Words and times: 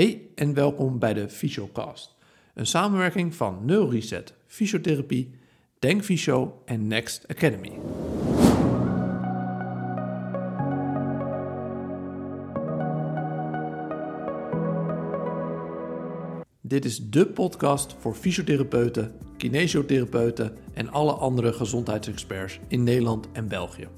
Hey 0.00 0.28
en 0.34 0.54
welkom 0.54 0.98
bij 0.98 1.14
de 1.14 1.28
Fysiocast. 1.28 2.16
Een 2.54 2.66
samenwerking 2.66 3.34
van 3.34 3.64
Neuroreset, 3.64 4.34
Fysiotherapie, 4.46 5.30
Denk 5.78 6.02
Fysio 6.02 6.62
en 6.64 6.86
Next 6.86 7.28
Academy. 7.28 7.72
Dit 16.60 16.84
is 16.84 17.10
de 17.10 17.26
podcast 17.26 17.96
voor 17.98 18.14
fysiotherapeuten, 18.14 19.12
kinesiotherapeuten 19.36 20.56
en 20.72 20.90
alle 20.90 21.12
andere 21.12 21.52
gezondheidsexperts 21.52 22.60
in 22.68 22.82
Nederland 22.82 23.28
en 23.32 23.48
België. 23.48 23.88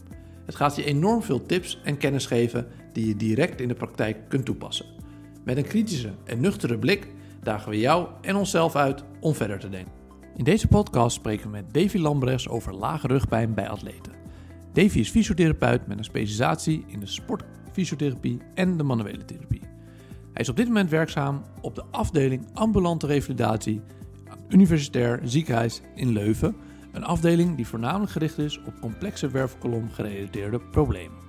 Het 0.46 0.55
gaat 0.55 0.77
je 0.77 0.84
enorm 0.84 1.23
veel 1.23 1.46
tips 1.46 1.80
en 1.84 1.96
kennis 1.96 2.27
geven 2.27 2.66
die 2.93 3.07
je 3.07 3.16
direct 3.16 3.61
in 3.61 3.69
de 3.69 3.75
praktijk 3.75 4.29
kunt 4.29 4.45
toepassen. 4.45 5.02
Met 5.45 5.57
een 5.57 5.67
kritische 5.67 6.13
en 6.25 6.41
nuchtere 6.41 6.79
blik 6.79 7.09
dagen 7.43 7.71
we 7.71 7.79
jou 7.79 8.09
en 8.21 8.37
onszelf 8.37 8.77
uit 8.77 9.05
om 9.21 9.35
verder 9.35 9.59
te 9.59 9.69
denken. 9.69 9.93
In 10.37 10.45
deze 10.45 10.69
podcast 10.69 11.17
spreken 11.17 11.45
we 11.45 11.50
met 11.50 11.75
Davy 11.75 11.99
Lambrechts 11.99 12.49
over 12.49 12.75
lage 12.75 13.07
rugpijn 13.07 13.55
bij 13.55 13.69
atleten. 13.69 14.13
Davy 14.73 14.99
is 14.99 15.11
fysiotherapeut 15.11 15.86
met 15.86 15.99
een 15.99 16.05
specialisatie 16.05 16.85
in 16.86 17.00
de 17.00 17.07
sportfysiotherapie 17.07 18.41
en 18.55 18.77
de 18.77 18.83
manuele 18.83 19.25
therapie. 19.25 19.61
Hij 20.33 20.43
is 20.43 20.49
op 20.49 20.57
dit 20.57 20.67
moment 20.67 20.91
werkzaam 20.91 21.43
op 21.61 21.75
de 21.75 21.85
afdeling 21.91 22.47
ambulante 22.53 23.07
revalidatie 23.07 23.81
aan 24.29 24.39
Universitair 24.49 25.21
Ziekenhuis 25.25 25.81
in 25.95 26.13
Leuven, 26.13 26.57
een 26.93 27.05
afdeling 27.05 27.57
die 27.57 27.67
voornamelijk 27.67 28.13
gericht 28.13 28.39
is 28.39 28.61
op 28.67 28.81
complexe 28.81 29.29
wervelkolom 29.31 29.91
gerelateerde 29.91 30.61
problemen. 30.61 31.21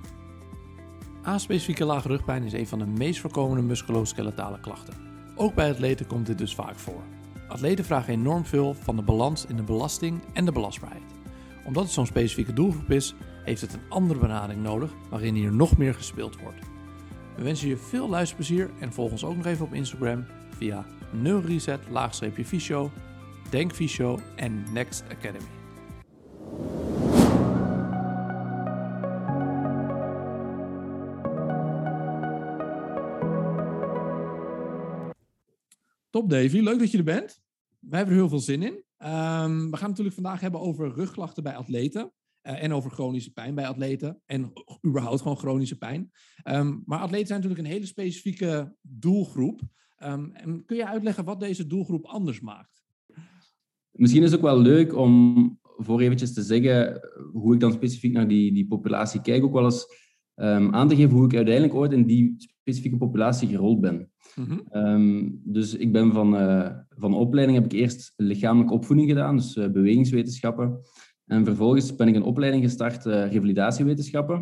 Aspecifieke 1.24 1.86
lage 1.86 2.08
rugpijn 2.08 2.44
is 2.44 2.54
een 2.54 2.68
van 2.68 2.80
de 2.80 2.86
meest 2.86 3.20
voorkomende 3.20 3.64
musculoskeletale 3.64 4.60
klachten. 4.60 4.94
Ook 5.36 5.54
bij 5.54 5.70
atleten 5.70 6.08
komt 6.08 6.26
dit 6.26 6.38
dus 6.38 6.56
vaak 6.56 6.76
voor. 6.76 7.02
Atleten 7.48 7.86
vragen 7.86 8.14
enorm 8.14 8.46
veel 8.46 8.74
van 8.74 8.96
de 8.96 9.02
balans 9.02 9.46
in 9.46 9.56
de 9.56 9.64
belasting 9.64 10.22
en 10.34 10.46
de 10.46 10.52
belastbaarheid. 10.52 11.04
Omdat 11.66 11.84
het 11.84 11.92
zo'n 11.92 12.06
specifieke 12.06 12.54
doelgroep 12.54 12.92
is, 12.92 13.16
heeft 13.44 13.62
het 13.62 13.74
een 13.74 13.90
andere 13.90 14.20
benadering 14.20 14.64
nodig 14.64 14.92
waarin 15.10 15.36
hier 15.36 15.54
nog 15.54 15.78
meer 15.78 15.94
gespeeld 15.94 16.40
wordt. 16.42 16.60
We 17.36 17.44
wensen 17.44 17.68
je 17.68 17.78
veel 17.78 18.10
luisterplezier 18.10 18.70
en 18.80 18.94
volg 18.94 19.12
ons 19.12 19.24
ook 19.24 19.36
nog 19.36 19.46
even 19.46 19.66
op 19.66 19.74
Instagram 19.74 20.26
via 20.58 20.86
neureset 21.12 21.82
fysio 22.44 22.92
Denk 23.50 23.74
Fysio 23.74 24.20
en 24.36 24.64
Next 24.74 25.04
Academy. 25.12 25.63
Top 36.14 36.30
Davy, 36.30 36.60
leuk 36.60 36.80
dat 36.80 36.92
je 36.92 36.98
er 36.98 37.04
bent. 37.04 37.42
Wij 37.80 37.98
hebben 37.98 38.16
er 38.16 38.22
heel 38.22 38.30
veel 38.30 38.40
zin 38.40 38.62
in. 38.62 38.72
Um, 38.72 39.72
we 39.72 39.78
gaan 39.78 39.90
natuurlijk 39.90 40.16
vandaag 40.16 40.40
hebben 40.40 40.60
over 40.60 40.94
rugklachten 40.94 41.44
bij 41.44 41.56
atleten. 41.56 42.12
Uh, 42.44 42.64
en 42.64 42.74
over 42.74 42.92
chronische 42.92 43.32
pijn 43.32 43.56
bij 43.56 43.68
atleten. 43.68 44.22
En 44.26 44.54
überhaupt 44.88 45.22
gewoon 45.22 45.38
chronische 45.38 45.78
pijn. 45.78 46.12
Um, 46.44 46.84
maar 46.86 47.00
atleten 47.00 47.28
zijn 47.28 47.40
natuurlijk 47.40 47.68
een 47.68 47.74
hele 47.74 47.86
specifieke 47.86 48.76
doelgroep. 48.82 49.62
Um, 50.04 50.32
en 50.34 50.66
kun 50.66 50.78
je 50.78 50.88
uitleggen 50.88 51.26
wat 51.26 51.40
deze 51.40 51.68
doelgroep 51.68 52.06
anders 52.06 52.40
maakt? 52.40 52.84
Misschien 53.92 54.24
is 54.24 54.32
het 54.32 54.40
ook 54.40 54.46
wel 54.46 54.60
leuk 54.60 54.96
om 54.96 55.60
voor 55.62 56.02
eventjes 56.02 56.34
te 56.34 56.44
zeggen 56.44 57.10
hoe 57.32 57.54
ik 57.54 57.60
dan 57.60 57.72
specifiek 57.72 58.14
naar 58.14 58.28
die, 58.28 58.54
die 58.54 58.68
populatie 58.68 59.22
kijk. 59.22 59.44
Ook 59.44 59.54
wel 59.54 59.66
eens 59.66 59.86
um, 60.36 60.74
aan 60.74 60.88
te 60.88 60.96
geven 60.96 61.18
hoe 61.18 61.26
ik 61.26 61.36
uiteindelijk 61.36 61.76
ooit 61.76 61.92
in 61.92 62.06
die 62.06 62.36
specifieke 62.38 62.98
populatie 62.98 63.48
gerold 63.48 63.82
ben. 63.82 64.12
-hmm. 64.36 64.62
um, 64.72 65.42
dus 65.44 65.76
ik 65.76 65.92
ben 65.92 66.12
van, 66.12 66.36
uh, 66.36 66.70
van 66.90 67.14
opleiding 67.14 67.58
heb 67.58 67.74
ik 67.74 67.80
eerst 67.80 68.14
lichamelijke 68.16 68.74
opvoeding 68.74 69.10
gedaan, 69.10 69.36
dus 69.36 69.56
uh, 69.56 69.68
bewegingswetenschappen. 69.68 70.80
En 71.26 71.46
vervolgens 71.46 71.96
ben 71.96 72.08
ik 72.08 72.16
een 72.16 72.24
opleiding 72.24 72.64
gestart, 72.64 73.06
uh, 73.06 73.32
revalidatiewetenschappen. 73.32 74.36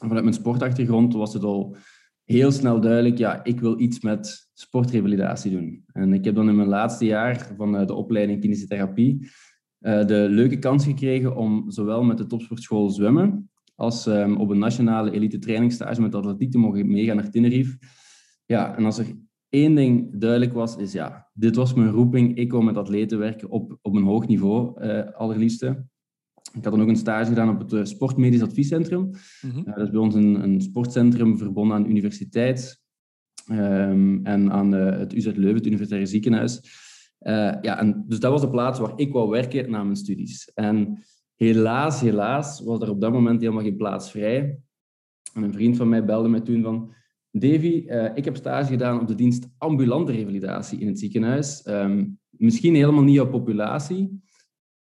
En 0.00 0.06
vanuit 0.06 0.24
mijn 0.24 0.34
sportachtergrond 0.34 1.14
was 1.14 1.34
het 1.34 1.42
al 1.42 1.76
heel 2.24 2.50
snel 2.50 2.80
duidelijk, 2.80 3.18
ja, 3.18 3.44
ik 3.44 3.60
wil 3.60 3.80
iets 3.80 4.00
met 4.00 4.50
sportrevalidatie 4.52 5.50
doen. 5.50 5.84
En 5.92 6.12
ik 6.12 6.24
heb 6.24 6.34
dan 6.34 6.48
in 6.48 6.56
mijn 6.56 6.68
laatste 6.68 7.04
jaar 7.04 7.52
van 7.56 7.86
de 7.86 7.94
opleiding 7.94 8.40
kinesiotherapie 8.40 9.30
de 9.82 10.26
leuke 10.30 10.58
kans 10.58 10.84
gekregen 10.84 11.36
om 11.36 11.70
zowel 11.70 12.02
met 12.02 12.18
de 12.18 12.26
topsportschool 12.26 12.90
zwemmen 12.90 13.50
als 13.74 14.06
um, 14.06 14.36
op 14.36 14.50
een 14.50 14.58
nationale 14.58 15.10
elite 15.10 15.38
trainingstage 15.38 16.00
met 16.00 16.14
atletiek 16.14 16.50
te 16.50 16.58
mogen 16.58 16.90
meegaan 16.90 17.16
naar 17.16 17.30
Tenerife. 17.30 17.78
Ja, 18.52 18.76
en 18.76 18.84
als 18.84 18.98
er 18.98 19.06
één 19.48 19.74
ding 19.74 20.20
duidelijk 20.20 20.52
was, 20.52 20.76
is 20.76 20.92
ja, 20.92 21.30
dit 21.32 21.56
was 21.56 21.74
mijn 21.74 21.90
roeping. 21.90 22.36
Ik 22.36 22.52
wou 22.52 22.64
met 22.64 22.76
atleten 22.76 23.18
werken 23.18 23.50
op, 23.50 23.78
op 23.82 23.94
een 23.94 24.02
hoog 24.02 24.26
niveau, 24.26 24.84
uh, 24.84 25.12
allerliefste. 25.12 25.86
Ik 26.52 26.64
had 26.64 26.72
dan 26.72 26.82
ook 26.82 26.88
een 26.88 26.96
stage 26.96 27.28
gedaan 27.28 27.48
op 27.48 27.58
het 27.58 27.72
uh, 27.72 27.84
Sportmedisch 27.84 28.42
Adviescentrum. 28.42 29.00
Mm 29.00 29.50
-hmm. 29.50 29.58
uh, 29.58 29.74
dat 29.74 29.84
is 29.84 29.90
bij 29.90 30.00
ons 30.00 30.14
een, 30.14 30.42
een 30.42 30.60
sportcentrum 30.60 31.38
verbonden 31.38 31.76
aan 31.76 31.82
de 31.82 31.88
universiteit 31.88 32.80
um, 33.50 34.24
en 34.24 34.52
aan 34.52 34.72
het 34.72 35.12
UZ 35.12 35.26
Leuven, 35.26 35.54
het 35.54 35.66
Universitaire 35.66 36.06
Ziekenhuis. 36.06 36.60
ja, 37.62 37.78
en 37.78 38.04
dus 38.06 38.20
dat 38.20 38.30
was 38.30 38.40
de 38.40 38.50
plaats 38.50 38.78
waar 38.78 38.92
ik 38.96 39.12
wou 39.12 39.30
werken 39.30 39.70
na 39.70 39.82
mijn 39.82 39.96
studies. 39.96 40.50
En 40.54 41.02
helaas, 41.34 42.00
helaas 42.00 42.60
was 42.60 42.80
er 42.80 42.90
op 42.90 43.00
dat 43.00 43.12
moment 43.12 43.40
helemaal 43.40 43.62
geen 43.62 43.76
plaats 43.76 44.10
vrij. 44.10 44.58
En 45.34 45.42
een 45.42 45.52
vriend 45.52 45.76
van 45.76 45.88
mij 45.88 46.04
belde 46.04 46.28
mij 46.28 46.40
toen 46.40 46.62
van... 46.62 46.94
Davy, 47.34 47.84
uh, 47.86 48.10
ik 48.14 48.24
heb 48.24 48.36
stage 48.36 48.70
gedaan 48.70 49.00
op 49.00 49.06
de 49.06 49.14
dienst 49.14 49.48
ambulante 49.58 50.12
revalidatie 50.12 50.78
in 50.80 50.86
het 50.86 50.98
ziekenhuis. 50.98 51.66
Um, 51.66 52.18
misschien 52.30 52.74
helemaal 52.74 53.02
niet 53.02 53.14
jouw 53.14 53.28
populatie, 53.28 54.22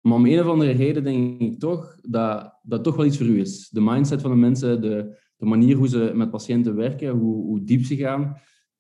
maar 0.02 0.14
om 0.14 0.26
een 0.26 0.40
of 0.40 0.48
andere 0.48 0.72
reden 0.72 1.04
denk 1.04 1.42
ik 1.42 1.60
toch 1.60 1.98
dat 2.02 2.60
dat 2.62 2.84
toch 2.84 2.96
wel 2.96 3.06
iets 3.06 3.18
voor 3.18 3.26
u 3.26 3.40
is. 3.40 3.70
De 3.70 3.82
mindset 3.82 4.22
van 4.22 4.32
de 4.32 4.38
mensen, 4.38 4.82
de, 4.82 5.18
de 5.38 5.46
manier 5.46 5.76
hoe 5.76 5.88
ze 5.88 6.12
met 6.14 6.32
patiënten 6.32 6.76
werken, 6.76 7.10
hoe, 7.10 7.46
hoe 7.46 7.64
diep 7.64 7.84
ze 7.84 7.96
gaan. 7.96 8.36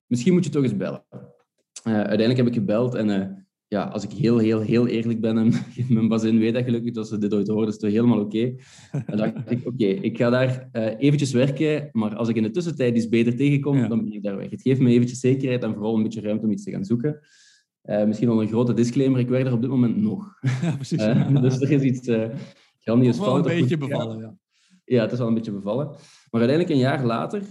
Misschien 0.06 0.34
moet 0.34 0.46
je 0.46 0.50
toch 0.50 0.64
eens 0.64 0.78
bellen. 0.78 1.06
Uh, 1.12 1.94
uiteindelijk 1.94 2.38
heb 2.38 2.48
ik 2.48 2.54
gebeld 2.54 2.96
en 2.96 3.10
uh, 3.10 3.28
ja, 3.70 3.84
als 3.84 4.04
ik 4.04 4.12
heel, 4.12 4.38
heel, 4.38 4.62
heel 4.62 4.88
eerlijk 4.88 5.22
ben, 5.22 5.38
en 5.38 5.54
mijn 5.96 6.08
bazin 6.08 6.40
weet 6.40 6.54
dat 6.54 6.64
gelukkig, 6.64 6.94
dat 6.94 7.08
ze 7.08 7.18
dit 7.18 7.34
ooit 7.34 7.48
horen, 7.48 7.68
is 7.68 7.74
het 7.74 7.92
helemaal 7.92 8.20
oké. 8.20 8.38
Okay. 8.38 8.60
En 8.92 9.18
dan 9.18 9.34
dacht 9.34 9.52
ik, 9.52 9.60
oké, 9.60 9.68
okay, 9.68 9.90
ik 9.90 10.18
ga 10.18 10.30
daar 10.30 10.70
uh, 10.74 11.00
eventjes 11.00 11.32
werken, 11.32 11.90
maar 11.92 12.16
als 12.16 12.30
ik 12.30 12.36
in 12.36 12.44
de 12.44 12.52
tussentijd 12.52 12.96
iets 12.96 13.10
beter 13.10 13.36
tegenkom, 13.36 13.78
ja. 13.78 13.88
dan 13.88 14.04
ben 14.04 14.14
ik 14.14 14.24
daar 14.24 14.38
weg. 14.38 14.50
Het 14.50 14.62
geeft 14.62 14.80
me 14.80 14.90
eventjes 14.90 15.20
zekerheid 15.20 15.64
en 15.64 15.74
vooral 15.74 15.96
een 15.96 16.04
beetje 16.04 16.22
ruimte 16.22 16.46
om 16.46 16.52
iets 16.52 16.64
te 16.64 16.72
gaan 16.72 16.86
zoeken. 16.86 17.20
Uh, 17.84 18.06
misschien 18.06 18.30
al 18.30 18.42
een 18.42 18.48
grote 18.48 18.74
disclaimer, 18.74 19.20
ik 19.20 19.30
werk 19.30 19.46
er 19.46 19.54
op 19.54 19.62
dit 19.62 19.70
moment 19.70 19.98
nog. 19.98 20.38
Ja, 20.62 20.76
precies. 20.76 21.02
Uh, 21.02 21.42
dus 21.42 21.62
er 21.62 21.72
is 21.72 21.82
iets 21.82 22.08
uh, 22.08 22.26
grandioos 22.80 23.18
fout. 23.18 23.46
een 23.46 23.60
beetje 23.60 23.78
bevallen, 23.78 24.20
ja. 24.20 24.36
Ja, 24.86 25.02
het 25.02 25.12
is 25.12 25.18
wel 25.18 25.28
een 25.28 25.34
beetje 25.34 25.52
bevallen. 25.52 25.86
Maar 26.32 26.42
uiteindelijk, 26.42 26.70
een 26.70 26.78
jaar 26.78 27.06
later, 27.06 27.42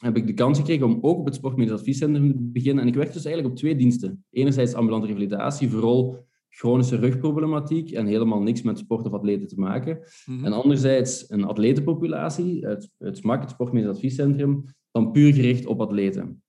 heb 0.00 0.16
ik 0.16 0.26
de 0.26 0.34
kans 0.34 0.58
gekregen 0.58 0.86
om 0.86 0.98
ook 1.00 1.18
op 1.18 1.24
het 1.24 1.34
Sportmedisch 1.34 1.74
Adviescentrum 1.74 2.32
te 2.32 2.38
beginnen. 2.38 2.82
En 2.82 2.88
ik 2.88 2.94
werk 2.94 3.12
dus 3.12 3.24
eigenlijk 3.24 3.54
op 3.54 3.60
twee 3.60 3.76
diensten. 3.76 4.24
Enerzijds 4.30 4.74
ambulante 4.74 5.06
revalidatie, 5.06 5.70
vooral 5.70 6.26
chronische 6.48 6.96
rugproblematiek 6.96 7.90
en 7.90 8.06
helemaal 8.06 8.42
niks 8.42 8.62
met 8.62 8.78
sport 8.78 9.06
of 9.06 9.12
atleten 9.12 9.46
te 9.46 9.60
maken. 9.60 9.98
Mm 10.26 10.36
-hmm. 10.36 10.44
En 10.44 10.52
anderzijds 10.52 11.30
een 11.30 11.44
atletenpopulatie, 11.44 12.66
het, 12.66 12.90
het 12.98 13.16
SMAC, 13.16 13.40
het 13.40 13.50
Sportmedisch 13.50 13.90
Adviescentrum, 13.90 14.64
dan 14.90 15.10
puur 15.10 15.34
gericht 15.34 15.66
op 15.66 15.80
atleten. 15.80 16.42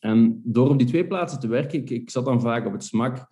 En 0.00 0.40
door 0.44 0.70
op 0.70 0.78
die 0.78 0.86
twee 0.86 1.06
plaatsen 1.06 1.40
te 1.40 1.48
werken, 1.48 1.78
ik, 1.78 1.90
ik 1.90 2.10
zat 2.10 2.24
dan 2.24 2.40
vaak 2.40 2.66
op 2.66 2.72
het 2.72 2.84
SMAC 2.84 3.26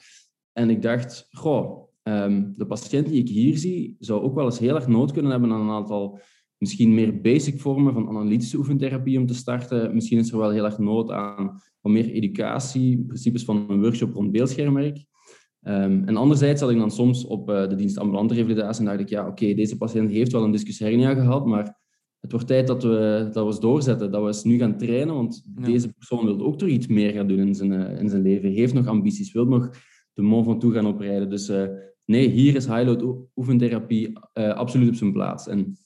en 0.53 0.71
ik 0.71 0.83
dacht, 0.83 1.27
goh, 1.31 1.89
um, 2.03 2.55
de 2.57 2.67
patiënt 2.67 3.07
die 3.07 3.21
ik 3.21 3.29
hier 3.29 3.59
zie, 3.59 3.97
zou 3.99 4.23
ook 4.23 4.35
wel 4.35 4.45
eens 4.45 4.59
heel 4.59 4.75
erg 4.75 4.87
nood 4.87 5.13
kunnen 5.13 5.31
hebben 5.31 5.53
aan 5.53 5.61
een 5.61 5.71
aantal 5.71 6.21
misschien 6.65 6.95
meer 6.95 7.21
basic 7.21 7.61
vormen 7.61 7.93
van 7.93 8.09
analytische 8.09 8.57
oefentherapie 8.57 9.19
om 9.19 9.27
te 9.27 9.35
starten. 9.35 9.95
Misschien 9.95 10.19
is 10.19 10.31
er 10.31 10.39
wel 10.39 10.51
heel 10.51 10.65
erg 10.65 10.79
nood 10.79 11.11
aan 11.11 11.61
wat 11.81 11.93
meer 11.93 12.11
educatie, 12.11 13.05
principes 13.07 13.45
van 13.45 13.65
een 13.69 13.81
workshop 13.81 14.15
rond 14.15 14.33
beeldschermwerk. 14.33 14.97
Um, 15.67 16.05
en 16.05 16.17
anderzijds 16.17 16.61
had 16.61 16.71
ik 16.71 16.79
dan 16.79 16.91
soms 16.91 17.27
op 17.27 17.51
uh, 17.51 17.69
de 17.69 17.75
dienst 17.75 17.99
ambulante 17.99 18.35
revalidatie 18.35 18.81
en 18.81 18.87
dacht 18.87 19.01
ik, 19.01 19.09
ja, 19.09 19.21
oké, 19.21 19.31
okay, 19.31 19.55
deze 19.55 19.77
patiënt 19.77 20.11
heeft 20.11 20.33
wel 20.33 20.45
een 20.45 20.51
discus 20.51 20.79
hernia 20.79 21.15
gehad, 21.15 21.47
maar 21.47 21.81
het 22.21 22.33
wordt 22.33 22.47
tijd 22.47 22.67
dat 22.67 22.83
we 22.83 23.29
dat 23.33 23.43
we 23.43 23.51
eens 23.51 23.61
doorzetten, 23.61 24.11
dat 24.11 24.21
we 24.21 24.27
eens 24.27 24.45
nu 24.45 24.59
gaan 24.59 24.79
trainen, 24.79 25.15
want 25.15 25.45
ja. 25.57 25.65
deze 25.65 25.93
persoon 25.93 26.25
wil 26.25 26.41
ook 26.41 26.59
toch 26.59 26.69
iets 26.69 26.87
meer 26.87 27.13
gaan 27.13 27.29
doen 27.29 27.39
in 27.39 27.55
zijn, 27.55 27.73
uh, 27.73 28.01
in 28.01 28.09
zijn 28.09 28.23
leven, 28.23 28.51
heeft 28.51 28.75
nog 28.75 28.87
ambities, 28.87 29.33
wil 29.33 29.47
nog 29.47 29.71
de 30.13 30.23
Mont 30.23 30.47
Ventoux 30.47 30.75
gaan 30.75 30.87
oprijden. 30.87 31.31
Dus 31.31 31.51
uh, 31.51 31.67
nee, 32.05 32.29
hier 32.29 32.55
is 32.55 32.67
high-load 32.67 33.29
oefentherapie 33.35 34.19
absoluut 34.33 34.89
op 34.89 34.95
zijn 34.95 35.13
plaats. 35.13 35.49
En 35.49 35.77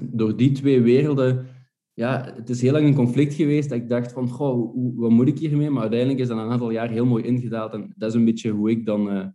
door 0.00 0.36
die 0.36 0.52
twee 0.52 0.80
werelden, 0.80 1.46
ja, 1.94 2.32
het 2.36 2.48
is 2.48 2.62
heel 2.62 2.72
lang 2.72 2.86
een 2.86 2.94
conflict 2.94 3.34
geweest. 3.34 3.68
Dat 3.68 3.78
ik 3.78 3.88
dacht 3.88 4.12
van, 4.12 4.28
goh, 4.28 4.72
hoe, 4.72 4.94
wat 4.94 5.10
moet 5.10 5.28
ik 5.28 5.38
hiermee? 5.38 5.70
Maar 5.70 5.82
uiteindelijk 5.82 6.20
is 6.20 6.28
dat 6.28 6.38
een 6.38 6.50
aantal 6.50 6.70
jaar 6.70 6.90
heel 6.90 7.06
mooi 7.06 7.24
ingedaald. 7.24 7.72
En 7.72 7.92
dat 7.96 8.08
is 8.08 8.14
een 8.14 8.24
beetje 8.24 8.50
hoe 8.50 8.70
ik 8.70 8.86
dan 8.86 9.16
uh, 9.16 9.26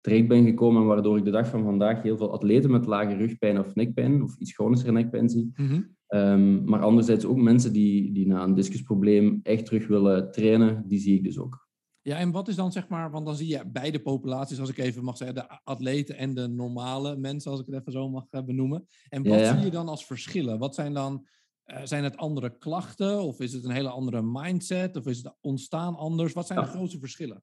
terecht 0.00 0.28
ben 0.28 0.44
gekomen. 0.44 0.82
En 0.82 0.88
waardoor 0.88 1.18
ik 1.18 1.24
de 1.24 1.30
dag 1.30 1.48
van 1.48 1.62
vandaag 1.62 2.02
heel 2.02 2.16
veel 2.16 2.32
atleten 2.32 2.70
met 2.70 2.86
lage 2.86 3.16
rugpijn 3.16 3.58
of 3.58 3.74
nekpijn, 3.74 4.22
of 4.22 4.36
iets 4.38 4.54
chronischer 4.54 4.92
nekpijn 4.92 5.28
zie. 5.28 5.52
Mm 5.56 5.66
-hmm. 5.66 5.96
Ehm, 6.06 6.64
maar 6.64 6.80
anderzijds 6.80 7.24
ook 7.24 7.36
mensen 7.36 7.72
die, 7.72 8.12
die 8.12 8.26
na 8.26 8.42
een 8.42 8.54
discusprobleem 8.54 9.40
echt 9.42 9.66
terug 9.66 9.86
willen 9.86 10.30
trainen, 10.30 10.84
die 10.86 10.98
zie 10.98 11.16
ik 11.16 11.24
dus 11.24 11.38
ook. 11.38 11.61
Ja, 12.02 12.16
en 12.16 12.30
wat 12.30 12.48
is 12.48 12.54
dan 12.54 12.72
zeg 12.72 12.88
maar, 12.88 13.10
want 13.10 13.26
dan 13.26 13.36
zie 13.36 13.48
je 13.48 13.66
beide 13.66 14.00
populaties, 14.00 14.60
als 14.60 14.68
ik 14.68 14.78
even 14.78 15.04
mag 15.04 15.16
zeggen, 15.16 15.36
de 15.36 15.58
atleten 15.64 16.16
en 16.16 16.34
de 16.34 16.48
normale 16.48 17.16
mensen, 17.16 17.50
als 17.50 17.60
ik 17.60 17.66
het 17.66 17.74
even 17.74 17.92
zo 17.92 18.08
mag 18.08 18.26
eh, 18.30 18.42
benoemen. 18.42 18.86
En 19.08 19.28
wat 19.28 19.46
zie 19.46 19.64
je 19.64 19.70
dan 19.70 19.88
als 19.88 20.06
verschillen? 20.06 20.58
Wat 20.58 20.74
zijn 20.74 20.94
dan, 20.94 21.26
uh, 21.66 21.80
zijn 21.84 22.04
het 22.04 22.16
andere 22.16 22.58
klachten 22.58 23.22
of 23.22 23.40
is 23.40 23.52
het 23.52 23.64
een 23.64 23.70
hele 23.70 23.88
andere 23.88 24.22
mindset 24.22 24.96
of 24.96 25.06
is 25.06 25.16
het 25.16 25.34
ontstaan 25.40 25.96
anders? 25.96 26.32
Wat 26.32 26.46
zijn 26.46 26.60
de 26.60 26.66
grootste 26.66 26.98
verschillen? 26.98 27.42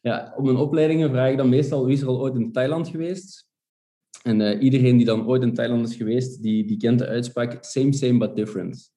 Ja, 0.00 0.34
op 0.36 0.44
mijn 0.44 0.56
opleidingen 0.56 1.10
vraag 1.10 1.30
ik 1.30 1.36
dan 1.36 1.48
meestal 1.48 1.84
wie 1.84 1.94
is 1.94 2.02
er 2.02 2.08
al 2.08 2.20
ooit 2.20 2.34
in 2.34 2.52
Thailand 2.52 2.88
geweest? 2.88 3.48
En 4.22 4.40
uh, 4.40 4.62
iedereen 4.62 4.96
die 4.96 5.06
dan 5.06 5.26
ooit 5.26 5.42
in 5.42 5.54
Thailand 5.54 5.88
is 5.88 5.96
geweest, 5.96 6.42
die, 6.42 6.64
die 6.64 6.76
kent 6.76 6.98
de 6.98 7.06
uitspraak 7.06 7.64
same, 7.64 7.92
same, 7.92 8.18
but 8.18 8.36
different. 8.36 8.94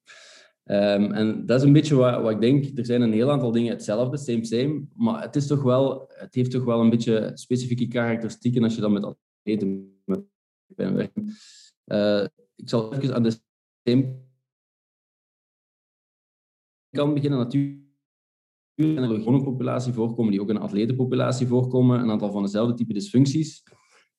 Um, 0.72 1.12
en 1.12 1.46
dat 1.46 1.60
is 1.60 1.68
een 1.68 1.74
beetje 1.74 1.96
wat, 1.96 2.22
wat, 2.22 2.32
ik 2.32 2.42
denk. 2.42 2.78
Er 2.78 2.86
zijn 2.86 3.02
een 3.02 3.14
heel 3.14 3.32
aantal 3.32 3.52
dingen 3.52 3.72
hetzelfde, 3.72 4.18
same, 4.18 4.46
same. 4.46 4.88
Maar 4.96 5.22
het, 5.22 5.36
is 5.36 5.48
toch 5.48 5.62
wel, 5.64 6.12
het 6.14 6.36
heeft 6.36 6.52
toch 6.52 6.64
wel 6.64 6.80
een 6.80 6.90
beetje 6.90 7.32
specifieke 7.34 7.88
karakteristieken 7.88 8.64
als 8.64 8.76
je 8.76 8.82
dan 8.82 8.94
met 8.94 9.04
atleten 9.04 10.02
werkt. 10.66 11.18
Uh, 11.86 12.26
ik 12.56 12.70
zal 12.70 12.94
even 12.94 13.16
aan 13.16 13.24
de 13.24 13.40
same 13.84 14.18
kan 16.90 17.14
beginnen. 17.14 17.40
Natuurlijk 17.40 17.84
in 18.76 18.98
een 18.98 19.10
gewone 19.10 19.44
populatie 19.44 19.94
voorkomen, 19.94 20.32
die 20.32 20.42
ook 20.42 20.50
in 20.50 20.56
een 20.56 20.62
atletenpopulatie 20.62 21.48
voorkomen. 21.48 22.00
Een 22.00 22.12
aantal 22.12 22.32
van 22.32 22.44
dezelfde 22.44 22.74
type 22.74 22.94
dysfuncties. 22.94 23.64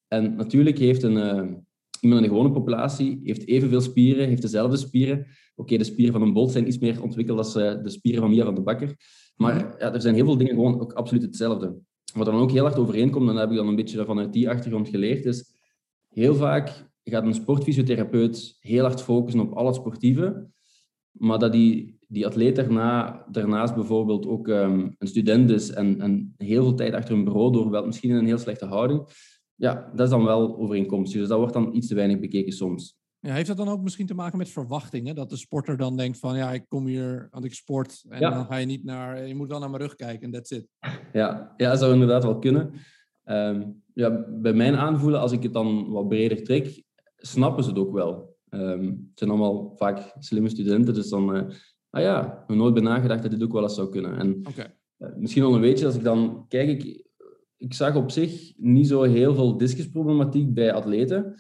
En 0.09 0.35
natuurlijk 0.35 0.79
heeft 0.79 1.03
een, 1.03 1.17
uh, 1.17 1.55
iemand 2.01 2.21
in 2.21 2.29
de 2.29 2.35
gewone 2.35 2.51
populatie 2.51 3.21
heeft 3.23 3.47
evenveel 3.47 3.81
spieren, 3.81 4.29
heeft 4.29 4.43
dezelfde 4.43 4.77
spieren. 4.77 5.27
Oké, 5.61 5.77
de 5.77 5.85
spieren 5.85 6.13
van 6.13 6.23
een 6.23 6.33
bolt 6.33 6.51
zijn 6.51 6.67
iets 6.67 6.79
meer 6.79 7.03
ontwikkeld 7.03 7.53
dan 7.53 7.63
uh, 7.63 7.83
de 7.83 7.91
spieren 7.91 8.21
van 8.21 8.31
Mia 8.31 8.45
van 8.45 8.55
de 8.55 8.61
Bakker. 8.61 8.97
Maar 9.37 9.55
mhm. 9.55 9.79
ja, 9.79 9.93
er 9.93 10.01
zijn 10.01 10.15
heel 10.15 10.25
veel 10.25 10.37
dingen 10.37 10.55
gewoon 10.55 10.81
ook 10.81 10.93
absoluut 10.93 11.23
hetzelfde. 11.23 11.79
Wat 12.15 12.27
dan 12.27 12.35
ook 12.35 12.51
heel 12.51 12.65
hard 12.65 12.79
overeenkomt, 12.79 13.29
en 13.29 13.35
dat 13.35 13.43
heb 13.43 13.51
ik 13.51 13.57
dan 13.57 13.69
een 13.69 13.77
beetje 13.77 14.05
vanuit 14.05 14.33
die 14.33 14.51
achtergrond 14.51 14.89
geleerd, 14.89 15.25
is 15.25 15.45
heel 16.09 16.35
vaak 16.35 16.89
gaat 17.11 17.25
een 17.25 17.35
sportfysiotherapeut 17.35 18.57
heel 18.61 18.83
hard 18.83 19.03
focussen 19.03 19.41
op 19.41 19.53
al 19.53 19.67
het 19.67 19.75
sportieve, 19.75 20.49
maar 21.11 21.39
dat 21.39 21.53
die, 21.53 21.99
die 22.09 22.27
atleet 22.27 22.57
daarna, 22.57 23.25
daarnaast 23.31 23.75
bijvoorbeeld 23.75 24.27
ook 24.27 24.49
um, 24.49 24.95
een 24.99 25.09
student 25.09 25.51
is 25.51 25.71
en, 25.71 26.01
en 26.01 26.35
heel 26.37 26.63
veel 26.63 26.75
tijd 26.75 26.95
achter 26.95 27.15
een 27.15 27.25
bureau 27.25 27.53
doorbelt, 27.53 27.87
misschien 27.87 28.11
in 28.11 28.17
een 28.17 28.27
heel 28.27 28.39
slechte 28.39 28.67
houding, 28.67 29.09
ja, 29.55 29.91
dat 29.95 30.01
is 30.01 30.11
dan 30.11 30.25
wel 30.25 30.59
overeenkomstig. 30.59 31.21
Dus 31.21 31.29
dat 31.29 31.39
wordt 31.39 31.55
dan 31.55 31.75
iets 31.75 31.87
te 31.87 31.95
weinig 31.95 32.19
bekeken 32.19 32.53
soms. 32.53 33.00
Ja, 33.21 33.33
heeft 33.33 33.47
dat 33.47 33.57
dan 33.57 33.69
ook 33.69 33.83
misschien 33.83 34.07
te 34.07 34.15
maken 34.15 34.39
met 34.39 34.49
verwachtingen? 34.49 35.15
Dat 35.15 35.31
de 35.31 35.37
sporter 35.37 35.77
dan 35.77 35.97
denkt 35.97 36.19
van 36.19 36.37
ja, 36.37 36.53
ik 36.53 36.65
kom 36.69 36.87
hier, 36.87 37.29
want 37.31 37.45
ik 37.45 37.55
sport. 37.55 38.05
En 38.09 38.21
dan 38.21 38.47
ga 38.47 38.57
je 38.57 38.67
niet 38.67 38.85
naar, 38.85 39.27
je 39.27 39.35
moet 39.35 39.49
wel 39.49 39.59
naar 39.59 39.71
mijn 39.71 39.83
rug 39.83 39.95
kijken 39.95 40.23
en 40.23 40.31
that's 40.31 40.51
it. 40.51 40.69
Ja, 41.13 41.55
ja 41.57 41.71
dat 41.71 41.79
zou 41.79 41.93
inderdaad 41.93 42.25
wel 42.25 42.39
kunnen. 42.39 42.73
Um, 43.25 43.83
ja, 43.95 44.25
bij 44.29 44.53
mijn 44.53 44.77
aanvoelen, 44.77 45.21
als 45.21 45.33
ik 45.33 45.43
het 45.43 45.53
dan 45.53 45.91
wat 45.91 46.09
breder 46.09 46.43
trek, 46.43 46.83
snappen 47.17 47.65
ze 47.65 47.71
het 47.71 47.79
ook 47.79 47.93
wel. 47.93 48.37
Um, 48.51 48.83
het 48.83 49.19
zijn 49.19 49.31
allemaal 49.31 49.73
vaak 49.77 50.15
slimme 50.19 50.49
studenten, 50.49 50.95
dus 50.95 51.09
dan, 51.09 51.37
uh, 51.37 51.43
ah 51.91 52.03
ja, 52.03 52.45
nog 52.47 52.57
nooit 52.57 52.75
bij 52.75 52.83
nagedacht 52.83 53.23
dat 53.23 53.31
dit 53.31 53.43
ook 53.43 53.53
wel 53.53 53.63
eens 53.63 53.75
zou 53.75 53.91
kunnen. 53.91 54.19
En 54.19 54.41
okay. 54.49 54.75
uh, 54.99 55.09
misschien 55.17 55.43
nog 55.43 55.55
een 55.55 55.61
beetje, 55.61 55.87
als 55.87 55.95
ik 55.95 56.05
dan 56.05 56.45
kijk, 56.49 56.69
ik, 56.69 57.07
ik 57.57 57.75
zag 57.75 57.97
op 57.97 58.11
zich 58.11 58.53
niet 58.57 58.89
zo 58.89 59.03
heel 59.03 59.35
veel 59.35 59.57
discusproblematiek 59.57 60.55
bij 60.55 60.73
atleten 60.73 61.35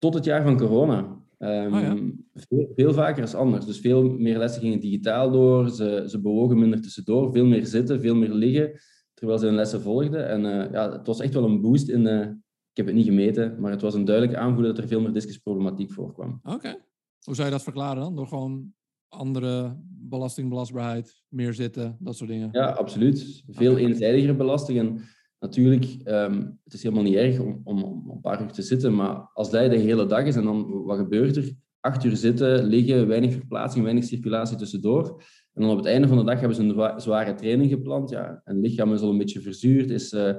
tot 0.00 0.14
het 0.14 0.24
jaar 0.24 0.42
van 0.42 0.56
corona. 0.56 1.18
Um, 1.38 2.26
veel, 2.34 2.72
veel, 2.74 2.92
vaker 2.92 3.22
is 3.22 3.34
anders. 3.34 3.66
Dus 3.66 3.78
veel 3.78 4.02
meer 4.02 4.38
lessen 4.38 4.62
gingen 4.62 4.80
digitaal 4.80 5.30
door. 5.30 5.68
Ze, 5.68 6.04
ze 6.08 6.20
bewogen 6.20 6.58
minder 6.58 6.80
tussendoor. 6.80 7.32
Veel 7.32 7.46
meer 7.46 7.66
zitten, 7.66 8.00
veel 8.00 8.14
meer 8.14 8.32
liggen. 8.32 8.80
Terwijl 9.14 9.38
ze 9.38 9.46
hun 9.46 9.54
lessen 9.54 9.80
volgden. 9.80 10.28
En 10.28 10.44
uh, 10.44 10.72
ja, 10.72 10.92
het 10.92 11.06
was 11.06 11.20
echt 11.20 11.34
wel 11.34 11.44
een 11.44 11.60
boost 11.60 11.88
in... 11.88 12.06
Uh, 12.06 12.26
ik 12.70 12.76
heb 12.76 12.86
het 12.86 12.94
niet 12.94 13.06
gemeten, 13.06 13.60
maar 13.60 13.70
het 13.70 13.80
was 13.80 13.94
een 13.94 14.04
duidelijk 14.04 14.38
aanvoelen 14.38 14.74
dat 14.74 14.82
er 14.82 14.88
veel 14.88 15.00
meer 15.00 15.12
discusproblematiek 15.12 15.92
voorkwam. 15.92 16.40
Oké. 16.42 16.76
Hoe 17.24 17.34
zou 17.34 17.46
je 17.46 17.52
dat 17.54 17.62
verklaren 17.62 18.02
dan? 18.02 18.16
Door 18.16 18.26
gewoon 18.26 18.72
andere 19.08 19.76
belastingbelastbaarheid, 19.86 21.22
meer 21.28 21.54
zitten, 21.54 21.96
dat 21.98 22.16
soort 22.16 22.30
dingen? 22.30 22.48
Ja, 22.52 22.66
absoluut. 22.70 23.42
Veel 23.48 23.72
okay. 23.72 23.84
eenzijdigere 23.84 24.34
belasting. 24.34 24.78
En 24.78 25.00
Natuurlijk, 25.40 25.84
um, 26.04 26.58
het 26.64 26.72
is 26.72 26.82
helemaal 26.82 27.04
niet 27.04 27.14
erg 27.14 27.38
om, 27.38 27.60
om, 27.64 27.82
om, 27.82 28.10
een 28.10 28.20
paar 28.20 28.42
uur 28.42 28.52
te 28.52 28.62
zitten, 28.62 28.94
maar 28.94 29.30
als 29.34 29.50
dat 29.50 29.70
de 29.70 29.78
hele 29.78 30.06
dag 30.06 30.24
is 30.24 30.36
en 30.36 30.44
dan, 30.44 30.82
wat 30.84 30.98
gebeurt 30.98 31.36
er? 31.36 31.52
Acht 31.80 32.04
uur 32.04 32.16
zitten, 32.16 32.64
liggen, 32.64 33.08
weinig 33.08 33.32
verplaatsing, 33.32 33.84
weinig 33.84 34.04
circulatie 34.04 34.56
tussendoor. 34.56 35.22
En 35.54 35.62
dan 35.62 35.70
op 35.70 35.76
het 35.76 35.86
einde 35.86 36.08
van 36.08 36.16
de 36.16 36.24
dag 36.24 36.38
hebben 36.38 36.56
ze 36.56 36.62
een 36.62 37.00
zware 37.00 37.34
training 37.34 37.70
gepland. 37.70 38.10
Ja, 38.10 38.40
en 38.44 38.54
het 38.54 38.64
lichaam 38.64 38.92
is 38.92 39.00
al 39.00 39.10
een 39.10 39.18
beetje 39.18 39.40
verzuurd, 39.40 39.90
is, 39.90 40.12
uh, 40.12 40.34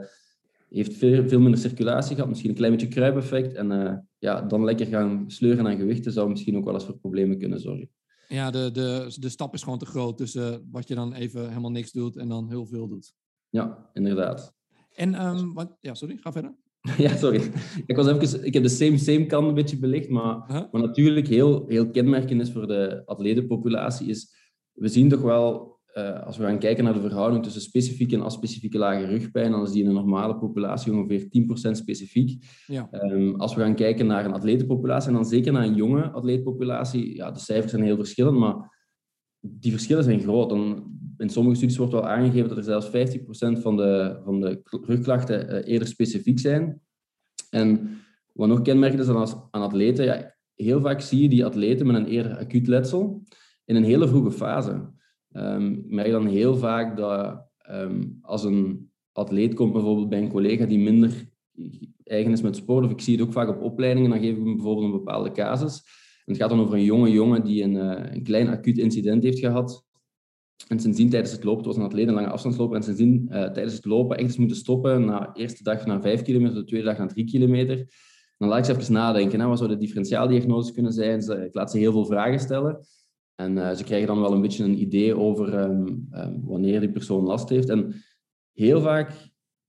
heeft 0.70 0.94
veel, 0.94 1.28
veel 1.28 1.40
minder 1.40 1.60
circulatie 1.60 2.14
gehad, 2.14 2.30
misschien 2.30 2.50
een 2.50 2.56
klein 2.56 2.72
beetje 2.72 2.88
kruipeffect. 2.88 3.54
En 3.54 3.72
uh, 3.72 3.94
ja, 4.18 4.42
dan 4.42 4.64
lekker 4.64 4.86
gaan 4.86 5.24
sleuren 5.28 5.68
aan 5.68 5.78
gewichten 5.78 6.12
zou 6.12 6.30
misschien 6.30 6.58
ook 6.58 6.66
wel 6.66 6.74
eens 6.74 6.86
voor 6.86 6.98
problemen 6.98 7.38
kunnen 7.38 7.60
zorgen. 7.60 7.90
Ja, 8.28 8.52
de, 8.52 8.72
de, 8.72 9.16
de 9.20 9.30
stap 9.30 9.54
is 9.54 9.64
gewoon 9.64 9.80
te 9.80 9.86
groot 9.86 10.18
tussen 10.18 10.68
wat 10.72 10.88
je 10.88 10.96
dan 10.96 11.14
even 11.14 11.50
helemaal 11.50 11.72
niks 11.72 11.92
doet 11.92 12.18
en 12.18 12.28
dan 12.28 12.50
heel 12.50 12.66
veel 12.66 12.88
doet. 12.88 13.14
Ja, 13.50 13.90
inderdaad. 13.94 14.60
En, 14.96 15.26
um, 15.26 15.54
wat, 15.54 15.78
ja, 15.82 15.94
sorry, 15.94 16.18
ga 16.18 16.32
verder. 16.32 16.56
Ja, 16.98 17.16
sorry. 17.16 17.42
Ik, 17.86 17.96
was 17.96 18.08
even, 18.08 18.46
ik 18.46 18.54
heb 18.54 18.64
de 18.64 18.70
same-same 18.70 19.26
kant 19.26 19.48
een 19.48 19.54
beetje 19.54 19.80
belicht, 19.80 20.10
maar, 20.10 20.44
huh? 20.48 20.62
maar 20.72 20.82
natuurlijk 20.82 21.28
heel, 21.28 21.66
heel 21.68 21.90
kenmerkend 21.90 22.42
is 22.42 22.52
voor 22.52 22.68
de 22.68 23.02
atletenpopulatie 23.06 24.08
is, 24.08 24.40
we 24.72 24.88
zien 24.88 25.10
toch 25.10 25.22
wel, 25.22 25.80
uh, 25.98 26.24
als 26.24 26.38
we 26.38 26.44
gaan 26.44 26.60
kijken 26.60 26.84
naar 26.84 26.94
de 26.94 27.02
verhouding 27.02 27.44
tussen 27.44 27.62
specifieke 27.62 28.16
en 28.16 28.22
aspecifieke 28.22 28.78
lage 28.78 29.06
rugpijn, 29.06 29.52
dan 29.52 29.62
is 29.62 29.72
die 29.72 29.82
in 29.84 29.88
een 29.88 29.94
normale 29.94 30.38
populatie 30.38 30.94
ongeveer 30.94 31.22
10% 31.22 31.72
specifiek. 31.72 32.46
Ja. 32.68 32.90
Um, 32.92 33.36
als 33.36 33.56
we 33.56 33.62
gaan 33.62 33.76
kijken 33.76 34.08
naar 34.08 34.26
een 34.26 34.34
atletenpopulatie, 34.34 35.08
en 35.08 35.14
dan 35.14 35.26
zeker 35.26 35.52
naar 35.52 35.64
een 35.64 35.76
jonge 35.76 36.12
atleetpopulatie, 36.12 37.16
ja, 37.16 37.32
de 37.32 37.40
cijfers 37.40 37.72
zijn 37.72 37.84
heel 37.84 37.96
verschillend, 37.96 38.38
maar 38.38 38.80
die 39.40 39.72
verschillen 39.72 40.04
zijn 40.04 40.20
groot. 40.20 40.50
Dan, 40.50 41.00
in 41.22 41.30
sommige 41.30 41.56
studies 41.56 41.78
wordt 41.78 41.94
wel 41.94 42.08
aangegeven 42.08 42.50
dat 42.50 42.58
er 42.58 42.64
zelfs 42.64 42.88
50% 42.88 42.92
van 43.62 43.78
de, 43.78 44.20
van 44.24 44.40
de 44.40 44.62
rugklachten 44.86 45.50
uh, 45.50 45.72
eerder 45.74 45.88
specifiek 45.88 46.40
zijn. 46.40 46.82
En 47.50 48.00
wat 48.34 48.48
nog 48.48 48.62
kenmerkend 48.62 49.02
is 49.02 49.08
aan, 49.08 49.48
aan 49.52 49.62
atleten, 49.62 50.06
ja, 50.06 50.36
heel 50.56 50.82
vaak 50.82 51.02
zie 51.02 51.22
je 51.22 51.30
die 51.30 51.46
atleten 51.46 51.88
met 51.88 51.96
een 51.96 52.08
eerder 52.08 52.38
acuut 52.38 52.68
letsel 52.68 53.24
in 53.66 53.76
een 53.76 53.84
hele 53.84 54.08
vroege 54.08 54.32
fase. 54.32 54.90
Um, 55.32 55.74
ik 55.74 55.92
merk 55.92 56.12
dan 56.12 56.28
heel 56.28 56.56
vaak 56.56 56.98
dat 56.98 57.42
um, 57.70 58.18
als 58.22 58.44
een 58.44 58.92
atleet 59.12 59.54
komt 59.54 59.74
bijvoorbeeld 59.74 60.10
bij 60.10 60.22
een 60.22 60.30
collega 60.30 60.66
die 60.66 60.80
minder 60.80 61.30
eigen 62.04 62.32
is 62.32 62.42
met 62.42 62.56
sport, 62.56 62.86
of 62.86 62.92
ik 62.92 63.02
zie 63.02 63.18
het 63.18 63.26
ook 63.26 63.34
vaak 63.34 63.50
op 63.50 63.62
opleidingen, 63.62 64.10
dan 64.10 64.20
geef 64.20 64.38
ik 64.38 64.44
hem 64.44 64.56
bijvoorbeeld 64.56 64.86
een 64.86 65.00
bepaalde 65.00 65.32
casus. 65.32 65.84
Het 66.26 66.38
gaat 66.38 66.50
dan 66.50 66.60
over 66.60 66.74
een 66.74 66.84
jonge 66.84 67.12
jongen 67.12 67.44
die 67.44 67.64
een, 67.64 67.76
uh, 67.76 68.14
een 68.14 68.24
klein 68.24 68.48
acuut 68.48 68.78
incident 68.78 69.24
heeft 69.24 69.40
gehad 69.40 69.86
en 70.68 70.80
sindsdien 70.80 71.10
tijdens 71.10 71.32
het 71.32 71.44
lopen, 71.44 71.58
het 71.58 71.68
was 71.68 71.78
een 71.78 71.90
atleet, 71.90 72.08
een 72.08 72.14
lange 72.14 72.30
afstandsloper, 72.30 72.76
en 72.76 72.84
sindsdien 72.84 73.28
uh, 73.30 73.30
tijdens 73.30 73.74
het 73.74 73.86
lopen 73.86 74.18
echt 74.18 74.38
moeten 74.38 74.58
stoppen 74.58 75.06
na 75.06 75.20
de 75.20 75.40
eerste 75.40 75.64
dag 75.64 75.86
naar 75.86 76.02
5 76.02 76.22
kilometer, 76.22 76.56
de 76.56 76.64
tweede 76.64 76.88
dag 76.88 76.98
naar 76.98 77.08
3 77.08 77.26
kilometer. 77.26 77.88
Dan 78.38 78.50
laat 78.50 78.58
ik 78.58 78.66
ze 78.66 78.80
even 78.82 78.94
nadenken, 78.94 79.40
hè, 79.40 79.48
wat 79.48 79.58
zou 79.58 79.70
de 79.70 79.78
differentiaaldiagnose 79.78 80.74
kunnen 80.74 80.92
zijn? 80.92 81.22
Ze, 81.22 81.46
ik 81.46 81.54
laat 81.54 81.72
ze 81.72 81.78
heel 81.78 81.92
veel 81.92 82.06
vragen 82.06 82.40
stellen. 82.40 82.80
En 83.36 83.58
uh, 83.58 83.72
ze 83.72 83.84
krijgen 83.84 84.08
dan 84.08 84.22
wel 84.22 84.34
een 84.34 84.42
beetje 84.42 84.64
een 84.64 84.82
idee 84.82 85.18
over 85.18 85.60
um, 85.60 86.08
um, 86.14 86.42
wanneer 86.44 86.80
die 86.80 86.92
persoon 86.92 87.24
last 87.24 87.50
heeft. 87.50 87.70
En 87.70 87.94
heel 88.54 88.82
vaak, 88.82 89.12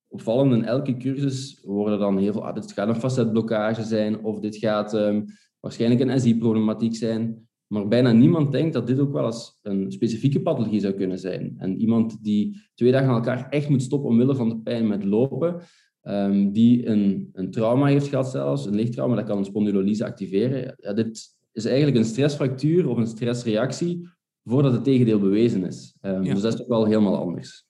opvallend 0.08 0.52
in 0.52 0.64
elke 0.64 0.96
cursus, 0.96 1.61
worden 1.64 1.99
dan 1.99 2.18
heel 2.18 2.32
veel... 2.32 2.46
Ah, 2.46 2.54
dit 2.54 2.72
gaat 2.72 2.88
een 2.88 3.00
facetblokkage 3.00 3.82
zijn, 3.82 4.25
of 4.25 4.40
dit 4.40 4.56
gaat 4.56 4.94
um, 4.94 5.25
waarschijnlijk 5.61 6.00
een 6.00 6.20
SI-problematiek 6.20 6.96
zijn. 6.96 7.49
Maar 7.73 7.88
bijna 7.88 8.12
niemand 8.12 8.52
denkt 8.52 8.73
dat 8.73 8.87
dit 8.87 8.99
ook 8.99 9.12
wel 9.12 9.25
eens 9.25 9.59
een 9.62 9.93
specifieke 9.93 10.43
pathologie 10.43 10.81
zou 10.81 10.93
kunnen 10.93 11.19
zijn. 11.19 11.55
En 11.59 11.81
iemand 11.81 12.25
die 12.25 12.62
twee 12.75 12.93
dagen 12.93 13.09
aan 13.09 13.14
elkaar 13.14 13.49
echt 13.49 13.69
moet 13.69 13.83
stoppen 13.83 14.11
omwille 14.11 14.35
van 14.35 14.49
de 14.49 14.59
pijn 14.59 14.87
met 14.87 15.05
lopen, 15.05 15.61
um, 16.02 16.52
die 16.52 16.87
een, 16.87 17.31
een 17.33 17.50
trauma 17.50 17.87
heeft 17.87 18.07
gehad 18.07 18.31
zelfs, 18.31 18.67
een 18.67 18.75
lichttrauma, 18.75 19.14
dat 19.14 19.25
kan 19.25 19.38
een 19.38 19.45
spondylolyse 19.45 20.05
activeren. 20.05 20.75
Ja, 20.76 20.93
dit 20.93 21.37
is 21.52 21.64
eigenlijk 21.64 21.97
een 21.97 22.05
stressfractuur 22.05 22.88
of 22.88 22.97
een 22.97 23.07
stressreactie 23.07 24.09
voordat 24.45 24.73
het 24.73 24.85
tegendeel 24.85 25.21
bewezen 25.21 25.64
is. 25.64 25.97
Um, 26.00 26.23
ja. 26.23 26.33
Dus 26.33 26.43
dat 26.43 26.52
is 26.52 26.59
toch 26.59 26.69
wel 26.69 26.85
helemaal 26.85 27.17
anders. 27.17 27.67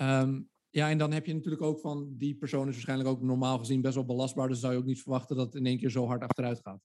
Um, 0.00 0.48
ja, 0.70 0.90
en 0.90 0.98
dan 0.98 1.12
heb 1.12 1.26
je 1.26 1.34
natuurlijk 1.34 1.62
ook 1.62 1.80
van 1.80 2.14
die 2.18 2.36
persoon 2.36 2.68
is 2.68 2.72
waarschijnlijk 2.72 3.08
ook 3.08 3.22
normaal 3.22 3.58
gezien 3.58 3.80
best 3.80 3.94
wel 3.94 4.04
belastbaar. 4.04 4.48
Dus 4.48 4.60
zou 4.60 4.72
je 4.72 4.78
ook 4.78 4.84
niet 4.84 5.02
verwachten 5.02 5.36
dat 5.36 5.46
het 5.46 5.54
in 5.54 5.66
één 5.66 5.78
keer 5.78 5.90
zo 5.90 6.06
hard 6.06 6.22
achteruit 6.22 6.60
gaat. 6.62 6.80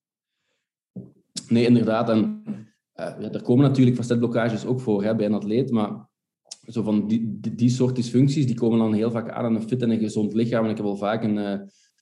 Nee, 1.47 1.65
inderdaad. 1.65 2.09
En 2.09 2.43
ja, 2.93 3.31
er 3.31 3.41
komen 3.41 3.67
natuurlijk 3.67 3.95
facetblokkages 3.95 4.65
ook 4.65 4.79
voor 4.79 5.03
hè, 5.03 5.15
bij 5.15 5.25
een 5.25 5.33
atleet, 5.33 5.71
maar 5.71 6.09
zo 6.67 6.83
van 6.83 7.07
die, 7.07 7.39
die, 7.55 7.69
soort 7.69 7.95
dysfuncties 7.95 8.45
die 8.45 8.55
komen 8.55 8.79
dan 8.79 8.93
heel 8.93 9.11
vaak 9.11 9.29
aan 9.29 9.45
aan 9.45 9.55
een 9.55 9.67
fit 9.67 9.81
en 9.81 9.89
een 9.89 9.99
gezond 9.99 10.33
lichaam. 10.33 10.63
En 10.63 10.69
ik 10.69 10.77
heb 10.77 10.85
al 10.85 10.95
vaak 10.95 11.23
een, 11.23 11.37
uh, 11.37 11.59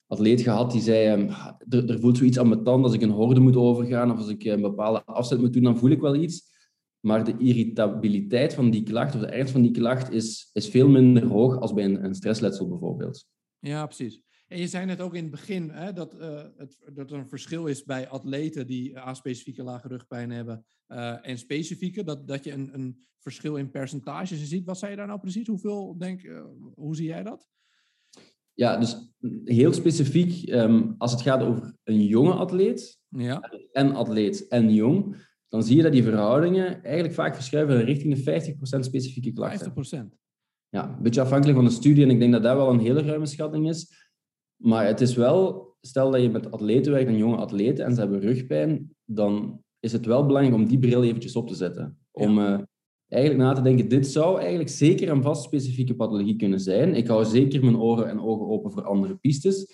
atleet 0.08 0.42
gehad 0.42 0.72
die 0.72 0.82
zei, 0.82 1.06
ehm, 1.06 1.30
er, 1.70 1.90
er 1.90 2.00
voelt 2.00 2.18
zoiets 2.18 2.40
aan 2.40 2.50
mijn 2.50 2.64
tand 2.64 2.84
als 2.84 2.94
ik 2.94 3.02
een 3.02 3.10
horde 3.10 3.40
moet 3.40 3.56
overgaan 3.56 4.12
of 4.12 4.18
als 4.18 4.30
ik 4.30 4.44
een 4.44 4.62
bepaalde 4.62 5.04
afzet 5.06 5.40
moet 5.40 5.54
doen, 5.54 5.64
dan 5.64 5.78
voel 5.78 5.90
ik 5.90 6.02
wel 6.02 6.16
iets. 6.16 6.58
Maar 7.00 7.24
de 7.24 7.36
irritabiliteit 7.38 8.54
van 8.54 8.70
die 8.70 8.84
klacht 8.84 9.16
of 9.16 9.22
de 9.22 9.28
ernst 9.28 9.52
van 9.52 9.62
die 9.62 9.72
klacht 9.72 10.12
is, 10.12 10.50
is 10.54 10.68
veel 10.68 10.90
minder 10.90 11.26
hoog 11.26 11.60
als 11.60 11.74
bij 11.74 11.84
een, 11.84 12.04
een 12.04 12.16
stressletsel 12.16 12.68
bijvoorbeeld. 12.68 13.26
Ja, 13.60 13.86
precies. 13.86 14.22
En 14.50 14.60
je 14.60 14.68
zei 14.68 14.86
net 14.86 15.02
ook 15.02 15.16
in 15.16 15.22
het 15.22 15.32
begin 15.32 15.70
hè, 15.70 15.94
dat, 15.94 16.16
uh, 16.16 16.42
het, 16.58 16.78
dat 16.94 17.12
er 17.12 17.18
een 17.18 17.30
verschil 17.30 17.66
is 17.66 17.84
bij 17.84 18.08
atleten 18.08 18.68
die 18.68 18.98
A-specifieke 18.98 19.64
lage 19.64 19.88
rugpijn 19.88 20.32
hebben 20.32 20.66
uh, 20.88 21.28
en 21.28 21.38
specifieke. 21.38 22.04
Dat, 22.04 22.28
dat 22.28 22.44
je 22.44 22.52
een, 22.52 22.74
een 22.74 23.04
verschil 23.20 23.56
in 23.56 23.72
percentages 23.72 24.48
ziet. 24.48 24.66
Wat 24.66 24.80
zei 24.80 24.92
je 24.92 24.98
daar 24.98 25.08
nou 25.08 25.20
precies? 25.20 25.48
Hoeveel 25.48 25.98
denk, 25.98 26.24
uh, 26.24 26.42
hoe 26.74 26.96
zie 26.96 27.08
jij 27.08 27.24
dat? 27.24 27.48
Ja, 28.54 28.78
dus 28.78 29.14
heel 29.44 29.74
specifiek, 29.74 30.50
um, 30.52 30.96
als 30.98 31.12
het 31.12 31.22
gaat 31.22 31.42
over 31.42 31.76
een 31.84 32.06
jonge 32.06 32.34
atleet, 32.34 33.00
ja. 33.08 33.52
en 33.72 33.96
atleet 33.96 34.48
en 34.48 34.74
jong, 34.74 35.16
dan 35.48 35.64
zie 35.64 35.76
je 35.76 35.84
dat 35.84 35.92
die 35.92 36.04
verhoudingen 36.04 36.84
eigenlijk 36.84 37.14
vaak 37.14 37.36
verschuiven 37.36 37.84
richting 37.84 38.16
de 38.16 38.56
50% 38.78 38.80
specifieke 38.80 39.32
klachten. 39.32 39.74
50%? 40.14 40.18
Ja, 40.70 40.90
een 40.90 41.04
beetje 41.04 41.22
afhankelijk 41.22 41.58
van 41.58 41.68
de 41.68 41.74
studie. 41.74 42.04
En 42.04 42.10
ik 42.10 42.20
denk 42.20 42.32
dat 42.32 42.44
dat 42.44 42.56
wel 42.56 42.70
een 42.70 42.80
hele 42.80 43.02
ruime 43.02 43.26
schatting 43.26 43.70
is. 43.70 44.09
Maar 44.60 44.86
het 44.86 45.02
is 45.02 45.16
wel, 45.16 45.68
stel 45.82 46.12
dat 46.12 46.22
je 46.22 46.30
met 46.30 46.52
atleten 46.52 46.92
werkt, 46.92 47.10
een 47.10 47.18
jonge 47.18 47.36
atleten, 47.36 47.86
en 47.86 47.94
ze 47.94 48.00
hebben 48.00 48.20
rugpijn, 48.20 48.96
dan 49.06 49.64
is 49.80 49.92
het 49.92 50.06
wel 50.06 50.26
belangrijk 50.26 50.56
om 50.56 50.68
die 50.68 50.80
bril 50.80 51.04
eventjes 51.04 51.36
op 51.36 51.48
te 51.48 51.56
zetten. 51.56 51.98
Om 52.12 52.38
uh, 52.38 52.60
eigenlijk 53.08 53.44
na 53.44 53.54
te 53.54 53.62
denken, 53.62 53.90
dit 53.90 54.08
zou 54.08 54.40
eigenlijk 54.40 54.70
zeker 54.70 55.10
een 55.10 55.22
vast 55.22 55.44
specifieke 55.44 55.96
pathologie 55.96 56.36
kunnen 56.36 56.60
zijn. 56.60 56.96
Ik 56.96 57.08
hou 57.08 57.26
zeker 57.26 57.64
mijn 57.64 57.78
oren 57.78 58.10
en 58.10 58.22
ogen 58.22 58.48
open 58.48 58.72
voor 58.72 58.84
andere 58.84 59.16
pistes. 59.16 59.74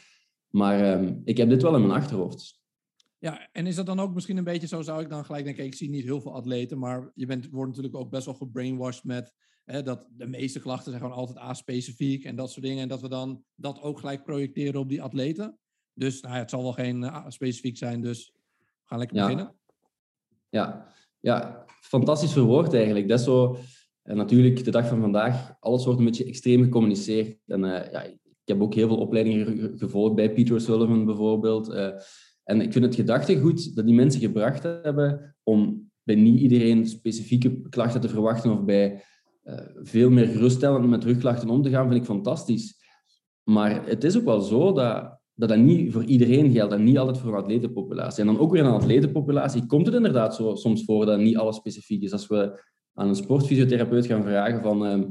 Maar 0.50 1.02
uh, 1.04 1.12
ik 1.24 1.38
heb 1.38 1.50
dit 1.50 1.62
wel 1.62 1.76
in 1.76 1.82
mijn 1.88 2.00
achterhoofd. 2.00 2.64
Ja, 3.18 3.50
en 3.52 3.68
is 3.68 3.76
dat 3.76 3.86
dan 3.86 4.00
ook 4.00 4.14
misschien 4.14 4.38
een 4.38 4.44
beetje 4.44 4.68
zo, 4.68 4.82
zou 4.82 5.02
ik 5.02 5.10
dan 5.10 5.26
gelijk 5.26 5.46
denken, 5.46 5.66
ik 5.66 5.74
zie 5.74 5.90
niet 5.90 6.04
heel 6.04 6.22
veel 6.22 6.34
atleten, 6.34 6.80
maar 6.80 7.12
je 7.16 7.26
bent, 7.26 7.50
wordt 7.50 7.70
natuurlijk 7.70 7.96
ook 7.96 8.10
best 8.10 8.26
wel 8.26 8.36
gebrainwashed 8.36 9.04
met 9.04 9.34
hè, 9.66 9.84
dat 9.84 10.08
de 10.18 10.28
meeste 10.28 10.60
klachten 10.60 10.92
zijn 10.92 11.04
gewoon 11.04 11.18
altijd 11.18 11.38
A-specifiek 11.38 12.24
en 12.24 12.36
dat 12.36 12.52
soort 12.52 12.66
dingen. 12.66 12.82
En 12.82 12.88
dat 12.88 13.02
we 13.02 13.10
dan 13.10 13.44
dat 13.56 13.82
ook 13.82 14.00
gelijk 14.00 14.24
projecteren 14.24 14.80
op 14.80 14.90
die 14.90 15.02
atleten. 15.02 15.58
Dus 15.94 16.22
nou 16.22 16.34
ja, 16.34 16.40
het 16.40 16.50
zal 16.50 16.62
wel 16.62 16.74
geen 16.74 17.04
A-specifiek 17.04 17.78
zijn, 17.78 18.02
dus 18.02 18.32
we 18.58 18.84
gaan 18.84 19.00
lekker 19.00 19.18
ja. 19.18 19.24
beginnen. 19.24 19.56
Ja. 20.50 20.94
ja, 21.20 21.66
fantastisch 21.82 22.34
verwoord 22.34 22.74
eigenlijk. 22.74 23.08
Dat 23.08 23.20
is 23.20 23.26
zo, 23.26 23.58
en 24.02 24.18
natuurlijk 24.18 24.64
de 24.64 24.72
dag 24.72 24.88
van 24.88 25.02
vandaag, 25.02 25.56
alles 25.60 25.86
wordt 25.86 26.00
een 26.00 26.06
beetje 26.06 26.26
extreem 26.26 26.64
gecommuniceerd. 26.64 27.38
En 27.46 27.64
uh, 27.64 27.92
ja, 27.92 28.02
ik 28.02 28.20
heb 28.46 28.62
ook 28.62 28.74
heel 28.74 28.88
veel 28.88 28.98
opleidingen 28.98 29.78
gevolgd 29.78 30.16
bij 30.16 30.34
Peter 30.34 30.62
Sullivan 30.62 31.06
bijvoorbeeld. 31.06 31.70
Uh, 31.70 31.90
en 32.44 32.62
ik 32.62 32.72
vind 32.72 32.86
het 32.86 32.96
gedachtegoed 32.96 33.76
dat 33.76 33.86
die 33.86 33.96
mensen 33.96 34.22
gebracht 34.22 34.64
hebben 34.64 35.36
om 35.44 35.92
bij 36.04 36.16
niet 36.16 36.40
iedereen 36.40 36.88
specifieke 36.88 37.62
klachten 37.70 38.02
te 38.02 38.10
verwachten 38.10 38.52
of 38.52 38.64
bij 38.64 39.04
veel 39.84 40.10
meer 40.10 40.28
geruststellend 40.28 40.90
met 40.90 41.04
rugklachten 41.04 41.50
om 41.50 41.62
te 41.62 41.70
gaan, 41.70 41.88
vind 41.88 42.00
ik 42.00 42.06
fantastisch. 42.06 42.84
Maar 43.44 43.88
het 43.88 44.04
is 44.04 44.18
ook 44.18 44.24
wel 44.24 44.42
zo 44.42 44.74
dat, 44.74 45.20
dat 45.34 45.50
dat 45.50 45.58
niet 45.58 45.94
voor 45.94 46.04
iedereen 46.04 46.52
geldt 46.52 46.74
en 46.74 46.84
niet 46.84 46.98
altijd 46.98 47.18
voor 47.18 47.34
een 47.34 47.44
atletenpopulatie. 47.44 48.22
En 48.22 48.28
dan 48.28 48.40
ook 48.40 48.52
weer 48.52 48.62
in 48.62 48.68
een 48.68 48.74
atletenpopulatie 48.74 49.66
komt 49.66 49.86
het 49.86 49.96
inderdaad 49.96 50.36
zo, 50.36 50.56
soms 50.56 50.84
voor 50.84 51.06
dat 51.06 51.20
niet 51.20 51.38
alles 51.38 51.56
specifiek 51.56 52.02
is. 52.02 52.12
Als 52.12 52.28
we 52.28 52.64
aan 52.94 53.08
een 53.08 53.16
sportfysiotherapeut 53.16 54.06
gaan 54.06 54.24
vragen 54.24 54.62
van 54.62 54.86
uh, 54.86 55.04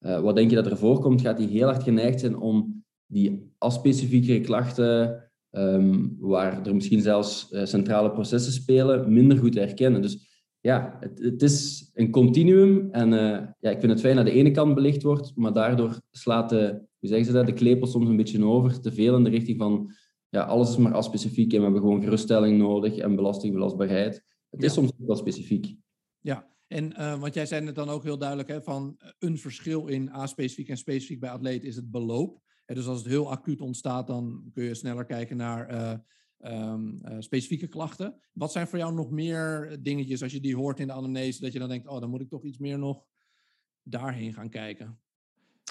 uh, 0.00 0.20
wat 0.20 0.36
denk 0.36 0.50
je 0.50 0.56
dat 0.56 0.66
er 0.66 0.76
voorkomt, 0.76 1.20
gaat 1.20 1.38
hij 1.38 1.46
heel 1.46 1.66
hard 1.66 1.82
geneigd 1.82 2.20
zijn 2.20 2.36
om 2.36 2.84
die 3.06 3.52
aspecifieke 3.58 4.40
klachten 4.40 5.22
Um, 5.50 6.16
waar 6.18 6.66
er 6.66 6.74
misschien 6.74 7.00
zelfs 7.00 7.48
uh, 7.52 7.64
centrale 7.64 8.10
processen 8.10 8.52
spelen, 8.52 9.12
minder 9.12 9.38
goed 9.38 9.52
te 9.52 9.58
herkennen. 9.58 10.02
Dus 10.02 10.27
ja, 10.60 10.96
het, 11.00 11.18
het 11.18 11.42
is 11.42 11.90
een 11.94 12.10
continuum. 12.10 12.88
En 12.90 13.12
uh, 13.12 13.46
ja, 13.58 13.70
ik 13.70 13.80
vind 13.80 13.92
het 13.92 14.00
fijn 14.00 14.16
dat 14.16 14.24
de 14.24 14.32
ene 14.32 14.50
kant 14.50 14.74
belicht 14.74 15.02
wordt, 15.02 15.32
maar 15.36 15.52
daardoor 15.52 16.00
slaat 16.10 16.48
de, 16.48 16.82
hoe 16.98 17.08
zeggen 17.08 17.26
ze 17.26 17.32
dat, 17.32 17.46
de 17.46 17.52
klepel 17.52 17.86
soms 17.86 18.08
een 18.08 18.16
beetje 18.16 18.44
over, 18.44 18.80
te 18.80 18.92
veel 18.92 19.16
in 19.16 19.24
de 19.24 19.30
richting 19.30 19.58
van 19.58 19.92
ja, 20.28 20.42
alles 20.42 20.70
is 20.70 20.76
maar 20.76 20.94
aspecifiek 20.94 21.52
en 21.52 21.58
we 21.58 21.64
hebben 21.64 21.82
gewoon 21.82 22.02
geruststelling 22.02 22.58
nodig 22.58 22.96
en 22.96 23.16
belastingbelastbaarheid. 23.16 24.22
Het 24.50 24.62
is 24.62 24.72
soms 24.72 24.92
wel 24.96 25.16
specifiek. 25.16 25.76
Ja, 26.20 26.48
en 26.66 26.92
uh, 26.92 27.20
want 27.20 27.34
jij 27.34 27.46
zei 27.46 27.66
het 27.66 27.74
dan 27.74 27.88
ook 27.88 28.02
heel 28.02 28.18
duidelijk, 28.18 28.48
hè, 28.48 28.62
van 28.62 28.96
een 29.18 29.38
verschil 29.38 29.86
in 29.86 30.10
A-specifiek 30.10 30.68
en 30.68 30.76
specifiek 30.76 31.20
bij 31.20 31.30
atleten 31.30 31.68
is 31.68 31.76
het 31.76 31.90
beloop 31.90 32.40
dus 32.74 32.86
als 32.86 32.98
het 32.98 33.06
heel 33.06 33.30
acuut 33.30 33.60
ontstaat, 33.60 34.06
dan 34.06 34.50
kun 34.52 34.64
je 34.64 34.74
sneller 34.74 35.04
kijken 35.04 35.36
naar 35.36 35.72
uh, 35.72 35.92
um, 36.44 37.00
uh, 37.04 37.16
specifieke 37.18 37.66
klachten. 37.66 38.20
Wat 38.32 38.52
zijn 38.52 38.66
voor 38.66 38.78
jou 38.78 38.94
nog 38.94 39.10
meer 39.10 39.78
dingetjes 39.82 40.22
als 40.22 40.32
je 40.32 40.40
die 40.40 40.56
hoort 40.56 40.80
in 40.80 40.86
de 40.86 40.92
anamnese, 40.92 41.40
dat 41.40 41.52
je 41.52 41.58
dan 41.58 41.68
denkt, 41.68 41.88
oh, 41.88 42.00
dan 42.00 42.10
moet 42.10 42.20
ik 42.20 42.28
toch 42.28 42.44
iets 42.44 42.58
meer 42.58 42.78
nog 42.78 43.04
daarheen 43.82 44.34
gaan 44.34 44.48
kijken? 44.48 44.98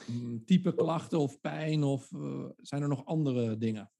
Um, 0.09 0.45
type 0.45 0.73
klachten 0.75 1.19
of 1.19 1.41
pijn 1.41 1.83
of 1.83 2.11
uh, 2.11 2.45
zijn 2.57 2.81
er 2.81 2.87
nog 2.87 3.05
andere 3.05 3.57
dingen? 3.57 3.91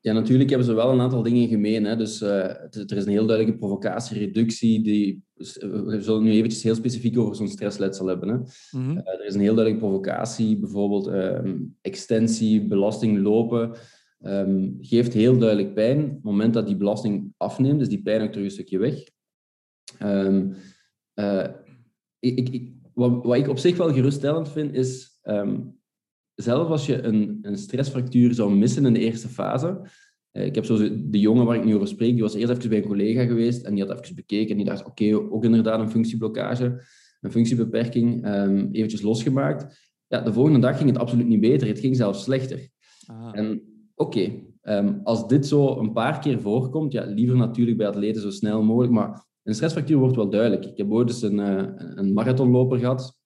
Ja, 0.00 0.12
natuurlijk 0.12 0.48
hebben 0.48 0.66
ze 0.66 0.74
wel 0.74 0.92
een 0.92 1.00
aantal 1.00 1.22
dingen 1.22 1.48
gemeen. 1.48 1.84
Hè. 1.84 1.96
Dus 1.96 2.22
uh, 2.22 2.44
er 2.70 2.96
is 2.96 3.04
een 3.04 3.10
heel 3.10 3.26
duidelijke 3.26 3.58
provocatie-reductie. 3.58 4.82
Die, 4.82 5.22
we 5.34 5.96
zullen 6.00 6.22
nu 6.22 6.30
eventjes 6.30 6.62
heel 6.62 6.74
specifiek 6.74 7.18
over 7.18 7.36
zo'n 7.36 7.48
stressletsel 7.48 8.06
hebben. 8.06 8.28
Hè. 8.28 8.34
Mm 8.36 8.46
-hmm. 8.70 8.96
uh, 8.96 9.08
er 9.08 9.26
is 9.26 9.34
een 9.34 9.40
heel 9.40 9.54
duidelijke 9.54 9.86
provocatie, 9.86 10.58
bijvoorbeeld 10.58 11.06
um, 11.06 11.76
extensie, 11.80 12.66
belasting 12.66 13.18
lopen. 13.18 13.76
Um, 14.26 14.76
geeft 14.80 15.12
heel 15.12 15.38
duidelijk 15.38 15.74
pijn. 15.74 16.04
Op 16.04 16.14
het 16.14 16.22
moment 16.22 16.54
dat 16.54 16.66
die 16.66 16.76
belasting 16.76 17.32
afneemt, 17.36 17.80
is 17.80 17.88
die 17.88 18.02
pijn 18.02 18.22
ook 18.22 18.30
terug 18.30 18.44
een 18.44 18.50
stukje 18.50 18.78
weg. 18.78 19.08
Um, 20.02 20.54
uh, 21.14 21.46
ik, 22.18 22.48
ik, 22.48 22.72
wat, 22.94 23.24
wat, 23.24 23.36
ik 23.36 23.48
op 23.48 23.58
zich 23.58 23.76
wel 23.76 23.92
geruststellend 23.92 24.48
vind, 24.48 24.74
is 24.74 25.20
zelf 26.34 26.68
als 26.68 26.86
je 26.86 27.02
een, 27.02 27.38
een 27.42 27.58
stressfractuur 27.58 28.34
zou 28.34 28.54
missen 28.54 28.86
in 28.86 28.92
de 28.92 29.00
eerste 29.00 29.28
fase. 29.28 29.80
Uh, 30.32 30.44
ik 30.44 30.54
heb 30.54 30.64
zo 30.64 30.76
de 31.10 31.20
jongen 31.20 31.46
waar 31.46 31.56
ik 31.56 31.64
nu 31.64 31.74
over 31.74 31.88
spreek, 31.88 32.12
die 32.12 32.22
was 32.22 32.34
eerst 32.34 32.50
even 32.50 32.68
bij 32.68 32.78
een 32.78 32.86
collega 32.86 33.24
geweest 33.24 33.64
en 33.64 33.74
die 33.74 33.84
had 33.84 34.00
even 34.02 34.14
bekeken 34.14 34.50
en 34.50 34.56
die 34.56 34.66
dacht, 34.66 34.84
oké, 34.84 35.04
okay, 35.04 35.28
ook 35.28 35.44
inderdaad 35.44 35.80
een 35.80 35.90
functieblokkage, 35.90 36.82
een 37.20 37.30
functiebeperking, 37.30 38.26
um, 38.26 38.68
eventjes 38.72 39.02
losgemaakt. 39.02 39.92
Ja, 40.06 40.20
de 40.20 40.32
volgende 40.32 40.58
dag 40.58 40.76
ging 40.76 40.90
het 40.90 40.98
absoluut 40.98 41.26
niet 41.26 41.40
beter, 41.40 41.68
het 41.68 41.78
ging 41.78 41.96
zelfs 41.96 42.22
slechter. 42.22 42.68
Ah. 43.06 43.30
En 43.32 43.73
oké, 43.94 44.18
okay, 44.18 44.44
um, 44.62 45.00
als 45.04 45.28
dit 45.28 45.46
zo 45.46 45.78
een 45.78 45.92
paar 45.92 46.18
keer 46.18 46.40
voorkomt, 46.40 46.92
ja, 46.92 47.04
liever 47.04 47.36
natuurlijk 47.36 47.76
bij 47.76 47.88
atleten 47.88 48.22
zo 48.22 48.30
snel 48.30 48.62
mogelijk, 48.62 48.92
maar 48.92 49.26
een 49.42 49.54
stressfractuur 49.54 49.98
wordt 49.98 50.16
wel 50.16 50.30
duidelijk. 50.30 50.64
Ik 50.64 50.76
heb 50.76 50.90
ooit 50.90 51.08
eens 51.08 51.22
een, 51.22 51.38
uh, 51.38 51.64
een 51.94 52.12
marathonloper 52.12 52.78
gehad, 52.78 53.18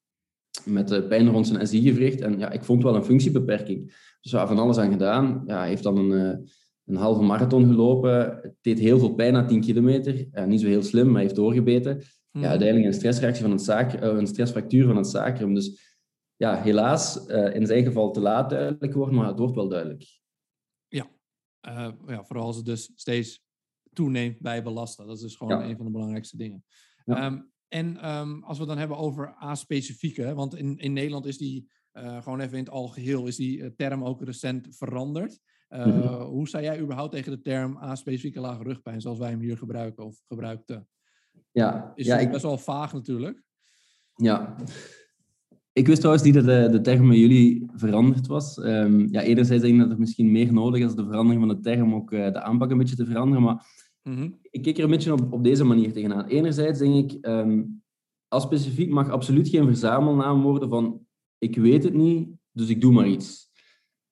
met 0.64 0.88
de 0.88 1.02
pijn 1.02 1.30
rond 1.30 1.46
zijn 1.46 1.66
SI-gewricht. 1.66 2.20
En 2.20 2.38
ja, 2.38 2.50
ik 2.50 2.64
vond 2.64 2.82
wel 2.82 2.94
een 2.94 3.04
functiebeperking. 3.04 3.84
Dus 4.20 4.32
we 4.32 4.46
van 4.46 4.58
alles 4.58 4.78
aan 4.78 4.90
gedaan. 4.90 5.42
Ja, 5.46 5.58
hij 5.58 5.68
heeft 5.68 5.82
dan 5.82 5.98
een, 5.98 6.48
een 6.84 6.96
halve 6.96 7.22
marathon 7.22 7.66
gelopen. 7.66 8.38
Het 8.42 8.54
deed 8.60 8.78
heel 8.78 8.98
veel 8.98 9.14
pijn 9.14 9.32
na 9.32 9.44
10 9.44 9.60
kilometer. 9.60 10.26
Niet 10.46 10.60
zo 10.60 10.66
heel 10.66 10.82
slim, 10.82 11.04
maar 11.04 11.14
hij 11.14 11.22
heeft 11.22 11.34
doorgebeten. 11.34 11.96
Ja, 11.96 12.04
Mhm. 12.40 12.48
uiteindelijk 12.48 12.88
een 12.88 12.98
stressreactie 12.98 13.42
van 13.42 13.50
het 13.50 13.62
zaak, 13.62 13.92
een 14.00 14.26
stressfractuur 14.26 14.86
van 14.86 14.96
het 14.96 15.06
sacrum. 15.06 15.54
Dus 15.54 15.96
ja, 16.36 16.62
helaas 16.62 17.26
in 17.52 17.66
zijn 17.66 17.84
geval 17.84 18.10
te 18.10 18.20
laat 18.20 18.50
duidelijk 18.50 18.92
geworden, 18.92 19.16
maar 19.16 19.26
het 19.28 19.38
wordt 19.38 19.54
wel 19.54 19.68
duidelijk. 19.68 20.17
Uh, 21.68 21.88
ja 22.06 22.24
vooral 22.24 22.46
als 22.46 22.56
het 22.56 22.64
dus 22.64 22.92
steeds 22.94 23.46
toeneemt 23.92 24.40
bij 24.40 24.62
belasten. 24.62 25.06
Dat 25.06 25.16
is 25.16 25.22
dus 25.22 25.36
gewoon 25.36 25.58
ja. 25.58 25.68
een 25.68 25.76
van 25.76 25.86
de 25.86 25.92
belangrijkste 25.92 26.36
dingen. 26.36 26.64
Ja. 27.04 27.26
Um, 27.26 27.52
en 27.68 28.10
um, 28.10 28.44
als 28.44 28.56
we 28.56 28.62
het 28.62 28.72
dan 28.72 28.78
hebben 28.78 28.96
over 28.96 29.36
A-specifieke, 29.42 30.34
want 30.34 30.54
in, 30.54 30.78
in 30.78 30.92
Nederland 30.92 31.26
is 31.26 31.38
die 31.38 31.70
uh, 31.92 32.22
gewoon 32.22 32.40
even 32.40 32.58
in 32.58 32.64
het 32.64 32.72
algeheel, 32.72 33.26
is 33.26 33.36
die 33.36 33.58
uh, 33.58 33.66
term 33.76 34.04
ook 34.04 34.22
recent 34.22 34.76
veranderd. 34.76 35.40
Uh, 35.68 35.86
mm 35.86 35.92
-hmm. 35.92 36.20
Hoe 36.20 36.48
sta 36.48 36.60
jij 36.60 36.80
überhaupt 36.80 37.12
tegen 37.12 37.32
de 37.32 37.40
term 37.40 37.76
A-specifieke 37.76 38.40
lage 38.40 38.62
rugpijn, 38.62 39.00
zoals 39.00 39.18
wij 39.18 39.30
hem 39.30 39.40
hier 39.40 39.58
gebruiken 39.58 40.04
of 40.04 40.22
gebruikten? 40.26 40.88
Ja, 41.50 41.92
is 41.94 42.06
ja, 42.06 42.18
ik... 42.18 42.30
best 42.30 42.42
wel 42.42 42.58
vaag 42.58 42.92
natuurlijk. 42.92 43.42
Ja. 44.14 44.56
Ik 45.78 45.86
wist 45.86 45.98
trouwens 45.98 46.24
niet 46.24 46.34
dat 46.34 46.44
de, 46.44 46.68
de 46.70 46.80
term 46.80 47.08
bij 47.08 47.18
jullie 47.18 47.66
veranderd 47.74 48.26
was. 48.26 48.58
Um, 48.58 49.08
ja, 49.10 49.20
enerzijds 49.20 49.62
denk 49.62 49.74
ik 49.74 49.80
dat 49.80 49.90
er 49.90 49.98
misschien 49.98 50.30
meer 50.32 50.52
nodig 50.52 50.84
is 50.84 50.94
de 50.94 51.04
verandering 51.04 51.46
van 51.46 51.56
de 51.56 51.60
term 51.60 51.94
ook 51.94 52.10
de 52.10 52.42
aanpak 52.42 52.70
een 52.70 52.78
beetje 52.78 52.96
te 52.96 53.06
veranderen, 53.06 53.42
maar 53.42 53.66
Mm-hmm. 54.08 54.38
Ik 54.50 54.62
kijk 54.62 54.78
er 54.78 54.84
een 54.84 54.90
beetje 54.90 55.12
op, 55.12 55.32
op 55.32 55.44
deze 55.44 55.64
manier 55.64 55.92
tegenaan. 55.92 56.26
Enerzijds 56.26 56.78
denk 56.78 57.12
ik, 57.12 57.26
um, 57.26 57.82
als 58.28 58.42
specifiek 58.42 58.90
mag 58.90 59.10
absoluut 59.10 59.48
geen 59.48 59.66
verzamelnaam 59.66 60.42
worden 60.42 60.68
van 60.68 61.06
ik 61.38 61.56
weet 61.56 61.84
het 61.84 61.94
niet, 61.94 62.28
dus 62.52 62.68
ik 62.68 62.80
doe 62.80 62.92
maar 62.92 63.08
iets. 63.08 63.50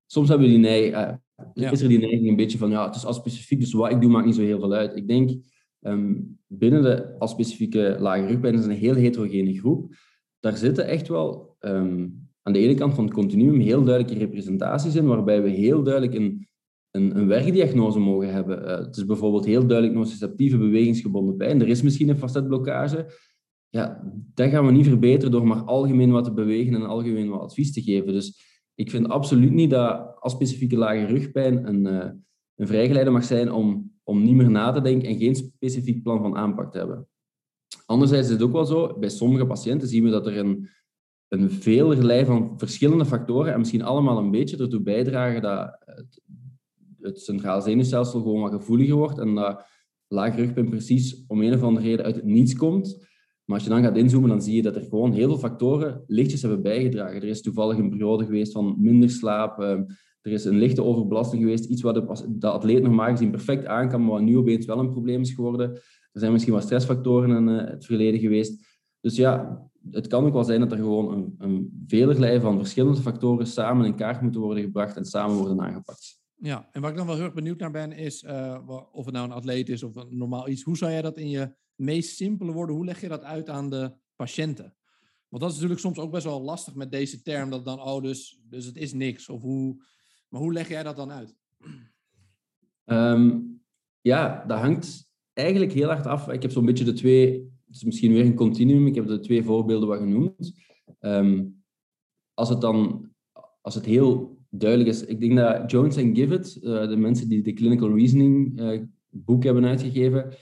Soms 0.07 0.29
hebben 0.29 0.47
we 0.47 0.53
die 0.53 0.63
neiging, 0.63 0.95
uh, 0.95 1.15
ja. 1.55 1.71
is 1.71 1.83
er 1.83 1.89
die 1.89 1.99
neiging 1.99 2.29
een 2.29 2.37
beetje 2.37 2.59
van 2.59 2.71
ja, 2.71 2.87
het 2.87 2.95
is 2.95 3.05
als 3.05 3.17
specifiek, 3.17 3.61
dus 3.61 3.73
wat 3.73 3.91
ik 3.91 4.01
doe 4.01 4.11
maakt 4.11 4.27
niet 4.27 4.35
zo 4.35 4.43
heel 4.43 4.61
veel 4.61 4.73
uit. 4.73 4.97
Ik 4.97 5.09
denk, 5.09 5.31
um, 5.81 6.39
binnen 6.47 6.83
de 6.83 7.19
als 7.19 7.31
specifieke 7.31 7.97
lage 8.01 8.27
rugpijn 8.27 8.55
is 8.55 8.65
een 8.65 8.71
heel 8.71 8.95
heterogene 8.95 9.59
groep. 9.59 9.95
Daar 10.47 10.57
zitten 10.57 10.87
echt 10.87 11.09
wel 11.09 11.57
um, 11.61 12.29
aan 12.43 12.53
de 12.53 12.59
ene 12.59 12.75
kant 12.75 12.95
van 12.95 13.05
het 13.05 13.15
continuum 13.15 13.61
heel 13.61 13.85
duidelijke 13.85 14.25
representaties 14.25 14.95
in, 14.95 15.07
waarbij 15.07 15.43
we 15.43 15.51
heel 15.51 15.83
duidelijk 15.83 16.15
een 16.15 16.47
een, 16.97 17.19
een 17.19 17.27
werkdiagnose 17.27 17.99
mogen 17.99 18.33
hebben. 18.33 18.63
Uh, 18.63 18.79
het 18.79 18.97
is 18.97 19.05
bijvoorbeeld 19.05 19.45
heel 19.45 19.67
duidelijk 19.67 19.99
nociceptieve 19.99 20.59
bewegingsgebonden 20.59 21.37
pijn. 21.37 21.61
Er 21.61 21.69
is 21.69 21.83
misschien 21.83 22.09
een 22.09 22.19
facetblokkage. 22.19 23.07
Ja, 23.69 24.13
dat 24.35 24.51
gaan 24.51 24.67
we 24.67 24.73
niet 24.73 24.87
verbeteren 24.87 25.31
door 25.31 25.47
maar 25.47 25.63
algemeen 25.63 26.11
wat 26.11 26.25
te 26.25 26.33
bewegen 26.33 26.75
en 26.75 26.87
algemeen 26.87 27.29
wat 27.29 27.41
advies 27.41 27.73
te 27.73 27.83
geven. 27.83 28.13
Dus 28.13 28.41
ik 28.75 28.91
vind 28.91 29.09
absoluut 29.09 29.53
niet 29.53 29.71
dat 29.71 30.17
specifieke 30.21 30.77
lage 30.77 31.05
rugpijn 31.05 31.69
een, 31.69 31.87
uh, 31.87 32.11
een 32.55 32.67
vrijgeleide 32.67 33.11
mag 33.11 33.25
zijn 33.25 33.53
om, 33.53 33.93
om 34.03 34.23
niet 34.23 34.35
meer 34.35 34.51
na 34.51 34.73
te 34.73 34.81
denken 34.81 35.09
en 35.09 35.19
geen 35.19 35.35
specifiek 35.35 36.03
plan 36.03 36.21
van 36.21 36.37
aanpak 36.37 36.73
te 36.73 36.79
hebben. 36.79 37.09
Anderzijds 37.87 38.27
is 38.27 38.33
het 38.33 38.43
ook 38.43 38.53
wel 38.53 38.65
zo, 38.65 38.99
bij 38.99 39.09
sommige 39.09 39.47
patiënten 39.47 39.89
zien 39.89 40.05
we 40.05 40.11
dat 40.11 40.27
er 40.27 40.39
een, 40.39 40.69
een 41.29 41.51
velerlei 41.51 42.25
van 42.25 42.59
verschillende 42.59 43.05
factoren 43.05 43.53
en 43.53 43.59
misschien 43.59 43.83
allemaal 43.83 44.19
een 44.19 44.31
beetje 44.31 44.57
ertoe 44.57 44.81
bijdragen 44.81 45.43
dat 45.43 45.77
het, 45.85 46.21
het 47.01 47.21
centraal 47.21 47.63
zenuwstelsel 47.63 48.21
gewoon 48.21 48.41
wat 48.41 48.53
gevoeliger 48.53 48.97
wordt 48.97 49.19
en 49.19 49.35
dat 49.35 49.65
laag 50.09 50.37
rugpijn 50.37 50.69
precies 50.69 51.25
om 51.27 51.43
een 51.43 51.55
of 51.55 51.63
andere 51.63 51.87
reden 51.87 52.05
uit 52.05 52.15
het 52.15 52.25
niets 52.25 52.55
komt. 52.55 53.05
Maar 53.45 53.57
als 53.57 53.65
je 53.65 53.71
dan 53.71 53.83
gaat 53.83 53.97
inzoomen, 53.97 54.29
dan 54.29 54.43
zie 54.43 54.55
je 54.55 54.63
dat 54.63 54.77
er 54.77 54.83
gewoon 54.83 55.13
heel 55.13 55.29
veel 55.29 55.39
factoren 55.39 56.05
lichtjes 56.07 56.43
hebben 56.43 56.63
bijgedragen. 56.63 57.17
Er 57.17 57.29
is 57.29 57.43
toevallig 57.43 57.79
een 57.79 57.91
periode 57.91 58.25
geweest 58.25 58.53
van 58.53 58.75
minder 58.79 59.11
slaap, 59.11 59.61
ehm, 59.61 59.85
er 60.21 60.33
is 60.33 60.45
een 60.45 60.59
lichte 60.59 60.83
overbelasting 60.83 61.43
geweest, 61.43 61.65
iets 61.65 61.83
wat 61.83 61.95
de, 61.95 62.37
de 62.39 62.49
atleet 62.49 62.83
normaal 62.83 63.11
gezien 63.11 63.31
perfect 63.31 63.67
aan 63.67 63.89
kan, 63.89 64.01
maar 64.01 64.11
wat 64.11 64.21
nu 64.21 64.37
opeens 64.37 64.67
wel 64.67 64.79
een 64.79 64.91
probleem 64.91 65.21
is 65.21 65.33
geworden. 65.33 65.81
Er 66.17 66.23
zijn 66.23 66.33
misschien 66.33 66.55
wat 66.55 66.63
stressfactoren 66.63 67.31
in 67.31 67.49
uh, 67.49 67.71
het 67.71 67.85
verleden 67.85 68.21
geweest. 68.21 68.67
Dus 69.01 69.17
ja, 69.17 69.63
het 69.91 70.07
kan 70.07 70.25
ook 70.25 70.33
wel 70.33 70.45
zijn 70.45 70.61
dat 70.61 70.73
er 70.73 70.79
gewoon 70.79 71.13
een, 71.13 71.35
een 71.39 71.85
velerlei 71.87 72.41
van 72.41 72.59
verschillende 72.59 73.01
factoren 73.01 73.47
samen 73.47 73.87
in 73.87 73.97
kaart 73.97 74.21
moeten 74.21 74.41
worden 74.41 74.63
gebracht 74.65 74.97
en 74.97 75.05
samen 75.05 75.37
worden 75.37 75.61
aangepakt. 75.61 76.21
Ja, 76.35 76.69
en 76.73 76.81
waar 76.81 76.91
ik 76.91 76.97
dan 76.97 77.07
wel 77.07 77.15
heel 77.15 77.25
erg 77.25 77.35
benieuwd 77.35 77.59
naar 77.59 77.71
ben, 77.71 77.93
is 77.93 78.23
uh, 78.23 78.59
of 78.93 79.05
het 79.05 79.15
nou 79.15 79.27
een 79.27 79.35
atleet 79.35 79.69
is 79.69 79.83
of 79.83 79.97
een 79.97 80.19
normaal 80.19 80.49
iets. 80.49 80.63
Hoe 80.63 80.77
zou 80.77 80.91
jij 80.91 81.03
dat 81.03 81.19
in 81.19 81.29
je 81.29 81.55
meest 81.75 82.17
simpele 82.17 82.53
woorden, 82.53 82.77
hoe 82.77 82.85
leg 82.85 83.01
je 83.01 83.09
dat 83.09 83.23
uit 83.23 83.49
aan 83.49 83.71
de 83.71 83.93
patiënten? 84.17 84.77
Want 85.29 85.43
dat 85.43 85.51
is 85.51 85.55
natuurlijk 85.55 85.81
soms 85.81 85.99
ook 85.99 86.11
best 86.11 86.25
wel 86.25 86.43
lastig 86.43 86.75
met 86.75 86.91
deze 86.91 87.23
term, 87.23 87.51
dat 87.51 87.65
dan, 87.65 87.81
oh, 87.81 88.03
dus, 88.03 88.41
dus 88.49 88.65
het 88.65 88.77
is 88.77 88.93
niks. 88.93 89.29
Of 89.29 89.43
hoe, 89.43 89.85
maar 90.29 90.41
hoe 90.41 90.53
leg 90.53 90.69
jij 90.69 90.83
dat 90.83 90.97
dan 90.97 91.11
uit? 91.11 91.37
Um, 92.85 93.61
ja, 94.01 94.45
dat 94.47 94.59
hangt 94.59 95.07
eigenlijk 95.37 95.73
heel 95.73 95.89
hard 95.89 96.07
af. 96.07 96.29
Ik 96.29 96.43
heb 96.43 96.51
zo'n 96.51 96.67
beetje 96.67 96.85
de 96.85 96.93
twee, 96.93 97.33
het 97.67 97.77
is 97.77 97.85
misschien 97.85 98.13
weer 98.13 98.25
een 98.25 98.35
continuum, 98.35 98.87
ik 98.87 98.95
heb 98.95 99.07
de 99.07 99.21
twee 99.21 99.43
voorbeelden 99.43 99.89
wat 99.89 99.99
genoemd. 99.99 100.53
Um, 101.01 101.63
als 102.35 102.49
het 102.49 102.61
dan, 102.61 103.09
als 103.61 103.75
het 103.75 103.85
heel 103.85 104.39
duidelijk 104.51 104.91
is, 104.91 105.05
ik 105.05 105.21
denk 105.21 105.37
dat 105.37 105.71
Jones 105.71 105.97
en 105.97 106.17
Givet, 106.17 106.59
uh, 106.63 106.89
de 106.89 106.97
mensen 106.97 107.29
die 107.29 107.43
de 107.43 107.53
Clinical 107.53 107.97
Reasoning 107.97 108.61
uh, 108.61 108.81
boek 109.09 109.45
hebben 109.45 109.65
uitgegeven, 109.65 110.35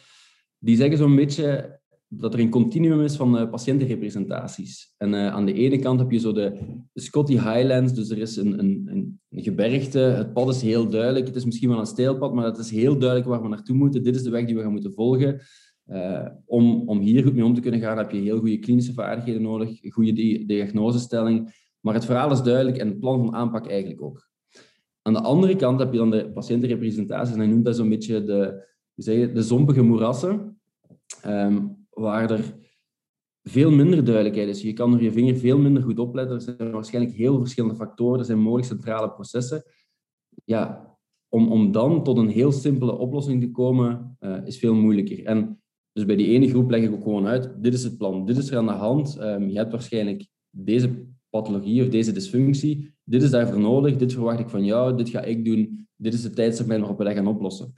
die 0.59 0.77
zeggen 0.77 0.99
zo'n 0.99 1.17
beetje 1.17 1.81
dat 2.19 2.35
er 2.35 2.41
een 2.41 2.51
continuum 2.51 3.01
is 3.01 3.17
van 3.17 3.41
uh, 3.41 3.51
patiëntenrepresentaties. 3.51 4.95
En 4.97 5.13
uh, 5.13 5.27
aan 5.27 5.47
de 5.47 5.53
ene 5.53 5.79
kant 5.79 6.01
heb 6.01 6.11
je 6.11 6.19
zo 6.19 6.33
de, 6.33 6.59
Scotty 6.95 7.33
Highlands, 7.33 7.95
dus 7.95 8.11
er 8.11 8.19
is 8.19 8.37
een, 8.37 8.59
een, 8.59 8.89
een, 8.91 9.43
gebergte, 9.43 9.99
het 9.99 10.33
pad 10.33 10.49
is 10.49 10.63
heel 10.63 10.89
duidelijk, 10.89 11.27
het 11.27 11.37
is 11.37 11.45
misschien 11.45 11.69
wel 11.69 11.79
een 11.79 11.87
steilpad, 11.87 12.35
maar 12.35 12.45
het 12.45 12.59
is 12.59 12.71
heel 12.71 12.99
duidelijk 12.99 13.29
waar 13.29 13.43
we 13.43 13.49
naartoe 13.49 13.77
moeten. 13.77 14.03
Dit 14.03 14.17
is 14.17 14.23
de 14.23 14.31
weg 14.31 14.45
die 14.45 14.55
we 14.55 14.63
gaan 14.63 14.73
moeten 14.73 14.93
volgen. 14.93 15.41
Uh, 15.87 16.27
om, 16.45 16.89
om 16.89 17.01
hier 17.01 17.23
goed 17.23 17.35
mee 17.35 17.45
om 17.45 17.55
te 17.55 17.61
kunnen 17.61 17.81
gaan, 17.81 17.99
heb 17.99 18.11
je 18.11 18.19
heel 18.19 18.39
goede 18.39 18.59
klinische 18.59 18.93
vaardigheden 18.93 19.43
nodig, 19.43 19.93
goede 19.93 20.13
di 20.13 20.47
diagnosestelling. 20.47 21.55
Maar 21.81 21.95
het 21.95 22.05
verhaal 22.05 22.33
is 22.33 22.43
duidelijk 22.43 22.77
en 22.77 22.89
het 22.89 23.01
plan 23.01 23.25
van 23.25 23.35
aanpak 23.35 23.69
eigenlijk 23.69 24.03
ook. 24.03 24.29
Aan 25.03 25.13
de 25.13 25.21
andere 25.21 25.57
kant 25.57 25.79
heb 25.79 25.93
je 25.93 25.99
dan 25.99 26.11
de 26.11 26.31
patiëntenrepresentaties, 26.33 27.35
en 27.35 27.41
hij 27.41 27.49
noemt 27.49 27.65
dat 27.65 27.77
zo'n 27.77 27.89
beetje 27.89 28.25
de, 28.25 28.67
de 29.35 29.43
zompige 29.43 29.83
moerassen. 29.83 30.59
Um, 31.27 31.84
waar 31.95 32.31
er 32.31 32.55
veel 33.43 33.71
minder 33.71 34.05
duidelijkheid 34.05 34.49
is. 34.49 34.63
Je 34.63 34.73
kan 34.73 34.91
door 34.91 35.03
je 35.03 35.13
vinger 35.13 35.37
veel 35.37 35.59
minder 35.59 35.83
goed 35.83 35.99
opletten. 35.99 36.37
Er 36.37 36.43
zijn 36.43 36.71
waarschijnlijk 36.71 37.15
heel 37.17 37.39
verschillende 37.39 37.77
factoren. 37.77 38.19
Er 38.19 38.25
zijn 38.25 38.39
mogelijk 38.39 38.69
centrale 38.69 39.11
processen. 39.11 39.63
Ja, 40.45 40.93
om, 41.29 41.53
om 41.53 41.73
dan 41.73 42.05
tot 42.05 42.19
een 42.19 42.29
heel 42.29 42.53
simpele 42.53 42.99
oplossing 42.99 43.41
te 43.41 43.51
komen, 43.51 44.17
uh, 44.21 44.47
is 44.47 44.59
veel 44.59 44.75
moeilijker. 44.75 45.25
En 45.25 45.63
dus 45.93 46.05
bij 46.05 46.17
die 46.17 46.27
ene 46.27 46.49
groep 46.49 46.71
leg 46.71 46.83
ik 46.83 46.93
ook 46.93 47.03
gewoon 47.03 47.27
uit, 47.27 47.63
dit 47.63 47.75
is 47.75 47.85
het 47.85 47.99
plan, 47.99 48.27
dit 48.27 48.37
is 48.37 48.51
er 48.51 48.57
aan 48.57 48.67
de 48.67 48.73
hand. 48.73 49.21
Um, 49.21 49.49
je 49.49 49.57
hebt 49.57 49.73
waarschijnlijk 49.73 50.27
deze 50.51 51.07
pathologie 51.31 51.83
of 51.83 51.89
deze 51.89 52.13
dysfunctie. 52.13 52.95
Dit 53.05 53.23
is 53.23 53.31
daarvoor 53.31 53.61
nodig, 53.61 53.97
dit 53.97 54.13
verwacht 54.13 54.41
ik 54.41 54.49
van 54.49 54.65
jou, 54.65 54.97
dit 54.97 55.09
ga 55.09 55.21
ik 55.21 55.45
doen. 55.45 55.87
Dit 55.97 56.15
is 56.15 56.23
de 56.23 56.31
tijdstermijn 56.31 56.81
waarop 56.81 56.99
we 56.99 57.05
dat 57.05 57.15
gaan 57.15 57.27
oplossen. 57.27 57.73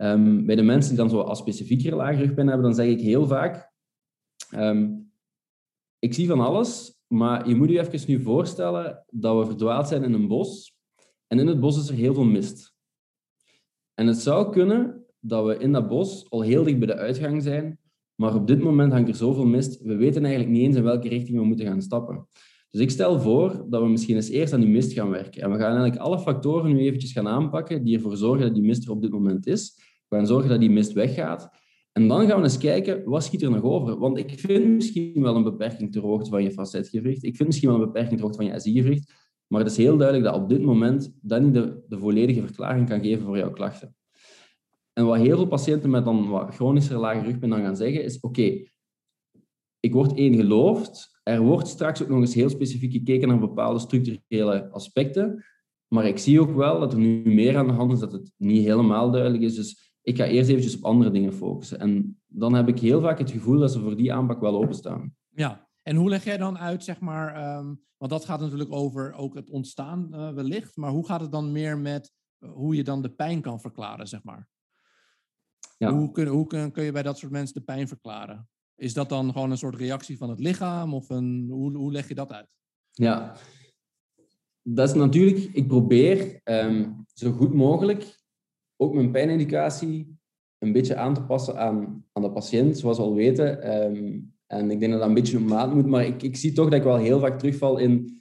Um, 0.00 0.46
bij 0.46 0.56
de 0.56 0.62
mensen 0.62 0.90
die 0.90 0.98
dan 0.98 1.10
zo 1.10 1.20
als 1.20 1.38
specifiekere 1.38 1.96
lage 1.96 2.18
rugpijn 2.18 2.46
hebben, 2.46 2.66
dan 2.66 2.74
zeg 2.74 2.86
ik 2.86 3.00
heel 3.00 3.26
vaak, 3.26 3.72
um, 4.54 5.10
ik 5.98 6.14
zie 6.14 6.26
van 6.26 6.40
alles, 6.40 7.00
maar 7.06 7.48
je 7.48 7.54
moet 7.54 7.70
je 7.70 7.80
even 7.80 8.10
nu 8.10 8.22
voorstellen 8.22 9.04
dat 9.10 9.38
we 9.38 9.46
verdwaald 9.46 9.88
zijn 9.88 10.02
in 10.02 10.12
een 10.12 10.28
bos 10.28 10.76
en 11.26 11.38
in 11.38 11.46
het 11.46 11.60
bos 11.60 11.78
is 11.78 11.88
er 11.88 11.94
heel 11.94 12.14
veel 12.14 12.24
mist. 12.24 12.74
En 13.94 14.06
het 14.06 14.16
zou 14.16 14.52
kunnen 14.52 15.04
dat 15.20 15.46
we 15.46 15.58
in 15.58 15.72
dat 15.72 15.88
bos 15.88 16.30
al 16.30 16.40
heel 16.40 16.64
dicht 16.64 16.78
bij 16.78 16.86
de 16.86 16.96
uitgang 16.96 17.42
zijn, 17.42 17.78
maar 18.14 18.34
op 18.34 18.46
dit 18.46 18.62
moment 18.62 18.92
hangt 18.92 19.08
er 19.08 19.14
zoveel 19.14 19.46
mist, 19.46 19.82
we 19.82 19.96
weten 19.96 20.24
eigenlijk 20.24 20.54
niet 20.54 20.66
eens 20.66 20.76
in 20.76 20.82
welke 20.82 21.08
richting 21.08 21.38
we 21.38 21.44
moeten 21.44 21.66
gaan 21.66 21.82
stappen. 21.82 22.28
Dus 22.70 22.80
ik 22.80 22.90
stel 22.90 23.20
voor 23.20 23.66
dat 23.68 23.82
we 23.82 23.88
misschien 23.88 24.16
eens 24.16 24.28
eerst 24.28 24.52
aan 24.52 24.60
die 24.60 24.68
mist 24.68 24.92
gaan 24.92 25.10
werken. 25.10 25.42
En 25.42 25.50
we 25.50 25.58
gaan 25.58 25.70
eigenlijk 25.70 26.00
alle 26.00 26.18
factoren 26.18 26.72
nu 26.72 26.78
eventjes 26.78 27.12
gaan 27.12 27.28
aanpakken 27.28 27.84
die 27.84 27.96
ervoor 27.96 28.16
zorgen 28.16 28.46
dat 28.46 28.54
die 28.54 28.64
mist 28.64 28.84
er 28.84 28.90
op 28.90 29.02
dit 29.02 29.10
moment 29.10 29.46
is. 29.46 29.87
We 30.08 30.16
gaan 30.16 30.26
zorgen 30.26 30.48
dat 30.48 30.60
die 30.60 30.70
mist 30.70 30.92
weggaat. 30.92 31.50
En 31.92 32.08
dan 32.08 32.26
gaan 32.26 32.36
we 32.36 32.42
eens 32.42 32.58
kijken, 32.58 33.04
wat 33.04 33.24
schiet 33.24 33.42
er 33.42 33.50
nog 33.50 33.62
over? 33.62 33.98
Want 33.98 34.18
ik 34.18 34.38
vind 34.38 34.74
misschien 34.74 35.22
wel 35.22 35.36
een 35.36 35.42
beperking 35.42 35.92
ter 35.92 36.02
hoogte 36.02 36.30
van 36.30 36.42
je 36.42 36.50
facetgewricht. 36.50 37.24
Ik 37.24 37.36
vind 37.36 37.48
misschien 37.48 37.68
wel 37.68 37.78
een 37.78 37.84
beperking 37.84 38.14
ter 38.14 38.22
hoogte 38.22 38.42
van 38.42 38.52
je 38.52 38.60
SI-gewricht. 38.60 39.12
Maar 39.46 39.60
het 39.60 39.70
is 39.70 39.76
heel 39.76 39.96
duidelijk 39.96 40.32
dat 40.32 40.42
op 40.42 40.48
dit 40.48 40.62
moment 40.62 41.18
dat 41.20 41.42
niet 41.42 41.54
de, 41.54 41.84
de 41.88 41.98
volledige 41.98 42.40
verklaring 42.40 42.88
kan 42.88 43.00
geven 43.00 43.24
voor 43.24 43.36
jouw 43.36 43.50
klachten. 43.50 43.96
En 44.92 45.06
wat 45.06 45.16
heel 45.16 45.36
veel 45.36 45.46
patiënten 45.46 45.90
met 45.90 46.04
dan 46.04 46.28
wat 46.28 46.54
chronische 46.54 46.96
lage 46.96 47.20
rugpijn 47.20 47.50
dan 47.50 47.62
gaan 47.62 47.76
zeggen, 47.76 48.04
is 48.04 48.20
oké, 48.20 48.62
ik 49.80 49.92
word 49.92 50.14
één 50.14 50.34
geloofd. 50.34 51.20
Er 51.22 51.40
wordt 51.40 51.68
straks 51.68 52.02
ook 52.02 52.08
nog 52.08 52.20
eens 52.20 52.34
heel 52.34 52.48
specifiek 52.48 52.92
gekeken 52.92 53.28
naar 53.28 53.38
bepaalde 53.38 53.78
structurele 53.78 54.70
aspecten. 54.70 55.44
Maar 55.88 56.06
ik 56.06 56.18
zie 56.18 56.40
ook 56.40 56.54
wel 56.54 56.80
dat 56.80 56.92
er 56.92 56.98
nu 56.98 57.22
meer 57.24 57.56
aan 57.56 57.66
de 57.66 57.72
hand 57.72 57.92
is, 57.92 57.98
dat 57.98 58.12
het 58.12 58.32
niet 58.36 58.64
helemaal 58.64 59.10
duidelijk 59.10 59.42
is. 59.42 59.54
Dus 59.54 59.87
ik 60.08 60.16
ga 60.16 60.24
eerst 60.24 60.48
eventjes 60.48 60.76
op 60.76 60.84
andere 60.84 61.10
dingen 61.10 61.32
focussen. 61.32 61.78
En 61.78 62.20
dan 62.26 62.54
heb 62.54 62.68
ik 62.68 62.78
heel 62.78 63.00
vaak 63.00 63.18
het 63.18 63.30
gevoel 63.30 63.58
dat 63.58 63.72
ze 63.72 63.80
voor 63.80 63.96
die 63.96 64.12
aanpak 64.12 64.40
wel 64.40 64.62
openstaan. 64.62 65.16
Ja, 65.28 65.68
en 65.82 65.96
hoe 65.96 66.08
leg 66.08 66.24
jij 66.24 66.36
dan 66.36 66.58
uit, 66.58 66.84
zeg 66.84 67.00
maar, 67.00 67.56
um, 67.58 67.80
want 67.96 68.10
dat 68.10 68.24
gaat 68.24 68.40
natuurlijk 68.40 68.72
over 68.72 69.12
ook 69.12 69.34
het 69.34 69.50
ontstaan 69.50 70.08
uh, 70.12 70.32
wellicht, 70.32 70.76
maar 70.76 70.90
hoe 70.90 71.06
gaat 71.06 71.20
het 71.20 71.32
dan 71.32 71.52
meer 71.52 71.78
met 71.78 72.12
uh, 72.40 72.50
hoe 72.52 72.74
je 72.74 72.84
dan 72.84 73.02
de 73.02 73.10
pijn 73.10 73.40
kan 73.40 73.60
verklaren, 73.60 74.08
zeg 74.08 74.22
maar? 74.22 74.48
Ja. 75.76 75.92
Hoe, 75.92 76.10
kun, 76.10 76.26
hoe 76.26 76.46
kun, 76.46 76.70
kun 76.70 76.84
je 76.84 76.92
bij 76.92 77.02
dat 77.02 77.18
soort 77.18 77.32
mensen 77.32 77.54
de 77.54 77.60
pijn 77.60 77.88
verklaren? 77.88 78.48
Is 78.74 78.94
dat 78.94 79.08
dan 79.08 79.32
gewoon 79.32 79.50
een 79.50 79.58
soort 79.58 79.74
reactie 79.74 80.16
van 80.16 80.30
het 80.30 80.40
lichaam 80.40 80.94
of 80.94 81.08
een, 81.08 81.46
hoe, 81.50 81.76
hoe 81.76 81.92
leg 81.92 82.08
je 82.08 82.14
dat 82.14 82.32
uit? 82.32 82.48
Ja, 82.90 83.36
dat 84.62 84.88
is 84.88 84.94
natuurlijk, 84.94 85.38
ik 85.38 85.68
probeer 85.68 86.40
um, 86.44 87.04
zo 87.14 87.32
goed 87.32 87.54
mogelijk 87.54 88.17
ook 88.80 88.94
mijn 88.94 89.10
pijnindicatie 89.10 90.16
een 90.58 90.72
beetje 90.72 90.96
aan 90.96 91.14
te 91.14 91.22
passen 91.22 91.58
aan, 91.58 92.04
aan 92.12 92.22
de 92.22 92.30
patiënt, 92.30 92.78
zoals 92.78 92.96
we 92.96 93.02
al 93.02 93.14
weten. 93.14 93.76
Um, 93.84 94.32
en 94.46 94.70
ik 94.70 94.80
denk 94.80 94.90
dat 94.92 95.00
dat 95.00 95.08
een 95.08 95.14
beetje 95.14 95.38
op 95.38 95.44
maat 95.44 95.74
moet, 95.74 95.86
maar 95.86 96.06
ik, 96.06 96.22
ik 96.22 96.36
zie 96.36 96.52
toch 96.52 96.64
dat 96.64 96.78
ik 96.78 96.84
wel 96.84 96.96
heel 96.96 97.20
vaak 97.20 97.38
terugval 97.38 97.78
in... 97.78 98.20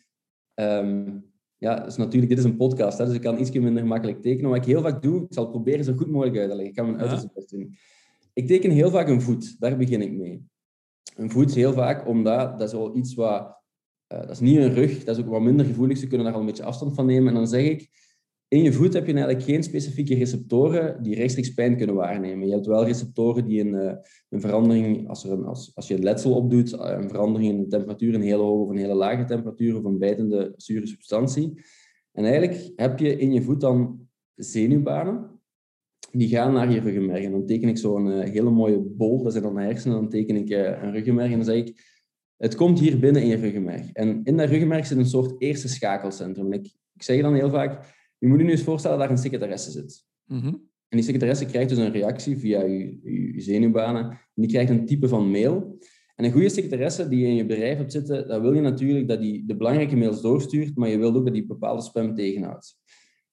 Um, 0.55 1.25
ja, 1.57 1.79
dus 1.79 1.97
natuurlijk, 1.97 2.29
dit 2.29 2.39
is 2.39 2.45
een 2.45 2.57
podcast, 2.57 2.97
hè, 2.97 3.05
dus 3.05 3.15
ik 3.15 3.21
kan 3.21 3.39
iets 3.39 3.51
minder 3.51 3.85
makkelijk 3.85 4.21
tekenen. 4.21 4.49
Wat 4.49 4.59
ik 4.59 4.65
heel 4.65 4.81
vaak 4.81 5.01
doe, 5.01 5.21
ik 5.21 5.33
zal 5.33 5.49
proberen 5.49 5.85
zo 5.85 5.93
goed 5.93 6.07
mogelijk 6.07 6.37
uit 6.37 6.49
te 6.49 6.55
leggen. 6.55 6.73
Ik 6.73 6.79
ga 6.79 6.85
mijn 6.85 6.99
uiterste 6.99 7.29
best 7.33 7.49
doen. 7.49 7.75
Ik 8.33 8.47
teken 8.47 8.71
heel 8.71 8.89
vaak 8.89 9.07
een 9.07 9.21
voet, 9.21 9.59
daar 9.59 9.77
begin 9.77 10.01
ik 10.01 10.11
mee. 10.11 10.45
Een 11.15 11.31
voet 11.31 11.53
heel 11.53 11.73
vaak, 11.73 12.07
omdat 12.07 12.59
dat 12.59 12.67
is 12.67 12.73
wel 12.73 12.95
iets 12.95 13.13
wat... 13.13 13.55
Uh, 14.13 14.19
dat 14.19 14.29
is 14.29 14.39
niet 14.39 14.57
een 14.57 14.73
rug, 14.73 15.03
dat 15.03 15.17
is 15.17 15.23
ook 15.23 15.29
wat 15.29 15.41
minder 15.41 15.65
gevoelig. 15.65 15.97
Ze 15.97 16.07
kunnen 16.07 16.25
daar 16.25 16.35
al 16.35 16.39
een 16.39 16.45
beetje 16.45 16.63
afstand 16.63 16.93
van 16.93 17.05
nemen. 17.05 17.27
En 17.27 17.33
dan 17.33 17.47
zeg 17.47 17.63
ik, 17.63 17.89
in 18.47 18.63
je 18.63 18.73
voet 18.73 18.93
heb 18.93 19.05
je 19.05 19.13
eigenlijk 19.13 19.43
geen 19.43 19.63
specifieke 19.63 20.15
receptoren 20.15 21.03
die 21.03 21.15
rechtstreeks 21.15 21.53
pijn 21.53 21.77
kunnen 21.77 21.95
waarnemen. 21.95 22.47
Je 22.47 22.53
hebt 22.53 22.65
wel 22.65 22.85
receptoren 22.85 23.45
die 23.45 23.61
een, 23.61 23.75
eh, 23.75 23.95
een 24.29 24.41
verandering, 24.41 25.09
als, 25.09 25.23
er 25.23 25.31
een, 25.31 25.45
als, 25.45 25.71
als 25.75 25.87
je 25.87 25.93
het 25.93 26.03
letsel 26.03 26.35
opdoet, 26.35 26.73
eh, 26.73 26.97
een 27.01 27.09
verandering 27.09 27.51
in 27.51 27.59
de 27.59 27.67
temperatuur, 27.67 28.13
een 28.13 28.21
hele 28.21 28.41
hoge 28.41 28.63
of 28.63 28.69
een 28.69 28.77
hele 28.77 28.93
lage 28.93 29.23
temperatuur 29.23 29.77
of 29.77 29.83
een 29.83 29.97
bijtende 29.97 30.53
zure 30.55 30.87
substantie. 30.87 31.61
En 32.11 32.23
eigenlijk 32.23 32.71
heb 32.75 32.99
je 32.99 33.17
in 33.17 33.33
je 33.33 33.41
voet 33.41 33.61
dan 33.61 34.07
zenuwbanen 34.35 35.39
die 36.11 36.27
gaan 36.27 36.53
naar 36.53 36.71
je 36.71 36.79
ruggenmerg. 36.79 37.23
En 37.23 37.31
dan 37.31 37.45
teken 37.45 37.69
ik 37.69 37.77
zo'n 37.77 38.07
uh, 38.07 38.23
hele 38.23 38.49
mooie 38.49 38.79
bol, 38.79 39.23
dat 39.23 39.31
zijn 39.31 39.43
dan 39.43 39.57
hersenen, 39.57 39.97
dan 39.97 40.09
teken 40.09 40.35
ik 40.35 40.49
een 40.49 40.91
ruggenmerg 40.91 41.31
en 41.31 41.35
dan 41.35 41.45
zeg 41.45 41.55
ik, 41.55 41.95
het 42.37 42.55
komt 42.55 42.79
hier 42.79 42.99
binnen 42.99 43.21
in 43.21 43.27
je 43.27 43.35
ruggenmerg. 43.35 43.91
En 43.91 44.21
in 44.23 44.37
dat 44.37 44.49
ruggenmerg 44.49 44.85
zit 44.85 44.97
een 44.97 45.05
soort 45.05 45.41
eerste 45.41 45.67
schakelcentrum. 45.67 46.51
En 46.51 46.59
ik, 46.59 46.75
zeg 46.97 47.21
dan 47.21 47.33
heel 47.33 47.49
vaak, 47.49 47.96
je 48.17 48.27
moet 48.27 48.39
je 48.39 48.45
nu 48.45 48.51
eens 48.51 48.63
voorstellen 48.63 48.97
dat 48.97 49.07
daar 49.07 49.17
een 49.17 49.23
secretaresse 49.23 49.71
zit. 49.71 50.05
Mhm. 50.25 50.47
En 50.87 50.97
die 50.97 51.03
secretaresse 51.03 51.45
krijgt 51.45 51.69
dus 51.69 51.77
een 51.77 51.91
reactie 51.91 52.37
via 52.37 52.63
je, 52.63 52.99
je 53.33 53.41
zenuwbanen. 53.41 54.09
En 54.09 54.19
die 54.33 54.47
krijgt 54.47 54.69
een 54.69 54.85
type 54.85 55.07
van 55.07 55.31
mail. 55.31 55.77
En 56.15 56.25
een 56.25 56.31
goede 56.31 56.49
secretaresse 56.49 57.07
die 57.07 57.19
je 57.19 57.27
in 57.27 57.35
je 57.35 57.45
bedrijf 57.45 57.77
hebt 57.77 57.91
zitten, 57.91 58.27
dan 58.27 58.41
wil 58.41 58.53
je 58.53 58.61
natuurlijk 58.61 59.07
dat 59.07 59.21
die 59.21 59.45
de 59.45 59.55
belangrijke 59.55 59.95
mails 59.95 60.21
doorstuurt, 60.21 60.75
maar 60.75 60.89
je 60.89 60.97
wilt 60.97 61.15
ook 61.15 61.25
dat 61.25 61.33
die 61.33 61.45
bepaalde 61.45 61.81
spam 61.81 62.15
tegenhoudt. 62.15 62.77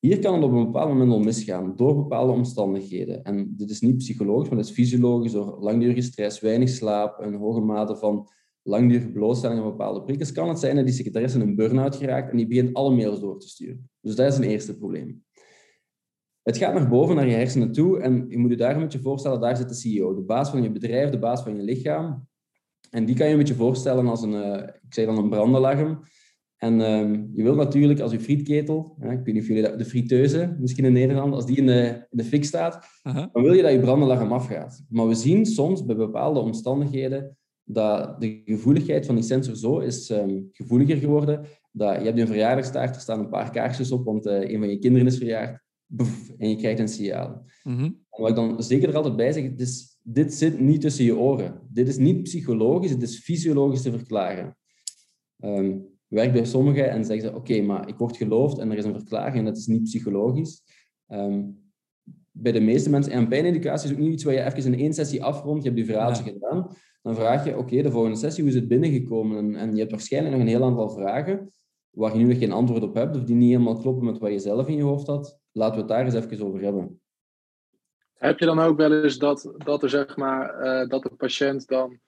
Hier 0.01 0.18
kan 0.18 0.35
het 0.35 0.44
op 0.44 0.53
een 0.53 0.64
bepaald 0.64 0.88
moment 0.88 1.11
al 1.11 1.18
misgaan, 1.18 1.77
door 1.77 1.94
bepaalde 1.94 2.33
omstandigheden. 2.33 3.23
En 3.23 3.55
dit 3.57 3.70
is 3.70 3.81
niet 3.81 3.97
psychologisch, 3.97 4.49
maar 4.49 4.59
het 4.59 4.68
is 4.68 4.75
fysiologisch, 4.75 5.33
door 5.33 5.57
langdurige 5.61 6.01
stress, 6.01 6.40
weinig 6.40 6.68
slaap, 6.68 7.20
een 7.20 7.35
hoge 7.35 7.61
mate 7.61 7.97
van 7.97 8.29
langdurige 8.64 9.09
blootstelling 9.09 9.61
aan 9.61 9.66
bepaalde 9.66 10.03
prikkels, 10.03 10.33
kan 10.33 10.48
het 10.48 10.59
zijn 10.59 10.77
dat 10.77 10.85
die 10.85 10.94
secretaresse 10.94 11.40
een 11.40 11.57
burn-out 11.57 11.96
geraakt 11.96 12.31
en 12.31 12.37
die 12.37 12.46
begint 12.46 12.74
alle 12.74 12.94
mails 12.94 13.20
door 13.20 13.40
te 13.40 13.48
sturen. 13.48 13.90
Dus 14.00 14.14
dat 14.14 14.33
is 14.33 14.38
een 14.38 14.44
eerste 14.44 14.77
probleem. 14.77 15.24
Het 16.42 16.57
gaat 16.57 16.74
naar 16.74 16.88
boven, 16.88 17.14
naar 17.14 17.27
je 17.27 17.35
hersenen 17.35 17.72
toe, 17.72 18.00
en 18.00 18.27
je 18.29 18.38
moet 18.38 18.50
je 18.50 18.57
daar 18.57 18.74
een 18.74 18.81
beetje 18.81 19.00
voorstellen, 19.00 19.40
daar 19.40 19.57
zit 19.57 19.68
de 19.68 19.74
CEO, 19.74 20.14
de 20.14 20.22
baas 20.22 20.50
van 20.50 20.62
je 20.62 20.70
bedrijf, 20.70 21.11
de 21.11 21.18
baas 21.18 21.42
van 21.42 21.57
je 21.57 21.62
lichaam. 21.62 22.27
En 22.90 23.05
die 23.05 23.14
kan 23.14 23.27
je 23.27 23.33
een 23.33 23.38
beetje 23.38 23.55
voorstellen 23.55 24.07
als 24.07 24.22
een, 24.22 24.33
uh, 24.33 24.57
ik 24.57 24.94
zeg 24.94 25.07
dan 25.07 25.18
een 25.18 25.29
brandalarm. 25.29 26.00
En 26.57 26.81
um, 26.81 27.31
je 27.33 27.42
wilt 27.42 27.57
natuurlijk 27.57 28.00
als 28.00 28.12
je 28.12 28.20
frietketel, 28.20 28.96
hè, 28.98 29.12
ik 29.12 29.24
weet 29.24 29.35
niet 29.35 29.42
of 29.42 29.48
jullie 29.48 29.62
dat, 29.62 29.79
de 29.79 29.85
friteuse, 29.85 30.57
misschien 30.59 30.85
in 30.85 30.92
Nederland, 30.92 31.35
als 31.35 31.46
die 31.46 31.57
in 31.57 31.66
de, 31.66 32.07
in 32.11 32.16
de 32.16 32.24
fik 32.24 32.44
staat, 32.44 32.87
dan 33.03 33.42
wil 33.42 33.53
je 33.53 33.62
dat 33.62 33.72
je 33.72 33.81
brandalarm 33.81 34.33
afgaat. 34.33 34.85
Maar 34.88 35.09
we 35.09 35.14
zien 35.14 35.46
soms 35.46 35.85
bij 35.85 35.96
bepaalde 35.96 36.40
omstandigheden 36.40 37.37
dat 37.64 38.20
de 38.20 38.42
gevoeligheid 38.44 39.07
van 39.07 39.14
die 39.14 39.24
sensor 39.24 39.57
zo 39.57 39.79
is 39.79 40.11
um, 40.11 40.48
gevoeliger 40.53 40.96
geworden, 40.96 41.46
dat 41.72 41.98
je 41.98 42.05
hebt 42.05 42.18
een 42.18 42.27
verjaardagstaart, 42.27 42.94
er 42.94 43.00
staan 43.00 43.18
een 43.18 43.29
paar 43.29 43.50
kaarsjes 43.50 43.92
op, 43.92 44.05
want 44.05 44.27
uh, 44.27 44.50
een 44.50 44.59
van 44.59 44.70
je 44.70 44.79
kinderen 44.79 45.07
is 45.07 45.16
verjaard, 45.16 45.62
boef, 45.87 46.31
en 46.38 46.48
je 46.48 46.57
krijgt 46.57 46.79
een 46.79 46.88
signaal. 46.88 47.44
Mm 47.62 47.77
-hmm. 47.77 48.05
Wat 48.11 48.29
ik 48.29 48.35
dan 48.35 48.62
zeker 48.62 48.88
er 48.88 48.96
altijd 48.96 49.16
bij 49.16 49.33
zeg, 49.33 49.44
het 49.44 49.61
is, 49.61 49.98
dit 50.03 50.35
zit 50.35 50.61
niet 50.61 50.81
tussen 50.81 51.05
je 51.05 51.16
oren. 51.16 51.61
Dit 51.70 51.88
is 51.88 51.96
niet 51.96 52.22
psychologisch, 52.22 52.90
het 52.90 53.03
is 53.03 53.18
fysiologisch 53.18 53.83
te 53.83 53.90
verklaren. 53.90 54.57
Um, 55.38 55.92
werkt 56.09 56.33
bij 56.33 56.44
sommigen 56.44 56.90
en 56.90 57.05
zeggen 57.05 57.29
ze, 57.29 57.35
oké, 57.35 57.61
maar 57.61 57.88
ik 57.88 57.96
word 57.96 58.16
geloofd 58.16 58.59
en 58.59 58.70
er 58.70 58.77
is 58.77 58.85
een 58.85 58.98
verklaring 58.98 59.37
en 59.37 59.44
dat 59.44 59.57
is 59.57 59.66
niet 59.66 59.83
psychologisch. 59.83 60.62
Um, 61.09 61.62
bij 62.31 62.53
de 62.53 62.61
meeste 62.61 62.90
mensen, 62.90 63.12
en 63.12 63.29
pijneducatie 63.29 63.88
is 63.88 63.96
ook 63.96 64.03
niet 64.03 64.12
iets 64.12 64.24
waar 64.24 64.35
je 64.35 64.44
even 64.44 64.72
in 64.72 64.79
één 64.79 64.94
sessie 64.94 65.22
afrondt, 65.22 65.62
je 65.62 65.68
hebt 65.68 65.81
je 65.81 65.92
verhaaltje 65.92 66.22
gedaan, 66.22 66.77
dan 67.05 67.14
vraag 67.14 67.45
je, 67.45 67.57
oké, 67.57 67.83
de 67.83 67.90
volgende 67.90 68.17
sessie, 68.17 68.43
hoe 68.43 68.53
is 68.53 68.59
het 68.59 68.69
binnengekomen? 68.69 69.38
En, 69.38 69.55
en, 69.55 69.73
je 69.73 69.79
hebt 69.79 69.90
waarschijnlijk 69.90 70.35
nog 70.35 70.43
een 70.43 70.49
heel 70.49 70.64
aantal 70.64 70.90
vragen 70.90 71.53
waar 71.90 72.12
je 72.12 72.19
nu 72.19 72.25
nog 72.25 72.38
geen 72.38 72.53
antwoord 72.53 72.83
op 72.83 72.95
hebt, 72.95 73.17
of 73.17 73.25
die 73.25 73.35
niet 73.35 73.51
helemaal 73.51 73.79
kloppen 73.79 74.05
met 74.05 74.19
wat 74.19 74.31
je 74.31 74.38
zelf 74.38 74.69
in 74.69 74.77
je 74.77 74.83
hoofd 74.83 75.07
had. 75.07 75.38
Laten 75.53 75.75
we 75.75 75.81
het 75.81 75.88
daar 75.88 76.05
eens 76.05 76.14
even 76.14 76.47
over 76.47 76.61
hebben. 76.61 77.01
Heb 78.14 78.38
je 78.38 78.47
dan 78.47 78.59
ook 78.59 78.77
wel 78.77 79.03
eens 79.03 79.19
dat, 79.19 79.55
dat 79.57 79.83
er 79.83 79.88
zeg 79.88 80.17
maar, 80.17 80.64
uh, 80.64 80.88
dat 80.88 81.03
de 81.03 81.11
patiënt 81.17 81.67
dan 81.67 81.99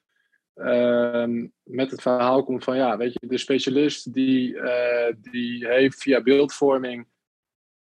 uh, 0.54 1.46
met 1.62 1.90
het 1.90 2.02
verhaal 2.02 2.44
komt 2.44 2.64
van 2.64 2.76
ja, 2.76 2.96
weet 2.96 3.12
je, 3.12 3.26
de 3.26 3.38
specialist 3.38 4.12
die, 4.12 4.54
uh, 4.54 5.12
die 5.20 5.66
heeft 5.66 6.02
via 6.02 6.22
beeldvorming 6.22 7.06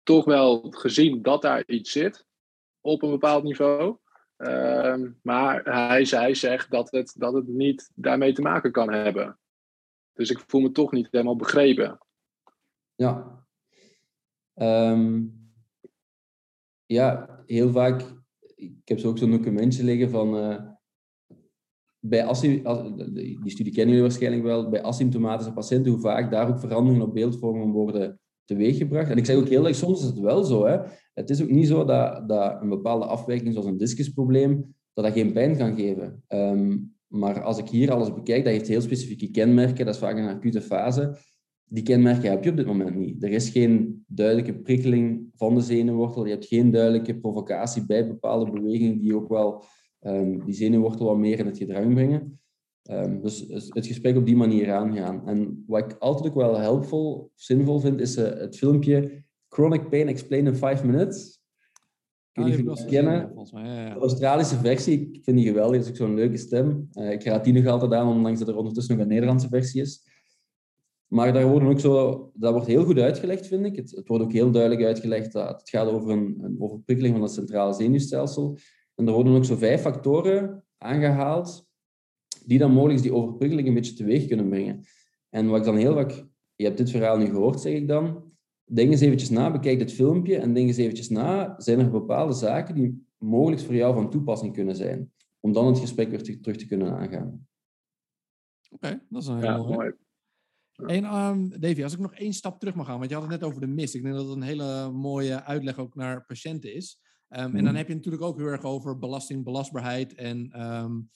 toch 0.03 0.25
wel 0.25 0.67
gezien 0.71 1.23
dat 1.23 1.43
daar 1.43 1.63
iets 1.67 1.93
zit 1.93 2.27
op 2.81 3.03
een 3.03 3.11
bepaald 3.11 3.43
niveau. 3.43 3.97
Uh, 4.43 5.09
maar 5.23 5.63
hij, 5.65 6.07
hij 6.11 6.35
zegt 6.35 6.71
dat 6.71 6.91
het, 6.91 7.15
dat 7.19 7.33
het 7.33 7.49
niet 7.49 7.91
daarmee 7.95 8.33
te 8.33 8.43
maken 8.43 8.73
kan 8.73 8.93
hebben. 8.93 9.39
Dus 10.13 10.31
ik 10.31 10.45
voel 10.47 10.61
me 10.61 10.73
toch 10.73 10.93
niet 10.93 11.09
helemaal 11.11 11.37
begrepen. 11.37 11.99
Ja. 12.95 13.45
Um, 14.55 15.41
ja, 16.87 17.43
heel 17.47 17.71
vaak. 17.71 18.03
Ik 18.55 18.73
heb 18.85 18.99
zo 18.99 19.09
ook 19.09 19.19
zo'n 19.19 19.31
documentje 19.31 19.85
liggen 19.85 20.11
van. 20.11 20.37
Uh, 20.37 20.71
bij 21.99 22.27
die 22.33 23.51
studie 23.51 23.73
kennen 23.73 23.95
jullie 23.95 24.03
waarschijnlijk 24.03 24.43
wel. 24.43 24.69
Bij 24.69 24.83
asymptomatische 24.83 25.53
patiënten, 25.53 25.93
hoe 25.93 26.01
vaak 26.01 26.31
daar 26.31 26.49
ook 26.49 26.59
veranderingen 26.59 27.07
op 27.07 27.15
beeldvormen 27.15 27.71
worden 27.71 28.21
teweeggebracht. 28.45 29.11
En 29.11 29.17
ik 29.17 29.27
zeg 29.27 29.37
ook 29.37 29.49
heel 29.49 29.67
erg, 29.67 29.77
soms 29.77 30.01
is 30.01 30.07
het 30.07 30.19
wel 30.19 30.45
zo. 30.45 30.67
Hè. 30.67 30.79
Het 31.15 31.31
is 31.31 31.43
ook 31.43 31.51
niet 31.51 31.67
zo 31.67 31.85
dat, 31.85 32.29
dat 32.29 32.63
een 32.63 32.69
bepaalde 32.69 33.05
afwijking, 33.05 33.53
zoals 33.53 33.69
een 33.69 33.77
discusprobleem, 33.79 34.75
dat 34.93 35.05
dat 35.05 35.15
geen 35.15 35.33
pijn 35.33 35.57
kan 35.57 35.75
geven. 35.75 36.23
Um, 36.29 36.95
maar 37.13 37.43
als 37.43 37.59
ik 37.59 37.69
hier 37.69 37.93
alles 37.93 38.15
bekijk, 38.15 38.45
dat 38.45 38.53
heeft 38.53 38.69
heel 38.69 38.81
specifieke 38.81 39.31
kenmerken. 39.31 39.85
Dat 39.85 39.95
is 39.95 40.01
vaak 40.01 40.17
een 40.17 40.29
acute 40.29 40.61
fase. 40.61 41.17
Die 41.65 41.83
kenmerken 41.83 42.31
heb 42.31 42.45
je 42.45 42.51
op 42.51 42.57
dit 42.57 42.67
moment 42.67 42.97
niet. 42.97 43.23
Er 43.23 43.31
is 43.31 43.49
geen 43.49 44.05
duidelijke 44.07 44.55
prikkeling 44.55 45.27
van 45.35 45.55
de 45.55 45.61
zenuwwortel. 45.61 46.25
Je 46.25 46.31
hebt 46.31 46.47
geen 46.47 46.71
duidelijke 46.71 47.19
provocatie 47.19 47.87
bij 47.87 48.07
bepaalde 48.07 48.51
bewegingen 48.51 48.99
die 48.99 49.17
ook 49.17 49.29
wel 49.29 49.65
um, 50.01 50.45
die 50.45 50.55
zenuwwortel 50.55 51.07
wat 51.07 51.17
meer 51.17 51.39
in 51.39 51.47
het 51.47 51.59
gedrang 51.59 51.95
brengen. 51.95 52.41
Um, 52.91 53.21
dus 53.21 53.45
het 53.69 53.87
gesprek 53.87 54.17
op 54.17 54.27
die 54.27 54.37
manier 54.37 54.73
aangaan. 54.73 55.29
En 55.29 55.65
wat 55.67 55.85
ik 55.85 55.97
altijd 55.99 56.27
ook 56.27 56.35
wel 56.35 56.59
helpvol, 56.59 57.31
zinvol 57.35 57.81
vind, 57.81 58.01
is 58.01 58.17
uh, 58.17 58.25
het 58.25 58.57
filmpje 58.57 59.25
Chronic 59.49 59.89
Pain 59.89 60.09
Explained 60.09 60.53
in 60.53 60.59
5 60.59 60.85
Minutes. 60.85 61.41
Weet 62.33 62.45
niet 62.45 62.69
of 62.69 62.79
jullie 62.79 62.93
kennen. 62.93 63.35
De 63.95 64.01
Australische 64.01 64.57
versie, 64.57 65.11
ik 65.13 65.25
vind 65.25 65.37
die 65.37 65.47
geweldig. 65.47 65.77
Dat 65.77 65.85
is 65.85 65.91
ook 65.91 65.97
zo'n 65.97 66.15
leuke 66.15 66.37
stem. 66.37 66.89
Uh, 66.93 67.11
ik 67.11 67.25
raad 67.25 67.45
die 67.45 67.53
nog 67.53 67.67
altijd 67.67 67.93
aan, 67.93 68.09
ondanks 68.09 68.39
dat 68.39 68.49
er 68.49 68.57
ondertussen 68.57 68.95
nog 68.95 69.03
een 69.03 69.11
Nederlandse 69.11 69.49
versie 69.49 69.81
is. 69.81 70.11
Maar 71.07 71.33
daar 71.33 71.47
worden 71.49 71.69
ook 71.69 71.81
zo, 71.81 72.31
dat 72.35 72.53
wordt 72.53 72.67
heel 72.67 72.85
goed 72.85 72.99
uitgelegd, 72.99 73.47
vind 73.47 73.67
ik. 73.67 73.77
Het, 73.77 73.91
het 73.91 74.09
wordt 74.09 74.25
ook 74.25 74.33
heel 74.33 74.51
duidelijk 74.51 74.85
uitgelegd 74.85 75.33
dat 75.33 75.61
het 75.61 75.71
gaat 75.71 75.89
over 75.89 76.11
een, 76.11 76.39
een 76.43 76.57
overprikkeling 76.59 77.15
van 77.15 77.23
het 77.23 77.33
centrale 77.33 77.73
zenuwstelsel. 77.73 78.59
En 78.95 79.07
er 79.07 79.13
worden 79.13 79.35
ook 79.35 79.45
zo 79.45 79.57
vijf 79.57 79.81
factoren 79.81 80.65
aangehaald 80.79 81.71
die 82.47 82.59
dan 82.59 82.73
mogelijk 82.73 83.03
die 83.03 83.15
overprikkeling 83.15 83.69
een 83.69 83.75
beetje 83.75 83.95
teweeg 83.95 84.27
kunnen 84.27 84.49
brengen. 84.49 84.85
En 85.31 85.49
wat 85.49 85.59
ik 85.59 85.65
dan 85.65 85.77
heel 85.77 85.95
vaak... 85.95 86.31
Je 86.57 86.65
hebt 86.65 86.79
dit 86.79 86.91
verhaal 86.91 87.19
nu 87.19 87.27
gehoord, 87.27 87.61
zeg 87.61 87.75
ik 87.75 87.89
dan. 87.89 88.33
Denk 88.65 88.91
eens 88.91 89.01
eventjes 89.01 89.31
na, 89.31 89.51
bekijk 89.51 89.79
dit 89.79 89.93
filmpje 89.93 90.37
en 90.37 90.55
denk 90.55 90.67
eens 90.67 90.77
eventjes 90.77 91.09
na. 91.09 91.55
Zijn 91.59 91.79
er 91.79 91.91
bepaalde 91.91 92.33
zaken 92.33 92.75
die 92.75 93.07
mogelijk 93.19 93.63
voor 93.63 93.75
jou 93.75 93.95
van 93.95 94.11
toepassing 94.11 94.53
kunnen 94.53 94.77
zijn? 94.77 95.13
Om 95.41 95.53
dan 95.53 95.67
het 95.67 95.79
gesprek 95.79 96.11
weer 96.11 96.23
te, 96.23 96.41
terug 96.41 96.57
te 96.57 96.67
kunnen 96.67 96.93
aangaan. 96.93 97.47
Oké, 98.71 99.03
dat 99.09 99.23
is 99.23 99.29
een 99.29 99.39
heel 99.39 99.47
ja, 99.47 99.57
mooi. 99.57 99.93
En 100.87 101.15
um, 101.15 101.61
Davy, 101.61 101.83
als 101.83 101.93
ik 101.93 101.99
nog 101.99 102.15
één 102.15 102.33
stap 102.33 102.59
terug 102.59 102.75
mag 102.75 102.87
gaan, 102.87 102.99
want 102.99 103.11
je 103.11 103.15
had 103.17 103.25
het 103.25 103.41
net 103.41 103.45
over 103.45 103.61
de 103.61 103.67
mist. 103.67 103.95
Ik 103.95 104.03
denk 104.03 104.15
dat 104.15 104.27
het 104.27 104.37
een 104.37 104.43
hele 104.43 104.91
mooie 104.91 105.45
uitleg 105.45 105.79
ook 105.79 105.95
naar 105.95 106.25
patiënten 106.25 106.75
is. 106.75 107.01
Um, 107.29 107.39
En 107.39 107.53
dan 107.53 107.65
mhm. 107.65 107.75
heb 107.75 107.89
je 107.89 107.95
natuurlijk 107.95 108.23
ook 108.23 108.39
heel 108.39 108.47
erg 108.47 108.63
over 108.63 108.99
belasting, 108.99 109.45
belastbaarheid 109.45 110.15
en 110.15 110.63
um, 110.63 111.11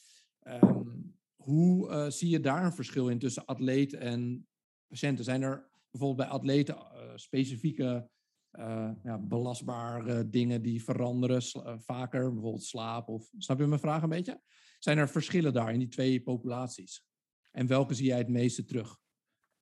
hoe 1.47 1.91
uh, 1.91 2.09
zie 2.09 2.29
je 2.29 2.41
daar 2.41 2.65
een 2.65 2.73
verschil 2.73 3.09
in 3.09 3.19
tussen 3.19 3.45
atleet 3.45 3.95
en 3.95 4.49
patiënten? 4.89 5.25
Zijn 5.25 5.43
er 5.43 5.71
bijvoorbeeld 5.91 6.29
bij 6.29 6.39
atleten 6.39 6.75
uh, 6.75 7.13
specifieke 7.15 8.11
uh, 8.53 8.91
ja, 9.03 9.19
belastbare 9.19 10.31
dingen 10.31 10.63
die 10.63 10.85
veranderen 10.85 11.43
vaker, 11.83 12.33
bijvoorbeeld 12.33 12.65
slaap 12.65 13.09
of 13.09 13.31
snap 13.39 13.59
je 13.59 13.67
mijn 13.67 13.81
vraag 13.81 14.03
een 14.03 14.09
beetje? 14.09 14.41
Zijn 14.79 14.99
er 14.99 15.09
verschillen 15.09 15.53
daar 15.53 15.73
in 15.73 15.79
die 15.79 15.89
twee 15.89 16.23
populaties? 16.23 17.05
En 17.51 17.67
welke 17.67 17.95
zie 17.95 18.07
jij 18.07 18.19
het 18.19 18.29
meeste 18.29 18.65
terug? 18.65 18.99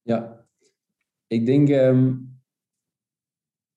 Ja, 0.02 0.48
ik 1.26 1.46
denk 1.46 1.68
um, 1.68 2.40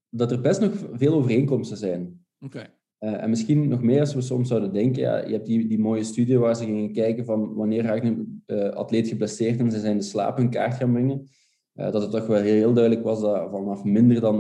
dat 0.10 0.32
er 0.32 0.42
best 0.42 0.60
nog 0.60 0.74
veel 0.92 1.14
overeenkomsten 1.14 1.78
zijn. 1.78 2.26
Oké. 2.40 2.77
Uh, 3.00 3.24
en 3.24 3.30
misschien 3.30 3.68
nog 3.68 3.82
meer 3.82 4.00
als 4.00 4.14
we 4.14 4.22
soms 4.22 4.48
zouden 4.48 4.74
denken. 4.74 5.02
Ja, 5.02 5.26
je 5.26 5.34
hebt 5.34 5.46
die, 5.46 5.68
die 5.68 5.80
mooie 5.80 6.04
studie 6.04 6.40
waar 6.40 6.56
ze 6.56 6.64
gingen 6.64 6.94
kijken 6.94 7.26
van 7.26 7.54
wanneer 7.54 7.84
raakt 7.84 8.06
een 8.06 8.44
uh, 8.48 8.70
atleet 8.70 9.08
geblesseerd 9.08 9.60
en 9.60 9.72
ze 9.72 9.80
zijn 9.80 9.98
de 9.98 10.04
slaap 10.04 10.40
in 10.40 10.50
kaart 10.50 10.74
gaan 10.74 10.92
brengen. 10.92 11.30
Uh, 11.76 11.92
dat 11.92 12.02
het 12.02 12.12
toch 12.12 12.28
wel 12.28 12.42
heel, 12.42 12.74
duidelijk 12.74 13.06
was 13.06 13.22
dat 13.22 13.50
vanaf 13.52 13.84
minder 13.84 14.22
dan 14.22 14.40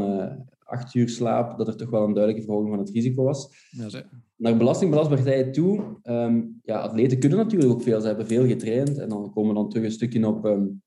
acht 0.63 0.95
uur 0.95 1.09
slaap, 1.09 1.57
dat 1.57 1.67
er 1.67 1.75
toch 1.75 1.89
wel 1.89 2.03
een 2.03 2.13
duidelijke 2.13 2.45
verhoging 2.45 2.69
van 2.69 2.79
het 2.79 2.89
risico 2.89 3.23
was. 3.23 3.69
Ja, 3.69 4.03
Naar 4.35 4.57
belastingbelastbaarheid 4.57 5.53
toe, 5.53 5.99
um, 6.03 6.59
ja, 6.63 6.79
atleten 6.79 7.19
kunnen 7.19 7.37
natuurlijk 7.37 7.71
ook 7.71 7.81
veel. 7.81 8.01
Ze 8.01 8.07
hebben 8.07 8.25
veel 8.25 8.47
getraind 8.47 8.97
en 8.97 9.09
dan 9.09 9.31
komen 9.33 9.49
we 9.49 9.59
dan 9.59 9.69
terug 9.69 9.85
een 9.85 9.91
stukje 9.91 10.27
op 10.27 10.45
um, 10.45 10.81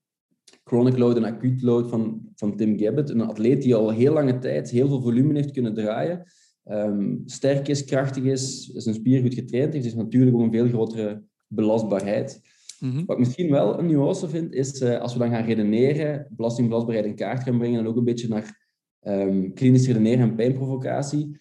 chronic 0.63 0.97
load 0.97 1.15
en 1.15 1.23
acute 1.23 1.65
load 1.65 1.89
van, 1.89 2.21
van 2.35 2.55
Tim 2.55 2.79
Gabbett. 2.79 3.09
Een 3.09 3.21
atleet 3.21 3.61
die 3.61 3.75
al 3.75 3.89
heel 3.89 4.13
lange 4.13 4.39
tijd 4.39 4.69
heel 4.69 4.87
veel 4.87 5.01
volume 5.01 5.33
heeft 5.33 5.51
kunnen 5.51 5.73
draaien 5.73 6.25
um, 6.65 7.23
sterk 7.25 7.67
is, 7.67 7.83
krachtig 7.83 8.23
is, 8.23 8.65
zijn 8.65 8.95
spier 8.95 9.21
goed 9.21 9.33
getraind 9.33 9.73
heeft, 9.73 9.85
is 9.85 9.95
natuurlijk 9.95 10.35
ook 10.35 10.41
een 10.41 10.51
veel 10.51 10.67
grotere 10.67 11.23
belastbaarheid. 11.47 12.41
Mhm. 12.79 13.05
Wat 13.05 13.17
ik 13.17 13.23
misschien 13.25 13.51
wel 13.51 13.79
een 13.79 13.85
nuance 13.85 14.29
vind, 14.29 14.53
is 14.53 14.81
uh, 14.81 14.99
als 14.99 15.13
we 15.13 15.19
dan 15.19 15.29
gaan 15.29 15.45
redeneren, 15.45 16.27
belastingbelastbaarheid 16.29 17.07
in 17.07 17.15
kaart 17.15 17.43
gaan 17.43 17.57
brengen 17.57 17.79
en 17.79 17.87
ook 17.87 17.95
een 17.95 18.03
beetje 18.03 18.27
naar 18.27 18.69
um, 19.01 19.53
klinisch 19.53 19.87
redeneren 19.87 20.29
en 20.29 20.35
pijnprovocatie. 20.35 21.39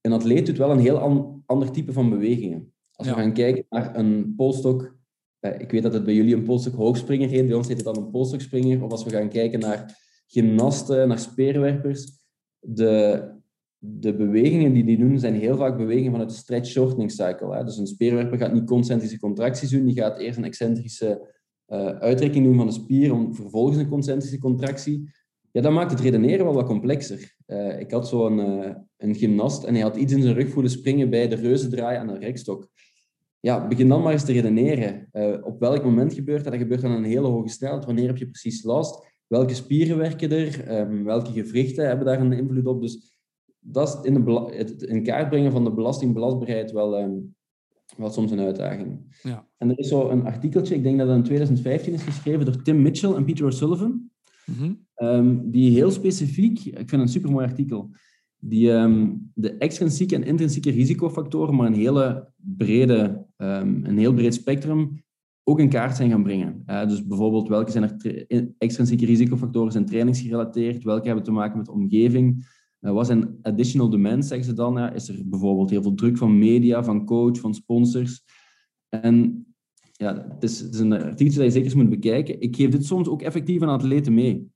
Een 0.00 0.12
atleet 0.12 0.46
doet 0.46 0.58
wel 0.58 0.70
een 0.70 0.78
heel 0.78 0.98
an 0.98 1.42
ander 1.46 1.70
type 1.70 1.92
van 1.92 2.10
bewegingen. 2.10 2.72
Als 2.92 3.08
we 3.08 3.14
gaan 3.14 3.32
kijken 3.32 3.66
naar 3.68 3.96
een 3.96 4.34
polstok, 4.36 4.96
uh, 5.40 5.60
ik 5.60 5.70
weet 5.70 5.82
dat 5.82 5.92
het 5.92 6.04
bij 6.04 6.14
jullie 6.14 6.34
een 6.34 6.44
polstok 6.44 6.74
hoogspringer 6.74 7.28
heet, 7.28 7.46
bij 7.46 7.56
ons 7.56 7.68
heet 7.68 7.76
het 7.76 7.94
dan 7.94 7.96
een 7.96 8.10
polstokspringer. 8.10 8.82
Of 8.82 8.90
als 8.90 9.04
we 9.04 9.10
gaan 9.10 9.28
kijken 9.28 9.60
naar 9.60 9.98
gymnasten, 10.26 11.08
naar 11.08 11.18
speerwerpers, 11.18 12.18
de 12.58 13.22
de 13.86 14.14
bewegingen 14.14 14.72
die 14.72 14.84
die 14.84 14.98
doen, 14.98 15.18
zijn 15.18 15.34
heel 15.34 15.56
vaak 15.56 15.76
bewegingen 15.76 16.10
vanuit 16.10 16.30
de 16.30 16.36
stretch-shortening 16.36 17.10
cycle. 17.10 17.56
Hè. 17.56 17.64
Dus 17.64 17.76
een 17.76 17.86
speerwerper 17.86 18.38
gaat 18.38 18.52
niet 18.52 18.64
concentrische 18.64 19.18
contracties 19.18 19.70
doen, 19.70 19.84
die 19.84 19.94
gaat 19.94 20.18
eerst 20.18 20.38
een 20.38 20.44
excentrische 20.44 21.32
uh, 21.68 21.86
uitrekking 21.86 22.44
doen 22.44 22.56
van 22.56 22.66
de 22.66 22.72
spier, 22.72 23.12
om 23.12 23.34
vervolgens 23.34 23.78
een 23.78 23.88
concentrische 23.88 24.38
contractie. 24.38 25.10
Ja, 25.50 25.60
dat 25.60 25.72
maakt 25.72 25.90
het 25.90 26.00
redeneren 26.00 26.44
wel 26.44 26.54
wat 26.54 26.66
complexer. 26.66 27.34
Uh, 27.46 27.80
ik 27.80 27.90
had 27.90 28.08
zo'n 28.08 28.38
uh, 28.38 28.70
een 28.96 29.14
gymnast 29.14 29.64
en 29.64 29.74
hij 29.74 29.82
had 29.82 29.96
iets 29.96 30.12
in 30.12 30.22
zijn 30.22 30.34
rug 30.34 30.48
voelen 30.50 30.70
springen 30.70 31.10
bij 31.10 31.28
de 31.28 31.34
reuzendraai 31.34 31.98
aan 31.98 32.06
de 32.06 32.18
rekstok. 32.18 32.68
Ja, 33.40 33.68
begin 33.68 33.88
dan 33.88 34.02
maar 34.02 34.12
eens 34.12 34.24
te 34.24 34.32
redeneren. 34.32 35.08
op 35.44 35.60
welk 35.60 35.84
moment 35.84 36.14
gebeurt 36.14 36.44
dat? 36.44 36.52
Dat 36.52 36.62
gebeurt 36.62 36.84
aan 36.84 36.90
een 36.90 37.04
hele 37.04 37.26
hoge 37.26 37.48
snelheid. 37.48 37.84
Wanneer 37.84 38.06
heb 38.06 38.16
je 38.16 38.28
precies 38.28 38.62
last? 38.62 39.12
Welke 39.26 39.54
spieren 39.54 39.98
werken 39.98 40.30
er? 40.30 40.80
Um, 40.80 41.04
welke 41.04 41.32
gewrichten 41.32 41.86
hebben 41.86 42.06
daar 42.06 42.20
een 42.20 42.32
invloed 42.32 42.66
op? 42.66 42.80
Dus 42.80 43.13
dat 43.66 43.88
is 43.88 44.10
in, 44.10 44.14
de 44.14 44.52
het 44.56 44.82
in 44.82 45.02
kaart 45.02 45.28
brengen 45.28 45.52
van 45.52 45.64
de 45.64 45.72
belastingbelastbaarheid 45.72 46.72
wel, 46.72 47.02
um, 47.02 47.34
wel 47.96 48.10
soms 48.10 48.30
een 48.30 48.40
uitdaging. 48.40 49.18
Ja. 49.22 49.48
En 49.56 49.70
er 49.70 49.78
is 49.78 49.88
zo 49.88 50.08
een 50.08 50.24
artikeltje, 50.24 50.74
ik 50.74 50.82
denk 50.82 50.98
dat 50.98 51.06
dat 51.06 51.16
in 51.16 51.22
2015 51.22 51.92
is 51.92 52.02
geschreven 52.02 52.44
door 52.44 52.62
Tim 52.62 52.82
Mitchell 52.82 53.12
en 53.12 53.24
Peter 53.24 53.46
O'Sullivan. 53.46 54.10
Mm 54.44 54.82
um, 54.96 55.50
die 55.50 55.70
heel 55.70 55.90
specifiek, 55.90 56.58
ik 56.58 56.74
vind 56.74 56.90
het 56.90 57.00
een 57.00 57.08
supermooi 57.08 57.46
artikel, 57.46 57.90
die 58.38 58.70
um, 58.70 59.30
de 59.34 59.56
extrinsieke 59.56 60.14
en 60.14 60.24
intrinsieke 60.24 60.70
risicofactoren, 60.70 61.54
maar 61.54 61.66
een, 61.66 61.74
hele 61.74 62.32
brede, 62.36 63.26
een 63.36 63.98
heel 63.98 64.14
breed 64.14 64.34
spectrum, 64.34 65.02
ook 65.44 65.60
in 65.60 65.68
kaart 65.68 65.96
zijn 65.96 66.10
gaan 66.10 66.22
brengen. 66.22 66.62
Uh, 66.66 66.88
dus 66.88 67.06
bijvoorbeeld, 67.06 67.48
welke 67.48 67.70
zijn 67.70 67.98
er 68.28 68.52
extrinsieke 68.58 69.06
risicofactoren 69.06 69.72
zijn 69.72 69.86
trainingsgerelateerd, 69.86 70.84
welke 70.84 71.06
hebben 71.06 71.24
te 71.24 71.30
maken 71.30 71.56
met 71.56 71.66
de 71.66 71.72
omgeving, 71.72 72.46
wat 72.92 73.06
zijn 73.06 73.38
additional 73.42 73.90
demands, 73.90 74.28
zeggen 74.28 74.46
ze 74.46 74.52
dan? 74.52 74.76
Ja, 74.76 74.92
is 74.92 75.08
er 75.08 75.28
bijvoorbeeld 75.28 75.70
heel 75.70 75.82
veel 75.82 75.94
druk 75.94 76.16
van 76.16 76.38
media, 76.38 76.84
van 76.84 77.04
coach, 77.04 77.38
van 77.38 77.54
sponsors? 77.54 78.22
En 78.88 79.46
ja, 79.92 80.26
het 80.28 80.42
is, 80.42 80.60
het 80.60 80.74
is 80.74 80.80
een 80.80 80.92
artikel 80.92 81.34
dat 81.34 81.44
je 81.44 81.50
zeker 81.50 81.64
eens 81.64 81.74
moet 81.74 81.88
bekijken. 81.88 82.40
Ik 82.40 82.56
geef 82.56 82.70
dit 82.70 82.86
soms 82.86 83.08
ook 83.08 83.22
effectief 83.22 83.62
aan 83.62 83.68
atleten 83.68 84.14
mee. 84.14 84.52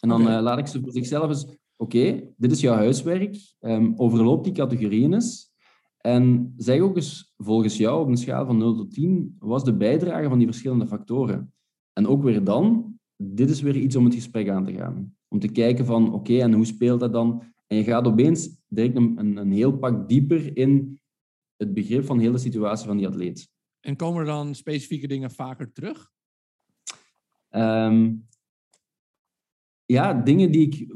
En 0.00 0.08
dan 0.08 0.20
uh, 0.20 0.40
laat 0.40 0.58
ik 0.58 0.66
ze 0.66 0.80
voor 0.80 0.92
zichzelf 0.92 1.28
eens... 1.28 1.46
Oké, 1.76 2.32
dit 2.36 2.52
is 2.52 2.60
jouw 2.60 2.74
huiswerk. 2.74 3.36
Um, 3.60 3.94
overloop 3.96 4.44
die 4.44 4.52
categorieën 4.52 5.12
eens. 5.12 5.52
En 5.98 6.54
zeg 6.56 6.80
ook 6.80 6.96
eens, 6.96 7.32
volgens 7.36 7.76
jou, 7.76 8.02
op 8.02 8.08
een 8.08 8.16
schaal 8.16 8.46
van 8.46 8.58
0 8.58 8.76
tot 8.76 8.94
10, 8.94 9.36
wat 9.38 9.58
is 9.58 9.64
de 9.64 9.76
bijdrage 9.76 10.28
van 10.28 10.38
die 10.38 10.46
verschillende 10.46 10.86
factoren? 10.86 11.52
En 11.92 12.06
ook 12.06 12.22
weer 12.22 12.44
dan, 12.44 12.94
dit 13.16 13.50
is 13.50 13.60
weer 13.60 13.76
iets 13.76 13.96
om 13.96 14.04
het 14.04 14.14
gesprek 14.14 14.48
aan 14.48 14.64
te 14.64 14.72
gaan. 14.72 15.13
Om 15.34 15.40
te 15.40 15.48
kijken 15.48 15.84
van, 15.84 16.12
oké, 16.12 16.38
en 16.38 16.52
hoe 16.52 16.64
speelt 16.64 17.00
dat 17.00 17.12
dan? 17.12 17.42
En 17.66 17.76
je 17.76 17.84
gaat 17.84 18.06
opeens 18.06 18.56
direct 18.68 18.96
een, 18.96 19.18
een, 19.18 19.36
een 19.36 19.52
heel 19.52 19.78
pak 19.78 20.08
dieper 20.08 20.56
in 20.56 21.00
het 21.56 21.74
begrip 21.74 22.04
van 22.04 22.16
de 22.16 22.22
hele 22.22 22.38
situatie 22.38 22.86
van 22.86 22.96
die 22.96 23.06
atleet. 23.06 23.48
En 23.80 23.96
komen 23.96 24.20
er 24.20 24.26
dan 24.26 24.54
specifieke 24.54 25.06
dingen 25.06 25.30
vaker 25.30 25.72
terug? 25.72 26.10
Um, 27.50 28.26
ja, 29.84 30.12
dingen 30.12 30.52
die 30.52 30.66
ik 30.66 30.94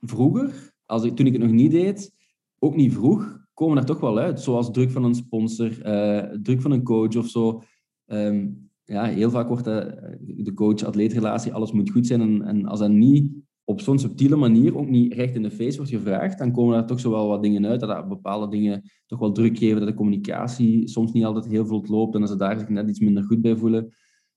vroeger, 0.00 0.74
als 0.84 1.04
ik, 1.04 1.16
toen 1.16 1.26
ik 1.26 1.32
het 1.32 1.42
nog 1.42 1.52
niet 1.52 1.70
deed, 1.70 2.14
ook 2.58 2.76
niet 2.76 2.92
vroeg, 2.92 3.38
komen 3.54 3.78
er 3.78 3.84
toch 3.84 4.00
wel 4.00 4.18
uit. 4.18 4.40
Zoals 4.40 4.70
druk 4.70 4.90
van 4.90 5.04
een 5.04 5.14
sponsor, 5.14 5.86
uh, 5.86 6.38
druk 6.42 6.60
van 6.60 6.70
een 6.70 6.82
coach 6.82 7.16
of 7.16 7.28
zo. 7.28 7.62
Um, 8.06 8.70
ja, 8.84 9.04
heel 9.04 9.30
vaak 9.30 9.48
wordt 9.48 9.64
de, 9.64 10.16
de 10.20 10.54
coach-atleetrelatie, 10.54 11.52
alles 11.52 11.72
moet 11.72 11.90
goed 11.90 12.06
zijn. 12.06 12.20
En, 12.20 12.42
en 12.42 12.66
als 12.66 12.78
dat 12.78 12.90
niet 12.90 13.46
op 13.68 13.80
zo'n 13.80 13.98
subtiele 13.98 14.36
manier, 14.36 14.76
ook 14.76 14.88
niet 14.88 15.12
recht 15.12 15.34
in 15.34 15.42
de 15.42 15.50
face 15.50 15.76
wordt 15.76 15.92
gevraagd, 15.92 16.38
dan 16.38 16.52
komen 16.52 16.76
er 16.76 16.86
toch 16.86 17.00
zo 17.00 17.10
wel 17.10 17.28
wat 17.28 17.42
dingen 17.42 17.66
uit. 17.66 17.80
Dat, 17.80 18.08
bepaalde 18.08 18.48
dingen 18.48 18.82
toch 19.06 19.18
wel 19.18 19.32
druk 19.32 19.58
geven, 19.58 19.78
dat 19.78 19.88
de 19.88 19.94
communicatie 19.94 20.88
soms 20.88 21.12
niet 21.12 21.24
altijd 21.24 21.46
heel 21.46 21.66
vlot 21.66 21.88
loopt 21.88 22.14
en 22.14 22.20
dat 22.20 22.28
ze 22.28 22.36
daar 22.36 22.58
zich 22.58 22.68
net 22.68 22.88
iets 22.88 23.00
minder 23.00 23.22
goed 23.22 23.40
bij 23.40 23.56
voelen. 23.56 23.94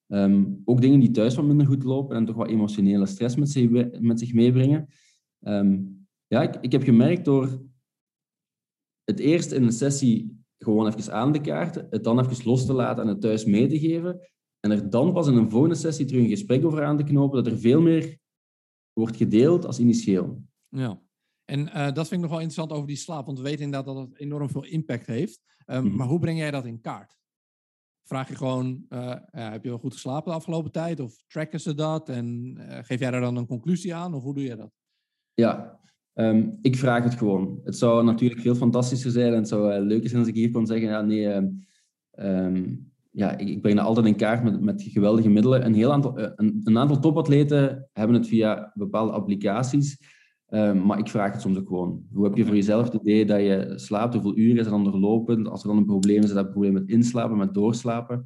Um, 0.07 0.61
ook 0.65 0.81
dingen 0.81 0.99
die 0.99 1.11
thuis 1.11 1.35
wat 1.35 1.45
minder 1.45 1.67
goed 1.67 1.83
lopen 1.83 2.15
en 2.15 2.25
toch 2.25 2.35
wat 2.35 2.49
emotionele 2.49 3.05
stress 3.05 3.35
met 3.35 3.49
zich, 3.49 3.69
met 3.99 4.19
zich 4.19 4.33
meebrengen. 4.33 4.87
Um, 5.39 6.05
ja, 6.27 6.41
ik, 6.41 6.57
ik 6.61 6.71
heb 6.71 6.83
gemerkt 6.83 7.25
door 7.25 7.61
het 9.03 9.19
eerst 9.19 9.51
in 9.51 9.63
een 9.63 9.71
sessie 9.71 10.43
gewoon 10.57 10.87
even 10.87 11.13
aan 11.13 11.33
te 11.33 11.39
kaarten, 11.39 11.87
het 11.89 12.03
dan 12.03 12.19
even 12.19 12.45
los 12.45 12.65
te 12.65 12.73
laten 12.73 13.03
en 13.03 13.09
het 13.09 13.21
thuis 13.21 13.45
mee 13.45 13.67
te 13.67 13.79
geven, 13.79 14.19
en 14.59 14.71
er 14.71 14.89
dan 14.89 15.13
pas 15.13 15.27
in 15.27 15.35
een 15.35 15.49
volgende 15.49 15.75
sessie 15.75 16.05
terug 16.05 16.23
een 16.23 16.29
gesprek 16.29 16.65
over 16.65 16.83
aan 16.83 16.97
te 16.97 17.03
knopen, 17.03 17.43
dat 17.43 17.53
er 17.53 17.59
veel 17.59 17.81
meer 17.81 18.19
wordt 18.93 19.17
gedeeld 19.17 19.65
als 19.65 19.80
initieel. 19.80 20.43
Ja, 20.69 21.01
en 21.45 21.60
uh, 21.60 21.73
dat 21.73 22.08
vind 22.08 22.12
ik 22.12 22.19
nog 22.19 22.30
wel 22.30 22.39
interessant 22.39 22.71
over 22.71 22.88
die 22.88 22.95
slaap, 22.95 23.25
want 23.25 23.38
we 23.38 23.43
weten 23.43 23.63
inderdaad 23.63 23.95
dat 23.95 24.08
het 24.08 24.19
enorm 24.19 24.49
veel 24.49 24.65
impact 24.65 25.06
heeft. 25.06 25.41
Um, 25.65 25.84
mm 25.84 25.95
Maar 25.95 26.08
hoe 26.08 26.19
breng 26.19 26.38
jij 26.38 26.51
dat 26.51 26.65
in 26.65 26.82
kaart? 26.82 27.19
Vraag 28.04 28.30
je 28.30 28.36
gewoon, 28.36 28.86
uh, 28.89 29.15
heb 29.32 29.63
je 29.63 29.69
wel 29.69 29.77
goed 29.77 29.93
geslapen 29.93 30.32
de 30.32 30.38
afgelopen 30.38 30.71
tijd? 30.71 30.99
Of 30.99 31.23
tracken 31.27 31.60
ze 31.60 31.73
dat? 31.73 32.10
En 32.10 32.56
geef 32.84 32.99
jij 32.99 33.12
daar 33.12 33.21
dan 33.21 33.36
een 33.36 33.47
conclusie 33.47 33.95
aan? 33.95 34.13
Of 34.13 34.23
hoe 34.23 34.34
doe 34.34 34.43
je 34.43 34.56
dat? 34.56 34.71
Ja, 35.34 35.80
um, 36.13 36.60
ik 36.62 36.75
vraag 36.75 37.04
het 37.04 37.13
gewoon. 37.13 37.62
Het 37.63 37.77
zou 37.77 38.04
natuurlijk 38.04 38.41
veel 38.41 38.56
fantastischer 38.56 39.12
zijn 39.12 39.32
en 39.32 39.39
het 39.39 39.47
zou 39.47 39.80
leuker 39.80 40.10
zijn 40.10 40.19
als 40.19 40.30
ik 40.30 40.36
hier 40.36 40.51
kon 40.51 40.65
zeggen, 40.65 40.89
ja, 40.89 41.01
nee, 41.01 41.54
um, 42.17 42.90
ja, 43.12 43.38
ik, 43.38 43.47
ik 43.47 43.62
breng 43.62 43.78
dat 43.78 43.86
altijd 43.86 44.06
in 44.06 44.15
kaart 44.15 44.43
met, 44.43 44.62
met 44.62 44.82
geweldige 44.82 45.30
middelen. 45.30 45.65
Een, 45.65 45.74
heel 45.74 45.91
aantal, 45.91 46.19
een, 46.19 46.62
een 46.63 46.78
aantal 46.78 47.00
topatleten 47.00 47.89
hebben 47.93 48.15
het 48.15 48.28
via 48.28 48.71
bepaalde 48.74 49.12
applicaties. 49.12 50.19
Uh, 50.50 50.84
maar 50.84 51.00
ik 51.00 51.08
vraag 51.08 51.32
het 51.32 51.41
soms 51.41 51.58
ook 51.58 51.67
gewoon. 51.67 52.06
Hoe 52.12 52.24
heb 52.24 52.38
je 52.38 52.45
voor 52.45 52.56
jezelf 52.56 52.91
het 52.91 53.02
idee 53.02 53.26
dat 53.26 53.39
je 53.39 53.74
slaapt? 53.76 54.13
Hoeveel 54.13 54.38
uren 54.38 54.58
is 54.58 54.65
er 54.65 54.71
dan 54.71 54.84
doorlopen? 54.84 55.47
Als 55.47 55.62
er 55.62 55.67
dan 55.67 55.78
een 55.78 55.86
probleem 55.86 56.17
is, 56.17 56.24
is 56.24 56.34
dat 56.34 56.45
een 56.45 56.52
probleem 56.52 56.74
met 56.74 56.89
inslapen, 56.89 57.38
met 57.38 57.54
doorslapen. 57.54 58.26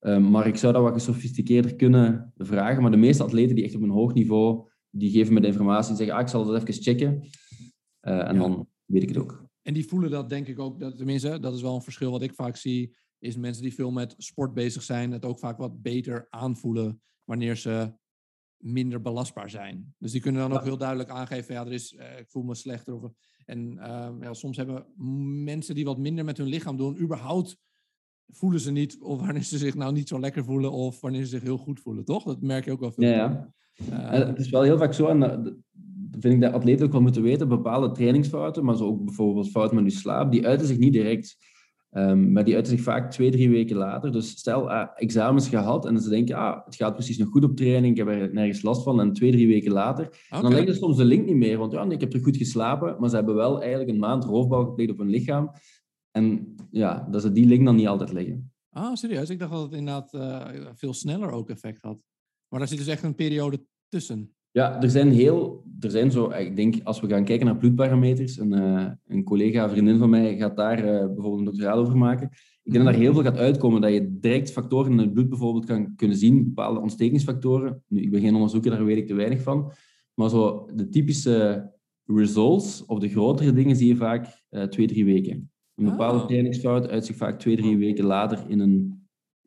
Uh, 0.00 0.18
maar 0.18 0.46
ik 0.46 0.56
zou 0.56 0.72
dat 0.72 0.82
wat 0.82 0.92
gesofisticeerder 0.92 1.74
kunnen 1.74 2.32
vragen. 2.36 2.82
Maar 2.82 2.90
de 2.90 2.96
meeste 2.96 3.22
atleten 3.22 3.54
die 3.54 3.64
echt 3.64 3.74
op 3.74 3.82
een 3.82 3.90
hoog 3.90 4.14
niveau, 4.14 4.68
die 4.90 5.10
geven 5.10 5.34
me 5.34 5.40
de 5.40 5.46
informatie 5.46 5.90
en 5.90 5.96
zeggen, 5.96 6.16
ah, 6.16 6.20
ik 6.20 6.28
zal 6.28 6.44
dat 6.44 6.62
even 6.62 6.82
checken. 6.82 7.22
Uh, 8.02 8.28
en 8.28 8.38
dan 8.38 8.68
weet 8.84 9.02
ik 9.02 9.08
het 9.08 9.18
ook. 9.18 9.46
En 9.62 9.74
die 9.74 9.86
voelen 9.86 10.10
dat 10.10 10.28
denk 10.28 10.46
ik 10.46 10.58
ook, 10.58 10.80
dat, 10.80 10.96
tenminste, 10.96 11.40
dat 11.40 11.54
is 11.54 11.62
wel 11.62 11.74
een 11.74 11.82
verschil 11.82 12.10
wat 12.10 12.22
ik 12.22 12.34
vaak 12.34 12.56
zie, 12.56 12.96
is 13.24 13.36
mensen 13.36 13.62
die 13.62 13.74
veel 13.74 13.90
met 13.90 14.14
sport 14.16 14.54
bezig 14.54 14.82
zijn, 14.82 15.12
het 15.12 15.24
ook 15.24 15.38
vaak 15.38 15.58
wat 15.58 15.82
beter 15.82 16.26
aanvoelen 16.30 17.02
wanneer 17.24 17.56
ze 17.56 17.92
minder 18.56 19.00
belastbaar 19.00 19.50
zijn. 19.50 19.94
Dus 19.98 20.12
die 20.12 20.20
kunnen 20.20 20.48
dan 20.48 20.58
ook 20.58 20.64
heel 20.64 20.76
duidelijk 20.76 21.08
aangeven, 21.08 21.54
ja, 21.54 21.66
er 21.66 21.72
is, 21.72 21.92
uh, 21.92 22.18
ik 22.18 22.30
voel 22.30 22.42
me 22.42 22.54
slechter. 22.54 22.94
Of, 22.94 23.12
en 23.44 23.72
uh, 23.72 24.08
ja, 24.20 24.34
soms 24.34 24.56
hebben 24.56 24.86
mensen 25.44 25.74
die 25.74 25.84
wat 25.84 25.98
minder 25.98 26.24
met 26.24 26.36
hun 26.36 26.46
lichaam 26.46 26.76
doen, 26.76 27.00
überhaupt 27.00 27.56
voelen 28.26 28.60
ze 28.60 28.70
niet 28.70 29.00
of 29.00 29.20
wanneer 29.20 29.42
ze 29.42 29.58
zich 29.58 29.74
nou 29.74 29.92
niet 29.92 30.08
zo 30.08 30.20
lekker 30.20 30.44
voelen 30.44 30.72
of 30.72 31.00
wanneer 31.00 31.22
ze 31.22 31.28
zich 31.28 31.42
heel 31.42 31.58
goed 31.58 31.80
voelen, 31.80 32.04
toch? 32.04 32.24
Dat 32.24 32.40
merk 32.40 32.64
je 32.64 32.72
ook 32.72 32.80
wel 32.80 32.92
veel. 32.92 33.08
Ja, 33.08 33.52
ja. 33.72 34.20
Uh, 34.20 34.26
het 34.26 34.38
is 34.38 34.50
wel 34.50 34.62
heel 34.62 34.78
vaak 34.78 34.92
zo, 34.92 35.06
en 35.06 35.20
dat 35.20 35.54
vind 36.20 36.34
ik 36.34 36.40
dat 36.40 36.52
atleten 36.52 36.86
ook 36.86 36.92
wel 36.92 37.00
moeten 37.00 37.22
weten, 37.22 37.48
bepaalde 37.48 37.90
trainingsfouten, 37.90 38.64
maar 38.64 38.76
zo 38.76 38.86
ook 38.86 39.04
bijvoorbeeld 39.04 39.50
fouten 39.50 39.82
met 39.82 39.92
je 39.92 39.98
slaap, 39.98 40.32
die 40.32 40.46
uiten 40.46 40.66
zich 40.66 40.78
niet 40.78 40.92
direct. 40.92 41.36
Um, 41.96 42.32
maar 42.32 42.44
die 42.44 42.54
uiten 42.54 42.72
zich 42.72 42.82
vaak 42.84 43.10
twee, 43.10 43.30
drie 43.30 43.50
weken 43.50 43.76
later. 43.76 44.12
Dus 44.12 44.30
stel, 44.30 44.70
uh, 44.70 44.86
examens 44.94 45.48
gehad 45.48 45.86
en 45.86 46.00
ze 46.00 46.08
denken, 46.08 46.36
ah, 46.36 46.64
het 46.64 46.74
gaat 46.74 46.94
precies 46.94 47.18
nog 47.18 47.28
goed 47.28 47.44
op 47.44 47.56
training, 47.56 47.98
ik 47.98 48.06
heb 48.06 48.16
er 48.16 48.32
nergens 48.32 48.62
last 48.62 48.82
van. 48.82 49.00
En 49.00 49.12
twee, 49.12 49.30
drie 49.30 49.46
weken 49.46 49.72
later, 49.72 50.26
dan 50.28 50.52
leggen 50.52 50.72
ze 50.72 50.78
soms 50.78 50.96
de 50.96 51.04
link 51.04 51.26
niet 51.26 51.36
meer. 51.36 51.58
Want 51.58 51.72
ja, 51.72 51.90
ik 51.90 52.00
heb 52.00 52.12
er 52.12 52.22
goed 52.22 52.36
geslapen, 52.36 52.96
maar 52.98 53.08
ze 53.08 53.16
hebben 53.16 53.34
wel 53.34 53.60
eigenlijk 53.60 53.90
een 53.90 53.98
maand 53.98 54.24
roofbouw 54.24 54.64
gepleegd 54.64 54.90
op 54.90 54.98
hun 54.98 55.08
lichaam. 55.08 55.50
En 56.10 56.54
ja, 56.70 57.08
dat 57.10 57.22
ze 57.22 57.32
die 57.32 57.46
link 57.46 57.64
dan 57.64 57.76
niet 57.76 57.86
altijd 57.86 58.12
leggen. 58.12 58.52
Ah, 58.70 58.94
serieus? 58.94 59.30
Ik 59.30 59.38
dacht 59.38 59.52
dat 59.52 59.62
het 59.62 59.72
inderdaad 59.72 60.14
uh, 60.14 60.70
veel 60.74 60.94
sneller 60.94 61.30
ook 61.30 61.50
effect 61.50 61.82
had. 61.82 61.98
Maar 62.48 62.58
daar 62.58 62.68
zit 62.68 62.78
dus 62.78 62.86
echt 62.86 63.02
een 63.02 63.14
periode 63.14 63.66
tussen. 63.88 64.33
Ja, 64.54 64.82
er 64.82 64.90
zijn 64.90 65.10
heel, 65.10 65.64
er 65.80 65.90
zijn 65.90 66.10
zo, 66.10 66.30
ik 66.30 66.56
denk 66.56 66.74
als 66.82 67.00
we 67.00 67.08
gaan 67.08 67.24
kijken 67.24 67.46
naar 67.46 67.56
bloedparameters, 67.56 68.38
een, 68.38 68.52
uh, 68.52 68.86
een 69.06 69.24
collega, 69.24 69.64
een 69.64 69.70
vriendin 69.70 69.98
van 69.98 70.10
mij 70.10 70.36
gaat 70.36 70.56
daar 70.56 70.78
uh, 70.78 70.84
bijvoorbeeld 70.84 71.38
een 71.38 71.44
doctoraal 71.44 71.78
over 71.78 71.96
maken. 71.96 72.28
Ik 72.62 72.72
denk 72.72 72.84
dat 72.84 72.92
daar 72.92 73.02
heel 73.02 73.12
veel 73.12 73.22
gaat 73.22 73.36
uitkomen, 73.36 73.80
dat 73.80 73.92
je 73.92 74.18
direct 74.18 74.52
factoren 74.52 74.92
in 74.92 74.98
het 74.98 75.12
bloed 75.12 75.28
bijvoorbeeld 75.28 75.64
kan 75.64 75.94
kunnen 75.96 76.16
zien, 76.16 76.44
bepaalde 76.44 76.80
ontstekingsfactoren. 76.80 77.82
Nu, 77.88 78.00
ik 78.00 78.10
ben 78.10 78.20
geen 78.20 78.34
onderzoeker, 78.34 78.70
daar 78.70 78.84
weet 78.84 78.96
ik 78.96 79.06
te 79.06 79.14
weinig 79.14 79.42
van. 79.42 79.72
Maar 80.14 80.30
zo 80.30 80.70
de 80.74 80.88
typische 80.88 81.70
results, 82.04 82.84
of 82.84 82.98
de 82.98 83.08
grotere 83.08 83.52
dingen, 83.52 83.76
zie 83.76 83.88
je 83.88 83.96
vaak 83.96 84.44
uh, 84.50 84.62
twee, 84.62 84.86
drie 84.86 85.04
weken. 85.04 85.50
Een 85.74 85.84
bepaalde 85.84 86.18
oh. 86.18 86.26
trainingsfout 86.26 86.88
uit 86.88 87.06
zich 87.06 87.16
vaak 87.16 87.38
twee, 87.38 87.56
drie 87.56 87.76
weken 87.76 88.04
later 88.04 88.44
in 88.48 88.60
een 88.60 89.06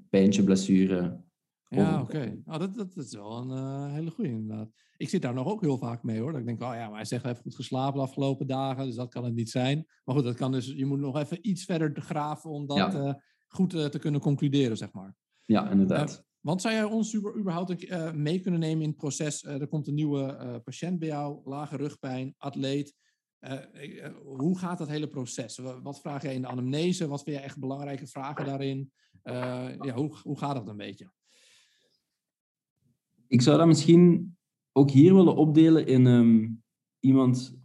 pijntje, 0.09 0.43
blessure, 0.43 1.25
ja, 1.69 2.01
oké. 2.01 2.15
Okay. 2.15 2.41
Oh, 2.45 2.59
dat, 2.59 2.75
dat, 2.75 2.93
dat, 2.93 3.05
is 3.05 3.13
wel 3.13 3.37
een 3.37 3.49
uh, 3.49 3.93
hele 3.93 4.11
goede 4.11 4.29
inderdaad. 4.29 4.71
Ik 4.97 5.09
zit 5.09 5.21
daar 5.21 5.33
nog 5.33 5.47
ook 5.47 5.61
heel 5.61 5.77
vaak 5.77 6.03
mee 6.03 6.19
hoor. 6.19 6.31
Dat 6.31 6.39
ik 6.39 6.45
denk, 6.45 6.61
oh 6.61 6.73
ja, 6.73 6.87
maar 6.87 6.95
hij 6.95 7.05
zegt 7.05 7.21
hij 7.21 7.31
heeft 7.31 7.43
goed 7.43 7.55
geslapen 7.55 7.93
de 7.93 8.05
afgelopen 8.05 8.47
dagen, 8.47 8.85
dus 8.85 8.95
dat 8.95 9.09
kan 9.09 9.23
het 9.23 9.33
niet 9.33 9.49
zijn. 9.49 9.85
Maar 10.03 10.15
goed, 10.15 10.23
dat 10.23 10.35
kan 10.35 10.51
dus, 10.51 10.65
je 10.65 10.85
moet 10.85 10.99
nog 10.99 11.17
even 11.17 11.47
iets 11.47 11.65
verder 11.65 12.01
graven 12.01 12.49
om 12.49 12.67
dat 12.67 12.95
uh, 12.95 13.13
goed 13.47 13.73
uh, 13.73 13.85
te 13.85 13.99
kunnen 13.99 14.21
concluderen, 14.21 14.77
zeg 14.77 14.91
maar. 14.91 15.15
Ja, 15.45 15.69
inderdaad. 15.69 16.23
want 16.39 16.61
zou 16.61 16.73
jij 16.73 16.83
ons 16.83 17.15
überhaupt 17.15 17.89
mee 18.15 18.39
kunnen 18.39 18.59
nemen 18.59 18.83
in 18.83 18.89
het 18.89 18.97
proces? 18.97 19.43
er 19.43 19.67
komt 19.67 19.87
een 19.87 19.93
nieuwe 19.93 20.61
patiënt 20.63 20.99
bij 20.99 21.07
jou, 21.07 21.41
lage 21.43 21.77
rugpijn, 21.77 22.33
atleet. 22.37 22.95
hoe 24.23 24.57
gaat 24.57 24.77
dat 24.77 24.87
hele 24.87 25.07
proces? 25.07 25.57
Wat 25.83 25.99
vraag 25.99 26.21
jij 26.21 26.33
in 26.33 26.41
de 26.41 26.47
anamnese? 26.47 27.07
Wat 27.07 27.23
vind 27.23 27.35
je 27.35 27.41
echt 27.41 27.59
belangrijke 27.59 28.07
vragen 28.07 28.45
daarin? 28.45 28.91
ja, 29.23 29.93
hoe, 29.93 30.17
hoe 30.21 30.37
gaat 30.37 30.55
dat 30.55 30.67
een 30.67 30.77
beetje? 30.77 31.11
Ik 33.27 33.41
zou 33.41 33.57
dat 33.57 33.67
misschien 33.67 34.35
ook 34.71 34.91
hier 34.91 35.13
willen 35.13 35.35
opdelen 35.35 35.87
in 35.87 36.07
ehm, 36.07 36.47
iemand 36.99 37.59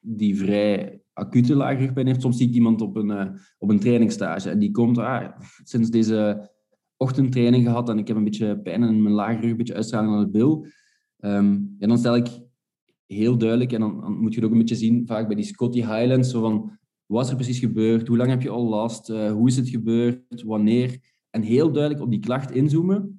die 0.00 0.36
vrij 0.36 1.02
acute 1.12 1.54
laagrugpijn 1.54 2.06
heeft. 2.06 2.20
Soms 2.20 2.36
zie 2.36 2.48
ik 2.48 2.54
iemand 2.54 2.80
op 2.80 2.96
een, 2.96 3.10
uh, 3.10 3.30
op 3.58 3.70
een 3.70 3.80
trainingstage 3.80 4.50
en 4.50 4.58
die 4.58 4.70
komt 4.70 4.98
ah, 4.98 5.40
sinds 5.64 5.90
deze 5.90 6.50
ochtendtraining 6.96 7.64
gehad 7.64 7.88
en 7.88 7.98
ik 7.98 8.08
heb 8.08 8.16
een 8.16 8.24
beetje 8.24 8.58
pijn 8.58 8.82
in 8.82 9.02
mijn 9.02 9.14
laagrug, 9.14 9.50
een 9.50 9.56
beetje 9.56 9.74
uitstraling 9.74 10.14
aan 10.14 10.24
de 10.24 10.30
bil. 10.30 10.66
En 11.18 11.76
dan 11.78 11.98
stel 11.98 12.16
ik 12.16 12.26
heel 13.06 13.38
duidelijk, 13.38 13.72
en 13.72 13.80
dan, 13.80 14.18
moet 14.20 14.34
je 14.34 14.40
het 14.40 14.48
ook 14.48 14.52
een 14.52 14.58
beetje 14.58 14.74
zien, 14.74 15.06
vaak 15.06 15.26
bij 15.26 15.36
die 15.36 15.44
Scotty 15.44 15.78
Highlands, 15.78 16.30
zo 16.30 16.40
van, 16.40 16.78
wat 17.06 17.24
is 17.24 17.30
er 17.30 17.36
precies 17.36 17.58
gebeurd? 17.58 18.08
Hoe 18.08 18.16
lang 18.16 18.30
heb 18.30 18.42
je 18.42 18.50
al 18.50 18.68
last? 18.68 19.10
Uh, 19.10 19.32
hoe 19.32 19.48
is 19.48 19.56
het 19.56 19.68
gebeurd? 19.68 20.42
Wanneer? 20.42 20.98
En 21.30 21.42
heel 21.42 21.72
duidelijk 21.72 22.02
op 22.02 22.10
die 22.10 22.20
klacht 22.20 22.50
inzoomen, 22.50 23.17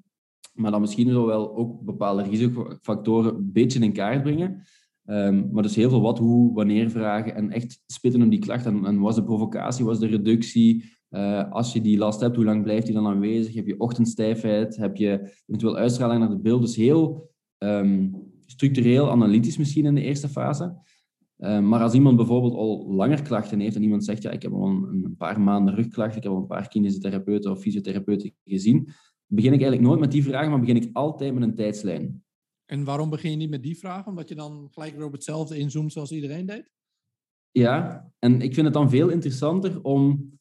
maar 0.53 0.71
dan 0.71 0.81
misschien 0.81 1.09
zo 1.09 1.25
wel 1.25 1.55
ook 1.55 1.81
bepaalde 1.81 2.23
risicofactoren 2.23 3.35
een 3.35 3.51
beetje 3.51 3.79
in 3.79 3.93
kaart 3.93 4.23
brengen. 4.23 4.63
Um, 5.05 5.49
maar 5.51 5.63
dus 5.63 5.75
heel 5.75 5.89
veel 5.89 6.01
wat, 6.01 6.17
hoe, 6.17 6.53
wanneer 6.53 6.89
vragen 6.89 7.35
en 7.35 7.51
echt 7.51 7.83
spitten 7.85 8.21
op 8.21 8.29
die 8.29 8.39
klacht. 8.39 8.65
En, 8.65 8.99
was 8.99 9.15
de 9.15 9.23
provocatie, 9.23 9.85
was 9.85 9.99
de 9.99 10.07
reductie? 10.07 10.97
Uh, 11.09 11.51
als 11.51 11.73
je 11.73 11.81
die 11.81 11.97
last 11.97 12.19
hebt, 12.19 12.35
hoe 12.35 12.45
lang 12.45 12.63
blijft 12.63 12.85
die 12.85 12.95
dan 12.95 13.07
aanwezig? 13.07 13.53
Heb 13.53 13.67
je 13.67 13.79
ochtendstijfheid? 13.79 14.75
Heb 14.75 14.95
je 14.95 15.33
eventueel 15.45 15.77
uitstraling 15.77 16.19
naar 16.19 16.29
de 16.29 16.39
beeld? 16.39 16.61
Dus 16.61 16.75
heel 16.75 17.29
um, 17.57 18.15
structureel, 18.45 19.11
analytisch 19.11 19.57
misschien 19.57 19.85
in 19.85 19.95
de 19.95 20.01
eerste 20.01 20.29
fase. 20.29 20.77
Um, 21.37 21.67
maar 21.67 21.81
als 21.81 21.93
iemand 21.93 22.15
bijvoorbeeld 22.15 22.53
al 22.53 22.93
langer 22.93 23.21
klachten 23.21 23.59
heeft 23.59 23.75
en 23.75 23.83
iemand 23.83 24.05
zegt, 24.05 24.21
ja, 24.21 24.31
ik 24.31 24.41
heb 24.41 24.53
al 24.53 24.67
een, 24.67 25.03
een 25.03 25.15
paar 25.17 25.41
maanden 25.41 25.75
rugklachten, 25.75 26.17
ik 26.17 26.23
heb 26.23 26.31
al 26.31 26.37
een 26.37 26.47
paar 26.47 26.67
kinesiotherapeuten 26.67 27.51
of 27.51 27.59
fysiotherapeuten 27.59 28.31
gezien, 28.43 28.89
begin 29.31 29.53
ik 29.53 29.61
eigenlijk 29.61 29.89
nooit 29.89 29.99
met 29.99 30.11
die 30.11 30.23
vragen, 30.23 30.49
maar 30.49 30.59
begin 30.59 30.75
ik 30.75 30.89
altijd 30.93 31.33
met 31.33 31.43
een 31.43 31.55
tijdslijn. 31.55 32.23
En 32.65 32.83
waarom 32.83 33.09
begin 33.09 33.31
je 33.31 33.37
niet 33.37 33.49
met 33.49 33.63
die 33.63 33.77
vraag? 33.77 34.07
Omdat 34.07 34.29
je 34.29 34.35
dan 34.35 34.67
gelijk 34.71 34.95
weer 34.95 35.05
op 35.05 35.11
hetzelfde 35.11 35.57
inzoomt 35.57 35.91
zoals 35.91 36.11
iedereen 36.11 36.45
deed? 36.45 36.71
Ja, 37.51 38.09
en 38.19 38.41
ik 38.41 38.53
vind 38.53 38.65
het 38.65 38.73
dan 38.73 38.89
veel 38.89 39.09
interessanter 39.09 39.81
om... 39.81 40.31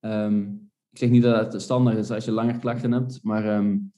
Um, 0.00 0.70
ik 0.90 0.98
zeg 0.98 1.10
niet 1.10 1.22
dat 1.22 1.52
het 1.52 1.62
standaard 1.62 1.98
is 1.98 2.10
als 2.10 2.24
je 2.24 2.30
langer 2.30 2.58
klachten 2.58 2.92
hebt, 2.92 3.20
maar 3.22 3.56
um, 3.56 3.92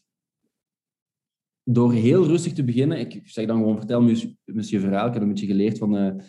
door 1.62 1.92
heel 1.92 2.26
rustig 2.26 2.52
te 2.52 2.64
beginnen... 2.64 2.98
Ik 2.98 3.20
zeg 3.24 3.46
dan 3.46 3.56
gewoon, 3.56 3.78
vertel 3.78 4.02
me 4.02 4.36
eens 4.44 4.70
je 4.70 4.80
verhaal. 4.80 5.06
Ik 5.06 5.12
heb 5.12 5.22
een 5.22 5.28
beetje 5.28 5.46
geleerd 5.46 5.78
van 5.78 5.92
een 5.92 6.22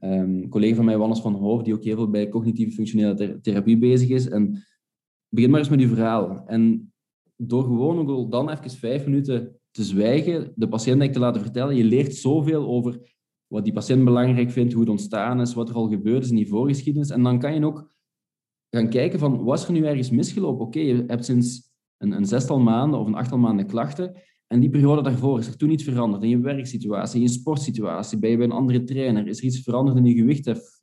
um, 0.00 0.48
collega 0.48 0.74
van 0.74 0.84
mij, 0.84 0.98
Wannes 0.98 1.20
van 1.20 1.34
Hoof, 1.34 1.62
die 1.62 1.74
ook 1.74 1.84
heel 1.84 1.96
veel 1.96 2.10
bij 2.10 2.28
cognitieve 2.28 2.72
functionele 2.72 3.40
therapie 3.40 3.78
bezig 3.78 4.08
is. 4.08 4.28
En 4.28 4.64
begin 5.28 5.50
maar 5.50 5.60
eens 5.60 5.68
met 5.68 5.80
je 5.80 5.88
verhaal. 5.88 6.46
En 6.46 6.85
door 7.36 7.62
gewoon 7.62 8.08
ook 8.08 8.30
dan 8.30 8.50
even 8.50 8.70
vijf 8.70 9.04
minuten 9.04 9.60
te 9.70 9.84
zwijgen, 9.84 10.52
de 10.54 10.68
patiënt 10.68 11.12
te 11.12 11.18
laten 11.18 11.40
vertellen. 11.40 11.76
Je 11.76 11.84
leert 11.84 12.14
zoveel 12.14 12.66
over 12.66 13.14
wat 13.46 13.64
die 13.64 13.72
patiënt 13.72 14.04
belangrijk 14.04 14.50
vindt, 14.50 14.72
hoe 14.72 14.82
het 14.82 14.90
ontstaan 14.90 15.40
is, 15.40 15.54
wat 15.54 15.68
er 15.68 15.74
al 15.74 15.88
gebeurd 15.88 16.24
is 16.24 16.30
in 16.30 16.36
die 16.36 16.48
voorgeschiedenis. 16.48 17.10
En 17.10 17.22
dan 17.22 17.38
kan 17.38 17.54
je 17.54 17.66
ook 17.66 17.94
gaan 18.70 18.88
kijken 18.88 19.18
van, 19.18 19.44
was 19.44 19.66
er 19.66 19.72
nu 19.72 19.84
ergens 19.84 20.10
misgelopen? 20.10 20.66
Oké, 20.66 20.78
je 20.78 21.04
hebt 21.06 21.24
sinds 21.24 21.72
een, 21.98 22.12
een 22.12 22.26
zestal 22.26 22.60
maanden 22.60 23.00
of 23.00 23.06
een 23.06 23.14
achttal 23.14 23.38
maanden 23.38 23.66
klachten. 23.66 24.22
En 24.46 24.60
die 24.60 24.70
periode 24.70 25.02
daarvoor 25.02 25.38
is 25.38 25.46
er 25.46 25.56
toen 25.56 25.70
iets 25.70 25.84
veranderd 25.84 26.22
in 26.22 26.28
je 26.28 26.38
werksituatie, 26.38 27.20
in 27.20 27.26
je 27.26 27.32
sportsituatie, 27.32 28.18
ben 28.18 28.30
je 28.30 28.36
bij 28.36 28.46
een 28.46 28.52
andere 28.52 28.84
trainer, 28.84 29.26
is 29.26 29.38
er 29.38 29.44
iets 29.44 29.60
veranderd 29.60 29.96
in 29.96 30.04
je 30.04 30.14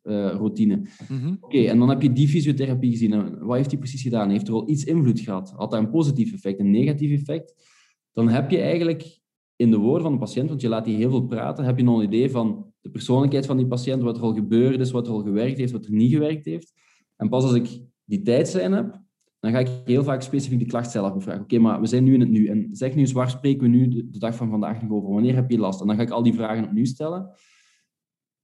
gewichthefroutine. 0.03 0.81
Uh, 1.11 1.31
Oké, 1.39 1.57
en 1.57 1.79
dan 1.79 1.89
heb 1.89 2.01
je 2.01 2.13
die 2.13 2.27
fysiotherapie 2.27 2.91
gezien. 2.91 3.39
wat 3.39 3.57
heeft 3.57 3.69
die 3.69 3.79
precies 3.79 4.01
gedaan? 4.01 4.29
Heeft 4.29 4.47
er 4.47 4.53
al 4.53 4.69
iets 4.69 4.83
invloed 4.83 5.19
gehad? 5.19 5.53
Had 5.55 5.71
dat 5.71 5.79
een 5.79 5.89
positief 5.89 6.33
effect, 6.33 6.59
een 6.59 6.71
negatief 6.71 7.19
effect? 7.19 7.71
dan 8.13 8.29
heb 8.29 8.51
je 8.51 8.61
eigenlijk 8.61 9.21
in 9.55 9.71
de 9.71 9.77
woorden 9.77 10.01
van 10.01 10.11
de 10.11 10.19
patiënt, 10.19 10.49
want 10.49 10.61
je 10.61 10.67
laat 10.67 10.85
die 10.85 10.95
heel 10.95 11.09
veel 11.09 11.25
praten, 11.25 11.65
heb 11.65 11.77
je 11.77 11.83
nog 11.83 11.97
een 11.97 12.05
idee 12.05 12.31
van 12.31 12.73
de 12.81 12.89
persoonlijkheid 12.89 13.45
van 13.45 13.57
die 13.57 13.67
patiënt, 13.67 14.01
wat 14.01 14.17
er 14.17 14.23
al 14.23 14.33
gebeurd 14.33 14.79
is, 14.79 14.91
wat 14.91 15.07
er 15.07 15.13
al 15.13 15.21
gewerkt 15.21 15.57
heeft, 15.57 15.71
wat 15.71 15.85
er 15.85 15.91
niet 15.91 16.11
gewerkt 16.11 16.45
heeft. 16.45 16.73
En 17.15 17.29
pas 17.29 17.43
als 17.43 17.53
ik 17.53 17.79
die 18.03 18.21
tijdslijn 18.21 18.71
heb, 18.71 19.01
dan 19.39 19.51
ga 19.51 19.59
ik 19.59 19.69
heel 19.85 20.03
vaak 20.03 20.21
specifiek 20.21 20.59
die 20.59 20.67
klacht 20.67 20.91
zelf 20.91 21.13
bevragen. 21.13 21.41
Oké, 21.41 21.59
maar 21.59 21.81
we 21.81 21.87
zijn 21.87 22.03
nu 22.03 22.13
in 22.13 22.19
het 22.19 22.29
nu. 22.29 22.47
En 22.47 22.67
zeg 22.71 22.95
nu 22.95 23.01
eens, 23.01 23.11
waar 23.11 23.29
spreken 23.29 23.61
we 23.61 23.67
nu 23.67 23.87
de, 23.87 24.19
dag 24.19 24.35
van 24.35 24.49
vandaag 24.49 24.81
nog 24.81 24.91
over? 24.91 25.13
Wanneer 25.13 25.35
heb 25.35 25.49
je 25.51 25.57
last? 25.57 25.81
En 25.81 25.87
dan 25.87 25.95
ga 25.95 26.01
ik 26.01 26.09
al 26.09 26.23
die 26.23 26.33
vragen 26.33 26.63
opnieuw 26.63 26.85
stellen. 26.85 27.29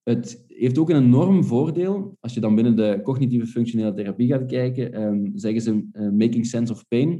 Het 0.09 0.43
heeft 0.47 0.77
ook 0.77 0.89
een 0.89 1.03
enorm 1.03 1.43
voordeel, 1.43 2.17
als 2.19 2.33
je 2.33 2.39
dan 2.39 2.55
binnen 2.55 2.75
de 2.75 2.99
cognitieve 3.03 3.47
functionele 3.47 3.93
therapie 3.93 4.27
gaat 4.27 4.45
kijken, 4.45 5.01
um, 5.01 5.31
zeggen 5.35 5.61
ze 5.61 5.87
uh, 5.93 6.09
making 6.09 6.45
sense 6.45 6.73
of 6.73 6.87
pain. 6.87 7.11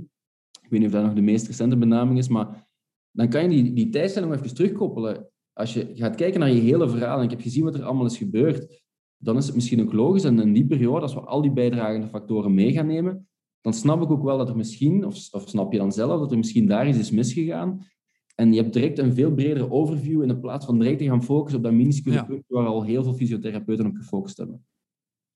Ik 0.62 0.69
weet 0.69 0.80
niet 0.80 0.86
of 0.86 0.95
dat 0.95 1.04
nog 1.04 1.13
de 1.13 1.21
meest 1.21 1.47
recente 1.47 1.78
benaming 1.78 2.17
is, 2.17 2.28
maar 2.28 2.67
dan 3.12 3.30
kan 3.30 3.43
je 3.43 3.49
die, 3.49 3.73
die 3.73 3.89
tijdstelling 3.89 4.34
even 4.34 4.56
terugkoppelen. 4.56 5.30
Als 5.54 5.73
je 5.73 5.91
gaat 5.93 6.15
kijken 6.15 6.39
naar 6.39 6.52
je 6.52 6.62
hele 6.62 6.89
verhaal 6.89 7.17
en 7.17 7.23
ik 7.23 7.30
heb 7.30 7.41
gezien 7.41 7.63
wat 7.63 7.75
er 7.75 7.84
allemaal 7.84 8.06
is 8.06 8.17
gebeurd, 8.17 8.84
dan 9.17 9.38
is 9.38 9.45
het 9.45 9.56
misschien 9.56 9.82
ook 9.82 9.93
logisch. 9.93 10.23
En 10.23 10.39
in 10.39 10.54
die 10.54 10.65
periode, 10.65 11.02
als 11.02 11.13
we 11.13 11.19
al 11.19 11.41
die 11.41 11.52
bijdragende 11.52 12.08
factoren 12.08 12.54
mee 12.54 12.71
gaan 12.71 12.88
nemen, 12.88 13.28
dan 13.62 13.73
snap 13.73 14.02
ik 14.02 14.12
ook 14.12 14.23
wel 14.23 14.38
dat 14.38 14.49
er 14.49 14.56
misschien, 14.56 15.06
of, 15.06 15.28
of 15.32 15.49
snap 15.49 15.71
je 15.71 15.78
dan 15.78 15.91
zelf, 15.91 16.19
dat 16.19 16.32
er 16.32 16.38
misschien 16.38 16.67
daar 16.67 16.88
iets 16.88 16.97
is 16.97 17.12
misgegaan. 17.12 17.86
En 18.39 18.54
je 18.54 18.62
hebt 18.62 18.73
direct 18.73 18.97
een 18.97 19.13
veel 19.13 19.34
bredere 19.34 19.71
overview 19.71 20.21
in 20.21 20.39
plaats 20.39 20.65
van 20.65 20.80
direct 20.80 20.97
te 20.97 21.06
gaan 21.06 21.23
focussen 21.23 21.58
op 21.58 21.65
dat 21.65 21.73
minuscule 21.73 22.25
punt 22.25 22.43
waar 22.47 22.65
al 22.65 22.84
heel 22.84 23.04
veel 23.04 23.13
fysiotherapeuten 23.13 23.86
op 23.86 23.95
gefocust 23.95 24.38
hebben. 24.38 24.65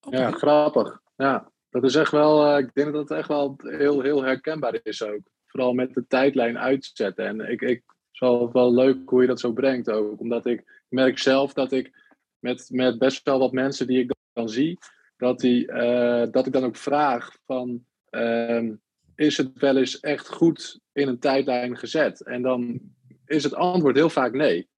Ja, 0.10 0.32
grappig. 0.32 1.02
Ja. 1.16 1.52
Dat 1.70 1.84
is 1.84 1.96
echt 1.96 2.12
wel, 2.12 2.52
uh, 2.52 2.58
ik 2.58 2.74
denk 2.74 2.94
dat 2.94 3.10
het 3.10 3.18
echt 3.18 3.28
wel 3.28 3.56
heel, 3.58 4.02
heel 4.02 4.24
herkenbaar 4.24 4.80
is 4.84 5.04
ook. 5.04 5.20
Vooral 5.46 5.74
met 5.74 5.94
de 5.94 6.08
tijdlijn 6.08 6.58
uitzetten. 6.58 7.26
En 7.26 7.40
ik, 7.52 7.62
ik 7.62 7.84
het 8.12 8.20
wel, 8.20 8.52
wel 8.52 8.74
leuk 8.74 9.10
hoe 9.10 9.22
je 9.22 9.28
dat 9.28 9.40
zo 9.40 9.54
brengt 9.54 9.90
ook. 9.90 10.20
Omdat 10.20 10.46
ik 10.46 10.84
merk 10.90 11.18
zelf 11.18 11.54
dat 11.54 11.72
ik 11.72 12.14
met, 12.40 12.68
met 12.72 12.98
best 12.98 13.24
wel 13.24 13.40
wat 13.40 13.52
mensen 13.52 13.88
die 13.88 14.00
ik 14.00 14.16
dan 14.34 14.50
zie, 14.50 14.78
dat, 15.18 15.40
die, 15.40 15.68
uh, 15.68 16.26
dat 16.32 16.46
ik 16.46 16.54
dan 16.54 16.64
ook 16.64 16.76
vraag 16.76 17.38
van, 17.46 17.86
uh, 18.12 18.72
is 19.16 19.38
het 19.38 19.60
wel 19.60 19.78
eens 19.78 20.00
echt 20.00 20.28
goed 20.28 20.80
in 20.92 21.08
een 21.08 21.20
tijdlijn 21.20 21.78
gezet? 21.78 22.24
En 22.24 22.42
dan 22.42 22.80
is 23.26 23.44
het 23.44 23.56
antwoord 23.56 23.96
heel 23.96 24.10
vaak 24.10 24.34
nee. 24.34 24.70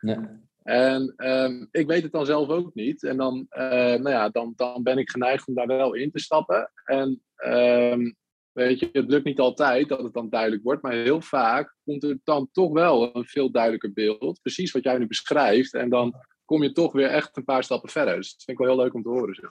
Ja. 0.00 0.40
En 0.62 1.14
um, 1.16 1.68
ik 1.70 1.86
weet 1.86 2.02
het 2.02 2.12
dan 2.12 2.26
zelf 2.26 2.48
ook 2.48 2.74
niet. 2.74 3.02
En 3.02 3.16
dan, 3.16 3.46
uh, 3.50 3.68
nou 3.68 4.08
ja, 4.08 4.28
dan, 4.28 4.52
dan 4.56 4.82
ben 4.82 4.98
ik 4.98 5.10
geneigd 5.10 5.48
om 5.48 5.54
daar 5.54 5.66
wel 5.66 5.94
in 5.94 6.10
te 6.10 6.18
stappen. 6.18 6.70
En 6.84 7.22
um, 7.46 8.16
weet 8.52 8.78
je, 8.78 8.88
het 8.92 9.10
lukt 9.10 9.24
niet 9.24 9.38
altijd 9.38 9.88
dat 9.88 10.02
het 10.02 10.12
dan 10.12 10.28
duidelijk 10.28 10.62
wordt. 10.62 10.82
Maar 10.82 10.92
heel 10.92 11.20
vaak 11.20 11.76
komt 11.84 12.04
er 12.04 12.18
dan 12.24 12.48
toch 12.52 12.72
wel 12.72 13.16
een 13.16 13.24
veel 13.24 13.50
duidelijker 13.50 13.92
beeld. 13.92 14.40
Precies 14.42 14.72
wat 14.72 14.82
jij 14.82 14.98
nu 14.98 15.06
beschrijft. 15.06 15.74
En 15.74 15.88
dan 15.88 16.14
kom 16.44 16.62
je 16.62 16.72
toch 16.72 16.92
weer 16.92 17.08
echt 17.08 17.36
een 17.36 17.44
paar 17.44 17.64
stappen 17.64 17.90
verder. 17.90 18.16
Dus 18.16 18.30
dat 18.30 18.42
vind 18.42 18.58
ik 18.58 18.66
wel 18.66 18.74
heel 18.74 18.84
leuk 18.84 18.94
om 18.94 19.02
te 19.02 19.08
horen. 19.08 19.34
Zeg. 19.34 19.50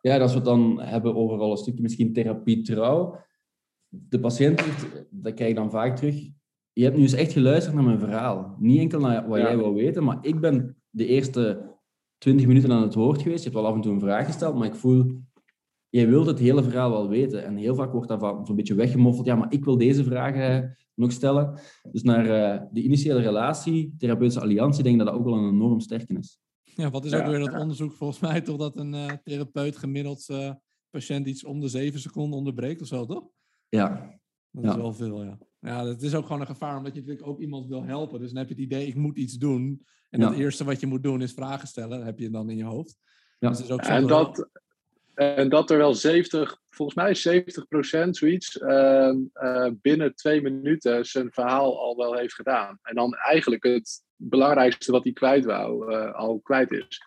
Ja, 0.00 0.18
als 0.18 0.30
we 0.30 0.36
het 0.36 0.46
dan 0.46 0.80
hebben 0.80 1.14
over 1.14 1.38
al 1.38 1.50
een 1.50 1.56
stukje 1.56 1.82
misschien 1.82 2.12
therapie 2.12 2.62
trouw. 2.62 3.24
De 3.88 4.20
patiënt, 4.20 4.62
dat 5.10 5.34
krijg 5.34 5.50
je 5.50 5.56
dan 5.56 5.70
vaak 5.70 5.96
terug 5.96 6.34
je 6.76 6.84
hebt 6.84 6.96
nu 6.96 7.02
eens 7.02 7.12
echt 7.12 7.32
geluisterd 7.32 7.74
naar 7.74 7.84
mijn 7.84 7.98
verhaal. 7.98 8.56
Niet 8.58 8.80
enkel 8.80 9.00
naar 9.00 9.28
wat 9.28 9.38
jij 9.38 9.56
wil 9.56 9.74
weten, 9.74 10.04
maar 10.04 10.18
ik 10.20 10.40
ben 10.40 10.76
de 10.90 11.06
eerste 11.06 11.74
twintig 12.18 12.46
minuten 12.46 12.72
aan 12.72 12.82
het 12.82 12.94
woord 12.94 13.22
geweest. 13.22 13.44
Je 13.44 13.50
hebt 13.50 13.60
wel 13.60 13.70
af 13.70 13.74
en 13.74 13.80
toe 13.80 13.92
een 13.92 14.00
vraag 14.00 14.26
gesteld, 14.26 14.54
maar 14.54 14.66
ik 14.66 14.74
voel, 14.74 15.20
jij 15.88 16.08
wilt 16.08 16.26
het 16.26 16.38
hele 16.38 16.62
verhaal 16.62 16.90
wel 16.90 17.08
weten. 17.08 17.44
En 17.44 17.56
heel 17.56 17.74
vaak 17.74 17.92
wordt 17.92 18.08
dat 18.08 18.46
zo'n 18.46 18.56
beetje 18.56 18.74
weggemoffeld. 18.74 19.26
Ja, 19.26 19.34
maar 19.34 19.52
ik 19.52 19.64
wil 19.64 19.78
deze 19.78 20.04
vragen 20.04 20.76
nog 20.94 21.12
stellen. 21.12 21.60
Dus 21.92 22.02
naar 22.02 22.26
uh, 22.26 22.62
de 22.72 22.82
initiële 22.82 23.20
relatie, 23.20 23.94
therapeutische 23.98 24.40
alliantie, 24.40 24.82
denk 24.82 24.94
ik 24.94 25.04
dat 25.04 25.10
dat 25.10 25.20
ook 25.20 25.28
wel 25.28 25.38
een 25.38 25.52
enorm 25.52 25.80
sterke 25.80 26.18
is. 26.18 26.38
Ja, 26.62 26.90
wat 26.90 27.04
is 27.04 27.14
ook 27.14 27.26
weer 27.26 27.38
dat 27.38 27.60
onderzoek 27.60 27.92
volgens 27.92 28.20
mij 28.20 28.40
toch 28.40 28.56
dat 28.56 28.76
een 28.76 28.94
uh, 28.94 29.10
therapeut 29.24 29.76
gemiddeld 29.76 30.28
uh, 30.30 30.50
patiënt 30.90 31.26
iets 31.26 31.44
om 31.44 31.60
de 31.60 31.68
zeven 31.68 32.00
seconden 32.00 32.38
onderbreekt 32.38 32.80
of 32.80 32.86
zo, 32.86 33.04
toch? 33.04 33.28
Ja. 33.68 34.18
Dat 34.50 34.64
is 34.64 34.76
wel 34.76 34.92
veel, 34.92 35.24
ja. 35.24 35.38
Ja, 35.60 35.84
dat 35.84 36.02
is 36.02 36.14
ook 36.14 36.26
gewoon 36.26 36.40
een 36.40 36.46
gevaar, 36.46 36.76
omdat 36.76 36.94
je 36.94 37.00
natuurlijk 37.00 37.26
ook 37.26 37.40
iemand 37.40 37.66
wil 37.66 37.84
helpen. 37.84 38.20
Dus 38.20 38.28
dan 38.28 38.38
heb 38.38 38.48
je 38.48 38.54
het 38.54 38.62
idee, 38.62 38.86
ik 38.86 38.94
moet 38.94 39.16
iets 39.16 39.34
doen. 39.34 39.86
En 40.10 40.20
het 40.20 40.38
eerste 40.38 40.64
wat 40.64 40.80
je 40.80 40.86
moet 40.86 41.02
doen 41.02 41.22
is 41.22 41.32
vragen 41.32 41.68
stellen. 41.68 42.04
heb 42.04 42.18
je 42.18 42.30
dan 42.30 42.50
in 42.50 42.56
je 42.56 42.64
hoofd. 42.64 42.96
Ja. 43.38 43.48
Dus 43.48 43.70
ook 43.70 43.80
en, 43.80 44.06
dat, 44.06 44.48
en 45.14 45.48
dat 45.48 45.70
er 45.70 45.78
wel 45.78 45.94
70, 45.94 46.60
volgens 46.70 46.96
mij 46.96 47.14
70 47.14 47.66
procent 47.68 48.16
zoiets, 48.16 48.56
uh, 48.56 49.12
uh, 49.34 49.70
binnen 49.80 50.14
twee 50.14 50.42
minuten 50.42 51.06
zijn 51.06 51.32
verhaal 51.32 51.80
al 51.80 51.96
wel 51.96 52.14
heeft 52.14 52.34
gedaan. 52.34 52.78
En 52.82 52.94
dan 52.94 53.14
eigenlijk 53.14 53.64
het 53.64 54.02
belangrijkste 54.16 54.92
wat 54.92 55.04
hij 55.04 55.12
kwijt 55.12 55.44
wou, 55.44 55.92
uh, 55.92 56.14
al 56.14 56.40
kwijt 56.40 56.70
is. 56.70 57.02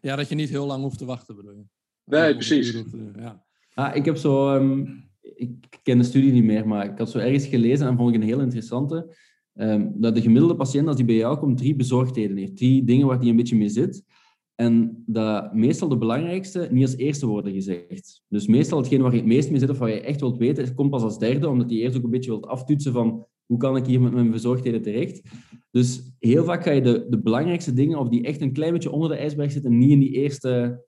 Ja, 0.00 0.16
dat 0.16 0.28
je 0.28 0.34
niet 0.34 0.48
heel 0.48 0.66
lang 0.66 0.82
hoeft 0.82 0.98
te 0.98 1.04
wachten, 1.04 1.36
bedoel 1.36 1.52
je? 1.52 1.64
Nee, 2.04 2.34
precies. 2.34 2.82
ja. 3.16 3.44
Ah, 3.74 3.96
ik 3.96 4.04
heb 4.04 4.16
zo... 4.16 4.54
Um 4.54 5.09
ik 5.40 5.78
ken 5.82 5.98
de 5.98 6.04
studie 6.04 6.32
niet 6.32 6.44
meer, 6.44 6.68
maar 6.68 6.84
ik 6.92 6.98
had 6.98 7.10
zo 7.10 7.18
ergens 7.18 7.46
gelezen 7.46 7.86
en 7.86 7.96
vond 7.96 8.14
ik 8.14 8.20
een 8.20 8.26
heel 8.26 8.40
interessante. 8.40 9.16
Um, 9.54 9.92
dat 9.96 10.14
de 10.14 10.20
gemiddelde 10.20 10.56
patiënt, 10.56 10.86
als 10.86 10.96
die 10.96 11.04
bij 11.04 11.14
jou 11.14 11.38
komt, 11.38 11.58
drie 11.58 11.76
bezorgdheden 11.76 12.36
heeft. 12.36 12.56
Drie 12.56 12.84
dingen 12.84 13.06
waar 13.06 13.18
hij 13.18 13.28
een 13.28 13.36
beetje 13.36 13.56
mee 13.56 13.68
zit. 13.68 14.04
En 14.54 15.02
dat 15.06 15.54
meestal 15.54 15.88
de 15.88 15.98
belangrijkste 15.98 16.68
niet 16.70 16.82
als 16.82 16.96
eerste 16.96 17.26
worden 17.26 17.52
gezegd. 17.52 18.22
Dus 18.28 18.46
meestal 18.46 18.78
hetgeen 18.78 19.02
waar 19.02 19.12
je 19.12 19.18
het 19.18 19.26
meest 19.26 19.50
mee 19.50 19.58
zit 19.58 19.70
of 19.70 19.78
wat 19.78 19.88
je 19.88 20.00
echt 20.00 20.20
wilt 20.20 20.36
weten, 20.36 20.74
komt 20.74 20.90
pas 20.90 21.02
als 21.02 21.18
derde, 21.18 21.48
omdat 21.48 21.70
je 21.70 21.76
eerst 21.76 21.96
ook 21.96 22.04
een 22.04 22.10
beetje 22.10 22.30
wilt 22.30 22.46
aftoetsen 22.46 22.92
van 22.92 23.26
hoe 23.46 23.58
kan 23.58 23.76
ik 23.76 23.86
hier 23.86 24.00
met 24.00 24.12
mijn 24.12 24.30
verzorgdheden 24.30 24.82
terecht. 24.82 25.22
Dus 25.70 26.12
heel 26.18 26.44
vaak 26.44 26.62
ga 26.62 26.70
je 26.70 26.80
de, 26.80 27.06
de 27.08 27.18
belangrijkste 27.18 27.72
dingen, 27.72 27.98
of 27.98 28.08
die 28.08 28.22
echt 28.22 28.40
een 28.40 28.52
klein 28.52 28.72
beetje 28.72 28.90
onder 28.90 29.08
de 29.08 29.16
ijsberg 29.16 29.52
zitten, 29.52 29.78
niet 29.78 29.90
in 29.90 29.98
die 29.98 30.10
eerste 30.10 30.84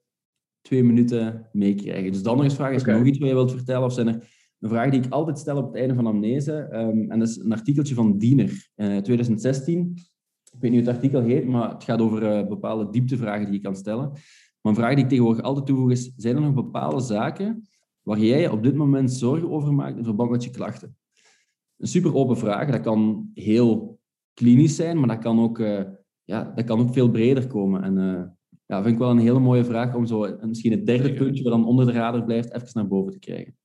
twee 0.61 0.83
minuten 0.83 1.49
meekrijgen. 1.51 2.11
Dus 2.11 2.23
dan 2.23 2.35
nog 2.35 2.43
eens 2.43 2.55
vragen, 2.55 2.75
is 2.75 2.83
er 2.83 2.97
nog 2.97 3.07
iets 3.07 3.17
wat 3.17 3.27
je 3.27 3.33
wilt 3.33 3.51
vertellen? 3.51 3.85
Of 3.85 3.93
zijn 3.93 4.07
er 4.07 4.42
een 4.63 4.69
vraag 4.69 4.91
die 4.91 5.01
ik 5.01 5.11
altijd 5.11 5.39
stel 5.39 5.57
op 5.57 5.65
het 5.65 5.75
einde 5.75 5.93
van 5.93 6.07
amnese? 6.07 6.69
Um, 6.71 7.11
en 7.11 7.19
dat 7.19 7.27
is 7.27 7.37
een 7.37 7.51
artikeltje 7.51 7.95
van 7.95 8.17
Diener, 8.17 8.69
uh, 8.75 8.97
2016 8.97 9.95
ik 10.53 10.61
weet 10.61 10.71
niet 10.71 10.79
hoe 10.79 10.89
het 10.89 10.97
artikel 10.97 11.21
heet, 11.21 11.47
maar 11.47 11.69
het 11.69 11.83
gaat 11.83 12.01
over 12.01 12.23
uh, 12.23 12.47
bepaalde 12.47 12.89
dieptevragen 12.89 13.45
die 13.45 13.53
je 13.53 13.61
kan 13.61 13.75
stellen. 13.75 14.09
Maar 14.61 14.71
een 14.71 14.75
vraag 14.75 14.93
die 14.93 15.03
ik 15.03 15.09
tegenwoordig 15.09 15.43
altijd 15.43 15.65
toevoeg 15.65 15.91
is, 15.91 16.13
zijn 16.15 16.35
er 16.35 16.41
nog 16.41 16.53
bepaalde 16.53 16.99
zaken 16.99 17.67
waar 18.01 18.19
jij 18.19 18.41
je 18.41 18.51
op 18.51 18.63
dit 18.63 18.75
moment 18.75 19.11
zorgen 19.11 19.51
over 19.51 19.73
maakt 19.73 19.97
in 19.97 20.03
verband 20.03 20.29
met 20.29 20.43
je 20.43 20.49
klachten? 20.49 20.97
Een 21.77 21.87
super 21.87 22.15
open 22.15 22.37
vraag, 22.37 22.71
dat 22.71 22.81
kan 22.81 23.29
heel 23.33 23.99
klinisch 24.33 24.75
zijn, 24.75 24.99
maar 24.99 25.07
dat 25.07 25.19
kan 25.19 25.39
ook, 25.39 25.59
uh, 25.59 25.81
ja, 26.23 26.51
dat 26.55 26.65
kan 26.65 26.79
ook 26.79 26.93
veel 26.93 27.09
breder 27.09 27.47
komen. 27.47 27.83
En 27.83 27.95
ja, 28.65 28.81
vind 28.81 28.93
ik 28.93 28.99
wel 28.99 29.09
een 29.09 29.17
hele 29.17 29.39
mooie 29.39 29.65
vraag 29.65 29.95
om 29.95 30.05
zo 30.05 30.37
misschien 30.41 30.71
het 30.71 30.85
derde 30.85 31.13
puntje, 31.13 31.43
wat 31.43 31.51
dan 31.51 31.65
onder 31.65 31.85
de 31.85 31.91
radar 31.91 32.23
blijft, 32.23 32.53
even 32.53 32.69
naar 32.73 32.87
boven 32.87 33.11
te 33.11 33.19
krijgen. 33.19 33.55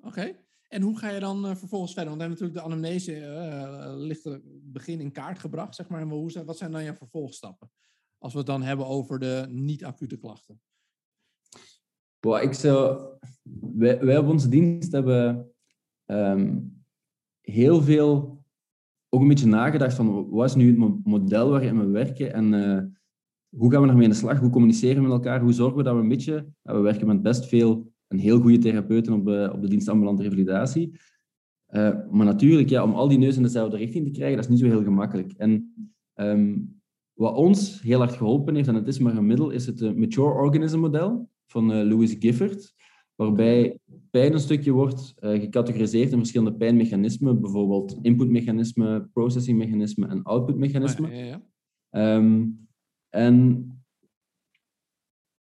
Oké. 0.00 0.36
En 0.68 0.82
hoe 0.82 0.98
ga 0.98 1.08
je 1.08 1.20
dan 1.20 1.46
uh, 1.46 1.54
vervolgens 1.54 1.92
verder? 1.92 2.08
Want 2.08 2.20
dan 2.20 2.30
natuurlijk 2.30 2.58
de 2.58 2.64
anamnese 2.64 3.20
uh, 3.20 3.92
ligt 3.96 4.24
er 4.24 4.40
begin 4.62 5.00
in 5.00 5.12
kaart 5.12 5.38
gebracht, 5.38 5.74
zeg 5.74 5.88
maar. 5.88 6.00
En 6.00 6.08
hoe, 6.08 6.44
wat 6.44 6.58
zijn 6.58 6.72
dan 6.72 6.84
je 6.84 6.94
vervolgstappen? 6.94 7.70
Als 8.18 8.32
we 8.32 8.38
het 8.38 8.46
dan 8.46 8.62
hebben 8.62 8.86
over 8.86 9.18
de 9.18 9.46
niet-acute 9.48 10.16
klachten. 10.16 10.60
Ik 12.40 12.52
zou... 12.52 13.02
wij, 13.74 14.04
wij, 14.04 14.18
op 14.18 14.28
onze 14.28 14.48
dienst 14.48 14.92
hebben 14.92 15.52
um, 16.06 16.84
heel 17.40 17.82
veel 17.82 18.42
ook 19.08 19.20
een 19.20 19.28
beetje 19.28 19.46
nagedacht 19.46 19.94
van 19.94 20.28
wat 20.28 20.48
is 20.48 20.54
nu 20.54 20.68
het 20.68 21.04
model 21.04 21.50
waarin 21.50 21.78
we 21.78 21.86
werken 21.86 22.32
en 22.32 22.52
hoe 23.48 23.70
gaan 23.70 23.80
we 23.80 23.86
daarmee 23.86 24.04
aan 24.04 24.10
de 24.10 24.16
slag? 24.16 24.38
Hoe 24.38 24.50
communiceren 24.50 24.96
we 24.96 25.08
met 25.08 25.10
elkaar? 25.10 25.40
Hoe 25.40 25.52
zorgen 25.52 25.76
we 25.76 25.82
dat 25.82 25.94
we 25.94 26.00
een 26.00 26.08
beetje... 26.08 26.52
we 26.62 26.78
werken 26.78 27.06
met 27.06 27.22
best 27.22 27.46
veel 27.46 27.92
een 28.08 28.18
heel 28.18 28.40
goede 28.40 28.58
therapeuten 28.58 29.12
op, 29.12 29.24
de, 29.24 29.50
op 29.54 29.62
de 29.62 29.68
dienst 29.68 29.88
ambulante 29.88 30.22
revalidatie. 30.22 30.92
Uh, 31.70 31.96
maar 32.10 32.26
natuurlijk, 32.26 32.68
ja, 32.68 32.84
om 32.84 32.92
al 32.92 33.08
die 33.08 33.18
neus 33.18 33.36
in 33.36 33.42
dezelfde 33.42 33.76
richting 33.76 34.04
te 34.04 34.10
krijgen, 34.10 34.36
dat 34.36 34.44
is 34.44 34.50
niet 34.50 34.60
zo 34.60 34.66
heel 34.66 34.82
gemakkelijk. 34.82 35.32
En 35.32 35.74
um, 36.14 36.80
wat 37.12 37.36
ons 37.36 37.82
heel 37.82 37.98
hard 37.98 38.12
geholpen 38.12 38.54
heeft, 38.54 38.68
en 38.68 38.74
het 38.74 38.88
is 38.88 38.98
maar 38.98 39.16
een 39.16 39.26
middel, 39.26 39.50
is 39.50 39.66
het 39.66 39.96
Mature 39.96 40.34
Organism 40.34 40.78
model 40.78 41.30
van 41.46 41.72
uh, 41.72 41.88
Louis 41.88 42.16
Gifford, 42.18 42.74
waarbij 43.14 43.78
pijn 44.10 44.32
een 44.32 44.38
stukje 44.38 44.72
wordt 44.72 45.14
uh, 45.20 45.40
gecategoriseerd 45.40 46.12
in 46.12 46.18
verschillende 46.18 46.56
pijnmechanismen, 46.56 47.40
bijvoorbeeld 47.40 47.98
inputmechanismen, 48.02 49.10
processingmechanismen 49.12 50.08
en 50.08 50.22
outputmechanismen. 50.22 51.10
Ja, 51.10 51.24
ja, 51.24 51.42
ja. 51.90 52.16
Um, 52.16 52.68
en 53.08 53.66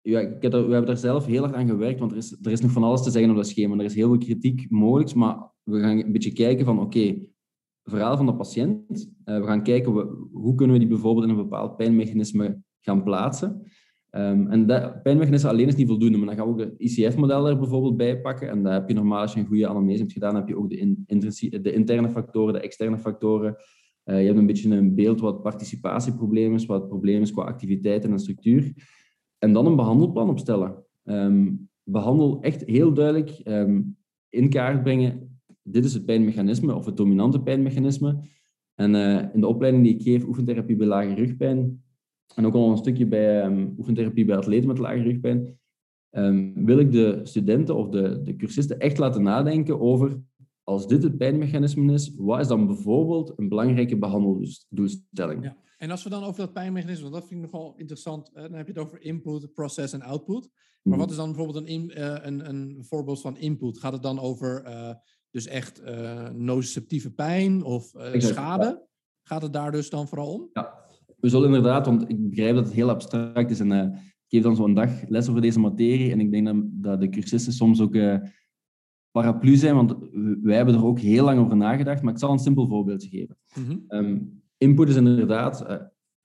ja, 0.02 0.38
we 0.38 0.48
hebben 0.48 0.86
daar 0.86 0.96
zelf 0.96 1.26
heel 1.26 1.42
hard 1.42 1.54
aan 1.54 1.68
gewerkt, 1.68 2.00
want 2.00 2.12
er 2.12 2.18
is, 2.18 2.36
er 2.42 2.50
is 2.50 2.60
nog 2.60 2.70
van 2.70 2.82
alles 2.82 3.02
te 3.02 3.10
zeggen 3.10 3.30
op 3.30 3.36
dat 3.36 3.46
schema. 3.46 3.76
Er 3.76 3.84
is 3.84 3.94
heel 3.94 4.08
veel 4.08 4.18
kritiek 4.18 4.70
mogelijk, 4.70 5.14
maar 5.14 5.50
we 5.62 5.80
gaan 5.80 5.98
een 5.98 6.12
beetje 6.12 6.32
kijken 6.32 6.64
van, 6.64 6.76
oké, 6.76 6.98
okay, 6.98 7.28
verhaal 7.84 8.16
van 8.16 8.26
de 8.26 8.34
patiënt. 8.34 9.10
Uh, 9.24 9.38
we 9.38 9.46
gaan 9.46 9.62
kijken, 9.62 9.92
hoe 10.32 10.54
kunnen 10.54 10.74
we 10.74 10.82
die 10.82 10.90
bijvoorbeeld 10.90 11.24
in 11.24 11.30
een 11.30 11.42
bepaald 11.42 11.76
pijnmechanisme 11.76 12.62
gaan 12.80 13.02
plaatsen. 13.02 13.62
Um, 14.10 14.50
en 14.50 14.66
dat 14.66 15.02
pijnmechanisme 15.02 15.48
alleen 15.48 15.68
is 15.68 15.74
niet 15.74 15.88
voldoende, 15.88 16.18
maar 16.18 16.26
dan 16.26 16.36
gaan 16.36 16.46
we 16.46 16.52
ook 16.52 16.70
het 16.70 16.74
ICF-model 16.76 17.48
er 17.48 17.58
bijvoorbeeld 17.58 17.96
bij 17.96 18.20
pakken. 18.20 18.48
En 18.48 18.62
daar 18.62 18.72
heb 18.72 18.88
je 18.88 18.94
normaal, 18.94 19.20
als 19.20 19.32
je 19.32 19.40
een 19.40 19.46
goede 19.46 19.66
anamnese 19.66 20.00
hebt 20.00 20.12
gedaan, 20.12 20.34
heb 20.34 20.48
je 20.48 20.56
ook 20.56 20.70
de, 20.70 21.60
de 21.62 21.72
interne 21.72 22.10
factoren, 22.10 22.54
de 22.54 22.60
externe 22.60 22.98
factoren. 22.98 23.56
Uh, 24.04 24.20
je 24.20 24.26
hebt 24.26 24.38
een 24.38 24.46
beetje 24.46 24.70
een 24.70 24.94
beeld 24.94 25.20
wat 25.20 25.42
participatieprobleem 25.42 26.54
is, 26.54 26.66
wat 26.66 26.80
het 26.80 26.88
probleem 26.88 27.22
is 27.22 27.32
qua 27.32 27.42
activiteit 27.42 28.04
en 28.04 28.18
structuur. 28.18 28.72
En 29.42 29.52
dan 29.52 29.66
een 29.66 29.76
behandelplan 29.76 30.28
opstellen. 30.28 30.84
Behandel 31.82 32.40
echt 32.40 32.64
heel 32.64 32.92
duidelijk 32.94 33.40
um, 33.44 33.96
in 34.28 34.48
kaart 34.48 34.82
brengen. 34.82 35.40
Dit 35.62 35.84
is 35.84 35.94
het 35.94 36.04
pijnmechanisme 36.04 36.74
of 36.74 36.86
het 36.86 36.96
dominante 36.96 37.40
pijnmechanisme. 37.40 38.20
En 38.74 38.94
uh, 38.94 39.34
in 39.34 39.40
de 39.40 39.46
opleiding 39.46 39.84
die 39.84 39.94
ik 39.94 40.02
geef, 40.02 40.26
oefentherapie 40.26 40.76
bij 40.76 40.86
lage 40.86 41.14
rugpijn, 41.14 41.82
en 42.34 42.46
ook 42.46 42.54
al 42.54 42.70
een 42.70 42.76
stukje 42.76 43.06
bij 43.06 43.44
um, 43.44 43.74
oefentherapie 43.78 44.24
bij 44.24 44.36
atleten 44.36 44.68
met 44.68 44.78
lage 44.78 45.02
rugpijn, 45.02 45.58
wil 46.54 46.78
ik 46.78 46.92
de 46.92 47.20
studenten 47.22 47.76
of 47.76 47.88
de, 47.88 48.22
de 48.22 48.36
cursisten 48.36 48.78
echt 48.78 48.98
laten 48.98 49.22
nadenken 49.22 49.80
over, 49.80 50.20
als 50.64 50.86
dit 50.86 51.02
het 51.02 51.16
pijnmechanisme 51.16 51.92
is, 51.92 52.14
wat 52.16 52.40
is 52.40 52.48
dan 52.48 52.66
bijvoorbeeld 52.66 53.32
een 53.36 53.48
belangrijke 53.48 53.98
behandeldoelstelling? 53.98 55.44
Ja. 55.44 55.56
En 55.82 55.90
als 55.90 56.02
we 56.02 56.10
dan 56.10 56.24
over 56.24 56.40
dat 56.40 56.52
pijnmechanisme, 56.52 57.10
dat 57.10 57.26
vind 57.26 57.44
ik 57.44 57.50
nogal 57.50 57.74
interessant. 57.76 58.30
Dan 58.34 58.52
heb 58.52 58.66
je 58.66 58.72
het 58.72 58.82
over 58.82 59.02
input, 59.02 59.52
process 59.52 59.92
en 59.92 60.02
output. 60.02 60.48
Maar 60.82 60.98
wat 60.98 61.06
mhm. 61.06 61.10
is 61.10 61.16
dan 61.16 61.32
bijvoorbeeld 61.32 61.68
een, 61.68 61.90
uh, 61.98 62.16
een, 62.20 62.48
een 62.48 62.84
voorbeeld 62.84 63.20
van 63.20 63.36
input? 63.36 63.78
Gaat 63.78 63.92
het 63.92 64.02
dan 64.02 64.18
over 64.18 64.64
uh, 64.66 64.94
dus 65.30 65.46
echt 65.46 65.82
uh, 65.82 66.28
nociceptieve 66.28 67.10
pijn 67.10 67.62
of 67.62 67.92
schade? 68.12 68.86
Gaat 69.22 69.42
het 69.42 69.52
daar 69.52 69.72
dus 69.72 69.90
dan 69.90 70.08
vooral 70.08 70.32
om? 70.32 70.48
Ja, 70.52 70.74
we 71.16 71.28
zullen 71.28 71.46
inderdaad, 71.46 71.86
want 71.86 72.08
ik 72.08 72.28
begrijp 72.30 72.54
dat 72.54 72.64
het 72.64 72.74
heel 72.74 72.90
abstract 72.90 73.50
is. 73.50 73.60
En 73.60 73.72
ik 73.72 74.28
geef 74.28 74.42
dan 74.42 74.56
zo'n 74.56 74.74
dag 74.74 75.08
les 75.08 75.28
over 75.28 75.42
deze 75.42 75.60
materie. 75.60 76.12
En 76.12 76.20
ik 76.20 76.30
denk 76.30 76.46
dat, 76.46 76.56
dat 76.64 77.00
de 77.00 77.08
cursisten 77.08 77.52
soms 77.52 77.80
ook 77.80 77.96
paraplu 79.10 79.56
zijn, 79.56 79.74
want 79.74 79.96
wij 80.42 80.56
hebben 80.56 80.74
er 80.74 80.84
ook 80.84 81.00
heel 81.00 81.24
lang 81.24 81.40
over 81.40 81.56
nagedacht. 81.56 82.02
Maar 82.02 82.12
ik 82.12 82.18
zal 82.18 82.32
een 82.32 82.38
simpel 82.38 82.68
voorbeeldje 82.68 83.08
geven. 83.08 83.36
Mm 83.54 83.64
-hmm. 83.64 83.84
um, 83.88 84.41
Input 84.62 84.88
is 84.88 84.96
inderdaad, 84.96 85.64
uh, 85.68 85.76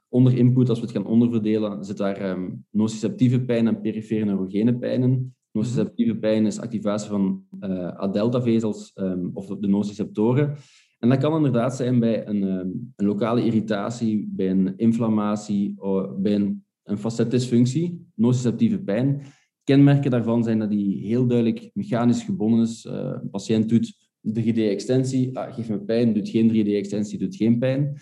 onder 0.10 0.38
input, 0.38 0.70
als 0.70 0.80
we 0.80 0.86
het 0.86 0.96
gaan 0.96 1.06
onderverdelen, 1.06 1.86
zit 1.86 1.98
daar 1.98 2.30
um, 2.30 2.66
nociceptieve 2.72 3.42
pijn 3.42 3.68
en 3.68 3.82
perifere 3.82 4.26
neurogene 4.26 4.78
pijnen. 4.78 5.36
Nociceptieve 5.52 6.16
pijn 6.16 6.46
is 6.46 6.60
activatie 6.60 7.10
van 7.10 7.44
uh, 7.60 7.88
A-delta-vezels 7.88 8.92
um, 8.96 9.32
of 9.34 9.48
de 9.48 9.68
nociceptoren. 9.68 10.56
En 11.00 11.10
dat 11.10 11.18
kan 11.18 11.36
inderdaad 11.36 11.76
zijn 11.76 12.00
bij 12.00 12.28
een, 12.28 12.44
um, 12.44 12.94
een 12.96 13.06
lokale 13.06 13.46
irritatie, 13.46 14.28
bij 14.32 14.50
een 14.50 14.78
inflammatie, 14.78 15.76
bij 16.18 16.36
een, 16.36 16.66
een 16.84 16.98
facetdysfunctie, 16.98 18.08
nociceptieve 18.16 18.80
pijn. 18.80 19.22
Kenmerken 19.64 20.12
daarvan 20.12 20.44
zijn 20.44 20.60
dat 20.60 20.70
die 20.70 21.08
heel 21.08 21.28
duidelijk 21.28 21.70
mechanisch 21.74 22.24
gebonden 22.24 22.62
is. 22.62 22.86
Uh, 22.86 22.94
een 22.94 23.30
patiënt 23.30 23.70
doet 23.70 24.10
3D-extensie, 24.30 25.38
ah, 25.38 25.54
geeft 25.54 25.70
me 25.70 25.80
pijn, 25.80 26.14
doet 26.14 26.30
geen 26.30 26.50
3D-extensie, 26.50 27.20
doet 27.20 27.36
geen 27.36 27.60
pijn. 27.60 27.98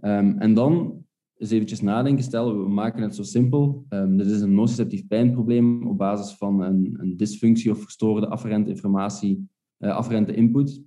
Um, 0.00 0.38
en 0.38 0.54
dan 0.54 1.04
eens 1.36 1.50
eventjes 1.50 1.80
nadenken, 1.80 2.24
stel 2.24 2.62
we 2.62 2.68
maken 2.68 3.02
het 3.02 3.14
zo 3.14 3.22
simpel. 3.22 3.86
Dit 3.88 4.26
is 4.26 4.40
een 4.40 4.54
nociceptief 4.54 5.06
pijnprobleem 5.06 5.86
op 5.86 5.98
basis 5.98 6.36
van 6.36 6.62
een, 6.62 6.96
een 7.00 7.16
dysfunctie 7.16 7.70
of 7.70 7.82
verstoorde 7.82 8.28
afferente 8.28 8.70
informatie, 8.70 9.48
uh, 9.78 9.96
afferente 9.96 10.34
input. 10.34 10.82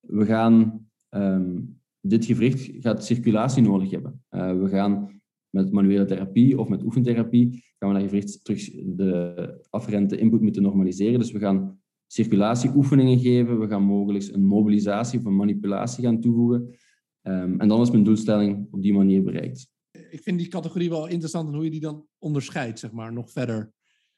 We 0.00 0.24
gaan 0.24 0.86
um, 1.10 1.80
dit 2.00 2.24
gewricht 2.24 2.70
gaat 2.82 3.04
circulatie 3.04 3.62
nodig 3.62 3.90
hebben. 3.90 4.22
Uh, 4.30 4.60
we 4.60 4.68
gaan 4.68 5.20
met 5.50 5.72
manuele 5.72 6.04
therapie 6.04 6.58
of 6.58 6.68
met 6.68 6.82
oefentherapie 6.82 7.64
gaan 7.78 7.88
we 7.88 7.94
dat 7.94 8.08
gewricht 8.08 8.44
terug 8.44 8.70
de 8.96 9.66
afferente 9.70 10.16
input 10.16 10.40
moeten 10.40 10.62
normaliseren. 10.62 11.18
Dus 11.18 11.32
we 11.32 11.38
gaan 11.38 11.80
circulatieoefeningen 12.06 13.18
geven, 13.18 13.60
we 13.60 13.68
gaan 13.68 13.82
mogelijk 13.82 14.28
een 14.32 14.44
mobilisatie 14.44 15.18
of 15.18 15.24
een 15.24 15.36
manipulatie 15.36 16.04
gaan 16.04 16.20
toevoegen. 16.20 16.74
Um, 17.22 17.60
en 17.60 17.68
dan 17.68 17.80
is 17.80 17.90
mijn 17.90 18.04
doelstelling 18.04 18.68
op 18.70 18.82
die 18.82 18.92
manier 18.92 19.22
bereikt. 19.22 19.68
Ik 20.10 20.22
vind 20.22 20.38
die 20.38 20.48
categorie 20.48 20.88
wel 20.88 21.06
interessant 21.06 21.48
en 21.48 21.54
hoe 21.54 21.64
je 21.64 21.70
die 21.70 21.80
dan 21.80 22.06
onderscheidt, 22.18 22.78
zeg 22.78 22.92
maar, 22.92 23.12
nog 23.12 23.30
verder. 23.30 23.72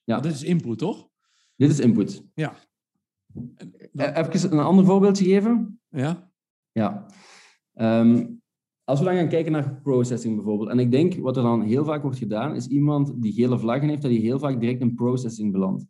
Ja. 0.05 0.21
Dit 0.21 0.33
is 0.33 0.43
input, 0.43 0.79
toch? 0.79 1.09
Dit 1.57 1.71
is 1.71 1.81
input. 1.81 2.25
Ja. 2.35 2.57
Dan... 3.93 4.07
E-, 4.07 4.13
even 4.13 4.53
een 4.53 4.59
ander 4.59 4.85
voorbeeldje 4.85 5.25
geven. 5.25 5.81
Ja. 5.89 6.33
Ja. 6.73 7.07
Um, 7.75 8.43
als 8.85 8.99
we 8.99 9.05
dan 9.05 9.15
gaan 9.15 9.29
kijken 9.29 9.53
naar 9.53 9.81
processing 9.83 10.35
bijvoorbeeld, 10.35 10.71
en 10.71 10.79
ik 10.79 10.91
denk 10.91 11.15
wat 11.15 11.37
er 11.37 11.43
dan 11.43 11.63
heel 11.63 11.85
vaak 11.85 12.03
wordt 12.03 12.19
gedaan, 12.19 12.55
is 12.55 12.67
iemand 12.67 13.23
die 13.23 13.33
gele 13.33 13.59
vlaggen 13.59 13.89
heeft, 13.89 14.03
dat 14.03 14.11
die 14.11 14.21
heel 14.21 14.39
vaak 14.39 14.61
direct 14.61 14.81
in 14.81 14.95
processing 14.95 15.53
belandt 15.53 15.85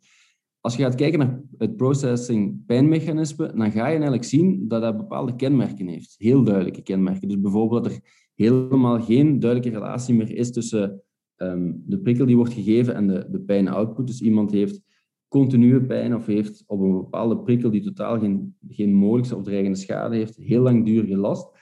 als 0.61 0.75
je 0.75 0.83
gaat 0.83 0.95
kijken 0.95 1.19
naar 1.19 1.41
het 1.57 1.75
processing 1.75 2.65
pijnmechanisme, 2.65 3.53
dan 3.55 3.71
ga 3.71 3.85
je 3.85 3.93
eigenlijk 3.93 4.23
zien 4.23 4.67
dat 4.67 4.81
dat 4.81 4.97
bepaalde 4.97 5.35
kenmerken 5.35 5.87
heeft. 5.87 6.15
Heel 6.17 6.43
duidelijke 6.43 6.81
kenmerken. 6.81 7.27
Dus 7.27 7.39
bijvoorbeeld 7.39 7.83
dat 7.83 7.93
er 7.93 7.99
helemaal 8.35 9.01
geen 9.01 9.39
duidelijke 9.39 9.77
relatie 9.79 10.15
meer 10.15 10.35
is 10.35 10.51
tussen 10.51 11.01
um, 11.37 11.83
de 11.85 11.99
prikkel 11.99 12.25
die 12.25 12.35
wordt 12.35 12.53
gegeven 12.53 12.95
en 12.95 13.07
de, 13.07 13.27
de 13.31 13.39
pijnoutput. 13.39 14.07
Dus 14.07 14.21
iemand 14.21 14.51
heeft 14.51 14.81
continue 15.27 15.81
pijn 15.85 16.15
of 16.15 16.25
heeft 16.25 16.63
op 16.67 16.79
een 16.79 16.91
bepaalde 16.91 17.37
prikkel 17.37 17.71
die 17.71 17.81
totaal 17.81 18.19
geen, 18.19 18.55
geen 18.69 18.93
mogelijke 18.93 19.35
of 19.35 19.43
dreigende 19.43 19.77
schade 19.77 20.15
heeft, 20.15 20.35
heel 20.35 20.61
langdurige 20.61 21.17
last. 21.17 21.59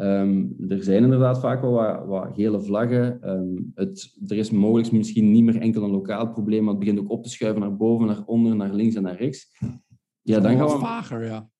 Ehm, 0.00 0.46
er 0.68 0.82
zijn 0.82 1.02
inderdaad 1.02 1.40
vaak 1.40 1.60
wel 1.60 1.72
wat, 1.72 2.06
wat 2.06 2.34
gele 2.34 2.60
vlaggen. 2.60 3.22
Ehm, 3.22 3.62
het, 3.74 4.16
er 4.26 4.36
is 4.36 4.50
mogelijk 4.50 4.92
misschien 4.92 5.30
niet 5.30 5.44
meer 5.44 5.56
enkel 5.56 5.82
een 5.82 5.90
lokaal 5.90 6.30
probleem, 6.30 6.60
maar 6.60 6.70
het 6.70 6.78
begint 6.78 6.98
ook 6.98 7.10
op 7.10 7.22
te 7.22 7.30
schuiven 7.30 7.60
naar 7.60 7.76
boven, 7.76 8.06
naar 8.06 8.22
onder, 8.24 8.56
naar 8.56 8.74
links 8.74 8.94
en 8.94 9.02
naar 9.02 9.16
rechts. 9.16 9.56
Ja, 10.22 10.40
dan 10.40 10.56
gaan 10.56 10.66
we... 10.66 10.78
vager, 10.78 11.24
ja. 11.24 11.50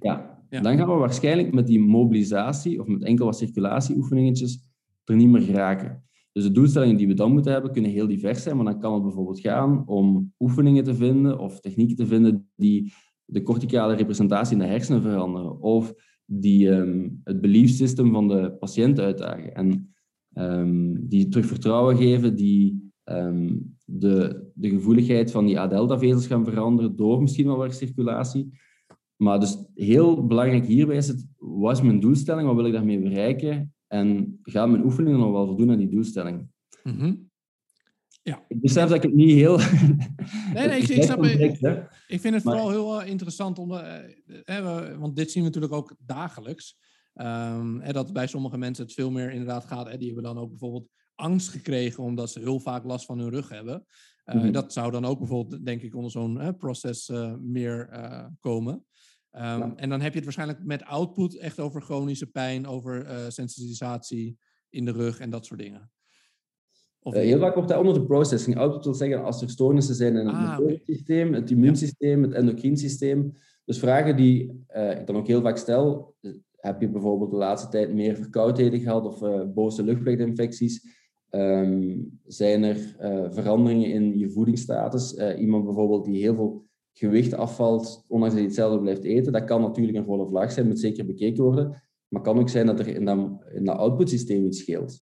ja. 0.00 0.38
Ja, 0.50 0.60
dan 0.60 0.76
gaan 0.76 0.88
we 0.88 0.94
waarschijnlijk 0.94 1.52
met 1.52 1.66
die 1.66 1.80
mobilisatie 1.80 2.80
of 2.80 2.86
met 2.86 3.04
enkel 3.04 3.24
wat 3.24 3.38
circulatieoefeningetjes 3.38 4.62
er 5.04 5.16
niet 5.16 5.28
meer 5.28 5.42
geraken. 5.42 6.04
Dus 6.32 6.42
de 6.42 6.52
doelstellingen 6.52 6.96
die 6.96 7.06
we 7.06 7.14
dan 7.14 7.32
moeten 7.32 7.52
hebben, 7.52 7.72
kunnen 7.72 7.90
heel 7.90 8.06
divers 8.06 8.42
zijn, 8.42 8.56
maar 8.56 8.64
dan 8.64 8.80
kan 8.80 8.94
het 8.94 9.02
bijvoorbeeld 9.02 9.40
gaan 9.40 9.86
om 9.86 10.32
oefeningen 10.38 10.84
te 10.84 10.94
vinden 10.94 11.38
of 11.38 11.60
technieken 11.60 11.96
te 11.96 12.06
vinden 12.06 12.50
die 12.56 12.92
de 13.24 13.42
corticale 13.42 13.94
representatie 13.94 14.52
in 14.52 14.62
de 14.62 14.68
hersenen 14.68 15.02
veranderen 15.02 15.60
of 15.60 15.94
die 16.32 16.68
um, 16.68 17.20
het 17.24 17.40
beliefssysteem 17.40 18.12
van 18.12 18.28
de 18.28 18.52
patiënt 18.58 19.00
uitdagen 19.00 19.54
en 19.54 19.94
um, 20.34 21.08
die 21.08 21.28
terug 21.28 21.46
vertrouwen 21.46 21.96
geven, 21.96 22.36
die 22.36 22.92
um, 23.04 23.76
de, 23.84 24.50
de 24.54 24.68
gevoeligheid 24.68 25.30
van 25.30 25.46
die 25.46 25.58
A-delta-vezels 25.58 26.26
gaan 26.26 26.44
veranderen 26.44 26.96
door 26.96 27.20
misschien 27.20 27.46
wel 27.46 27.56
wat 27.56 27.74
circulatie. 27.74 28.48
Maar 29.16 29.40
dus 29.40 29.58
heel 29.74 30.26
belangrijk 30.26 30.66
hierbij 30.66 30.96
is 30.96 31.08
het, 31.08 31.26
wat 31.36 31.76
is 31.76 31.82
mijn 31.82 32.00
doelstelling, 32.00 32.46
wat 32.46 32.56
wil 32.56 32.66
ik 32.66 32.72
daarmee 32.72 33.00
bereiken 33.00 33.74
en 33.86 34.38
gaan 34.42 34.70
mijn 34.70 34.84
oefeningen 34.84 35.18
nog 35.18 35.30
wel 35.30 35.46
voldoen 35.46 35.70
aan 35.70 35.78
die 35.78 35.88
doelstelling? 35.88 36.48
Mm 36.82 37.29
ja. 38.22 38.44
Ik 38.48 38.60
besef 38.60 38.88
dat 38.88 38.96
ik 38.96 39.02
het 39.02 39.14
niet 39.14 39.34
heel... 39.34 39.58
Nee, 40.54 40.68
nee, 40.68 40.80
ik, 40.80 40.88
ik 40.88 41.02
snap 41.08 41.22
het. 41.22 41.40
Ik 42.06 42.20
vind 42.20 42.34
het 42.34 42.42
vooral 42.42 42.70
heel 42.70 43.02
uh, 43.02 43.08
interessant, 43.08 43.58
om, 43.58 43.72
uh, 43.72 44.98
want 44.98 45.16
dit 45.16 45.30
zien 45.30 45.42
we 45.42 45.48
natuurlijk 45.48 45.74
ook 45.74 45.96
dagelijks. 46.06 46.78
Um, 47.14 47.92
dat 47.92 48.12
bij 48.12 48.26
sommige 48.26 48.58
mensen 48.58 48.84
het 48.84 48.94
veel 48.94 49.10
meer 49.10 49.30
inderdaad 49.30 49.64
gaat. 49.64 49.90
Hè, 49.90 49.96
die 49.96 50.06
hebben 50.06 50.24
dan 50.24 50.38
ook 50.38 50.48
bijvoorbeeld 50.48 50.88
angst 51.14 51.48
gekregen 51.48 52.02
omdat 52.02 52.30
ze 52.30 52.38
heel 52.38 52.60
vaak 52.60 52.84
last 52.84 53.04
van 53.06 53.18
hun 53.18 53.30
rug 53.30 53.48
hebben. 53.48 53.86
Mm 54.24 54.40
-hmm. 54.40 54.52
Dat 54.52 54.72
zou 54.72 54.90
dan 54.90 55.04
ook 55.04 55.18
bijvoorbeeld, 55.18 55.64
denk 55.64 55.82
ik, 55.82 55.94
onder 55.94 56.10
zo'n 56.10 56.56
proces 56.56 57.10
meer 57.40 57.88
komen. 58.40 58.74
Um, 58.74 59.42
ja. 59.42 59.72
En 59.76 59.88
dan 59.88 60.00
heb 60.00 60.10
je 60.10 60.16
het 60.16 60.24
waarschijnlijk 60.24 60.64
met 60.64 60.84
output 60.84 61.36
echt 61.36 61.60
over 61.60 61.82
chronische 61.82 62.26
pijn, 62.26 62.66
over 62.66 63.06
sensitisatie 63.32 64.38
in 64.68 64.84
de 64.84 64.92
rug 64.92 65.18
en 65.18 65.30
dat 65.30 65.46
soort 65.46 65.60
dingen. 65.60 65.90
Of... 67.02 67.14
Uh, 67.14 67.20
heel 67.20 67.38
vaak 67.38 67.54
wordt 67.54 67.68
dat 67.68 67.78
onder 67.78 67.94
de 67.94 68.04
processing. 68.04 68.56
Output 68.56 68.84
wil 68.84 68.94
zeggen 68.94 69.24
als 69.24 69.42
er 69.42 69.50
stoornissen 69.50 69.94
zijn 69.94 70.16
in 70.16 70.26
het 70.26 70.34
ah, 70.34 70.58
systeem, 70.84 71.34
het 71.34 71.50
immuunsysteem, 71.50 72.22
het 72.22 72.32
endocriensysteem. 72.32 73.32
Dus 73.64 73.78
vragen 73.78 74.16
die 74.16 74.64
uh, 74.76 75.00
ik 75.00 75.06
dan 75.06 75.16
ook 75.16 75.26
heel 75.26 75.42
vaak 75.42 75.56
stel. 75.56 76.14
Heb 76.56 76.80
je 76.80 76.88
bijvoorbeeld 76.88 77.30
de 77.30 77.36
laatste 77.36 77.68
tijd 77.68 77.94
meer 77.94 78.16
verkoudheden 78.16 78.80
gehad 78.80 79.04
of 79.04 79.22
uh, 79.22 79.42
boze 79.54 79.82
luchtweginfecties? 79.82 80.98
Um, 81.30 82.20
zijn 82.24 82.62
er 82.62 82.76
veranderingen 83.30 83.90
in 83.90 84.18
je 84.18 84.30
voedingsstatus? 84.30 85.14
iemand 85.38 85.64
bijvoorbeeld 85.64 86.04
die 86.04 86.20
heel 86.20 86.34
veel 86.34 86.64
gewicht 86.92 87.34
afvalt, 87.34 88.04
ondanks 88.08 88.34
dat 88.34 88.42
hij 88.42 88.52
hetzelfde 88.52 88.80
blijft 88.80 89.04
eten. 89.04 89.32
Dat 89.32 89.44
kan 89.44 89.60
natuurlijk 89.60 89.98
een 89.98 90.04
volle 90.04 90.26
vlag 90.26 90.52
zijn, 90.52 90.66
moet 90.66 90.80
zeker 90.80 91.06
bekeken 91.06 91.44
worden. 91.44 91.68
Maar 92.08 92.22
het 92.22 92.22
kan 92.22 92.38
ook 92.38 92.48
zijn 92.48 92.66
dat 92.66 92.78
er 92.80 92.88
in 92.88 93.04
dat, 93.04 93.18
in 93.54 93.64
dat 93.64 93.76
output-systeem 93.76 94.46
iets 94.46 94.58
scheelt. 94.58 95.02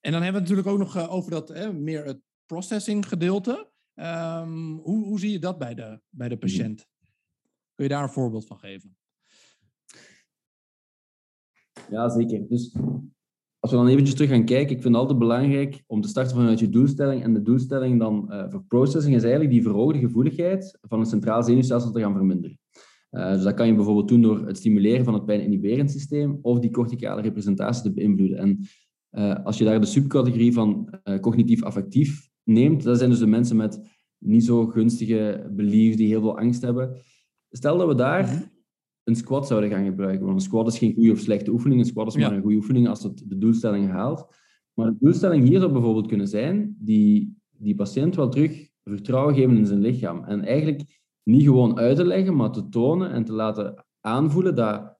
En 0.00 0.12
dan 0.12 0.22
hebben 0.22 0.42
we 0.42 0.48
het 0.48 0.48
natuurlijk 0.48 0.68
ook 0.68 0.78
nog 0.78 0.96
eh, 0.96 1.14
over 1.14 1.30
dat 1.30 1.48
hè, 1.48 1.72
meer 1.72 2.04
het 2.04 2.20
processing 2.46 3.08
gedeelte. 3.08 3.70
Um, 3.94 4.78
hoe, 4.78 5.04
hoe 5.04 5.20
zie 5.20 5.30
je 5.30 5.38
dat 5.38 5.58
bij 5.58 5.74
de, 5.74 6.00
bij 6.08 6.28
de 6.28 6.36
patiënt? 6.36 6.86
Kun 7.74 7.84
je 7.84 7.88
daar 7.88 8.02
een 8.02 8.08
voorbeeld 8.08 8.46
van 8.46 8.58
geven? 8.58 8.96
Ja, 11.90 12.08
zeker. 12.08 12.48
Dus 12.48 12.76
als 13.58 13.70
we 13.70 13.76
dan 13.76 13.88
eventjes 13.88 14.14
terug 14.14 14.30
gaan 14.30 14.44
kijken, 14.44 14.76
ik 14.76 14.82
vind 14.82 14.94
het 14.94 15.02
altijd 15.02 15.18
belangrijk 15.18 15.84
om 15.86 16.00
te 16.00 16.08
starten 16.08 16.36
vanuit 16.36 16.58
je 16.58 16.68
doelstelling. 16.68 17.22
En 17.22 17.34
de 17.34 17.42
doelstelling 17.42 17.98
dan 17.98 18.28
uh, 18.30 18.50
voor 18.50 18.64
processing 18.64 19.14
is 19.14 19.22
eigenlijk 19.22 19.52
die 19.52 19.62
verhoogde 19.62 19.98
gevoeligheid 19.98 20.78
van 20.80 21.00
het 21.00 21.08
centraal 21.08 21.42
zenuwstelsel 21.42 21.90
te 21.90 22.00
gaan 22.00 22.14
verminderen. 22.14 22.58
Uh, 23.10 23.32
dus 23.32 23.42
dat 23.42 23.54
kan 23.54 23.66
je 23.66 23.74
bijvoorbeeld 23.74 24.08
doen 24.08 24.22
door 24.22 24.46
het 24.46 24.56
stimuleren 24.56 25.04
van 25.04 25.14
het 25.14 25.24
pijn-inhiberend 25.24 25.90
systeem 25.90 26.38
of 26.42 26.58
die 26.58 26.70
corticale 26.70 27.22
representatie 27.22 27.82
te 27.82 27.92
beïnvloeden. 27.92 28.38
En 28.38 28.66
uh, 29.12 29.44
als 29.44 29.58
je 29.58 29.64
daar 29.64 29.80
de 29.80 29.86
subcategorie 29.86 30.52
van 30.52 30.98
uh, 31.04 31.18
cognitief-affectief 31.18 32.30
neemt, 32.42 32.82
dat 32.82 32.98
zijn 32.98 33.10
dus 33.10 33.18
de 33.18 33.26
mensen 33.26 33.56
met 33.56 33.80
niet 34.18 34.44
zo 34.44 34.66
gunstige 34.66 35.50
beliefs, 35.50 35.96
die 35.96 36.06
heel 36.06 36.20
veel 36.20 36.38
angst 36.38 36.62
hebben. 36.62 36.96
Stel 37.50 37.78
dat 37.78 37.88
we 37.88 37.94
daar 37.94 38.24
mhm. 38.24 38.42
een 39.04 39.16
squat 39.16 39.46
zouden 39.46 39.70
gaan 39.70 39.84
gebruiken. 39.84 40.24
Want 40.24 40.36
een 40.36 40.44
squat 40.44 40.66
is 40.66 40.78
geen 40.78 40.94
goede 40.94 41.12
of 41.12 41.18
slechte 41.18 41.50
oefening. 41.50 41.80
Een 41.80 41.86
squat 41.86 42.06
is 42.06 42.16
maar 42.16 42.32
een 42.32 42.40
goede 42.40 42.56
oefening 42.56 42.88
als 42.88 43.02
het 43.02 43.22
de 43.26 43.38
doelstelling 43.38 43.90
haalt. 43.90 44.26
Maar 44.74 44.86
de 44.86 44.96
doelstelling 45.00 45.48
hier 45.48 45.60
zou 45.60 45.72
bijvoorbeeld 45.72 46.06
kunnen 46.06 46.28
zijn 46.28 46.76
die 46.78 47.40
die 47.62 47.74
patiënt 47.74 48.16
wel 48.16 48.28
terug 48.28 48.70
vertrouwen 48.84 49.34
geven 49.34 49.56
in 49.56 49.66
zijn 49.66 49.80
lichaam. 49.80 50.24
En 50.24 50.44
eigenlijk 50.44 51.00
niet 51.22 51.42
gewoon 51.42 51.78
uit 51.78 51.96
te 51.96 52.04
leggen, 52.04 52.36
maar 52.36 52.50
te 52.50 52.68
tonen 52.68 53.10
en 53.10 53.24
te 53.24 53.32
laten 53.32 53.86
aanvoelen 54.00 54.54
dat 54.54 54.98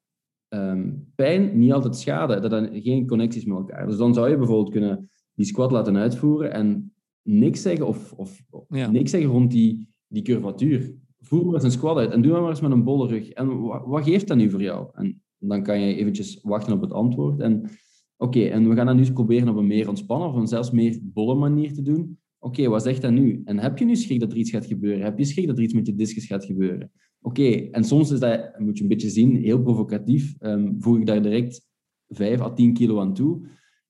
um, 0.54 1.12
pijn 1.14 1.58
niet 1.58 1.72
altijd 1.72 1.96
schade, 1.96 2.40
dat 2.40 2.52
er 2.52 2.70
geen 2.72 3.06
connecties 3.06 3.44
met 3.44 3.56
elkaar. 3.56 3.86
Dus 3.86 3.96
dan 3.96 4.14
zou 4.14 4.30
je 4.30 4.36
bijvoorbeeld 4.36 4.70
kunnen 4.70 5.10
die 5.34 5.46
squat 5.46 5.70
laten 5.70 5.96
uitvoeren 5.96 6.52
en 6.52 6.92
niks 7.22 7.62
zeggen, 7.62 7.86
of, 7.86 8.12
of 8.12 8.42
niks 8.68 9.10
zeggen 9.10 9.30
rond 9.30 9.50
die, 9.50 9.88
die 10.06 10.22
curvatuur. 10.22 10.94
Voer 11.20 11.44
maar 11.44 11.54
eens 11.54 11.64
een 11.64 11.70
squat 11.70 11.96
uit 11.96 12.10
en 12.10 12.22
doe 12.22 12.40
maar 12.40 12.48
eens 12.48 12.60
met 12.60 12.70
een 12.70 12.84
bolle 12.84 13.06
rug. 13.06 13.28
En 13.28 13.60
wat, 13.60 13.82
wat 13.86 14.04
geeft 14.04 14.28
dat 14.28 14.36
nu 14.36 14.50
voor 14.50 14.62
jou? 14.62 14.88
En 14.92 15.22
dan 15.38 15.62
kan 15.62 15.80
je 15.80 15.94
eventjes 15.94 16.40
wachten 16.42 16.72
op 16.72 16.80
het 16.80 16.92
antwoord. 16.92 17.40
En 17.40 17.70
oké, 18.16 18.44
en 18.44 18.68
we 18.68 18.74
gaan 18.74 18.86
dat 18.86 18.94
nu 18.94 19.00
eens 19.00 19.12
proberen 19.12 19.48
op 19.48 19.56
een 19.56 19.66
meer 19.66 19.88
ontspannen 19.88 20.28
of 20.28 20.34
een 20.34 20.46
zelfs 20.46 20.70
meer 20.70 20.98
bolle 21.02 21.34
manier 21.34 21.72
te 21.72 21.82
doen. 21.82 22.18
Oké, 22.38 22.68
wat 22.68 22.82
zegt 22.82 23.02
dat 23.02 23.12
nu? 23.12 23.42
En 23.44 23.58
heb 23.58 23.78
je 23.78 23.84
nu 23.84 23.96
schrik 23.96 24.20
dat 24.20 24.32
er 24.32 24.36
iets 24.36 24.50
gaat 24.50 24.66
gebeuren? 24.66 25.04
Heb 25.04 25.18
je 25.18 25.24
schrik 25.24 25.46
dat 25.46 25.56
er 25.56 25.62
iets 25.62 25.74
met 25.74 25.86
je 25.86 25.94
discus 25.94 26.26
gaat 26.26 26.44
gebeuren? 26.44 26.92
Oké, 27.22 27.48
en 27.70 27.84
soms 27.84 28.10
is 28.10 28.20
dat, 28.20 28.58
moet 28.58 28.76
je 28.76 28.82
een 28.82 28.88
beetje 28.88 29.10
zien, 29.10 29.36
heel 29.36 29.62
provocatief. 29.62 30.34
Um, 30.40 30.76
voeg 30.78 30.98
ik 30.98 31.06
daar 31.06 31.22
direct 31.22 31.66
5 32.08 32.40
à 32.40 32.52
10 32.52 32.72
kilo 32.72 33.00
aan 33.00 33.14
toe. 33.14 33.40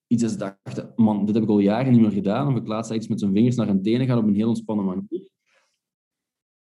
Iets 0.07 0.23
dat 0.23 0.33
ik 0.33 0.75
dacht, 0.75 0.97
man, 0.97 1.25
dit 1.27 1.35
heb 1.35 1.45
ik 1.45 1.51
al 1.51 1.59
jaren 1.59 1.93
niet 1.93 2.01
meer 2.01 2.11
gedaan. 2.11 2.49
Of 2.49 2.57
ik 2.57 2.67
laat 2.67 2.91
iets 2.91 3.09
met 3.09 3.21
zijn 3.21 3.33
vingers 3.33 3.57
naar 3.57 3.69
een 3.69 3.83
tenen 3.83 4.07
gaan 4.07 4.19
op 4.19 4.27
een 4.27 4.35
heel 4.35 4.49
ontspannen 4.49 4.85
manier. 4.85 5.31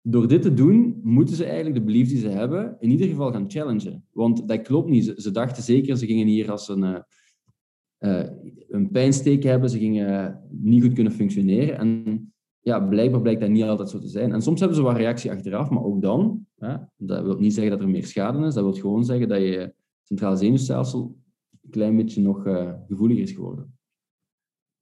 Door 0.02 0.28
dit 0.28 0.42
te 0.42 0.54
doen, 0.54 1.00
moeten 1.02 1.36
ze 1.36 1.44
eigenlijk 1.44 1.74
de 1.74 1.82
belief 1.82 2.08
die 2.08 2.18
ze 2.18 2.28
hebben, 2.28 2.76
in 2.78 2.90
ieder 2.90 3.08
geval 3.08 3.32
gaan 3.32 3.50
challengen. 3.50 4.06
Want 4.12 4.48
dat 4.48 4.62
klopt 4.62 4.90
niet. 4.90 5.14
Ze, 5.16 5.30
dachten 5.30 5.62
zeker, 5.62 5.96
ze 5.96 6.06
gingen 6.06 6.26
hier 6.26 6.50
als 6.50 6.68
een, 6.68 7.04
uh, 7.98 8.28
een 8.68 8.90
pijnsteek 8.90 9.42
hebben, 9.42 9.70
ze 9.70 9.78
gingen 9.78 10.40
niet 10.50 10.82
goed 10.82 10.92
kunnen 10.92 11.12
functioneren. 11.12 11.78
En 11.78 12.32
ja, 12.60 12.80
blijkbaar 12.80 13.20
blijkt 13.20 13.40
dat 13.40 13.50
niet 13.50 13.62
altijd 13.62 13.90
zo 13.90 13.98
te 13.98 14.08
zijn. 14.08 14.32
En 14.32 14.42
soms 14.42 14.58
hebben 14.60 14.78
ze 14.78 14.82
wat 14.82 14.96
reactie 14.96 15.30
achteraf, 15.30 15.70
maar 15.70 15.84
ook 15.84 16.02
dan, 16.02 16.46
dat 16.96 17.22
wil 17.22 17.38
niet 17.38 17.54
zeggen 17.54 17.72
dat 17.72 17.80
er 17.80 17.88
meer 17.88 18.06
schade 18.06 18.46
is, 18.46 18.54
dat 18.54 18.64
wil 18.64 18.72
gewoon 18.72 19.04
zeggen 19.04 19.28
dat 19.28 19.38
je 19.38 19.74
centraal 20.02 20.36
zenuwstelsel 20.36 21.18
een 21.62 21.70
klein 21.70 21.96
beetje 21.96 22.20
nog 22.20 22.46
uh, 22.46 22.72
gevoeliger 22.86 23.22
is 23.22 23.32
geworden. 23.32 23.78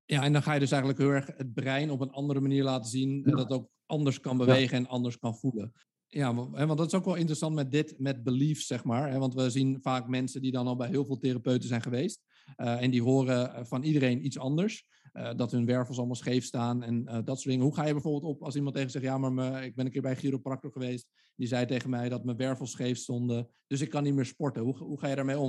Ja, 0.05 0.22
en 0.22 0.33
dan 0.33 0.43
ga 0.43 0.53
je 0.53 0.61
dus 0.61 0.70
eigenlijk 0.70 1.01
heel 1.03 1.11
erg 1.11 1.26
het 1.37 1.55
brein 1.55 1.91
op 1.91 2.01
een 2.01 2.11
andere 2.11 2.41
manier 2.41 2.64
laten 2.64 2.91
zien, 2.91 3.22
dat 3.22 3.39
het 3.39 3.51
ook 3.51 3.68
anders 3.87 4.20
kan 4.20 4.37
bewegen 4.37 4.76
en 4.76 4.87
anders 4.87 5.18
kan 5.18 5.37
voelen. 5.37 5.72
Ja, 6.07 6.35
want 6.35 6.78
dat 6.78 6.87
is 6.87 6.95
ook 6.95 7.05
wel 7.05 7.14
interessant 7.14 7.55
met 7.55 7.72
dit, 7.72 7.95
met 7.99 8.22
beliefs, 8.22 8.66
zeg 8.66 8.85
maar. 8.85 9.18
Want 9.18 9.35
we 9.35 9.51
zien 9.51 9.78
vaak 9.81 10.09
mensen 10.09 10.43
die 10.43 10.53
dan 10.53 10.66
al 10.66 10.76
bij 10.76 10.89
heel 10.89 11.05
veel 11.05 11.18
therapeuten 11.18 11.68
zijn 11.68 11.83
geweest. 11.83 12.20
Uh, 12.57 12.83
en 12.83 12.91
die 12.91 13.03
horen 13.03 13.67
van 13.67 13.83
iedereen 13.83 14.25
iets 14.25 14.39
anders. 14.39 14.89
Uh, 15.13 15.31
dat 15.37 15.53
hun 15.53 15.67
wervels 15.67 15.99
allemaal 15.99 16.17
scheef 16.17 16.45
staan 16.45 16.83
en 16.83 17.05
dat 17.05 17.25
soort 17.25 17.45
dingen. 17.45 17.65
Hoe 17.65 17.75
ga 17.75 17.87
je 17.87 17.93
bijvoorbeeld 17.93 18.35
op 18.35 18.43
als 18.43 18.57
iemand 18.57 18.75
tegen 18.75 18.91
zegt: 18.91 19.05
Ja, 19.05 19.19
maar 19.19 19.33
me, 19.33 19.65
ik 19.65 19.75
ben 19.75 19.85
een 19.85 19.93
keer 19.93 20.03
bij 20.03 20.17
chiropractor 20.17 20.73
geweest. 20.73 21.07
Die 21.37 21.47
zei 21.47 21.67
tegen 21.67 21.91
mij 21.91 22.09
dat 22.09 22.25
mijn 22.25 22.37
wervels 22.37 22.71
scheef 22.71 22.99
stonden. 22.99 23.49
Dus 23.67 23.81
ik 23.81 23.91
kan 23.91 24.03
niet 24.03 24.15
meer 24.15 24.25
sporten. 24.25 24.63
Hoe, 24.63 24.77
hoe 24.77 25.01
ga 25.01 25.09
je 25.09 25.17
daarmee 25.17 25.39
om? 25.39 25.49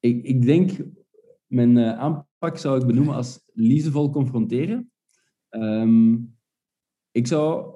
Ik, 0.00 0.24
ik 0.24 0.42
denk, 0.42 0.70
mijn 1.46 1.78
aanpak 1.78 2.58
zou 2.58 2.80
ik 2.80 2.86
benoemen 2.86 3.14
als 3.14 3.42
liefdevol 3.52 4.10
confronteren. 4.10 4.90
Um, 5.50 6.36
ik 7.10 7.26
zou 7.26 7.74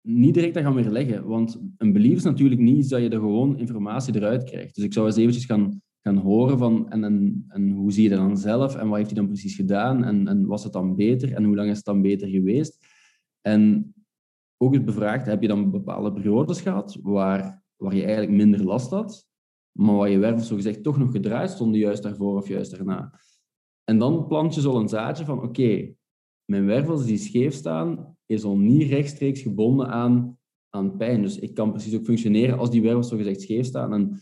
niet 0.00 0.34
direct 0.34 0.54
dat 0.54 0.62
gaan 0.62 0.74
weerleggen, 0.74 1.26
want 1.26 1.60
een 1.76 1.92
belief 1.92 2.16
is 2.16 2.22
natuurlijk 2.22 2.60
niet 2.60 2.88
dat 2.88 3.00
je 3.00 3.08
er 3.08 3.18
gewoon 3.18 3.58
informatie 3.58 4.14
eruit 4.14 4.44
krijgt. 4.44 4.74
Dus 4.74 4.84
ik 4.84 4.92
zou 4.92 5.06
eens 5.06 5.16
eventjes 5.16 5.44
gaan 5.44 5.82
gaan 6.06 6.16
horen 6.16 6.58
van 6.58 6.90
en, 6.90 7.04
en, 7.04 7.44
en 7.48 7.70
hoe 7.70 7.92
zie 7.92 8.02
je 8.02 8.08
dat 8.08 8.18
dan 8.18 8.36
zelf 8.36 8.74
en 8.76 8.88
wat 8.88 8.96
heeft 8.96 9.10
hij 9.10 9.18
dan 9.18 9.28
precies 9.28 9.54
gedaan 9.54 10.04
en, 10.04 10.28
en 10.28 10.46
was 10.46 10.64
het 10.64 10.72
dan 10.72 10.96
beter 10.96 11.32
en 11.32 11.44
hoe 11.44 11.56
lang 11.56 11.70
is 11.70 11.76
het 11.76 11.84
dan 11.84 12.02
beter 12.02 12.28
geweest? 12.28 12.86
En 13.40 13.94
ook 14.56 14.74
het 14.74 14.84
bevraagd, 14.84 15.26
heb 15.26 15.42
je 15.42 15.48
dan 15.48 15.70
bepaalde 15.70 16.12
periodes 16.12 16.60
gehad 16.60 16.98
waar, 17.02 17.62
waar 17.76 17.94
je 17.94 18.02
eigenlijk 18.02 18.32
minder 18.32 18.64
last 18.64 18.90
had, 18.90 19.28
maar 19.72 19.94
waar 19.94 20.10
je 20.10 20.18
wervels 20.18 20.48
zogezegd 20.48 20.82
toch 20.82 20.98
nog 20.98 21.12
gedraaid 21.12 21.50
stonden, 21.50 21.80
juist 21.80 22.02
daarvoor 22.02 22.36
of 22.36 22.48
juist 22.48 22.76
daarna. 22.76 23.20
En 23.84 23.98
dan 23.98 24.26
plant 24.26 24.54
je 24.54 24.60
zo 24.60 24.78
een 24.78 24.88
zaadje 24.88 25.24
van, 25.24 25.42
oké, 25.42 25.94
mijn 26.44 26.66
wervels 26.66 27.04
die 27.04 27.18
scheef 27.18 27.54
staan, 27.54 28.16
is 28.26 28.44
al 28.44 28.56
niet 28.56 28.88
rechtstreeks 28.88 29.40
gebonden 29.40 29.88
aan, 29.88 30.38
aan 30.70 30.96
pijn. 30.96 31.22
Dus 31.22 31.38
ik 31.38 31.54
kan 31.54 31.70
precies 31.70 31.94
ook 31.94 32.04
functioneren 32.04 32.58
als 32.58 32.70
die 32.70 32.82
wervels 32.82 33.08
zogezegd 33.08 33.40
scheef 33.40 33.66
staan. 33.66 33.92
En 33.92 34.20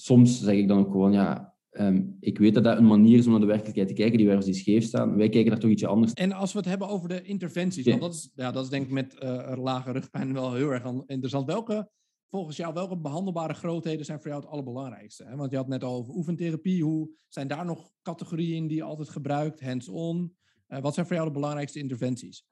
soms 0.00 0.40
zeg 0.42 0.56
ik 0.56 0.68
dan 0.68 0.78
ook 0.78 0.90
gewoon, 0.90 1.12
ja, 1.12 1.54
ehm, 1.70 2.02
ik 2.20 2.38
weet 2.38 2.54
dat 2.54 2.64
dat 2.64 2.78
een 2.78 2.86
manier 2.86 3.18
is 3.18 3.24
om 3.24 3.30
naar 3.30 3.40
de 3.40 3.46
werkelijkheid 3.46 3.88
te 3.88 3.94
kijken, 3.94 4.18
die 4.18 4.26
wij 4.26 4.38
die 4.38 4.54
scheef 4.54 4.84
staan. 4.84 5.16
Wij 5.16 5.28
kijken 5.28 5.50
daar 5.50 5.60
toch 5.60 5.70
ietsje 5.70 5.86
anders. 5.86 6.12
En 6.12 6.32
als 6.32 6.52
we 6.52 6.58
het 6.58 6.68
hebben 6.68 6.88
over 6.88 7.08
de 7.08 7.22
interventies, 7.22 7.84
Ja. 7.84 7.90
want 7.90 8.02
dat 8.02 8.14
is, 8.14 8.30
ja, 8.34 8.50
dat 8.50 8.64
is 8.64 8.70
denk 8.70 8.84
ik 8.86 8.92
met 8.92 9.18
eh, 9.18 9.52
lage 9.56 9.92
rugpijn 9.92 10.32
wel 10.32 10.54
heel 10.54 10.70
erg 10.70 10.84
an- 10.84 11.04
interessant. 11.06 11.46
Welke, 11.46 11.90
volgens 12.28 12.56
jou, 12.56 12.74
welke 12.74 12.96
behandelbare 12.98 13.54
grootheden 13.54 14.04
zijn 14.04 14.20
voor 14.20 14.28
jou 14.30 14.40
het 14.42 14.50
allerbelangrijkste? 14.50 15.24
Hè? 15.24 15.36
Want 15.36 15.50
je 15.50 15.56
had 15.56 15.68
net 15.68 15.84
al 15.84 15.94
over 15.94 16.14
oefentherapie. 16.14 16.82
Hoe 16.84 17.10
zijn 17.28 17.48
daar 17.48 17.64
nog 17.64 17.90
categorieën 18.02 18.56
in 18.56 18.66
die 18.66 18.76
je 18.76 18.82
altijd 18.82 19.08
gebruikt? 19.08 19.60
Hands-on? 19.60 20.32
Eh, 20.66 20.80
wat 20.80 20.94
zijn 20.94 21.06
voor 21.06 21.14
jou 21.14 21.28
de 21.28 21.34
belangrijkste 21.34 21.78
interventies? 21.78 22.44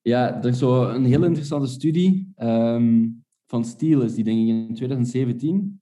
Ja, 0.00 0.42
er 0.42 0.48
is 0.48 0.58
zo 0.58 0.84
een 0.88 1.04
heel 1.04 1.24
interessante 1.24 1.66
studie 1.68 2.32
ehm, 2.36 3.08
van 3.46 3.64
Steele, 3.64 4.04
is 4.04 4.14
die 4.14 4.24
denk 4.24 4.38
ik 4.40 4.46
in 4.48 4.74
2017. 4.74 5.81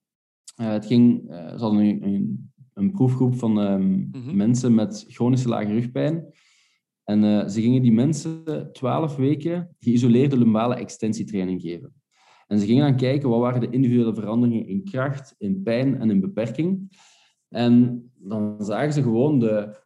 Eh, 0.57 0.72
het 0.72 0.86
ging, 0.86 1.30
eh, 1.30 1.48
ze 1.48 1.62
hadden 1.62 1.80
een, 1.80 2.03
een, 2.05 2.53
een 2.74 2.90
proefgroep 2.90 3.34
van 3.34 3.61
ehm, 3.61 4.09
Mhm. 4.11 4.36
mensen 4.36 4.74
met 4.74 5.05
chronische 5.09 5.48
lage 5.48 5.72
rugpijn. 5.72 6.24
En 7.05 7.24
eh, 7.24 7.48
ze 7.48 7.61
gingen 7.61 7.82
die 7.82 7.92
mensen 7.92 8.68
twaalf 8.72 9.16
weken 9.16 9.74
geïsoleerde 9.78 10.38
lumbale 10.38 10.74
extensietraining 10.74 11.61
geven. 11.61 11.94
En 12.46 12.59
ze 12.59 12.66
gingen 12.66 12.82
dan 12.88 12.96
kijken 12.96 13.28
wat 13.28 13.40
waren 13.40 13.61
de 13.61 13.70
individuele 13.70 14.14
veranderingen 14.14 14.66
in 14.66 14.84
kracht, 14.84 15.34
in 15.38 15.62
pijn 15.62 16.01
en 16.01 16.11
in 16.11 16.20
beperking. 16.20 16.98
En 17.48 18.03
dan 18.14 18.57
zagen 18.64 18.92
ze 18.92 19.03
gewoon 19.03 19.38
de, 19.38 19.78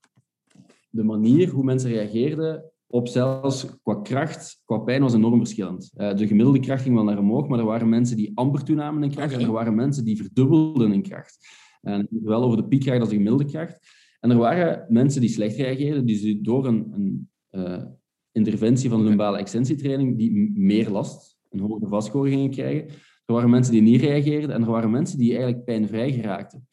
de 0.90 1.02
manier 1.04 1.48
hoe 1.48 1.64
mensen 1.64 1.90
reageerden 1.90 2.72
op 2.94 3.08
zelfs 3.08 3.66
qua 3.82 3.94
kracht, 3.94 4.62
qua 4.64 4.78
pijn 4.78 5.02
was 5.02 5.14
enorm 5.14 5.38
verschillend. 5.38 5.92
Eh, 5.94 6.16
de 6.16 6.26
gemiddelde 6.26 6.60
kracht 6.60 6.82
ging 6.82 6.94
wel 6.94 7.04
naar 7.04 7.18
omhoog, 7.18 7.48
maar 7.48 7.58
er 7.58 7.64
waren 7.64 7.88
mensen 7.88 8.16
die 8.16 8.32
amper 8.34 8.64
toenamen 8.64 9.02
in 9.02 9.10
kracht 9.10 9.32
en 9.32 9.40
er 9.40 9.52
waren 9.52 9.74
mensen 9.74 10.04
die 10.04 10.16
verdubbelden 10.16 10.92
in 10.92 11.02
kracht. 11.02 11.38
En 11.82 12.08
zowel 12.22 12.42
over 12.42 12.56
de 12.56 12.64
piekkracht 12.64 13.00
als 13.00 13.08
de 13.08 13.14
gemiddelde 13.14 13.44
kracht. 13.44 13.78
En 14.20 14.30
er 14.30 14.36
waren 14.36 14.86
mensen 14.88 15.20
die 15.20 15.30
slecht 15.30 15.56
reageerden, 15.56 16.06
die 16.06 16.40
door 16.40 16.66
een, 16.66 16.88
een 16.92 17.30
eh, 17.50 17.84
interventie 18.32 18.90
van 18.90 18.98
Oké. 18.98 19.08
lumbale 19.08 19.38
extensietraining 19.38 20.18
die 20.18 20.52
meer 20.54 20.90
last, 20.90 21.38
een 21.50 21.60
hogere 21.60 21.88
vastscore 21.88 22.30
gingen 22.30 22.50
krijgen. 22.50 22.88
Er 23.24 23.34
waren 23.34 23.50
mensen 23.50 23.72
die 23.72 23.82
niet 23.82 24.00
reageerden 24.00 24.50
en 24.50 24.62
er 24.62 24.70
waren 24.70 24.90
mensen 24.90 25.18
die 25.18 25.30
eigenlijk 25.30 25.64
pijnvrij 25.64 26.12
geraakten. 26.12 26.68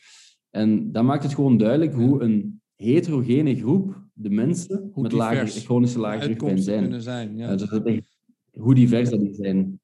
En 0.49 0.91
dat 0.91 1.03
maakt 1.03 1.23
het 1.23 1.33
gewoon 1.33 1.57
duidelijk 1.57 1.93
hoe 1.93 2.21
een 2.21 2.61
heterogene 2.75 3.55
groep 3.55 4.00
de 4.21 4.29
mensen 4.29 4.89
Hoe 4.93 5.03
met 5.03 5.13
chronische 5.63 5.99
lage 5.99 6.25
rugpijn 6.25 6.61
zijn. 6.61 7.01
zijn. 7.01 7.37
Ja. 7.37 7.55
Dus 7.55 7.69
dat 7.69 7.85
is 7.85 7.95
echt 7.95 8.17
hoe 8.51 8.75
divers 8.75 9.09
dat 9.09 9.19
die 9.19 9.33
zijn. 9.33 9.79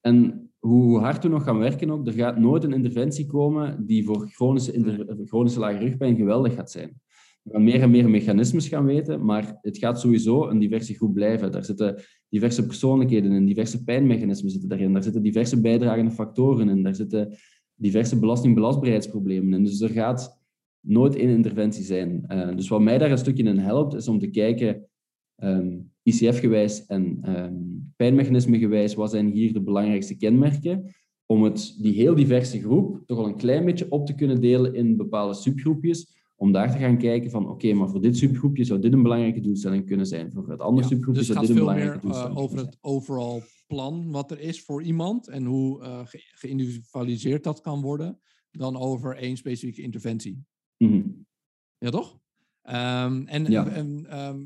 En 0.00 0.50
hoe 0.58 0.98
hard 0.98 1.22
we 1.22 1.28
nog 1.28 1.42
gaan 1.44 1.58
werken 1.58 1.90
ook, 1.90 2.06
er 2.06 2.12
gaat 2.12 2.38
nooit 2.38 2.64
een 2.64 2.72
interventie 2.72 3.26
komen 3.26 3.86
die 3.86 4.04
voor 4.04 4.28
chronische, 4.28 4.72
inter- 4.72 5.16
chronische 5.24 5.60
lage 5.60 5.78
rugpijn 5.78 6.16
geweldig 6.16 6.54
gaat 6.54 6.70
zijn. 6.70 7.00
We 7.42 7.52
gaan 7.52 7.64
meer 7.64 7.82
en 7.82 7.90
meer 7.90 8.10
mechanismes 8.10 8.68
gaan 8.68 8.84
weten, 8.84 9.24
maar 9.24 9.58
het 9.60 9.78
gaat 9.78 10.00
sowieso 10.00 10.48
een 10.48 10.58
diverse 10.58 10.94
groep 10.94 11.14
blijven. 11.14 11.52
Daar 11.52 11.64
zitten 11.64 12.02
diverse 12.28 12.66
persoonlijkheden 12.66 13.32
in, 13.32 13.46
diverse 13.46 13.84
pijnmechanismen 13.84 14.50
zitten 14.50 14.68
daarin, 14.68 14.92
daar 14.92 15.02
zitten 15.02 15.22
diverse 15.22 15.60
bijdragende 15.60 16.10
factoren 16.10 16.68
in, 16.68 16.82
daar 16.82 16.94
zitten 16.94 17.36
diverse 17.74 18.18
belasting-belastbaarheidsproblemen 18.18 19.54
in. 19.54 19.64
Dus 19.64 19.80
er 19.80 19.88
gaat 19.88 20.35
nooit 20.86 21.16
één 21.16 21.28
interventie 21.28 21.84
zijn. 21.84 22.24
Eh, 22.26 22.56
dus 22.56 22.68
wat 22.68 22.80
mij 22.80 22.98
daar 22.98 23.10
een 23.10 23.18
stukje 23.18 23.42
in 23.42 23.58
helpt, 23.58 23.94
is 23.94 24.08
om 24.08 24.18
te 24.18 24.26
kijken 24.30 24.86
ehm, 25.36 25.78
ICF-gewijs 26.02 26.86
en 26.86 27.18
ehm 27.22 27.54
pijnmechanisme-gewijs, 27.96 28.94
wat 28.94 29.10
zijn 29.10 29.30
hier 29.30 29.52
de 29.52 29.60
belangrijkste 29.62 30.16
kenmerken? 30.16 30.94
Om 31.26 31.42
het, 31.42 31.76
die 31.80 31.92
heel 31.92 32.14
diverse 32.14 32.60
groep 32.60 33.02
toch 33.06 33.18
al 33.18 33.26
een 33.26 33.36
klein 33.36 33.64
beetje 33.64 33.90
op 33.90 34.06
te 34.06 34.14
kunnen 34.14 34.40
delen 34.40 34.74
in 34.74 34.96
bepaalde 34.96 35.34
subgroepjes, 35.34 36.14
om 36.36 36.52
daar 36.52 36.70
te 36.72 36.78
gaan 36.78 36.98
kijken 36.98 37.30
van, 37.30 37.48
oké, 37.48 37.72
maar 37.72 37.88
voor 37.88 38.00
dit 38.00 38.16
subgroepje 38.16 38.64
zou 38.64 38.80
dit 38.80 38.92
een 38.92 39.02
belangrijke 39.02 39.40
doelstelling 39.40 39.86
kunnen 39.86 40.06
zijn. 40.06 40.32
Voor 40.32 40.48
het 40.50 40.60
andere 40.60 40.82
Ja, 40.82 40.88
subgroepje 40.88 41.20
dus 41.20 41.28
het 41.28 41.36
zou 41.36 41.38
gaat 41.38 41.46
dit 41.46 41.56
een 41.56 41.64
veel 41.64 41.74
belangrijke 41.74 42.06
meer 42.06 42.14
eh, 42.16 42.22
doelstelling 42.22 42.38
over 42.38 42.56
kunnen 42.56 42.72
het 42.72 42.78
overal 42.80 43.42
plan 43.66 44.10
wat 44.10 44.30
er 44.30 44.40
is 44.40 44.62
voor 44.62 44.82
iemand 44.82 45.28
en 45.28 45.44
hoe 45.44 45.82
ge- 46.04 46.30
geïndividualiseerd 46.34 47.44
dat 47.44 47.60
kan 47.60 47.80
worden, 47.80 48.18
dan 48.50 48.76
over 48.76 49.16
één 49.16 49.36
specifieke 49.36 49.82
interventie. 49.82 50.44
Mhm. 50.78 51.02
Ja, 51.78 51.90
toch? 51.90 52.18
Ehm, 52.62 53.22
en 53.26 53.44
Ja. 53.50 53.66
en, 53.66 54.06
ehm, 54.08 54.40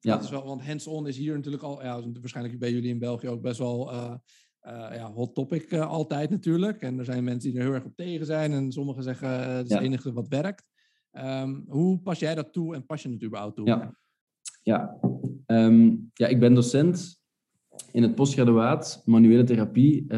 Ja. 0.00 0.14
dat 0.14 0.24
is 0.24 0.30
wel, 0.30 0.44
want 0.44 0.66
hands-on 0.66 1.06
is 1.06 1.16
hier 1.16 1.34
natuurlijk 1.34 1.62
al, 1.62 1.82
ja, 1.82 2.02
waarschijnlijk 2.20 2.58
bij 2.58 2.72
jullie 2.72 2.90
in 2.90 2.98
België 2.98 3.28
ook 3.28 3.42
best 3.42 3.58
wel 3.58 3.92
eh, 3.92 4.14
eh, 4.60 4.94
ja, 4.94 5.12
hot 5.12 5.34
topic 5.34 5.62
eh, 5.70 5.86
altijd 5.90 6.30
natuurlijk. 6.30 6.80
En 6.82 6.98
er 6.98 7.04
zijn 7.04 7.24
mensen 7.24 7.50
die 7.50 7.58
er 7.58 7.64
heel 7.64 7.74
erg 7.74 7.84
op 7.84 7.96
tegen 7.96 8.26
zijn 8.26 8.52
en 8.52 8.72
sommigen 8.72 9.02
zeggen 9.02 9.28
het 9.56 9.64
is 9.64 9.70
Ja. 9.70 9.76
het 9.76 9.84
enige 9.86 10.12
wat 10.12 10.28
werkt. 10.28 10.66
Ehm, 11.10 11.60
hoe 11.66 11.98
pas 12.00 12.18
jij 12.18 12.34
dat 12.34 12.52
toe 12.52 12.74
en 12.74 12.86
pas 12.86 13.02
je 13.02 13.10
het 13.10 13.22
überhaupt 13.24 13.56
toe? 13.56 13.66
Ja. 13.66 13.96
Ja. 14.62 14.98
Ja, 16.14 16.26
ik 16.26 16.40
ben 16.40 16.54
docent 16.54 17.20
in 17.92 18.02
het 18.02 18.14
postgraduaat 18.14 19.02
manuele 19.04 19.44
therapie 19.44 20.12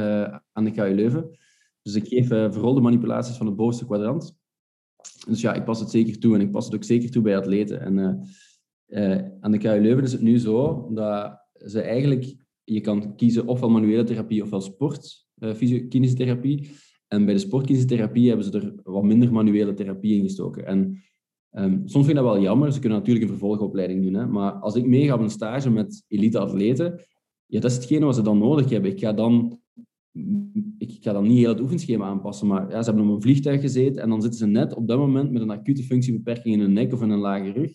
aan 0.52 0.64
de 0.64 0.70
KU 0.70 0.94
Leuven. 0.94 1.38
Dus 1.82 1.94
ik 1.94 2.06
geef 2.06 2.30
eh, 2.30 2.52
verrolde 2.52 2.80
manipulaties 2.80 3.36
van 3.36 3.46
het 3.46 3.56
bovenste 3.56 3.86
kwadrant. 3.86 4.38
Dus 5.28 5.40
ja, 5.40 5.54
ik 5.54 5.64
pas 5.64 5.80
het 5.80 5.90
zeker 5.90 6.18
toe 6.18 6.34
en 6.34 6.40
ik 6.40 6.50
pas 6.50 6.64
het 6.64 6.74
ook 6.74 6.84
zeker 6.84 7.10
toe 7.10 7.22
bij 7.22 7.36
atleten. 7.36 7.80
En 7.80 7.98
eh, 8.86 9.14
eh, 9.14 9.24
aan 9.40 9.50
de 9.50 9.58
KU 9.58 9.80
Leuven 9.80 10.04
is 10.04 10.12
het 10.12 10.20
nu 10.20 10.38
zo 10.38 10.88
dat 10.94 11.38
ze 11.52 11.80
eigenlijk, 11.80 12.36
je 12.64 12.80
kan 12.80 13.16
kiezen 13.16 13.46
ofwel 13.46 13.70
manuele 13.70 14.04
therapie 14.04 14.42
ofwel 14.42 14.60
sport, 14.60 15.26
eh 15.38 15.54
fysiokinesietherapie. 15.54 16.70
En 17.08 17.24
bij 17.24 17.34
de 17.34 17.40
sportkinesietherapie 17.40 18.28
hebben 18.28 18.46
ze 18.46 18.52
er 18.52 18.74
wat 18.82 19.02
minder 19.02 19.32
manuele 19.32 19.74
therapie 19.74 20.16
in 20.16 20.22
gestoken. 20.22 20.66
En 20.66 21.02
Ehm, 21.50 21.72
soms 21.72 22.06
vind 22.06 22.08
ik 22.08 22.14
dat 22.14 22.32
wel 22.32 22.40
jammer. 22.42 22.72
Ze 22.72 22.80
kunnen 22.80 22.98
natuurlijk 22.98 23.24
een 23.24 23.36
vervolgopleiding 23.36 24.02
doen. 24.02 24.14
Hè? 24.14 24.26
Maar 24.26 24.52
als 24.52 24.74
ik 24.74 24.86
meega 24.86 25.14
op 25.14 25.20
een 25.20 25.30
stage 25.30 25.70
met 25.70 26.04
elite-atleten, 26.08 27.04
ja, 27.46 27.60
dat 27.60 27.70
is 27.70 27.76
hetgene 27.76 28.04
wat 28.04 28.14
ze 28.14 28.22
dan 28.22 28.38
nodig 28.38 28.70
hebben. 28.70 28.90
Ik 28.90 28.98
ga 28.98 29.12
dan, 29.12 29.60
ik 30.78 30.96
ga 31.00 31.12
dan 31.12 31.26
niet 31.26 31.38
heel 31.38 31.48
het 31.48 31.60
oefenschema 31.60 32.06
aanpassen, 32.06 32.46
maar 32.46 32.70
ja, 32.70 32.82
ze 32.82 32.90
hebben 32.90 33.08
op 33.08 33.14
een 33.14 33.22
vliegtuig 33.22 33.60
gezeten 33.60 34.02
en 34.02 34.08
dan 34.08 34.22
zitten 34.22 34.38
ze 34.38 34.46
net 34.46 34.74
op 34.74 34.88
dat 34.88 34.98
moment 34.98 35.30
met 35.30 35.42
een 35.42 35.50
acute 35.50 35.82
functiebeperking 35.82 36.54
in 36.54 36.60
hun 36.60 36.72
nek 36.72 36.92
of 36.92 37.02
in 37.02 37.10
een 37.10 37.18
lage 37.18 37.52
rug. 37.52 37.72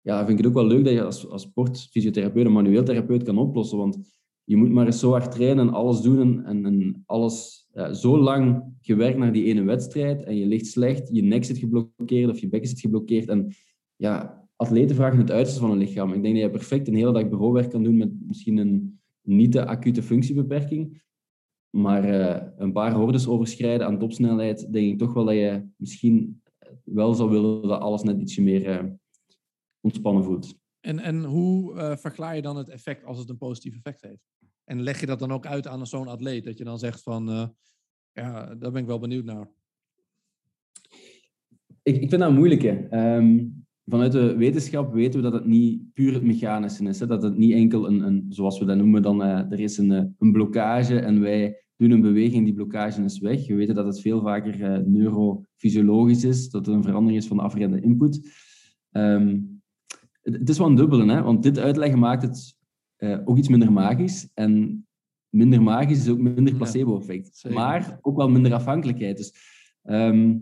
Ja, 0.00 0.18
vind 0.18 0.38
ik 0.38 0.44
het 0.44 0.46
ook 0.46 0.60
wel 0.60 0.66
leuk 0.66 0.84
dat 0.84 0.92
je 0.92 1.04
als, 1.04 1.28
als 1.28 1.42
sportfysiotherapeut, 1.42 2.46
een 2.46 2.52
manueel 2.52 2.84
therapeut 2.84 3.22
kan 3.22 3.38
oplossen. 3.38 3.78
Want 3.78 3.98
je 4.44 4.56
moet 4.56 4.70
maar 4.70 4.86
eens 4.86 4.98
zo 4.98 5.10
hard 5.10 5.30
trainen 5.30 5.66
en 5.66 5.74
alles 5.74 6.00
doen 6.00 6.20
en, 6.20 6.44
en, 6.44 6.64
en 6.64 7.02
alles 7.06 7.68
zo 7.92 8.18
lang 8.18 8.64
gewerkt 8.80 9.18
naar 9.18 9.32
die 9.32 9.44
ene 9.44 9.62
wedstrijd 9.62 10.22
en 10.22 10.36
je 10.36 10.46
ligt 10.46 10.66
slecht, 10.66 11.08
je 11.12 11.22
nek 11.22 11.44
zit 11.44 11.58
geblokkeerd 11.58 12.30
of 12.30 12.38
je 12.38 12.48
bekken 12.48 12.68
zit 12.70 12.80
geblokkeerd. 12.80 13.28
En 13.28 13.54
ja, 13.96 14.44
atleten 14.56 14.96
vragen 14.96 15.18
het 15.18 15.30
uiterste 15.30 15.60
van 15.60 15.70
hun 15.70 15.78
lichaam. 15.78 16.12
Ik 16.12 16.22
denk 16.22 16.34
dat 16.34 16.44
je 16.44 16.50
perfect 16.50 16.88
een 16.88 16.94
hele 16.94 17.12
dag 17.12 17.28
bureauwerk 17.28 17.70
kan 17.70 17.82
doen 17.82 17.96
met 17.96 18.10
misschien 18.26 18.56
een 18.56 19.00
niet 19.22 19.52
te 19.52 19.66
acute 19.66 20.02
functiebeperking. 20.02 21.02
Maar 21.76 22.04
eh, 22.04 22.48
een 22.56 22.72
paar 22.72 22.92
hordes 22.92 23.26
overschrijden 23.26 23.86
aan 23.86 23.98
topsnelheid, 23.98 24.72
denk 24.72 24.92
ik 24.92 24.98
toch 24.98 25.12
wel 25.12 25.24
dat 25.24 25.34
je 25.34 25.66
misschien 25.76 26.42
wel 26.84 27.14
zou 27.14 27.30
willen 27.30 27.68
dat 27.68 27.80
alles 27.80 28.02
net 28.02 28.20
ietsje 28.20 28.42
meer 28.42 28.66
eh, 28.66 28.84
ontspannen 29.80 30.24
voelt. 30.24 30.58
En, 30.80 30.98
en 30.98 31.24
hoe 31.24 31.74
eh, 31.74 31.96
verklaar 31.96 32.36
je 32.36 32.42
dan 32.42 32.56
het 32.56 32.68
effect 32.68 33.04
als 33.04 33.18
het 33.18 33.28
een 33.28 33.38
positief 33.38 33.74
effect 33.74 34.02
heeft? 34.02 34.28
En 34.64 34.82
leg 34.82 35.00
je 35.00 35.06
dat 35.06 35.18
dan 35.18 35.32
ook 35.32 35.46
uit 35.46 35.66
aan 35.66 35.86
zo'n 35.86 36.08
atleet? 36.08 36.44
Dat 36.44 36.58
je 36.58 36.64
dan 36.64 36.78
zegt 36.78 37.02
van, 37.02 37.54
ja, 38.12 38.54
daar 38.54 38.72
ben 38.72 38.80
ik 38.80 38.86
wel 38.86 38.98
benieuwd 38.98 39.24
naar. 39.24 39.50
Ik, 41.82 41.94
ik 41.94 42.08
vind 42.08 42.10
dat 42.10 42.28
een 42.28 42.34
moeilijke. 42.34 42.86
Ehm, 42.90 43.44
vanuit 43.84 44.12
de 44.12 44.36
wetenschap 44.36 44.92
weten 44.92 45.22
we 45.22 45.30
dat 45.30 45.40
het 45.40 45.46
niet 45.46 45.92
puur 45.92 46.12
het 46.12 46.22
mechanische 46.22 46.84
is. 46.84 47.00
Hè? 47.00 47.06
Dat 47.06 47.22
het 47.22 47.36
niet 47.36 47.52
enkel 47.52 47.86
een, 47.86 48.00
een 48.00 48.26
zoals 48.28 48.58
we 48.58 48.64
dat 48.64 48.76
noemen, 48.76 49.02
dan, 49.02 49.22
er 49.22 49.60
is 49.60 49.78
een, 49.78 50.14
een 50.18 50.32
blokkage 50.32 50.98
en 50.98 51.20
wij 51.20 51.64
doen 51.76 51.90
een 51.90 52.00
beweging, 52.00 52.44
die 52.44 52.54
blokkage 52.54 53.02
is 53.02 53.18
weg. 53.18 53.46
We 53.46 53.54
weten 53.54 53.74
dat 53.74 53.86
het 53.86 54.00
veel 54.00 54.20
vaker 54.20 54.62
eh, 54.62 54.82
neurofysiologisch 54.84 56.24
is, 56.24 56.50
dat 56.50 56.66
het 56.66 56.74
een 56.74 56.82
verandering 56.82 57.22
is 57.22 57.26
van 57.28 57.36
de 57.36 57.42
afgerende 57.42 57.80
input. 57.80 58.20
Ehm, 58.90 59.40
het, 60.22 60.34
het 60.34 60.48
is 60.48 60.58
wel 60.58 60.66
een 60.66 60.74
dubbele, 60.74 61.12
hè? 61.12 61.22
want 61.22 61.42
dit 61.42 61.58
uitleggen 61.58 61.98
maakt 61.98 62.22
het 62.22 62.56
eh, 62.96 63.18
ook 63.24 63.36
iets 63.36 63.48
minder 63.48 63.72
magisch. 63.72 64.28
En 64.34 64.86
minder 65.28 65.62
magisch 65.62 65.98
is 65.98 66.08
ook 66.08 66.18
minder 66.18 66.54
placebo-effect. 66.54 67.46
maar 67.50 67.98
ook 68.00 68.16
wel 68.16 68.28
minder 68.28 68.54
afhankelijkheid. 68.54 69.16
Dus 69.16 69.34
ehm, 69.82 70.36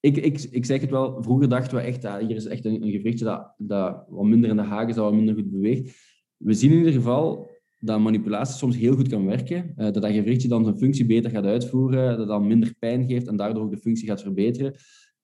ik, 0.00 0.16
ik, 0.16 0.42
ik 0.50 0.64
zeg 0.64 0.80
het 0.80 0.90
wel, 0.90 1.22
vroeger 1.22 1.48
dachten 1.48 1.76
we 1.76 1.82
echt, 1.82 2.02
dat 2.02 2.20
hier 2.20 2.36
is 2.36 2.46
echt 2.46 2.64
een, 2.64 2.82
een 2.82 2.90
gewrichtje 2.90 3.24
dat, 3.24 3.54
dat 3.58 4.04
wat 4.08 4.24
minder 4.24 4.50
in 4.50 4.56
de 4.56 4.62
haken 4.62 4.94
zou, 4.94 5.06
wat 5.06 5.16
minder 5.16 5.34
goed 5.34 5.50
beweegt. 5.50 5.96
We 6.36 6.54
zien 6.54 6.70
in 6.70 6.78
ieder 6.78 6.92
geval 6.92 7.50
dat 7.80 8.00
manipulatie 8.00 8.56
soms 8.56 8.76
heel 8.76 8.94
goed 8.94 9.08
kan 9.08 9.26
werken. 9.26 9.72
eh, 9.76 9.84
dat 9.84 9.94
dat 10.02 10.12
gewrichtje 10.12 10.48
dan 10.48 10.64
zijn 10.64 10.78
functie 10.78 11.06
beter 11.06 11.30
gaat 11.30 11.44
uitvoeren, 11.44 12.16
dat 12.18 12.28
dan 12.28 12.46
minder 12.46 12.74
pijn 12.78 13.06
geeft 13.08 13.26
en 13.26 13.36
daardoor 13.36 13.62
ook 13.64 13.70
de 13.70 13.76
functie 13.78 14.06
gaat 14.08 14.22
verbeteren. 14.22 14.74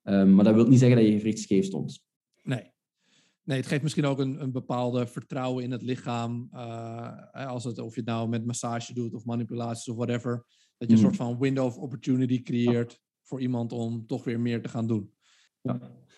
Ehm, 0.02 0.34
maar 0.34 0.44
dat 0.44 0.54
wil 0.54 0.66
niet 0.68 0.78
zeggen 0.78 0.96
dat 0.98 1.06
je 1.06 1.12
gewricht 1.12 1.38
scheef 1.38 1.64
stond. 1.64 2.04
Nee. 2.42 2.74
Nee, 3.42 3.56
het 3.56 3.66
geeft 3.66 3.82
misschien 3.82 4.04
ook 4.04 4.18
een, 4.18 4.42
een 4.42 4.52
bepaalde 4.52 5.06
vertrouwen 5.06 5.64
in 5.64 5.70
het 5.70 5.82
lichaam. 5.82 6.48
eh, 6.52 7.46
als 7.46 7.64
het, 7.64 7.78
of 7.78 7.94
je 7.94 8.00
het 8.00 8.08
nou 8.08 8.28
met 8.28 8.46
massage 8.46 8.94
doet 8.94 9.14
of 9.14 9.24
manipulaties 9.24 9.88
of 9.88 9.96
whatever. 9.96 10.32
Dat 10.78 10.88
je 10.88 10.94
een 10.94 11.00
Mhm. 11.02 11.02
soort 11.02 11.16
van 11.16 11.38
window 11.38 11.64
of 11.64 11.76
opportunity 11.78 12.42
creëert 12.42 13.00
voor 13.22 13.40
iemand 13.40 13.72
om 13.72 14.06
toch 14.06 14.24
weer 14.24 14.40
meer 14.40 14.62
te 14.62 14.68
gaan 14.68 14.86
doen. 14.86 15.10
Ja, 15.62 15.74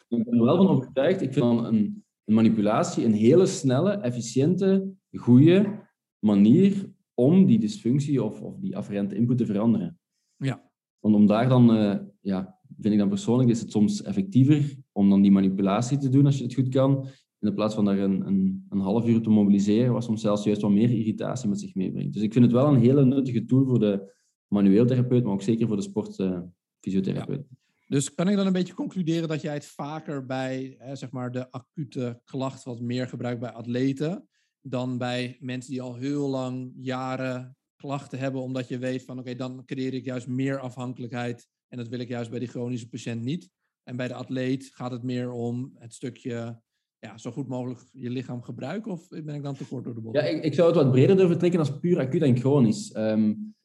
ik 0.08 0.24
ben 0.24 0.38
er 0.38 0.44
wel 0.44 0.56
van 0.56 0.68
overtuigd. 0.68 1.20
Ik 1.22 1.32
vind 1.32 1.44
dan 1.44 1.64
een, 1.64 2.04
een 2.24 2.34
manipulatie 2.34 3.04
een 3.04 3.12
hele 3.12 3.46
snelle, 3.46 3.90
efficiënte, 3.92 4.88
goede 5.12 5.86
manier 6.18 6.92
om 7.14 7.46
die 7.46 7.58
dysfunctie 7.58 8.22
of, 8.22 8.40
of 8.40 8.58
die 8.58 8.76
afferente 8.76 9.14
input 9.14 9.38
te 9.38 9.46
veranderen. 9.46 9.98
Ja. 10.36 10.70
Want 10.98 11.14
om 11.14 11.26
daar 11.26 11.48
dan, 11.48 11.76
uh, 11.76 11.96
ja, 12.20 12.58
vind 12.78 12.94
ik 12.94 13.00
dan 13.00 13.08
persoonlijk, 13.08 13.50
is 13.50 13.60
het 13.60 13.70
soms 13.70 14.02
effectiever 14.02 14.76
om 14.92 15.10
dan 15.10 15.22
die 15.22 15.30
manipulatie 15.30 15.98
te 15.98 16.08
doen 16.08 16.26
als 16.26 16.38
je 16.38 16.44
het 16.44 16.54
goed 16.54 16.68
kan, 16.68 17.06
in 17.40 17.54
plaats 17.54 17.74
van 17.74 17.84
daar 17.84 17.98
een, 17.98 18.26
een, 18.26 18.66
een 18.68 18.80
half 18.80 19.06
uur 19.06 19.20
te 19.20 19.30
mobiliseren, 19.30 19.92
wat 19.92 20.04
soms 20.04 20.20
zelfs 20.20 20.44
juist 20.44 20.60
wat 20.60 20.70
meer 20.70 20.90
irritatie 20.90 21.48
met 21.48 21.60
zich 21.60 21.74
meebrengt. 21.74 22.12
Dus 22.12 22.22
ik 22.22 22.32
vind 22.32 22.44
het 22.44 22.54
wel 22.54 22.66
een 22.68 22.80
hele 22.80 23.04
nuttige 23.04 23.44
tool 23.44 23.66
voor 23.66 23.78
de 23.78 24.12
manueel 24.46 24.86
therapeut, 24.86 25.24
maar 25.24 25.32
ook 25.32 25.42
zeker 25.42 25.66
voor 25.66 25.76
de 25.76 25.82
sportfysiotherapeut. 25.82 27.46
Uh, 27.50 27.56
Dus 27.86 28.14
kan 28.14 28.28
ik 28.28 28.36
dan 28.36 28.46
een 28.46 28.52
beetje 28.52 28.74
concluderen 28.74 29.28
dat 29.28 29.40
jij 29.40 29.54
het 29.54 29.66
vaker 29.66 30.26
bij 30.26 30.76
hè, 30.78 30.96
zeg 30.96 31.10
maar 31.10 31.32
de 31.32 31.50
acute 31.50 32.20
klacht 32.24 32.64
wat 32.64 32.80
meer 32.80 33.08
gebruikt 33.08 33.40
bij 33.40 33.52
atleten 33.52 34.28
dan 34.68 34.98
bij 34.98 35.36
mensen 35.40 35.70
die 35.70 35.82
al 35.82 35.94
heel 35.94 36.28
lang 36.28 36.72
jaren 36.76 37.56
klachten 37.76 38.18
hebben, 38.18 38.42
omdat 38.42 38.68
je 38.68 38.78
weet 38.78 39.04
van 39.04 39.18
oké, 39.18 39.34
dan 39.34 39.64
creëer 39.64 39.94
ik 39.94 40.04
juist 40.04 40.26
meer 40.26 40.58
afhankelijkheid 40.58 41.48
en 41.68 41.78
dat 41.78 41.88
wil 41.88 41.98
ik 41.98 42.08
juist 42.08 42.30
bij 42.30 42.38
die 42.38 42.48
chronische 42.48 42.88
patiënt 42.88 43.22
niet. 43.22 43.50
En 43.82 43.96
bij 43.96 44.08
de 44.08 44.14
atleet 44.14 44.70
gaat 44.74 44.90
het 44.90 45.02
meer 45.02 45.32
om 45.32 45.72
het 45.74 45.94
stukje 45.94 46.60
ja, 46.98 47.18
zo 47.18 47.30
goed 47.30 47.48
mogelijk 47.48 47.80
je 47.92 48.10
lichaam 48.10 48.42
gebruiken? 48.42 48.92
Of 48.92 49.08
ben 49.08 49.34
ik 49.34 49.42
dan 49.42 49.54
te 49.54 49.66
kort 49.66 49.84
door 49.84 49.94
de 49.94 50.00
bocht? 50.00 50.16
Ja, 50.16 50.22
ik, 50.22 50.44
ik 50.44 50.54
zou 50.54 50.68
het 50.68 50.76
wat 50.76 50.90
breder 50.90 51.16
durven 51.16 51.38
trekken 51.38 51.58
als 51.58 51.78
puur 51.78 51.98
acuut 51.98 52.22
en 52.22 52.36
chronisch. 52.36 52.96
Um, 52.96 53.56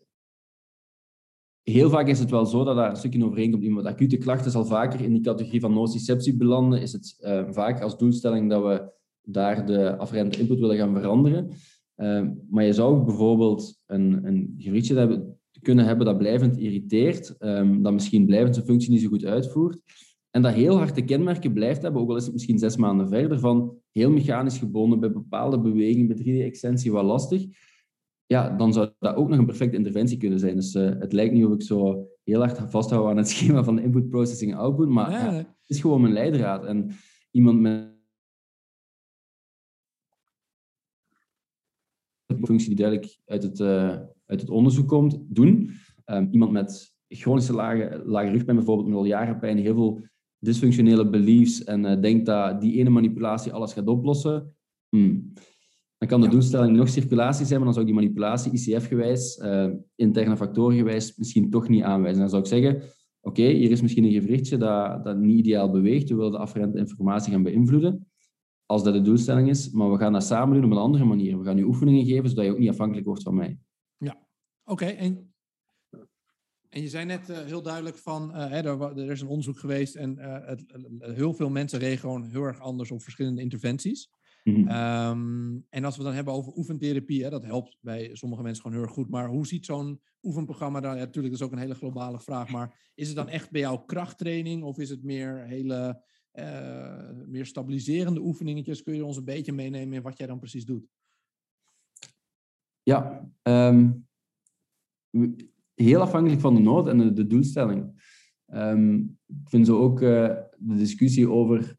heel 1.64 1.89
vaak 1.89 2.08
is 2.08 2.20
het 2.20 2.30
wel 2.30 2.45
zo 2.45 2.64
dat 2.64 2.76
daar 2.76 2.89
een 2.89 2.95
stukje 2.95 3.26
overeenkomt. 3.26 3.64
Iemand 3.64 3.86
acute 3.86 4.18
klachten 4.18 4.51
zal 4.51 4.66
vaker 4.66 5.01
in 5.01 5.14
die 5.14 5.22
categorie 5.22 5.60
van 5.60 5.74
nociceptie 5.74 6.36
belanden. 6.36 6.82
Is 6.82 6.91
het 6.91 7.18
uh, 7.20 7.51
vaak 7.51 7.82
als 7.82 7.97
doelstelling 7.97 8.49
dat 8.49 8.64
we 8.64 8.91
daar 9.24 9.65
de 9.65 9.97
afferente 9.97 10.39
input 10.39 10.59
willen 10.59 10.78
gaan 10.78 10.93
veranderen. 10.93 11.49
Uh, 11.97 12.28
maar 12.49 12.63
je 12.63 12.74
zou 12.74 12.95
ook 12.95 13.05
bijvoorbeeld 13.05 13.82
een, 13.86 14.26
een 14.26 14.55
hebben, 14.97 15.39
kunnen 15.61 15.86
hebben 15.86 16.05
dat 16.05 16.17
blijvend 16.17 16.57
irriteert, 16.57 17.36
um, 17.39 17.84
dat 17.84 17.93
misschien 17.93 18.26
blijvend 18.26 18.55
zijn 18.55 18.67
functie 18.67 18.91
niet 18.91 19.01
zo 19.01 19.07
goed 19.07 19.26
uitvoert. 19.26 19.80
En 20.30 20.41
dat 20.41 20.53
heel 20.53 20.78
hard 20.78 20.95
de 20.95 21.03
kenmerken 21.03 21.53
blijft 21.53 21.82
hebben, 21.82 22.01
ook 22.01 22.09
al 22.09 22.15
is 22.15 22.24
het 22.24 22.34
misschien 22.34 22.59
zes 22.59 22.76
maanden 22.76 23.07
verder, 23.07 23.39
van 23.39 23.78
heel 23.91 24.11
mechanisch 24.11 24.57
gebonden 24.57 24.99
bij 24.99 25.11
bepaalde 25.11 25.59
bewegingen, 25.59 26.07
bij 26.07 26.17
3D-extensie 26.17 26.91
wat 26.91 27.03
lastig. 27.03 27.45
Ja, 28.26 28.49
dan 28.49 28.74
zou 28.74 28.91
dat 28.99 29.15
ook 29.15 29.30
nog 29.30 29.39
een 29.39 29.45
perfecte 29.45 29.78
interventie 29.78 30.17
kunnen 30.17 30.39
zijn. 30.39 30.55
Dus 30.55 30.76
uh, 30.76 30.89
het 30.99 31.13
lijkt 31.13 31.34
niet 31.34 31.45
of 31.45 31.53
ik 31.53 31.61
zo 31.61 32.07
heel 32.24 32.39
hard 32.39 32.71
vasthoud 32.71 33.09
aan 33.09 33.17
het 33.17 33.30
schema 33.30 33.63
van 33.63 33.80
input, 33.80 34.09
processing, 34.09 34.55
output, 34.55 34.89
maar 34.89 35.11
ja. 35.11 35.32
Ja, 35.32 35.38
het 35.38 35.47
is 35.67 35.82
gewoon 35.82 36.01
mijn 36.01 36.13
leidraad. 36.13 36.65
En 36.65 36.91
iemand 37.32 37.59
met 37.59 37.91
een 42.26 42.33
functie 42.46 42.68
die 42.68 42.78
duidelijk 42.78 43.20
uit 43.26 43.44
het, 43.44 43.60
uh, 43.60 43.98
uit 44.26 44.41
het 44.41 44.50
onderzoek 44.50 44.88
komt, 44.88 45.20
doen. 45.28 45.70
Um, 46.06 46.28
iemand 46.32 46.52
met 46.52 46.94
chronische 47.08 47.54
lage, 47.54 48.02
lage 48.06 48.30
rugpijn, 48.32 48.56
bijvoorbeeld 48.56 48.88
met 48.88 48.98
al 48.98 49.06
jaren 49.06 49.39
pijn, 49.39 49.58
heel 49.58 49.74
veel 49.74 50.02
dysfunctionele 50.39 51.10
beliefs 51.10 51.64
en 51.64 51.86
uh, 51.86 52.02
denkt 52.02 52.26
dat 52.26 52.62
die 52.62 52.74
ene 52.74 52.89
manipulatie 52.89 53.54
alles 53.54 53.74
gaat 53.74 53.88
oplossen, 53.88 54.56
hmm. 54.89 55.34
dan 55.98 56.08
kan 56.08 56.22
de 56.22 56.28
doelstelling 56.28 56.78
nog 56.78 56.89
circulatie 56.89 57.46
zijn, 57.46 57.58
maar 57.58 57.66
dan 57.66 57.74
zou 57.74 57.86
die 57.86 57.96
manipulatie 57.96 58.52
ICF-gewijs, 58.52 59.38
uh, 59.38 59.70
interne 59.96 60.38
factoren-gewijs, 60.38 61.18
misschien 61.18 61.50
toch 61.50 61.70
niet 61.70 61.84
aanwijzen. 61.84 62.20
Dan 62.20 62.30
zou 62.30 62.41
ik 62.41 62.48
zeggen, 62.48 62.76
oké, 63.22 63.41
okay, 63.41 63.54
hier 63.54 63.72
is 63.72 63.82
misschien 63.82 64.04
een 64.04 64.12
gewrichtje 64.12 64.58
dat, 64.58 65.04
dat 65.04 65.18
niet 65.18 65.38
ideaal 65.39 65.72
beweegt, 65.72 66.10
we 66.10 66.16
willen 66.16 66.32
de 66.32 66.38
afferente 66.38 66.78
informatie 66.78 67.32
gaan 67.32 67.44
beïnvloeden, 67.44 68.08
als 68.66 68.84
dat 68.84 68.93
de 68.93 69.01
doelstelling 69.01 69.49
is, 69.49 69.72
maar 69.72 69.91
we 69.91 69.97
gaan 69.97 70.14
dat 70.14 70.24
samen 70.24 70.55
doen 70.55 70.66
op 70.66 70.72
een 70.72 70.84
andere 70.84 71.05
manier. 71.05 71.38
We 71.39 71.45
gaan 71.45 71.57
je 71.57 71.66
oefeningen 71.66 72.05
geven, 72.05 72.30
zodat 72.30 72.45
je 72.45 72.51
ook 72.51 72.59
niet 72.59 72.70
afhankelijk 72.70 73.05
wordt 73.05 73.24
van 73.24 73.36
mij. 73.36 73.59
Ja, 73.97 74.28
oké. 74.64 74.84
Okay, 74.84 74.95
en 74.95 75.34
en 76.74 76.82
je 76.82 76.89
zei 76.89 77.05
net 77.05 77.30
uh, 77.30 77.38
heel 77.38 77.61
duidelijk 77.61 77.97
van, 77.97 78.30
uh, 78.30 78.49
hè, 78.49 78.61
er, 78.61 78.82
er, 78.82 79.11
is 79.11 79.22
een 79.22 79.28
onderzoek 79.28 79.59
geweest 79.59 79.95
en 79.95 80.18
uh, 80.20 80.38
het, 80.45 80.64
heel 80.99 81.34
veel 81.34 81.49
mensen 81.49 81.80
reageren 81.80 82.01
gewoon 82.01 82.30
heel 82.30 82.43
erg 82.43 82.59
anders 82.59 82.91
op 82.91 83.01
verschillende 83.01 83.41
interventies. 83.41 84.09
Mm 84.43 84.55
-hmm. 84.55 84.70
um, 84.70 85.66
en 85.70 85.86
als 85.86 85.97
we 85.97 86.03
dan 86.03 86.14
hebben 86.14 86.34
over 86.34 86.53
oefentherapie, 86.55 87.24
hè, 87.24 87.30
dat 87.30 87.43
helpt 87.43 87.78
bij 87.82 88.09
sommige 88.14 88.41
mensen 88.41 88.61
gewoon 88.61 88.78
heel 88.78 88.88
erg 88.88 88.95
goed. 88.95 89.09
Maar 89.09 89.28
hoe 89.28 89.47
ziet 89.47 89.66
zo'n 89.66 90.01
oefenprogramma 90.22 90.80
dan? 90.80 90.91
Ja, 90.91 90.99
natuurlijk, 90.99 91.34
dat 91.34 91.41
is 91.41 91.45
ook 91.45 91.51
een 91.51 91.64
hele 91.64 91.76
globale 91.76 92.20
vraag. 92.20 92.49
Maar 92.49 92.91
is 92.95 93.07
het 93.07 93.16
dan 93.16 93.30
echt 93.30 93.51
bij 93.51 93.61
jou 93.61 93.80
krachttraining 93.86 94.64
of 94.64 94.78
is 94.78 94.89
het 94.89 95.03
meer 95.03 95.45
hele 95.45 96.03
meer 97.27 97.45
stabiliserende 97.45 98.21
oefeningetjes? 98.21 98.84
Kun 98.84 98.95
je 98.95 99.05
ons 99.05 99.17
een 99.17 99.23
beetje 99.23 99.53
meenemen 99.53 99.93
in 99.93 100.01
wat 100.01 100.17
jij 100.17 100.27
dan 100.27 100.39
precies 100.39 100.65
doet? 100.65 100.88
Ja, 102.84 103.29
um, 103.41 104.07
heel 105.73 106.01
afhankelijk 106.01 106.41
van 106.41 106.55
de 106.55 106.61
nood 106.61 106.88
en 106.88 106.97
de, 106.97 107.13
de 107.13 107.27
doelstelling. 107.27 108.01
Um, 108.53 109.17
ik 109.27 109.49
vind 109.49 109.65
zo 109.65 109.77
ook 109.77 110.01
uh, 110.01 110.36
de 110.57 110.75
discussie 110.75 111.29
over, 111.29 111.75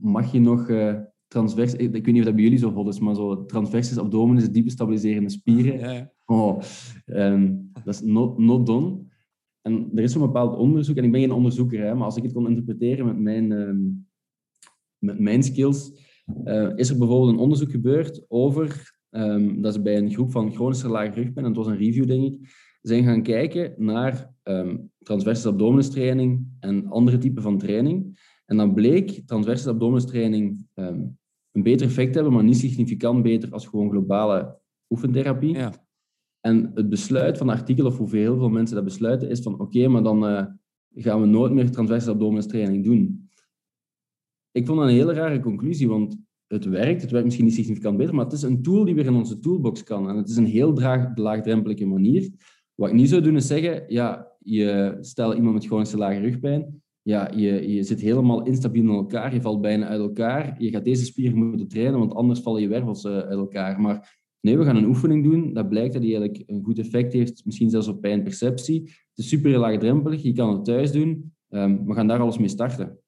mag 0.00 0.32
je 0.32 0.40
nog 0.40 0.68
uh, 0.68 1.00
transvers... 1.26 1.74
Ik, 1.74 1.94
ik, 1.94 2.04
weet 2.04 2.06
niet 2.06 2.18
of 2.18 2.24
dat 2.24 2.34
bij 2.34 2.44
jullie 2.44 2.58
zo 2.58 2.72
hot 2.72 2.88
is, 2.88 2.98
maar 2.98 3.14
zo 3.14 3.44
transversus 3.44 3.98
abdominis, 3.98 4.50
diepe 4.50 4.70
stabiliserende 4.70 5.30
spieren. 5.30 5.78
Ja, 5.78 5.90
ja. 5.90 6.12
Oh, 6.24 6.62
um, 7.06 7.70
dat 7.84 7.94
is 7.94 8.00
not, 8.00 8.38
not 8.38 8.66
done. 8.66 9.12
En 9.66 9.90
er 9.94 10.02
is 10.02 10.12
zo'n 10.12 10.22
bepaald 10.22 10.56
onderzoek, 10.56 10.96
en 10.96 11.04
ik 11.04 11.12
ben 11.12 11.20
geen 11.20 11.32
onderzoeker, 11.32 11.80
hè, 11.80 11.94
maar 11.94 12.04
als 12.04 12.16
ik 12.16 12.22
het 12.22 12.32
kon 12.32 12.48
interpreteren 12.48 13.06
met 13.06 13.18
mijn, 13.18 13.50
um, 13.52 14.06
met 14.98 15.18
mijn 15.18 15.42
skills, 15.42 15.92
uh, 16.44 16.70
is 16.74 16.90
er 16.90 16.98
bijvoorbeeld 16.98 17.32
een 17.32 17.38
onderzoek 17.38 17.70
gebeurd 17.70 18.24
over, 18.28 18.96
um, 19.10 19.62
dat 19.62 19.74
is 19.74 19.82
bij 19.82 19.98
een 19.98 20.10
groep 20.10 20.30
van 20.30 20.52
chronische 20.52 20.88
lage 20.88 21.10
rugpijn, 21.10 21.44
en 21.44 21.50
het 21.50 21.56
was 21.56 21.66
een 21.66 21.76
review, 21.76 22.06
denk 22.06 22.24
ik, 22.24 22.48
zijn 22.82 23.04
gaan 23.04 23.22
kijken 23.22 23.74
naar 23.76 24.34
um, 24.42 24.90
transversus 24.98 25.46
abdominis 25.46 25.90
training 25.90 26.46
en 26.60 26.86
andere 26.86 27.18
typen 27.18 27.42
van 27.42 27.58
training. 27.58 28.22
En 28.46 28.56
dan 28.56 28.74
bleek 28.74 29.10
transversus 29.26 29.66
abdominis 29.66 30.06
training 30.06 30.66
een 30.74 31.62
beter 31.62 31.86
effect 31.86 32.14
hebben, 32.14 32.32
maar 32.32 32.44
niet 32.44 32.56
significant 32.56 33.22
beter 33.22 33.50
als 33.50 33.66
gewoon 33.66 33.90
globale 33.90 34.58
oefentherapie. 34.88 35.54
Ja. 35.54 35.83
En 36.46 36.70
het 36.74 36.88
besluit 36.88 37.38
van 37.38 37.48
het 37.48 37.58
artikel, 37.58 37.86
of 37.86 37.96
hoeveel 37.96 38.38
veel 38.38 38.48
mensen 38.48 38.76
dat 38.76 38.84
besluiten, 38.84 39.30
is 39.30 39.40
van 39.40 39.60
oké, 39.60 39.88
maar 39.88 40.02
dan 40.02 40.30
uh, 40.30 40.44
gaan 40.94 41.20
we 41.20 41.26
nooit 41.26 41.52
meer 41.52 41.70
transversus 41.70 42.12
abdominis 42.12 42.46
training 42.46 42.84
doen. 42.84 43.28
Ik 44.50 44.66
vond 44.66 44.78
dat 44.78 44.88
een 44.88 44.94
hele 44.94 45.12
rare 45.12 45.40
conclusie, 45.40 45.88
want 45.88 46.16
het 46.46 46.64
werkt. 46.64 47.02
Het 47.02 47.10
werkt 47.10 47.24
misschien 47.24 47.46
niet 47.46 47.54
significant 47.54 47.96
beter, 47.96 48.14
maar 48.14 48.24
het 48.24 48.34
is 48.34 48.42
een 48.42 48.62
tool 48.62 48.84
die 48.84 48.94
weer 48.94 49.06
in 49.06 49.14
onze 49.14 49.38
toolbox 49.38 49.82
kan. 49.82 50.08
En 50.08 50.16
het 50.16 50.28
is 50.28 50.36
een 50.36 50.46
heel 50.46 50.72
draag, 50.72 51.16
laagdrempelige 51.16 51.86
manier. 51.86 52.30
Wat 52.74 52.88
ik 52.88 52.94
niet 52.94 53.08
zou 53.08 53.22
doen 53.22 53.36
is 53.36 53.46
zeggen, 53.46 53.84
ja, 53.88 54.32
je 54.38 54.96
stel 55.00 55.34
iemand 55.34 55.54
met 55.54 55.66
chronische 55.66 55.96
lage 55.96 56.18
rugpijn, 56.18 56.82
ja, 57.02 57.30
je, 57.34 57.72
je 57.72 57.82
zit 57.82 58.00
helemaal 58.00 58.42
instabiel 58.42 58.82
in 58.82 58.88
elkaar, 58.88 59.34
je 59.34 59.40
valt 59.40 59.60
bijna 59.60 59.86
uit 59.86 60.00
elkaar, 60.00 60.62
je 60.62 60.70
gaat 60.70 60.84
deze 60.84 61.04
spier 61.04 61.36
moeten 61.36 61.68
trainen, 61.68 61.98
want 61.98 62.14
anders 62.14 62.40
vallen 62.40 62.62
je 62.62 62.68
wervels 62.68 63.04
uh, 63.04 63.18
uit 63.18 63.38
elkaar. 63.38 63.80
Maar 63.80 64.23
nee, 64.44 64.58
we 64.58 64.64
gaan 64.64 64.76
een 64.76 64.84
oefening 64.84 65.24
doen, 65.24 65.52
dat 65.52 65.68
blijkt 65.68 65.92
dat 65.92 66.02
die 66.02 66.16
eigenlijk 66.16 66.50
een 66.50 66.64
goed 66.64 66.78
effect 66.78 67.12
heeft, 67.12 67.44
misschien 67.44 67.70
zelfs 67.70 67.88
op 67.88 68.00
pijnperceptie. 68.00 68.82
Het 68.82 69.18
is 69.24 69.28
super 69.28 69.58
laagdrempelig, 69.58 70.22
je 70.22 70.32
kan 70.32 70.52
het 70.52 70.64
thuis 70.64 70.92
doen, 70.92 71.34
um, 71.48 71.86
we 71.86 71.94
gaan 71.94 72.06
daar 72.06 72.20
alles 72.20 72.38
mee 72.38 72.48
starten. 72.48 72.98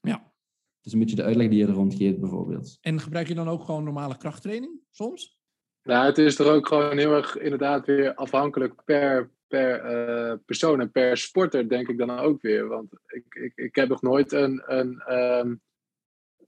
Ja. 0.00 0.32
Het 0.76 0.86
is 0.86 0.92
een 0.92 0.98
beetje 0.98 1.16
de 1.16 1.22
uitleg 1.22 1.48
die 1.48 1.58
je 1.58 1.66
er 1.66 1.72
rond 1.72 1.94
geeft, 1.94 2.20
bijvoorbeeld. 2.20 2.78
En 2.80 3.00
gebruik 3.00 3.28
je 3.28 3.34
dan 3.34 3.48
ook 3.48 3.64
gewoon 3.64 3.84
normale 3.84 4.16
krachttraining, 4.16 4.80
soms? 4.90 5.38
Nou, 5.82 6.06
het 6.06 6.18
is 6.18 6.38
er 6.38 6.52
ook 6.52 6.66
gewoon 6.66 6.98
heel 6.98 7.12
erg 7.12 7.36
inderdaad 7.36 7.86
weer 7.86 8.14
afhankelijk 8.14 8.84
per, 8.84 9.30
per 9.46 9.84
uh, 9.84 10.34
persoon 10.44 10.80
en 10.80 10.90
per 10.90 11.16
sporter, 11.16 11.68
denk 11.68 11.88
ik 11.88 11.98
dan 11.98 12.10
ook 12.10 12.42
weer. 12.42 12.68
Want 12.68 12.92
ik, 13.06 13.24
ik, 13.34 13.52
ik 13.56 13.74
heb 13.74 13.88
nog 13.88 14.02
nooit 14.02 14.32
een, 14.32 14.62
een, 14.66 15.14
um, 15.14 15.60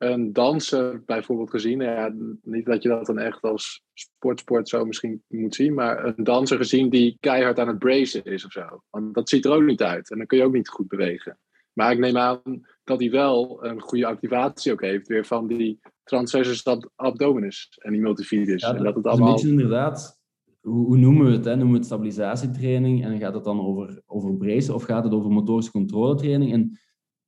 een 0.00 0.32
danser 0.32 1.02
bijvoorbeeld 1.04 1.50
gezien. 1.50 1.80
Ja, 1.80 2.14
niet 2.42 2.66
dat 2.66 2.82
je 2.82 2.88
dat 2.88 3.06
dan 3.06 3.18
echt 3.18 3.42
als 3.42 3.82
sportsport 3.94 4.68
zo 4.68 4.84
misschien 4.84 5.22
moet 5.28 5.54
zien, 5.54 5.74
maar 5.74 6.04
een 6.04 6.24
danser 6.24 6.56
gezien 6.56 6.88
die 6.88 7.16
keihard 7.20 7.58
aan 7.58 7.68
het 7.68 7.78
bracen 7.78 8.24
is 8.24 8.44
of 8.44 8.52
zo. 8.52 8.82
Want 8.90 9.14
dat 9.14 9.28
ziet 9.28 9.44
er 9.44 9.52
ook 9.52 9.62
niet 9.62 9.82
uit 9.82 10.10
en 10.10 10.18
dan 10.18 10.26
kun 10.26 10.38
je 10.38 10.44
ook 10.44 10.52
niet 10.52 10.68
goed 10.68 10.88
bewegen. 10.88 11.38
Maar 11.72 11.92
ik 11.92 11.98
neem 11.98 12.16
aan 12.16 12.40
dat 12.84 13.00
hij 13.00 13.10
wel 13.10 13.64
een 13.64 13.80
goede 13.80 14.06
activatie 14.06 14.72
ook 14.72 14.80
heeft 14.80 15.08
weer 15.08 15.24
van 15.24 15.46
die 15.46 15.80
transversus 16.04 16.64
abdominis 16.96 17.78
en 17.78 17.92
die 17.92 18.00
multifidus. 18.00 18.62
Ja, 18.62 18.74
en 18.74 18.82
dat 18.82 18.94
het 18.94 19.06
allemaal... 19.06 19.28
een 19.28 19.34
beetje 19.34 19.48
inderdaad, 19.48 20.20
hoe, 20.60 20.86
hoe, 20.86 20.96
noemen 20.96 21.26
we 21.26 21.32
het? 21.32 21.44
Hè? 21.44 21.50
Noemen 21.50 21.72
we 21.72 21.78
het 21.78 21.86
stabilisatietraining 21.86 23.04
en 23.04 23.18
gaat 23.18 23.34
het 23.34 23.44
dan 23.44 23.60
over, 23.60 24.02
over 24.06 24.36
brace 24.36 24.74
of 24.74 24.82
gaat 24.82 25.04
het 25.04 25.12
over 25.12 25.30
motorische 25.30 25.70
controletraining? 25.70 26.52
En 26.52 26.78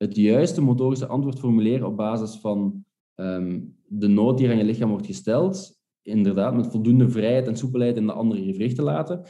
het 0.02 0.16
juiste 0.16 0.60
motorische 0.60 1.06
antwoord 1.06 1.38
formuleren 1.38 1.86
op 1.86 1.96
basis 1.96 2.36
van 2.36 2.84
um, 3.14 3.76
de 3.86 4.08
nood 4.08 4.38
die 4.38 4.46
er 4.46 4.52
aan 4.52 4.58
je 4.58 4.64
lichaam 4.64 4.90
wordt 4.90 5.06
gesteld, 5.06 5.80
inderdaad 6.02 6.54
met 6.54 6.66
voldoende 6.66 7.10
vrijheid 7.10 7.46
en 7.46 7.56
soepelheid 7.56 7.96
in 7.96 8.06
de 8.06 8.12
andere 8.12 8.44
gewrichten 8.44 8.84
laten, 8.84 9.22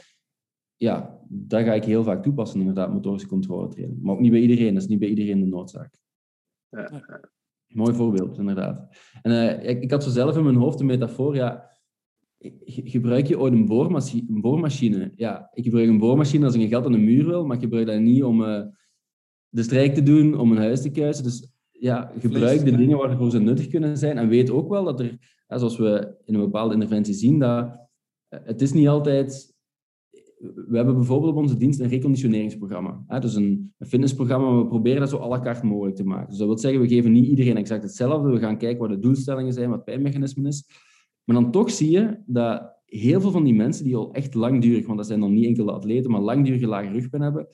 ja, 0.75 1.19
dat 1.29 1.63
ga 1.63 1.73
ik 1.73 1.83
heel 1.83 2.03
vaak 2.03 2.23
toepassen, 2.23 2.59
inderdaad, 2.59 2.93
motorische 2.93 3.27
controletraining. 3.27 4.01
Maar 4.01 4.13
ook 4.13 4.19
niet 4.19 4.31
bij 4.31 4.39
iedereen, 4.39 4.73
dat 4.73 4.83
is 4.83 4.89
niet 4.89 4.99
bij 4.99 5.09
iedereen 5.09 5.39
de 5.39 5.45
noodzaak. 5.45 5.95
ja. 6.69 7.21
Mooi 7.67 7.93
voorbeeld, 7.93 8.37
inderdaad. 8.37 8.95
En 9.21 9.31
uh, 9.31 9.69
ik, 9.69 9.81
ik, 9.81 9.91
had 9.91 10.03
zo 10.03 10.09
zelf 10.09 10.37
in 10.37 10.43
mijn 10.43 10.55
hoofd 10.55 10.79
een 10.79 10.85
metafoor. 10.85 11.35
Ja, 11.35 11.69
gebruik 12.65 13.27
je 13.27 13.39
ooit 13.39 13.53
een 13.53 13.65
boormachine, 13.65 14.25
een 14.29 14.41
boormachine? 14.41 15.11
Ja, 15.15 15.49
ik 15.53 15.63
gebruik 15.63 15.87
een 15.87 15.97
boormachine 15.97 16.45
als 16.45 16.55
ik 16.55 16.61
een 16.61 16.69
gat 16.69 16.85
aan 16.85 16.91
de 16.91 16.97
muur 16.97 17.25
wil, 17.25 17.45
maar 17.45 17.55
ik 17.55 17.61
gebruik 17.61 17.87
dat 17.87 17.99
niet 17.99 18.23
om 18.23 18.41
uh, 18.41 18.61
de 19.53 19.63
strijk 19.63 19.93
te 19.93 20.03
doen, 20.03 20.39
om 20.39 20.51
een 20.51 20.57
huis 20.57 20.81
te 20.81 20.91
kuisen. 20.91 21.23
Dus 21.23 21.51
ja, 21.71 22.11
gebruik 22.19 22.65
de 22.65 22.75
dingen 22.75 22.97
waarvoor 22.97 23.31
ze 23.31 23.39
nuttig 23.39 23.67
kunnen 23.67 23.97
zijn. 23.97 24.17
En 24.17 24.27
weet 24.27 24.51
ook 24.51 24.69
wel 24.69 24.83
dat 24.83 24.99
er, 24.99 25.17
zoals 25.47 25.77
we 25.77 26.15
in 26.25 26.33
een 26.33 26.39
bepaalde 26.39 26.73
interventie 26.73 27.13
zien, 27.13 27.39
dat 27.39 27.87
eh, 28.27 28.39
het 28.43 28.61
is 28.61 28.73
niet 28.73 28.87
altijd... 28.87 29.51
We 30.67 30.75
hebben 30.75 30.95
bijvoorbeeld 30.95 31.31
op 31.31 31.37
onze 31.37 31.57
dienst 31.57 31.79
een 31.79 31.87
reconditioneringsprogramma. 31.87 33.03
Hè? 33.07 33.19
Dus 33.19 33.35
een, 33.35 33.73
fitnessprogramma, 33.79 34.49
maar 34.49 34.59
we 34.59 34.67
proberen 34.67 34.99
dat 34.99 35.09
zo 35.09 35.17
à 35.17 35.27
la 35.27 35.39
carte 35.39 35.65
mogelijk 35.65 35.95
te 35.95 36.03
maken. 36.03 36.29
Dus 36.29 36.37
dat 36.37 36.47
wil 36.47 36.57
zeggen, 36.57 36.81
we 36.81 36.87
geven 36.87 37.11
niet 37.11 37.25
iedereen 37.25 37.57
exact 37.57 37.83
hetzelfde. 37.83 38.29
We 38.29 38.39
gaan 38.39 38.57
kijken 38.57 38.79
wat 38.79 38.89
de 38.89 38.99
doelstellingen 38.99 39.53
zijn, 39.53 39.67
wat 39.67 39.75
het 39.75 39.85
pijnmechanisme 39.85 40.47
is. 40.47 40.67
Maar 41.23 41.35
dan 41.35 41.51
toch 41.51 41.71
zie 41.71 41.91
je 41.91 42.17
dat 42.25 42.81
heel 42.85 43.21
veel 43.21 43.31
van 43.31 43.43
die 43.43 43.53
mensen 43.53 43.83
die 43.83 43.95
al 43.95 44.13
echt 44.13 44.33
langdurig, 44.33 44.85
want 44.85 44.97
dat 44.97 45.07
zijn 45.07 45.19
dan 45.19 45.33
niet 45.33 45.45
enkele 45.45 45.71
atleten, 45.71 46.11
maar 46.11 46.21
langdurige 46.21 46.67
lage 46.67 46.89
rugpijn 46.89 47.21
hebben, 47.21 47.47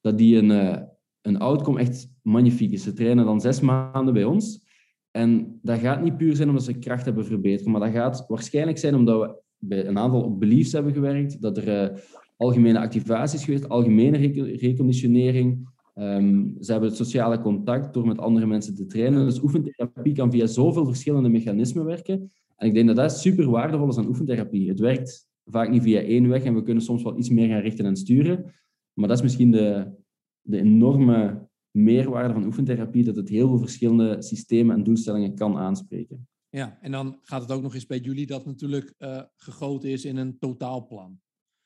dat 0.00 0.18
die 0.18 0.36
een, 0.36 0.50
eh, 0.50 0.82
een 1.26 1.38
outcome 1.38 1.78
echt 1.80 2.08
magnifiek 2.22 2.72
is. 2.72 2.82
Ze 2.82 2.92
trainen 2.92 3.24
dan 3.24 3.40
zes 3.40 3.60
maanden 3.60 4.14
bij 4.14 4.24
ons. 4.24 4.64
En 5.10 5.58
dat 5.62 5.78
gaat 5.78 6.02
niet 6.02 6.16
puur 6.16 6.36
zijn 6.36 6.48
omdat 6.48 6.64
ze 6.64 6.78
kracht 6.78 7.04
hebben 7.04 7.26
verbeterd, 7.26 7.68
maar 7.68 7.80
dat 7.80 7.90
gaat 7.90 8.24
waarschijnlijk 8.28 8.78
zijn 8.78 8.94
omdat 8.94 9.20
we 9.20 9.42
bij 9.58 9.86
een 9.86 9.98
aantal 9.98 10.36
beliefs 10.36 10.72
hebben 10.72 10.92
gewerkt, 10.92 11.42
dat 11.42 11.56
er 11.56 11.92
uh, 11.92 11.98
algemene 12.36 12.78
activaties 12.78 13.44
geweest, 13.44 13.68
algemene 13.68 14.16
reconditionering. 14.56 15.74
Um, 15.94 16.56
ze 16.60 16.70
hebben 16.72 16.88
het 16.88 16.98
sociale 16.98 17.40
contact 17.40 17.94
door 17.94 18.06
met 18.06 18.18
andere 18.18 18.46
mensen 18.46 18.74
te 18.74 18.86
trainen. 18.86 19.24
Dus 19.24 19.42
oefentherapie 19.42 20.14
kan 20.14 20.30
via 20.30 20.46
zoveel 20.46 20.84
verschillende 20.84 21.28
mechanismen 21.28 21.84
werken. 21.84 22.30
En 22.56 22.66
ik 22.66 22.74
denk 22.74 22.86
dat 22.86 22.96
dat 22.96 23.18
super 23.18 23.50
waardevol 23.50 23.88
is 23.88 23.98
aan 23.98 24.08
oefentherapie. 24.08 24.68
Het 24.68 24.80
werkt 24.80 25.28
vaak 25.44 25.70
niet 25.70 25.82
via 25.82 26.00
één 26.00 26.28
weg 26.28 26.44
en 26.44 26.54
we 26.54 26.62
kunnen 26.62 26.82
soms 26.82 27.02
wel 27.02 27.18
iets 27.18 27.30
meer 27.30 27.48
gaan 27.48 27.60
richten 27.60 27.84
en 27.84 27.96
sturen. 27.96 28.54
Maar 28.92 29.08
dat 29.08 29.16
is 29.16 29.22
misschien 29.22 29.50
de, 29.50 29.86
de 30.46 30.58
enorme 30.58 31.48
meerwaarde 31.70 32.32
van 32.32 32.44
oefentherapie, 32.44 33.04
dat 33.04 33.16
het 33.16 33.28
heel 33.28 33.48
veel 33.48 33.58
verschillende 33.58 34.22
systemen 34.22 34.76
en 34.76 34.84
doelstellingen 34.84 35.34
kan 35.34 35.56
aanspreken. 35.56 36.28
Ja, 36.48 36.78
en 36.80 36.90
dan 36.90 37.18
gaat 37.22 37.42
het 37.42 37.52
ook 37.52 37.62
nog 37.62 37.74
eens 37.74 37.86
bij 37.86 37.98
jullie 37.98 38.26
dat 38.26 38.46
natuurlijk 38.46 38.94
uh, 38.98 39.22
gegoten 39.36 39.90
is 39.90 40.04
in 40.04 40.16
een 40.16 40.38
totaalplan. 40.38 41.20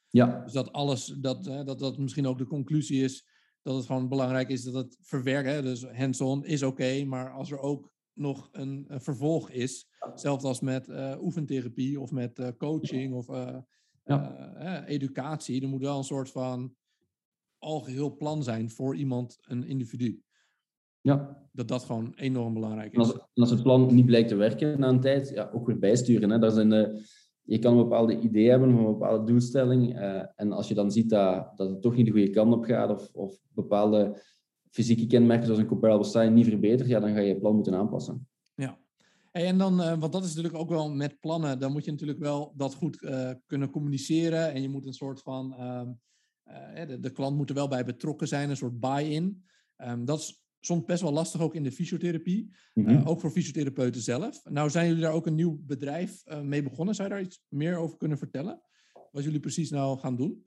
Ja. 0.09 0.43
Dus 0.45 0.53
dat 0.53 0.73
alles, 0.73 1.07
dat, 1.07 1.45
dat 1.45 1.79
dat 1.79 1.99
misschien 1.99 2.27
ook 2.27 2.39
de 2.39 2.47
conclusie 2.47 3.03
is, 3.03 3.27
dat 3.63 3.77
het 3.77 3.87
gewoon 3.87 4.09
belangrijk 4.09 4.49
is 4.49 4.63
dat 4.63 4.75
het 4.75 4.97
verwerken, 5.01 5.63
dus 5.63 5.85
hands-on 5.85 6.45
is 6.45 6.63
oké, 6.63 7.05
maar 7.05 7.33
als 7.33 7.51
er 7.51 7.59
ook 7.59 7.93
nog 8.13 8.49
een, 8.53 8.85
een, 8.89 9.01
vervolg 9.01 9.51
is, 9.51 9.89
zelfs 10.15 10.45
als 10.45 10.61
met 10.61 10.89
uh, 10.89 11.17
oefentherapie 11.21 12.01
of 12.01 12.11
met 12.11 12.55
coaching 12.59 13.15
of 13.15 13.27
ja. 14.05 14.85
educatie, 14.87 15.63
er 15.63 15.69
moet 15.69 15.81
wel 15.81 15.99
een 15.99 16.05
soort 16.05 16.31
van 16.31 16.75
algeheel 17.61 18.17
plan 18.17 18.43
zijn 18.43 18.71
voor 18.71 18.97
iemand, 18.97 19.39
een 19.41 19.65
individu. 19.65 20.23
Ja. 21.01 21.49
Dat 21.53 21.69
dat 21.69 21.85
gewoon 21.85 22.13
enorm 22.17 22.55
belangrijk 22.55 22.93
is. 22.93 22.99
En 22.99 23.13
als, 23.13 23.27
als 23.35 23.51
het 23.51 23.63
plan 23.63 23.95
niet 23.95 24.07
blijkt 24.07 24.29
te 24.29 24.35
werken 24.35 24.81
na 24.81 24.89
een 24.89 25.01
tijd, 25.01 25.29
ja, 25.29 25.51
ook 25.53 25.67
weer 25.67 25.79
bijsturen. 25.79 26.31
Hè. 26.31 26.51
Zijn 26.51 26.69
de, 26.69 27.07
je 27.43 27.59
kan 27.59 27.73
een 27.73 27.83
bepaalde 27.83 28.21
idee 28.21 28.49
hebben, 28.49 28.69
een 28.69 28.85
bepaalde 28.85 29.25
doelstelling. 29.25 29.99
Uh, 29.99 30.23
en 30.37 30.53
als 30.53 30.69
je 30.69 30.75
dan 30.75 30.91
ziet 30.91 31.11
dat, 31.11 31.57
dat 31.57 31.71
het 31.71 31.83
toch 31.83 31.97
niet 31.97 32.07
de 32.07 32.13
goede 32.13 32.31
kant 32.31 32.55
op 32.55 32.65
gaat, 32.65 32.91
of, 32.91 33.11
of 33.13 33.39
bepaalde 33.49 34.23
fysieke 34.71 35.07
kenmerken 35.07 35.45
zoals 35.45 35.61
een 35.61 35.67
comparable 35.67 36.05
style 36.07 36.31
niet 36.31 36.47
verbetert, 36.47 36.89
ja, 36.89 37.01
dan 37.01 37.13
ga 37.13 37.21
je 37.21 37.29
je 37.29 37.39
plan 37.39 37.55
moeten 37.55 37.75
aanpassen. 37.75 38.29
Ja. 38.55 38.79
En 39.33 39.59
dan, 39.59 39.81
uh, 39.81 39.99
want 39.99 40.13
dat 40.13 40.25
is 40.25 40.35
natuurlijk 40.35 40.63
ook 40.63 40.69
wel 40.69 40.91
met 40.91 41.21
plannen, 41.21 41.59
dan 41.59 41.73
moet 41.73 41.85
je 41.85 41.91
natuurlijk 41.91 42.19
wel 42.19 42.53
dat 42.57 42.75
goed 42.75 42.97
kunnen 43.47 43.71
communiceren. 43.71 44.53
En 44.53 44.63
je 44.63 44.69
moet 44.69 44.87
een 44.87 44.93
soort 44.93 45.21
van, 45.21 45.55
ehm, 45.55 45.89
de, 46.87 47.01
de, 47.01 47.11
klant 47.11 47.37
moet 47.37 47.49
er 47.49 47.55
wel 47.55 47.69
bij 47.69 47.85
betrokken 47.85 48.29
zijn, 48.29 48.51
een 48.51 48.57
soort 48.57 48.81
buy-in. 48.81 49.45
Um, 49.79 50.05
dat 50.05 50.19
is 50.19 50.45
soms 50.61 50.85
best 50.85 51.03
wel 51.03 51.13
lastig 51.13 51.41
ook 51.41 51.55
in 51.55 51.63
de 51.63 51.73
fysiotherapie. 51.73 52.51
Mm 52.75 52.85
-hmm. 52.85 52.97
uh, 52.97 53.09
ook 53.09 53.21
voor 53.21 53.31
fysiotherapeuten 53.31 54.01
zelf. 54.01 54.45
Nou 54.45 54.71
zijn 54.71 54.87
jullie 54.87 55.03
daar 55.03 55.13
ook 55.13 55.27
een 55.27 55.35
nieuw 55.35 55.61
bedrijf 55.67 56.23
uh, 56.27 56.41
mee 56.41 56.63
begonnen. 56.63 56.95
Zou 56.95 57.09
je 57.09 57.15
daar 57.15 57.23
iets 57.23 57.45
meer 57.49 57.77
over 57.77 57.97
kunnen 57.97 58.19
vertellen? 58.19 58.63
Wat 59.11 59.25
jullie 59.25 59.41
precies 59.41 59.71
nou 59.71 59.99
gaan 59.99 60.17
doen? 60.17 60.45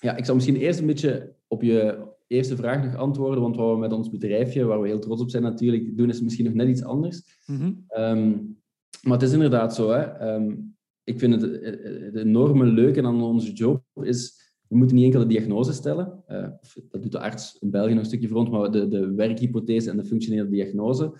Ja, 0.00 0.16
ik 0.16 0.24
zal 0.24 0.34
misschien 0.34 0.56
eerst 0.56 0.78
een 0.78 0.86
beetje 0.86 1.36
op 1.46 1.62
je 1.62 2.06
eerste 2.26 2.56
vraag 2.56 2.84
nog 2.84 2.96
antwoorden. 2.96 3.42
Want 3.42 3.56
wat 3.56 3.72
we 3.72 3.78
met 3.78 3.92
ons 3.92 4.10
bedrijfje, 4.10 4.64
waar 4.64 4.80
we 4.80 4.88
heel 4.88 4.98
trots 4.98 5.22
op 5.22 5.30
zijn 5.30 5.42
natuurlijk, 5.42 5.96
doen 5.96 6.08
is 6.08 6.20
misschien 6.20 6.44
nog 6.44 6.54
net 6.54 6.68
iets 6.68 6.84
anders. 6.84 7.22
Mm 7.46 7.56
-hmm. 7.56 7.84
um, 8.02 8.62
maar 9.02 9.12
het 9.12 9.22
is 9.22 9.32
inderdaad 9.32 9.74
zo. 9.74 9.90
Hè. 9.90 10.34
Um, 10.34 10.76
ik 11.04 11.18
vind 11.18 11.40
het, 11.40 11.64
het 12.04 12.16
enorme 12.16 12.64
leuke 12.64 13.02
aan 13.02 13.22
onze 13.22 13.52
job 13.52 13.84
is 14.02 14.43
we 14.68 14.76
moeten 14.76 14.96
niet 14.96 15.04
enkel 15.04 15.20
de 15.20 15.26
diagnose 15.26 15.72
stellen. 15.72 16.22
Uh, 16.28 16.48
dat 16.90 17.02
doet 17.02 17.12
de 17.12 17.18
arts 17.18 17.56
in 17.60 17.70
België 17.70 17.90
nog 17.90 17.98
een 17.98 18.04
stukje 18.04 18.28
voor 18.28 18.38
ons, 18.38 18.50
maar 18.50 18.70
de, 18.70 18.88
de 18.88 19.14
werkhypothese 19.14 19.90
en 19.90 19.96
de 19.96 20.04
functionele 20.04 20.48
diagnose. 20.48 21.12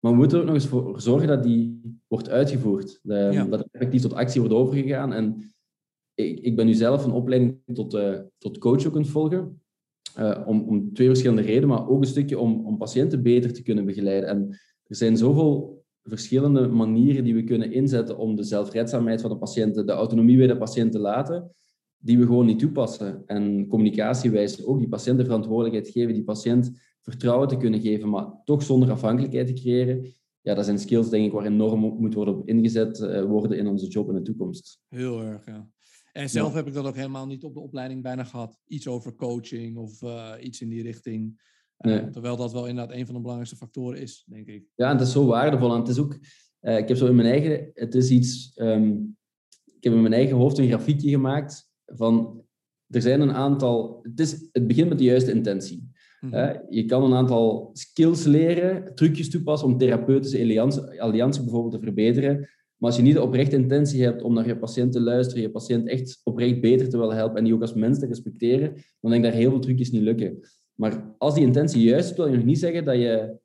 Maar 0.00 0.12
we 0.12 0.18
moeten 0.18 0.36
er 0.36 0.42
ook 0.42 0.48
nog 0.48 0.58
eens 0.58 0.66
voor 0.66 1.00
zorgen 1.00 1.28
dat 1.28 1.42
die 1.42 1.80
wordt 2.06 2.28
uitgevoerd. 2.28 3.00
De, 3.02 3.14
ja. 3.14 3.44
Dat 3.44 3.60
er 3.60 3.68
effectief 3.70 4.02
tot 4.02 4.12
actie 4.12 4.40
wordt 4.40 4.56
overgegaan. 4.56 5.12
En 5.12 5.52
ik, 6.14 6.40
ik 6.40 6.56
ben 6.56 6.66
nu 6.66 6.74
zelf 6.74 7.04
een 7.04 7.12
opleiding 7.12 7.60
tot, 7.72 7.94
uh, 7.94 8.18
tot 8.38 8.58
coach 8.58 8.86
ook 8.86 8.94
aan 8.94 9.00
het 9.00 9.10
volgen. 9.10 9.62
Uh, 10.18 10.42
om, 10.46 10.62
om 10.62 10.92
twee 10.92 11.06
verschillende 11.06 11.42
redenen, 11.42 11.68
maar 11.68 11.88
ook 11.88 12.00
een 12.00 12.08
stukje 12.08 12.38
om, 12.38 12.66
om 12.66 12.76
patiënten 12.76 13.22
beter 13.22 13.52
te 13.52 13.62
kunnen 13.62 13.84
begeleiden. 13.84 14.28
En 14.28 14.48
er 14.84 14.96
zijn 14.96 15.16
zoveel 15.16 15.84
verschillende 16.02 16.68
manieren 16.68 17.24
die 17.24 17.34
we 17.34 17.44
kunnen 17.44 17.72
inzetten 17.72 18.18
om 18.18 18.36
de 18.36 18.42
zelfredzaamheid 18.42 19.20
van 19.20 19.30
de 19.30 19.36
patiënten, 19.36 19.86
de 19.86 19.92
autonomie 19.92 20.36
bij 20.36 20.46
de 20.46 20.56
patiënt 20.56 20.92
te 20.92 20.98
laten 20.98 21.50
die 21.98 22.18
we 22.18 22.26
gewoon 22.26 22.46
niet 22.46 22.58
toepassen. 22.58 23.22
En 23.26 23.66
communicatiewijs 23.66 24.64
ook 24.64 24.78
die 24.78 24.88
patiënt 24.88 25.18
de 25.18 25.24
verantwoordelijkheid 25.24 25.88
geven, 25.88 26.14
die 26.14 26.24
patiënt 26.24 26.72
vertrouwen 27.02 27.48
te 27.48 27.56
kunnen 27.56 27.80
geven, 27.80 28.08
maar 28.08 28.26
toch 28.44 28.62
zonder 28.62 28.90
afhankelijkheid 28.90 29.46
te 29.46 29.52
creëren. 29.52 30.14
Ja, 30.40 30.54
dat 30.54 30.64
zijn 30.64 30.78
skills, 30.78 31.10
denk 31.10 31.26
ik, 31.26 31.32
waar 31.32 31.46
enorm 31.46 31.80
moet 31.80 32.14
worden 32.14 32.34
op 32.34 32.48
ingezet 32.48 33.00
uh, 33.00 33.24
worden 33.24 33.58
in 33.58 33.66
onze 33.66 33.86
job 33.86 34.08
in 34.08 34.14
de 34.14 34.22
toekomst. 34.22 34.80
Heel 34.88 35.22
erg, 35.22 35.46
ja. 35.46 35.70
En 36.12 36.30
zelf 36.30 36.50
ja. 36.50 36.56
heb 36.56 36.66
ik 36.66 36.72
dat 36.72 36.86
ook 36.86 36.94
helemaal 36.94 37.26
niet 37.26 37.44
op 37.44 37.54
de 37.54 37.60
opleiding 37.60 38.02
bijna 38.02 38.24
gehad. 38.24 38.58
Iets 38.66 38.88
over 38.88 39.14
coaching 39.14 39.76
of 39.76 40.02
uh, 40.02 40.32
iets 40.40 40.60
in 40.60 40.68
die 40.68 40.82
richting. 40.82 41.40
Uh, 41.78 41.92
nee. 41.92 42.10
Terwijl 42.10 42.36
dat 42.36 42.52
wel 42.52 42.66
inderdaad 42.66 42.96
een 42.96 43.04
van 43.04 43.14
de 43.14 43.20
belangrijkste 43.20 43.56
factoren 43.56 44.00
is, 44.00 44.24
denk 44.26 44.46
ik. 44.46 44.64
Ja, 44.74 44.90
en 44.90 44.96
het 44.96 45.06
is 45.06 45.12
zo 45.12 45.26
waardevol. 45.26 45.72
En 45.72 45.78
het 45.78 45.88
is 45.88 45.98
ook, 45.98 46.14
ik 46.60 46.88
heb 46.88 46.96
zo 46.96 47.06
in 47.06 47.14
mijn 47.14 47.28
eigen, 47.28 47.70
het 47.74 47.94
is 47.94 48.10
iets, 48.10 48.52
um, 48.56 49.16
ik 49.64 49.84
heb 49.84 49.92
in 49.92 50.00
mijn 50.00 50.12
eigen 50.12 50.36
hoofd 50.36 50.58
een 50.58 50.68
grafiekje 50.68 51.10
gemaakt 51.10 51.67
van 51.96 52.42
er 52.88 53.02
zijn 53.02 53.20
een 53.20 53.32
aantal. 53.32 53.98
Het, 54.02 54.20
is, 54.20 54.48
het 54.52 54.66
begint 54.66 54.88
met 54.88 54.98
de 54.98 55.04
juiste 55.04 55.32
intentie. 55.32 55.90
Mm-hmm. 56.20 56.62
Je 56.68 56.84
kan 56.84 57.04
een 57.04 57.14
aantal 57.14 57.70
skills 57.72 58.24
leren, 58.24 58.94
trucjes 58.94 59.30
toepassen 59.30 59.68
om 59.68 59.78
therapeutische 59.78 60.38
alliantie, 60.38 61.02
alliantie 61.02 61.42
bijvoorbeeld 61.42 61.74
te 61.74 61.80
verbeteren. 61.80 62.36
Maar 62.76 62.90
als 62.90 62.96
je 62.96 63.02
niet 63.02 63.14
de 63.14 63.22
oprechte 63.22 63.56
intentie 63.56 64.02
hebt 64.02 64.22
om 64.22 64.34
naar 64.34 64.46
je 64.46 64.58
patiënt 64.58 64.92
te 64.92 65.00
luisteren, 65.00 65.42
je 65.42 65.50
patiënt 65.50 65.88
echt 65.88 66.20
oprecht 66.24 66.60
beter 66.60 66.88
te 66.88 66.98
willen 66.98 67.16
helpen 67.16 67.36
en 67.36 67.44
die 67.44 67.54
ook 67.54 67.60
als 67.60 67.74
mens 67.74 67.98
te 67.98 68.06
respecteren, 68.06 68.74
dan 69.00 69.10
denk 69.10 69.24
ik 69.24 69.30
dat 69.30 69.40
heel 69.40 69.50
veel 69.50 69.60
trucjes 69.60 69.90
niet 69.90 70.02
lukken. 70.02 70.40
Maar 70.74 71.14
als 71.18 71.34
die 71.34 71.44
intentie 71.44 71.82
juist 71.82 72.10
is, 72.10 72.16
wil 72.16 72.26
je 72.26 72.36
nog 72.36 72.44
niet 72.44 72.58
zeggen 72.58 72.84
dat 72.84 72.96
je 72.96 73.36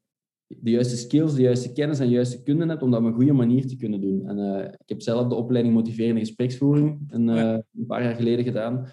de 0.62 0.70
juiste 0.70 0.98
skills, 0.98 1.34
de 1.34 1.42
juiste 1.42 1.72
kennis 1.72 2.00
en 2.00 2.08
de 2.08 2.14
juiste 2.14 2.44
kunde 2.44 2.66
hebt 2.66 2.82
om 2.82 2.92
dat 2.92 3.00
op 3.00 3.06
een 3.06 3.14
goede 3.14 3.34
manier 3.34 3.68
te 3.68 3.76
kunnen 3.76 4.02
doen. 4.02 4.28
En 4.28 4.38
uh, 4.38 4.64
ik 4.64 4.90
heb 4.90 5.02
zelf 5.02 5.28
de 5.28 5.36
opleiding 5.36 5.76
motiverende 5.76 6.20
gespreksvoering 6.20 7.02
een, 7.08 7.28
uh, 7.28 7.58
een 7.76 7.86
paar 7.88 8.04
jaar 8.04 8.16
geleden 8.16 8.46
gedaan. 8.46 8.88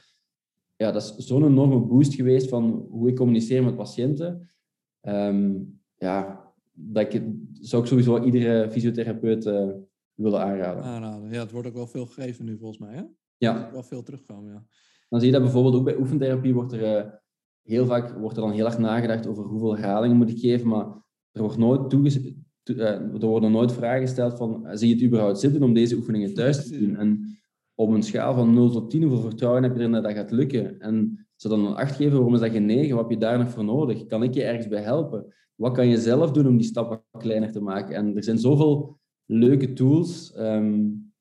Ja, 0.77 0.93
dat 0.93 1.03
is 1.03 1.27
zo'n 1.27 1.45
enorme 1.45 1.81
boost 1.81 2.15
geweest 2.15 2.49
van 2.49 2.87
hoe 2.91 3.09
ik 3.09 3.17
communiceer 3.17 3.65
met 3.65 3.77
patiënten. 3.77 4.51
Um, 5.03 5.81
ja, 5.97 6.45
dat 6.73 7.15
ik, 7.15 7.23
zou 7.61 7.83
ik 7.83 7.89
sowieso 7.89 8.25
iedere 8.25 8.71
fysiotherapeut 8.71 9.47
uh, 9.47 9.69
willen 10.15 10.41
aanraden. 10.41 10.83
aanraden. 10.83 11.33
Ja, 11.33 11.41
het 11.41 11.51
wordt 11.51 11.69
ook 11.69 11.75
wel 11.75 11.87
veel 11.87 12.07
gegeven 12.07 12.45
nu 12.45 12.59
volgens 12.59 12.79
mij. 12.79 12.95
Hè? 12.95 13.03
Ja. 13.37 13.67
Er 13.67 13.73
wel 13.73 13.83
veel 13.83 14.03
terugkomen, 14.03 14.53
ja. 14.53 14.67
Dan 15.09 15.21
zie 15.21 15.29
je 15.29 15.35
dat 15.35 15.45
bijvoorbeeld 15.45 15.75
ook 15.75 15.85
bij 15.85 15.97
oefentherapie 15.97 16.55
wordt 16.55 16.73
er 16.73 17.21
heel 17.63 17.87
vaak 17.87 18.19
wordt 18.19 18.37
er 18.37 18.43
dan 18.43 18.53
heel 18.53 18.65
erg 18.65 18.79
nagedacht 18.79 19.27
over 19.27 19.45
hoeveel 19.45 19.77
herhalingen 19.77 20.17
moet 20.17 20.31
ik 20.31 20.39
geven, 20.39 20.69
maar 20.69 20.87
er, 21.33 21.43
wordt 21.43 21.57
nooit 21.57 21.93
uh, 22.65 22.89
er 22.89 23.27
worden 23.27 23.53
nooit 23.53 23.73
vragen 23.73 24.01
gesteld 24.01 24.37
van, 24.37 24.67
zie 24.73 24.89
je 24.89 24.95
het 24.95 25.05
überhaupt 25.05 25.39
zitten 25.39 25.63
om 25.63 25.75
deze 25.75 25.97
oefeningen 25.97 26.35
thuis 26.35 26.69
te 26.69 26.79
doen? 26.79 26.97
En 26.97 27.39
op 27.75 27.91
een 27.91 28.03
schaal 28.03 28.35
van 28.35 28.55
0 28.55 28.71
tot 28.71 28.91
10, 28.91 29.03
hoeveel 29.03 29.21
vertrouwen 29.21 29.63
heb 29.63 29.73
je 29.73 29.79
erin 29.79 29.93
dat 29.93 30.03
dat 30.03 30.13
gaat 30.13 30.31
lukken? 30.31 30.81
En 30.81 31.27
ze 31.37 31.49
dan 31.49 31.67
een 31.67 31.75
8 31.75 31.97
geven, 31.97 32.13
waarom 32.13 32.35
is 32.35 32.41
dat 32.41 32.51
geen 32.51 32.67
9? 32.67 32.95
Wat 32.95 33.09
heb 33.09 33.11
je 33.11 33.27
daar 33.27 33.39
nog 33.39 33.51
voor 33.51 33.65
nodig? 33.65 34.07
Kan 34.07 34.23
ik 34.23 34.35
je 34.35 34.43
ergens 34.43 34.69
bij 34.69 34.83
helpen? 34.83 35.35
Wat 35.55 35.73
kan 35.73 35.89
je 35.89 35.97
zelf 35.97 36.31
doen 36.31 36.47
om 36.47 36.57
die 36.57 36.67
stappen 36.67 37.03
kleiner 37.19 37.53
te 37.53 37.61
maken? 37.61 37.95
En 37.95 38.17
er 38.17 38.25
zijn 38.25 38.39
zoveel 38.39 38.99
leuke 39.27 39.73
tools. 39.73 40.35
Um, 40.39 41.13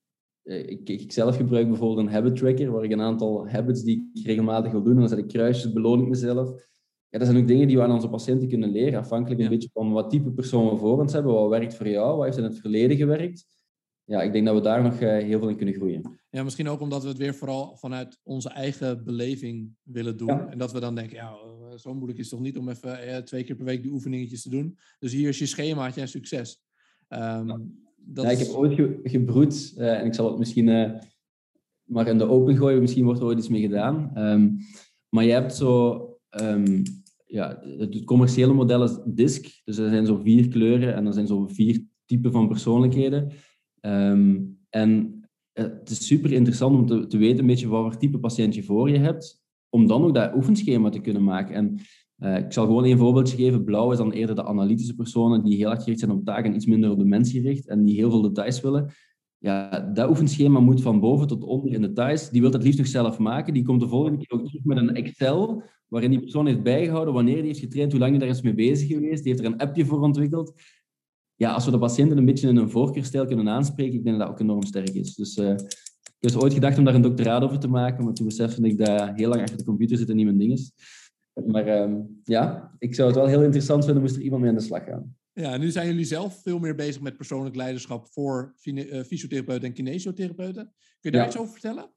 ik, 0.44 0.90
ik, 0.90 1.12
zelf 1.12 1.36
gebruik 1.36 1.68
bijvoorbeeld 1.68 2.08
een 2.08 2.14
habit 2.14 2.36
tracker, 2.36 2.72
waar 2.72 2.84
ik 2.84 2.92
een 2.92 3.02
aantal 3.02 3.50
habits 3.50 3.84
die 3.84 4.10
ik 4.14 4.26
regelmatig 4.26 4.72
wil 4.72 4.84
doen, 4.84 4.94
en 4.94 5.00
dan 5.00 5.10
zet 5.10 5.18
ik 5.18 5.28
kruisjes, 5.28 5.74
beloon 5.74 6.02
ik 6.02 6.08
mezelf. 6.08 6.68
Ja, 7.10 7.18
dat 7.18 7.28
zijn 7.28 7.40
ook 7.40 7.48
dingen 7.48 7.68
die 7.68 7.78
we 7.78 7.84
aan 7.84 7.92
onze 7.92 8.10
patiënten 8.10 8.48
kunnen 8.48 8.72
leren, 8.72 9.00
afhankelijk 9.00 9.42
een 9.42 9.50
beetje 9.50 9.70
van 9.74 9.92
wat 9.92 10.10
type 10.10 10.32
persoon 10.32 10.70
we 10.70 10.78
voor 10.78 11.00
ons 11.00 11.14
hebben, 11.14 11.34
wat 11.34 11.50
werkt 11.50 11.76
voor 11.76 11.88
jou, 11.88 12.16
wat 12.16 12.26
heeft 12.26 12.38
in 12.38 12.44
het 12.44 12.60
verleden 12.60 12.98
gewerkt. 12.98 13.46
Ja, 14.04 14.22
ik 14.22 14.34
denk 14.34 14.46
dat 14.46 14.56
we 14.56 14.62
daar 14.62 14.84
nog 14.84 15.00
eh, 15.00 15.18
heel 15.18 15.40
veel 15.40 15.50
in 15.50 15.56
kunnen 15.56 15.76
groeien. 15.76 16.20
Ja, 16.30 16.44
misschien 16.44 16.68
ook 16.68 16.82
omdat 16.82 17.02
we 17.02 17.08
het 17.08 17.18
weer 17.18 17.36
vooral 17.36 17.78
vanuit 17.78 18.20
onze 18.24 18.50
eigen 18.50 19.04
beleving 19.04 19.76
willen 19.84 20.18
doen. 20.18 20.50
En 20.50 20.58
dat 20.58 20.72
we 20.72 20.80
dan 20.80 20.96
denken, 20.96 21.16
ja, 21.16 21.32
eh, 21.32 21.78
zo 21.78 21.94
moeilijk 21.94 22.20
is 22.20 22.26
het 22.26 22.34
toch 22.34 22.46
niet 22.46 22.58
om 22.58 22.70
even 22.70 23.08
eh, 23.08 23.18
twee 23.18 23.44
keer 23.44 23.56
per 23.56 23.66
week 23.66 23.82
die 23.82 23.92
oefeningetjes 23.92 24.42
te 24.42 24.50
doen. 24.50 24.78
Dus 25.00 25.12
hier 25.12 25.28
is 25.30 25.40
je 25.40 25.46
schemaatje 25.46 26.02
en 26.02 26.08
succes. 26.08 26.62
Um, 27.10 27.78
dat 27.96 28.26
ja, 28.26 28.32
ik 28.32 28.38
heb 28.38 28.48
ooit 28.48 28.82
gebroed, 29.04 29.74
en 29.78 30.06
ik 30.06 30.14
zal 30.14 30.30
het 30.30 30.38
misschien 30.38 31.00
maar 31.84 32.08
in 32.08 32.18
de 32.18 32.28
open 32.28 32.58
gooien, 32.58 32.82
misschien 32.82 33.06
wordt 33.06 33.20
er 33.20 33.26
ooit 33.26 33.38
iets 33.38 33.50
mee 33.50 33.62
gedaan. 33.62 34.12
Um, 34.18 34.58
maar 35.10 35.24
je 35.24 35.32
hebt 35.32 35.56
zo 35.56 36.00
um, 36.42 36.84
ja, 37.30 37.60
het 37.78 38.04
commerciële 38.04 38.54
model 38.54 38.84
is 38.84 39.00
DISC. 39.06 39.62
Dus 39.66 39.78
er 39.78 39.90
zijn 39.90 40.06
zo 40.06 40.16
vier 40.16 40.48
kleuren 40.48 40.96
en 40.96 41.06
er 41.06 41.14
zijn 41.14 41.28
zo 41.28 41.48
vier 41.48 41.84
typen 42.06 42.32
van 42.32 42.48
persoonlijkheden. 42.48 43.32
Ehm, 43.80 44.40
en 44.70 45.20
het 45.54 45.90
is 45.90 46.08
super 46.08 46.32
interessant 46.32 46.76
om 46.76 46.86
te, 46.86 47.08
te 47.08 47.18
weten 47.18 47.40
een 47.40 47.46
beetje 47.46 47.68
wat 47.68 47.82
voor 47.82 47.98
type 47.98 48.20
patiënt 48.20 48.56
je 48.56 48.64
voor 48.64 48.90
je 48.90 48.98
hebt, 48.98 49.44
om 49.70 49.88
dan 49.88 50.04
ook 50.04 50.14
dat 50.14 50.36
oefenschema 50.36 50.90
te 50.90 51.00
kunnen 51.00 51.24
maken. 51.24 51.56
En 51.56 51.80
uh, 52.18 52.38
ik 52.38 52.54
zal 52.54 52.66
gewoon 52.66 52.86
een 52.86 52.98
voorbeeldje 52.98 53.38
geven. 53.38 53.64
Blauw 53.64 53.92
is 53.92 53.98
dan 53.98 54.12
eerder 54.12 54.36
de 54.36 54.46
analytische 54.46 54.96
personen 54.96 55.44
die 55.44 55.58
heel 55.58 55.70
erg 55.70 55.80
gericht 55.80 56.00
zijn 56.00 56.12
op 56.12 56.26
taken 56.26 56.46
en 56.46 56.56
iets 56.56 56.66
minder 56.66 56.92
op 56.92 57.00
de 57.00 57.06
mens 57.06 57.32
gericht 57.32 57.68
en 57.68 57.84
die 57.84 57.96
heel 57.96 58.10
veel 58.10 58.22
details 58.22 58.62
willen. 58.62 58.92
Ja, 59.38 59.80
dat 59.80 60.10
oefenschema 60.10 60.60
moet 60.60 60.82
van 60.82 61.00
boven 61.00 61.28
tot 61.28 61.44
onder 61.44 61.74
in 61.74 61.82
details. 61.82 62.30
Die 62.30 62.42
wil 62.42 62.52
het 62.52 62.64
liefst 62.64 62.78
nog 62.78 62.88
zelf 62.88 63.20
maken. 63.20 63.54
Die 63.54 63.64
komt 63.64 63.80
de 63.80 63.88
volgende 63.88 64.18
keer 64.18 64.40
ook 64.40 64.46
terug 64.46 64.64
met 64.64 64.78
een 64.78 64.96
Excel 64.96 65.64
waarin 65.90 66.10
die 66.10 66.20
persoon 66.20 66.46
heeft 66.46 66.64
bijgehouden 66.64 67.14
wanneer 67.14 67.38
hij 67.38 67.46
heeft 67.46 67.60
getraind, 67.60 67.92
hoe 67.92 68.00
lang 68.00 68.12
hij 68.12 68.20
daar 68.20 68.30
is 68.30 68.42
mee 68.42 68.54
bezig 68.54 68.88
geweest. 68.88 69.24
Die 69.24 69.32
heeft 69.32 69.46
er 69.46 69.52
een 69.52 69.58
appje 69.58 69.86
voor 69.86 70.02
ontwikkeld. 70.02 70.54
Ja, 71.36 71.52
als 71.52 71.66
we 71.66 71.72
de 71.72 71.80
patiënten 71.80 72.18
een 72.18 72.26
beetje 72.26 72.48
in 72.48 72.56
een 72.56 72.70
voorkeurstijl 72.70 73.26
kunnen 73.26 73.50
aanspreken, 73.50 73.94
ik 73.94 74.04
denk 74.04 74.18
dat 74.18 74.28
dat 74.28 74.36
ook 74.36 74.42
enorm 74.42 74.64
sterk 74.64 74.90
is. 74.90 75.16
Dus 75.16 75.38
uh, 75.38 75.50
ik 76.20 76.30
heb 76.30 76.42
ooit 76.42 76.54
gedacht 76.54 76.78
om 76.78 76.84
daar 76.84 76.96
een 76.96 77.02
doctoraat 77.02 77.44
over 77.44 77.60
te 77.60 77.68
maken, 77.68 78.04
maar 78.04 78.14
toen 78.14 78.26
besefte 78.26 78.62
ik 78.62 78.78
dat 78.78 79.12
heel 79.16 79.30
lang 79.30 79.42
achter 79.42 79.58
de 79.58 79.64
computer 79.64 79.98
zit 79.98 80.10
en 80.10 80.16
niet 80.16 80.26
mijn 80.26 80.38
ding 80.38 80.52
is. 80.52 80.72
Maar 81.46 81.90
uh, 81.90 81.96
ja, 82.24 82.76
ik 82.78 82.96
zou 82.96 83.08
het 83.08 83.18
wel 83.18 83.28
heel 83.28 83.44
interessant 83.44 83.86
vinden 83.86 84.02
moest 84.02 84.16
er 84.16 84.22
iemand 84.22 84.42
mee 84.42 84.52
aan 84.52 84.58
de 84.58 84.64
slag 84.64 84.84
gaan. 84.84 85.16
Ja, 85.34 85.58
nu 85.58 85.72
zijn 85.72 85.88
jullie 85.88 86.06
zelf 86.06 86.42
veel 86.42 86.60
meer 86.60 86.76
bezig 86.76 87.02
met 87.02 87.18
persoonlijk 87.18 87.56
leiderschap 87.56 88.08
voor 88.12 88.56
eh, 88.62 89.04
fysiotherapeuten 89.04 89.68
en 89.68 89.74
kinesiotherapeuten. 89.74 90.74
Kun 91.00 91.12
je 91.12 91.18
daar 91.18 91.28
iets 91.28 91.38
over 91.38 91.52
vertellen? 91.52 91.90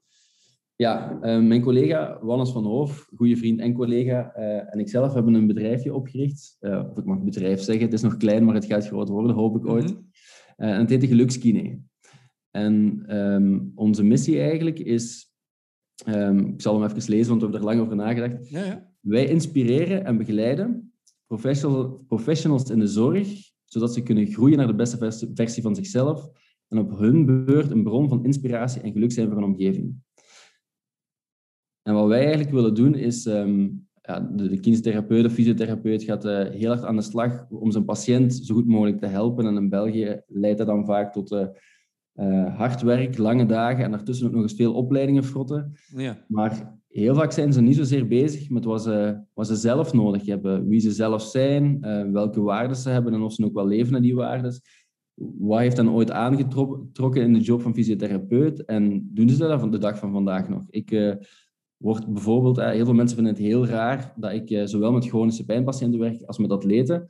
Ja, 0.75 1.13
uh, 1.13 1.47
mijn 1.47 1.61
collega 1.61 2.19
Wannes 2.21 2.51
van 2.51 2.65
Hoof, 2.65 3.09
goede 3.15 3.35
vriend 3.35 3.59
en 3.59 3.73
collega, 3.73 4.33
uh, 4.37 4.73
en 4.73 4.79
ikzelf 4.79 5.13
hebben 5.13 5.33
een 5.33 5.47
bedrijfje 5.47 5.93
opgericht. 5.93 6.57
Uh, 6.61 6.83
of 6.89 6.97
ik 6.97 7.05
mag 7.05 7.23
bedrijf 7.23 7.61
zeggen, 7.61 7.85
het 7.85 7.93
is 7.93 8.01
nog 8.01 8.17
klein, 8.17 8.45
maar 8.45 8.55
het 8.55 8.65
gaat 8.65 8.87
groot 8.87 9.09
worden, 9.09 9.35
hoop 9.35 9.55
ik 9.55 9.65
ooit. 9.65 9.93
Mm 9.93 10.11
en 10.57 10.79
het 10.79 10.89
heet 10.89 11.01
de 11.01 11.07
Gelukskine. 11.07 11.79
En 12.51 13.05
um, 13.17 13.71
onze 13.75 14.03
missie 14.03 14.39
eigenlijk 14.39 14.79
is, 14.79 15.33
um, 16.07 16.39
ik 16.39 16.61
zal 16.61 16.81
hem 16.81 16.89
even 16.89 17.09
lezen, 17.09 17.29
want 17.29 17.41
we 17.41 17.47
hebben 17.47 17.59
er 17.59 17.75
lang 17.75 17.81
over 17.81 17.95
nagedacht. 17.95 18.49
Ja, 18.49 18.63
ja. 18.65 18.91
Wij 18.99 19.27
inspireren 19.27 20.05
en 20.05 20.17
begeleiden 20.17 20.93
professional, 21.27 22.03
professionals 22.07 22.69
in 22.69 22.79
de 22.79 22.87
zorg, 22.87 23.27
zodat 23.65 23.93
ze 23.93 24.03
kunnen 24.03 24.27
groeien 24.27 24.57
naar 24.57 24.67
de 24.67 24.75
beste 24.75 25.29
versie 25.33 25.63
van 25.63 25.75
zichzelf 25.75 26.29
en 26.67 26.77
op 26.77 26.97
hun 26.97 27.25
beurt 27.25 27.71
een 27.71 27.83
bron 27.83 28.09
van 28.09 28.25
inspiratie 28.25 28.81
en 28.81 28.91
geluk 28.91 29.11
zijn 29.11 29.27
voor 29.27 29.35
hun 29.35 29.45
omgeving. 29.45 29.95
En 31.83 31.93
wat 31.93 32.07
wij 32.07 32.19
eigenlijk 32.19 32.51
willen 32.51 32.73
doen 32.73 32.95
is, 32.95 33.25
um, 33.25 33.87
ja, 34.01 34.19
de, 34.19 34.49
de 34.49 34.59
kinestherapeut 34.59 35.25
of 35.25 35.33
fysiotherapeut 35.33 36.03
gaat 36.03 36.25
uh, 36.25 36.49
heel 36.49 36.69
hard 36.69 36.83
aan 36.83 36.95
de 36.95 37.01
slag 37.01 37.45
om 37.49 37.71
zijn 37.71 37.85
patiënt 37.85 38.35
zo 38.35 38.53
goed 38.55 38.67
mogelijk 38.67 38.99
te 38.99 39.05
helpen. 39.05 39.45
En 39.45 39.55
in 39.55 39.69
België 39.69 40.21
leidt 40.27 40.57
dat 40.57 40.67
dan 40.67 40.85
vaak 40.85 41.13
tot 41.13 41.31
uh, 41.31 41.45
uh, 42.15 42.57
hard 42.57 42.81
werk, 42.81 43.17
lange 43.17 43.45
dagen 43.45 43.83
en 43.83 43.91
daartussen 43.91 44.27
ook 44.27 44.33
nog 44.33 44.41
eens 44.41 44.53
veel 44.53 44.73
opleidingen 44.73 45.23
frotten. 45.23 45.73
Ja. 45.95 46.17
Maar 46.27 46.77
heel 46.87 47.15
vaak 47.15 47.31
zijn 47.31 47.53
ze 47.53 47.61
niet 47.61 47.75
zozeer 47.75 48.07
bezig 48.07 48.49
met 48.49 48.65
wat 48.65 48.83
ze, 48.83 49.21
wat 49.33 49.47
ze 49.47 49.55
zelf 49.55 49.93
nodig 49.93 50.25
hebben. 50.25 50.67
Wie 50.67 50.79
ze 50.79 50.91
zelf 50.91 51.21
zijn, 51.21 51.79
welke 52.11 52.41
waarden 52.41 52.77
ze 52.77 52.89
hebben 52.89 53.13
en 53.13 53.21
of 53.21 53.33
ze 53.33 53.45
ook 53.45 53.53
wel 53.53 53.67
leven 53.67 53.91
naar 53.91 54.01
die 54.01 54.15
waarden. 54.15 54.61
Wat 55.39 55.59
heeft 55.59 55.75
dan 55.75 55.91
ooit 55.91 56.11
aangetrokken 56.11 57.21
in 57.21 57.33
de 57.33 57.39
job 57.39 57.61
van 57.61 57.73
fysiotherapeut? 57.73 58.65
En 58.65 59.09
doen 59.13 59.29
ze 59.29 59.37
dat 59.37 59.59
van 59.59 59.71
de 59.71 59.77
dag 59.77 59.97
van 59.97 60.11
vandaag 60.11 60.49
nog? 60.49 60.63
Ik 60.69 61.17
wordt 61.83 62.07
bijvoorbeeld, 62.07 62.57
eh, 62.57 62.69
heel 62.69 62.85
veel 62.85 62.93
mensen 62.93 63.15
vinden 63.15 63.33
het 63.33 63.43
heel 63.43 63.65
raar 63.65 64.13
dat 64.15 64.31
ik 64.31 64.49
eh, 64.49 64.65
zowel 64.65 64.91
met 64.91 65.07
chronische 65.07 65.45
pijnpatiënten 65.45 65.99
werk 65.99 66.21
als 66.21 66.37
met 66.37 66.51
atleten. 66.51 67.07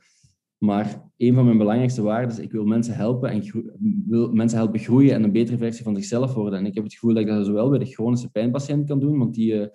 Maar 0.58 1.10
een 1.16 1.34
van 1.34 1.44
mijn 1.44 1.58
belangrijkste 1.58 2.02
waarden 2.02 2.30
is, 2.30 2.38
ik 2.38 2.52
wil 2.52 2.64
mensen 2.64 2.94
helpen 2.94 3.30
en 3.30 3.64
wil 4.06 4.32
mensen 4.32 4.58
helpen 4.58 4.80
groeien 4.80 5.14
en 5.14 5.22
een 5.22 5.32
betere 5.32 5.56
versie 5.56 5.84
van 5.84 5.94
zichzelf 5.94 6.34
worden. 6.34 6.58
En 6.58 6.66
ik 6.66 6.74
heb 6.74 6.84
het 6.84 6.92
gevoel 6.92 7.14
dat 7.14 7.22
ik 7.22 7.28
dat 7.28 7.46
zowel 7.46 7.68
bij 7.68 7.78
de 7.78 7.84
chronische 7.84 8.30
pijnpatiënt 8.30 8.86
kan 8.86 9.00
doen, 9.00 9.18
want 9.18 9.34
die, 9.34 9.60
eh, 9.60 9.66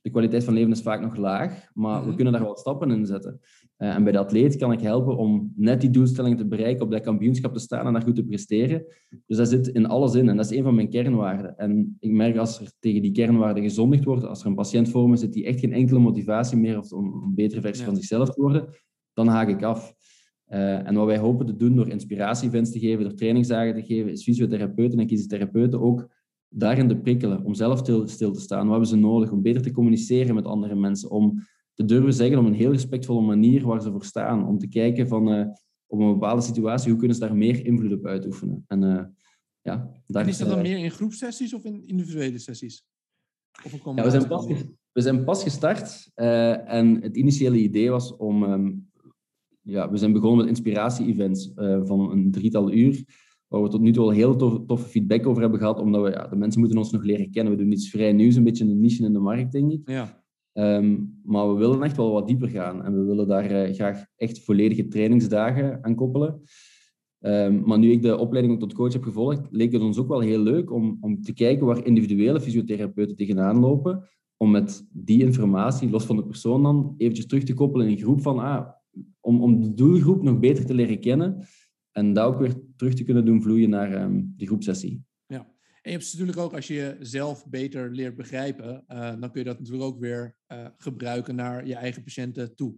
de 0.00 0.10
kwaliteit 0.10 0.44
van 0.44 0.54
leven 0.54 0.72
is 0.72 0.82
vaak 0.82 1.00
nog 1.00 1.16
laag, 1.16 1.70
maar 1.74 2.00
we 2.00 2.06
mhm. 2.06 2.14
kunnen 2.14 2.32
daar 2.32 2.42
wel 2.42 2.56
stappen 2.56 2.90
in 2.90 3.06
zetten. 3.06 3.40
Uh, 3.78 3.94
en 3.94 4.02
bij 4.02 4.12
de 4.12 4.18
atleet 4.18 4.56
kan 4.56 4.72
ik 4.72 4.80
helpen 4.80 5.16
om 5.16 5.52
net 5.56 5.80
die 5.80 5.90
doelstellingen 5.90 6.38
te 6.38 6.46
bereiken, 6.46 6.84
op 6.84 6.90
dat 6.90 7.00
kampioenschap 7.00 7.52
te 7.52 7.60
staan 7.60 7.86
en 7.86 7.92
daar 7.92 8.02
goed 8.02 8.14
te 8.14 8.24
presteren. 8.24 8.84
Dus 9.26 9.36
dat 9.36 9.48
zit 9.48 9.68
in 9.68 9.86
alles 9.86 10.14
in 10.14 10.28
en 10.28 10.36
dat 10.36 10.50
is 10.50 10.56
een 10.56 10.62
van 10.62 10.74
mijn 10.74 10.88
kernwaarden. 10.88 11.56
En 11.56 11.96
ik 12.00 12.10
merk 12.10 12.36
als 12.36 12.60
er 12.60 12.72
tegen 12.78 13.02
die 13.02 13.12
kernwaarden 13.12 13.62
gezondigd 13.62 14.04
wordt, 14.04 14.24
als 14.24 14.40
er 14.40 14.46
een 14.46 14.54
patiënt 14.54 14.88
voor 14.88 15.08
me 15.08 15.16
zit 15.16 15.32
die 15.32 15.44
echt 15.44 15.60
geen 15.60 15.72
enkele 15.72 15.98
motivatie 15.98 16.56
meer 16.56 16.74
heeft 16.74 16.92
om 16.92 17.04
een 17.04 17.34
betere 17.34 17.60
versie 17.60 17.84
van 17.84 17.96
zichzelf 17.96 18.30
te 18.30 18.40
worden, 18.40 18.68
dan 19.12 19.26
haak 19.26 19.48
ik 19.48 19.62
af. 19.62 19.94
Uh, 20.48 20.88
en 20.88 20.94
wat 20.94 21.06
wij 21.06 21.18
hopen 21.18 21.46
te 21.46 21.56
doen 21.56 21.76
door 21.76 21.88
inspiratie-events 21.88 22.70
te 22.70 22.78
geven, 22.78 23.04
door 23.04 23.14
trainingsdagen 23.14 23.74
te 23.74 23.82
geven, 23.82 24.10
is 24.10 24.22
fysiotherapeuten 24.22 24.98
en 24.98 25.06
kinesitherapeuten 25.06 25.80
ook 25.80 26.08
daarin 26.48 26.88
te 26.88 26.96
prikkelen, 26.96 27.44
om 27.44 27.54
zelf 27.54 27.78
stil, 27.78 28.08
stil 28.08 28.32
te 28.32 28.40
staan. 28.40 28.62
Wat 28.62 28.70
hebben 28.70 28.88
ze 28.88 28.96
nodig 28.96 29.30
om 29.30 29.42
beter 29.42 29.62
te 29.62 29.72
communiceren 29.72 30.34
met 30.34 30.44
andere 30.44 30.74
mensen, 30.74 31.10
om 31.10 31.42
te 31.74 31.84
durven 31.84 32.12
zeggen 32.12 32.38
op 32.38 32.44
een 32.44 32.54
heel 32.54 32.72
respectvolle 32.72 33.26
manier 33.26 33.66
waar 33.66 33.82
ze 33.82 33.90
voor 33.90 34.04
staan. 34.04 34.46
Om 34.46 34.58
te 34.58 34.68
kijken 34.68 35.08
van 35.08 35.32
uh, 35.32 35.46
op 35.86 36.00
een 36.00 36.12
bepaalde 36.12 36.42
situatie, 36.42 36.90
hoe 36.90 36.98
kunnen 36.98 37.16
ze 37.16 37.22
daar 37.22 37.36
meer 37.36 37.66
invloed 37.66 37.92
op 37.92 38.06
uitoefenen. 38.06 38.64
En, 38.66 38.82
uh, 38.82 39.04
ja, 39.60 39.90
en 40.06 40.28
is 40.28 40.38
dat 40.38 40.48
dan 40.48 40.62
meer 40.62 40.78
in 40.78 40.90
groepsessies 40.90 41.54
of 41.54 41.64
in 41.64 41.86
individuele 41.86 42.38
sessies? 42.38 42.84
Of 43.64 43.72
ja, 43.96 44.02
we, 44.04 44.10
zijn 44.10 44.28
pas, 44.28 44.46
we 44.92 45.00
zijn 45.00 45.24
pas 45.24 45.42
gestart 45.42 46.10
uh, 46.16 46.72
en 46.72 47.02
het 47.02 47.16
initiële 47.16 47.58
idee 47.58 47.90
was 47.90 48.16
om... 48.16 48.42
Um, 48.42 48.92
ja, 49.66 49.90
we 49.90 49.96
zijn 49.96 50.12
begonnen 50.12 50.38
met 50.38 50.48
inspiratie-events 50.48 51.52
van 51.84 52.10
een 52.10 52.30
drietal 52.30 52.72
uur 52.72 53.04
waar 53.48 53.62
we 53.62 53.68
tot 53.68 53.80
nu 53.80 53.92
toe 53.92 54.04
al 54.04 54.10
heel 54.10 54.36
toffe 54.66 54.88
feedback 54.88 55.26
over 55.26 55.42
hebben 55.42 55.58
gehad, 55.58 55.80
omdat 55.80 56.02
we, 56.02 56.10
ja, 56.10 56.26
de 56.26 56.36
mensen 56.36 56.60
moeten 56.60 56.78
ons 56.78 56.90
nog 56.90 57.02
leren 57.02 57.30
kennen. 57.30 57.52
We 57.52 57.58
doen 57.58 57.72
iets 57.72 57.90
vrij 57.90 58.12
nieuws, 58.12 58.34
een 58.34 58.44
beetje 58.44 58.64
een 58.64 58.80
niche 58.80 59.04
in 59.04 59.12
de 59.12 59.18
markt, 59.18 59.52
denk 59.52 59.72
ik. 59.72 59.88
Ja. 59.88 60.23
Ehm, 60.54 60.96
maar 61.24 61.48
we 61.48 61.58
willen 61.58 61.82
echt 61.82 61.96
wel 61.96 62.12
wat 62.12 62.26
dieper 62.26 62.48
gaan 62.48 62.84
en 62.84 62.94
we 62.94 63.04
willen 63.04 63.28
daar 63.28 63.50
uh, 63.50 63.74
graag 63.74 64.04
echt 64.16 64.44
volledige 64.44 64.88
trainingsdagen 64.88 65.84
aan 65.84 65.94
koppelen. 65.94 66.42
Um, 67.20 67.62
maar 67.64 67.78
nu 67.78 67.90
ik 67.90 68.02
de 68.02 68.16
opleiding 68.16 68.58
tot 68.58 68.72
coach 68.72 68.92
heb 68.92 69.02
gevolgd, 69.02 69.46
leek 69.50 69.72
het 69.72 69.82
ons 69.82 69.98
ook 69.98 70.08
wel 70.08 70.20
heel 70.20 70.38
leuk 70.38 70.72
om, 70.72 70.98
om 71.00 71.22
te 71.22 71.32
kijken 71.32 71.66
waar 71.66 71.86
individuele 71.86 72.40
fysiotherapeuten 72.40 73.16
tegenaan 73.16 73.58
lopen, 73.58 74.08
om 74.36 74.50
met 74.50 74.86
die 74.92 75.22
informatie, 75.22 75.90
los 75.90 76.04
van 76.04 76.16
de 76.16 76.24
persoon 76.24 76.62
dan, 76.62 76.94
eventjes 76.96 77.26
terug 77.26 77.44
te 77.44 77.54
koppelen 77.54 77.86
in 77.86 77.92
een 77.92 77.98
groep 77.98 78.20
van, 78.20 78.38
ah, 78.38 78.68
om, 79.20 79.42
om 79.42 79.60
de 79.60 79.74
doelgroep 79.74 80.22
nog 80.22 80.38
beter 80.38 80.66
te 80.66 80.74
leren 80.74 81.00
kennen 81.00 81.46
en 81.90 82.12
dat 82.12 82.26
ook 82.26 82.38
weer 82.38 82.54
terug 82.76 82.94
te 82.94 83.04
kunnen 83.04 83.24
doen 83.24 83.42
vloeien 83.42 83.70
naar 83.70 84.02
um, 84.02 84.34
de 84.36 84.46
groepsessie. 84.46 85.04
En 85.84 85.90
je 85.90 85.96
hebt 85.98 86.12
natuurlijk 86.12 86.38
ook, 86.38 86.54
als 86.54 86.66
je 86.66 86.96
jezelf 86.98 87.46
beter 87.46 87.90
leert 87.90 88.16
begrijpen, 88.16 88.84
uh, 88.88 89.20
dan 89.20 89.30
kun 89.30 89.40
je 89.40 89.44
dat 89.44 89.58
natuurlijk 89.58 89.84
ook 89.84 89.98
weer 89.98 90.36
uh, 90.52 90.66
gebruiken 90.76 91.34
naar 91.34 91.66
je 91.66 91.74
eigen 91.74 92.02
patiënten 92.02 92.54
toe. 92.54 92.74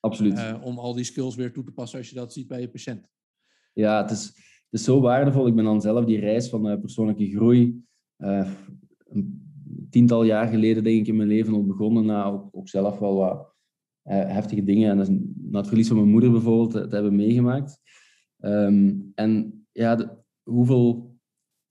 Absoluut. 0.00 0.38
Uh, 0.38 0.60
om 0.62 0.78
al 0.78 0.94
die 0.94 1.04
skills 1.04 1.34
weer 1.34 1.52
toe 1.52 1.64
te 1.64 1.72
passen 1.72 1.98
als 1.98 2.08
je 2.08 2.14
dat 2.14 2.32
ziet 2.32 2.46
bij 2.48 2.60
je 2.60 2.68
patiënt. 2.68 3.08
Ja, 3.72 4.02
het 4.02 4.10
is, 4.10 4.24
het 4.26 4.80
is 4.80 4.84
zo 4.84 5.00
waardevol. 5.00 5.46
Ik 5.46 5.54
ben 5.54 5.64
dan 5.64 5.80
zelf 5.80 6.04
die 6.04 6.20
reis 6.20 6.48
van 6.48 6.80
persoonlijke 6.80 7.30
groei 7.30 7.84
een 8.16 9.86
tiental 9.90 10.24
jaar 10.24 10.48
geleden, 10.48 10.84
denk 10.84 11.00
ik, 11.00 11.06
in 11.06 11.16
mijn 11.16 11.28
leven 11.28 11.54
al 11.54 11.66
begonnen. 11.66 12.06
Na 12.06 12.24
ook, 12.24 12.48
ook 12.50 12.68
zelf 12.68 12.98
wel 12.98 13.14
wat 13.14 13.54
heftige 14.02 14.64
dingen. 14.64 15.00
En 15.00 15.34
na 15.50 15.58
het 15.58 15.68
verlies 15.68 15.88
van 15.88 15.96
mijn 15.96 16.08
moeder 16.08 16.30
bijvoorbeeld, 16.30 16.70
te, 16.70 16.94
hebben 16.94 17.16
meegemaakt. 17.16 17.80
Um, 18.38 19.12
en 19.14 19.64
ja, 19.72 19.96
de, 19.96 20.08
hoeveel 20.42 21.11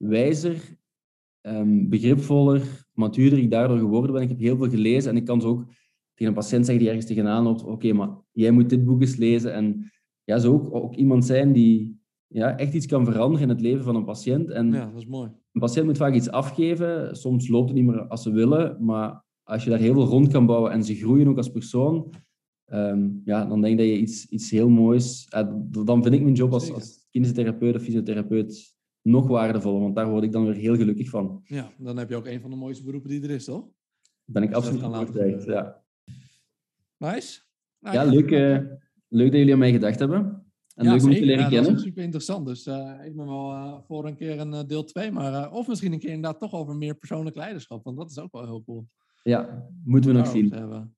wijzer, 0.02 0.78
um, 1.42 1.90
begripvoller, 1.90 2.88
matuurder 2.94 3.40
ik 3.40 3.52
daardoor 3.52 3.78
geworden 3.78 4.12
ben. 4.12 4.22
Ik 4.22 4.30
heb 4.30 4.40
heel 4.40 4.58
veel 4.58 4.70
gelezen 4.70 5.12
en 5.12 5.18
ik 5.18 5.26
kan 5.26 5.42
zo 5.42 5.48
ook 5.48 5.66
tegen 6.14 6.34
een 6.34 6.40
patiënt 6.40 6.66
zeggen 6.66 6.78
die 6.78 6.88
ergens 6.88 7.08
tegenaan 7.08 7.44
loopt, 7.44 7.64
oké, 7.64 7.94
maar 7.94 8.10
jij 8.32 8.52
moet 8.52 8.70
dit 8.70 8.86
boek 8.86 9.02
eens 9.02 9.16
lezen. 9.16 9.54
En 9.54 9.92
ja, 10.24 10.38
zo 10.38 10.54
ook, 10.54 10.76
ook 10.76 10.96
iemand 10.96 11.26
zijn 11.26 11.52
die 11.54 12.00
ja, 12.28 12.58
echt 12.58 12.74
iets 12.74 12.86
kan 12.86 13.06
veranderen 13.06 13.42
in 13.42 13.50
het 13.50 13.62
leven 13.62 13.84
van 13.84 13.96
een 13.96 14.06
patiënt. 14.06 14.50
En 14.50 14.72
ja, 14.72 14.86
dat 14.86 15.02
is 15.02 15.08
mooi. 15.08 15.30
Een 15.52 15.62
patiënt 15.62 15.86
moet 15.86 15.98
vaak 15.98 16.14
iets 16.14 16.30
afgeven. 16.30 17.16
Soms 17.16 17.48
loopt 17.48 17.70
het 17.70 17.78
niet 17.78 17.86
meer 17.86 18.08
als 18.08 18.24
ze 18.24 18.32
willen, 18.32 18.86
maar 18.86 19.26
als 19.44 19.64
je 19.64 19.70
daar 19.70 19.80
heel 19.80 19.94
veel 19.94 20.06
rond 20.06 20.28
kan 20.28 20.46
bouwen 20.46 20.72
en 20.72 20.84
ze 20.84 20.96
groeien 20.96 21.28
ook 21.28 21.38
als 21.38 21.52
persoon, 21.52 22.14
ehm, 22.66 23.10
ja, 23.24 23.46
dan 23.46 23.62
denk 23.62 23.74
ik 23.74 23.80
dat 23.80 23.88
je 23.88 24.02
iets, 24.02 24.30
iets 24.30 24.50
heel 24.50 24.70
moois... 24.70 25.28
eh, 25.30 25.54
dan 25.70 26.04
vind 26.04 26.16
ik 26.16 26.22
mijn 26.22 26.36
job 26.36 26.54
als, 26.54 26.72
als 26.72 27.08
of 27.12 27.82
fysiotherapeut 27.82 28.80
nog 29.02 29.28
waardevoller, 29.28 29.82
want 29.82 29.96
daar 29.96 30.10
word 30.10 30.24
ik 30.24 30.32
dan 30.32 30.46
weer 30.46 30.56
heel 30.56 30.76
gelukkig 30.76 31.10
van. 31.10 31.42
Ja, 31.44 31.72
dan 31.78 31.98
heb 31.98 32.10
je 32.10 32.16
ook 32.16 32.26
een 32.26 32.42
van 32.42 32.50
de 32.50 32.56
mooiste 32.56 32.84
beroepen 32.84 33.10
die 33.10 33.24
er 33.24 33.30
is, 33.30 33.46
toch? 33.46 33.68
Ben 34.26 34.44
ik 34.44 34.54
absoluut 34.54 34.82
laten 34.82 35.00
overtuigd. 35.02 35.44
Ja, 35.44 35.84
Nice. 36.98 37.42
Nou, 37.80 37.96
ja 37.96 38.04
leuk, 38.04 38.32
eh, 38.32 38.58
leuk 39.08 39.30
dat 39.30 39.38
jullie 39.40 39.54
aan 39.54 39.60
mij 39.60 39.72
gedacht 39.72 40.00
hebben. 40.00 40.46
En 40.76 40.86
leuk 40.86 41.04
om 41.04 41.12
te 41.14 41.26
leren 41.26 41.30
Ja, 41.30 41.42
dat 41.42 41.50
kennen. 41.52 41.74
is 41.76 41.82
super 41.82 42.04
interessant. 42.04 42.46
Dus 42.46 42.66
eh, 42.66 42.92
ik 43.06 43.16
ben 43.16 43.26
wel 43.26 43.52
eh, 43.52 43.78
voor 43.88 44.06
een 44.06 44.16
keer 44.16 44.40
een 44.40 44.68
deel 44.68 44.84
2. 44.84 45.12
Maar, 45.12 45.52
of 45.52 45.68
misschien 45.68 45.94
een 45.94 46.00
keer 46.00 46.10
inderdaad 46.12 46.40
toch 46.40 46.54
over 46.54 46.76
meer 46.76 46.96
persoonlijk 46.96 47.36
leiderschap. 47.36 47.84
Want 47.84 47.98
dat 47.98 48.10
is 48.10 48.20
ook 48.20 48.32
wel 48.32 48.46
heel 48.46 48.64
cool. 48.64 48.88
Ja, 49.24 49.68
moeten 49.84 50.12
we 50.12 50.18
nog 50.18 50.28
zien. 50.28 50.54
hebben. 50.54 50.96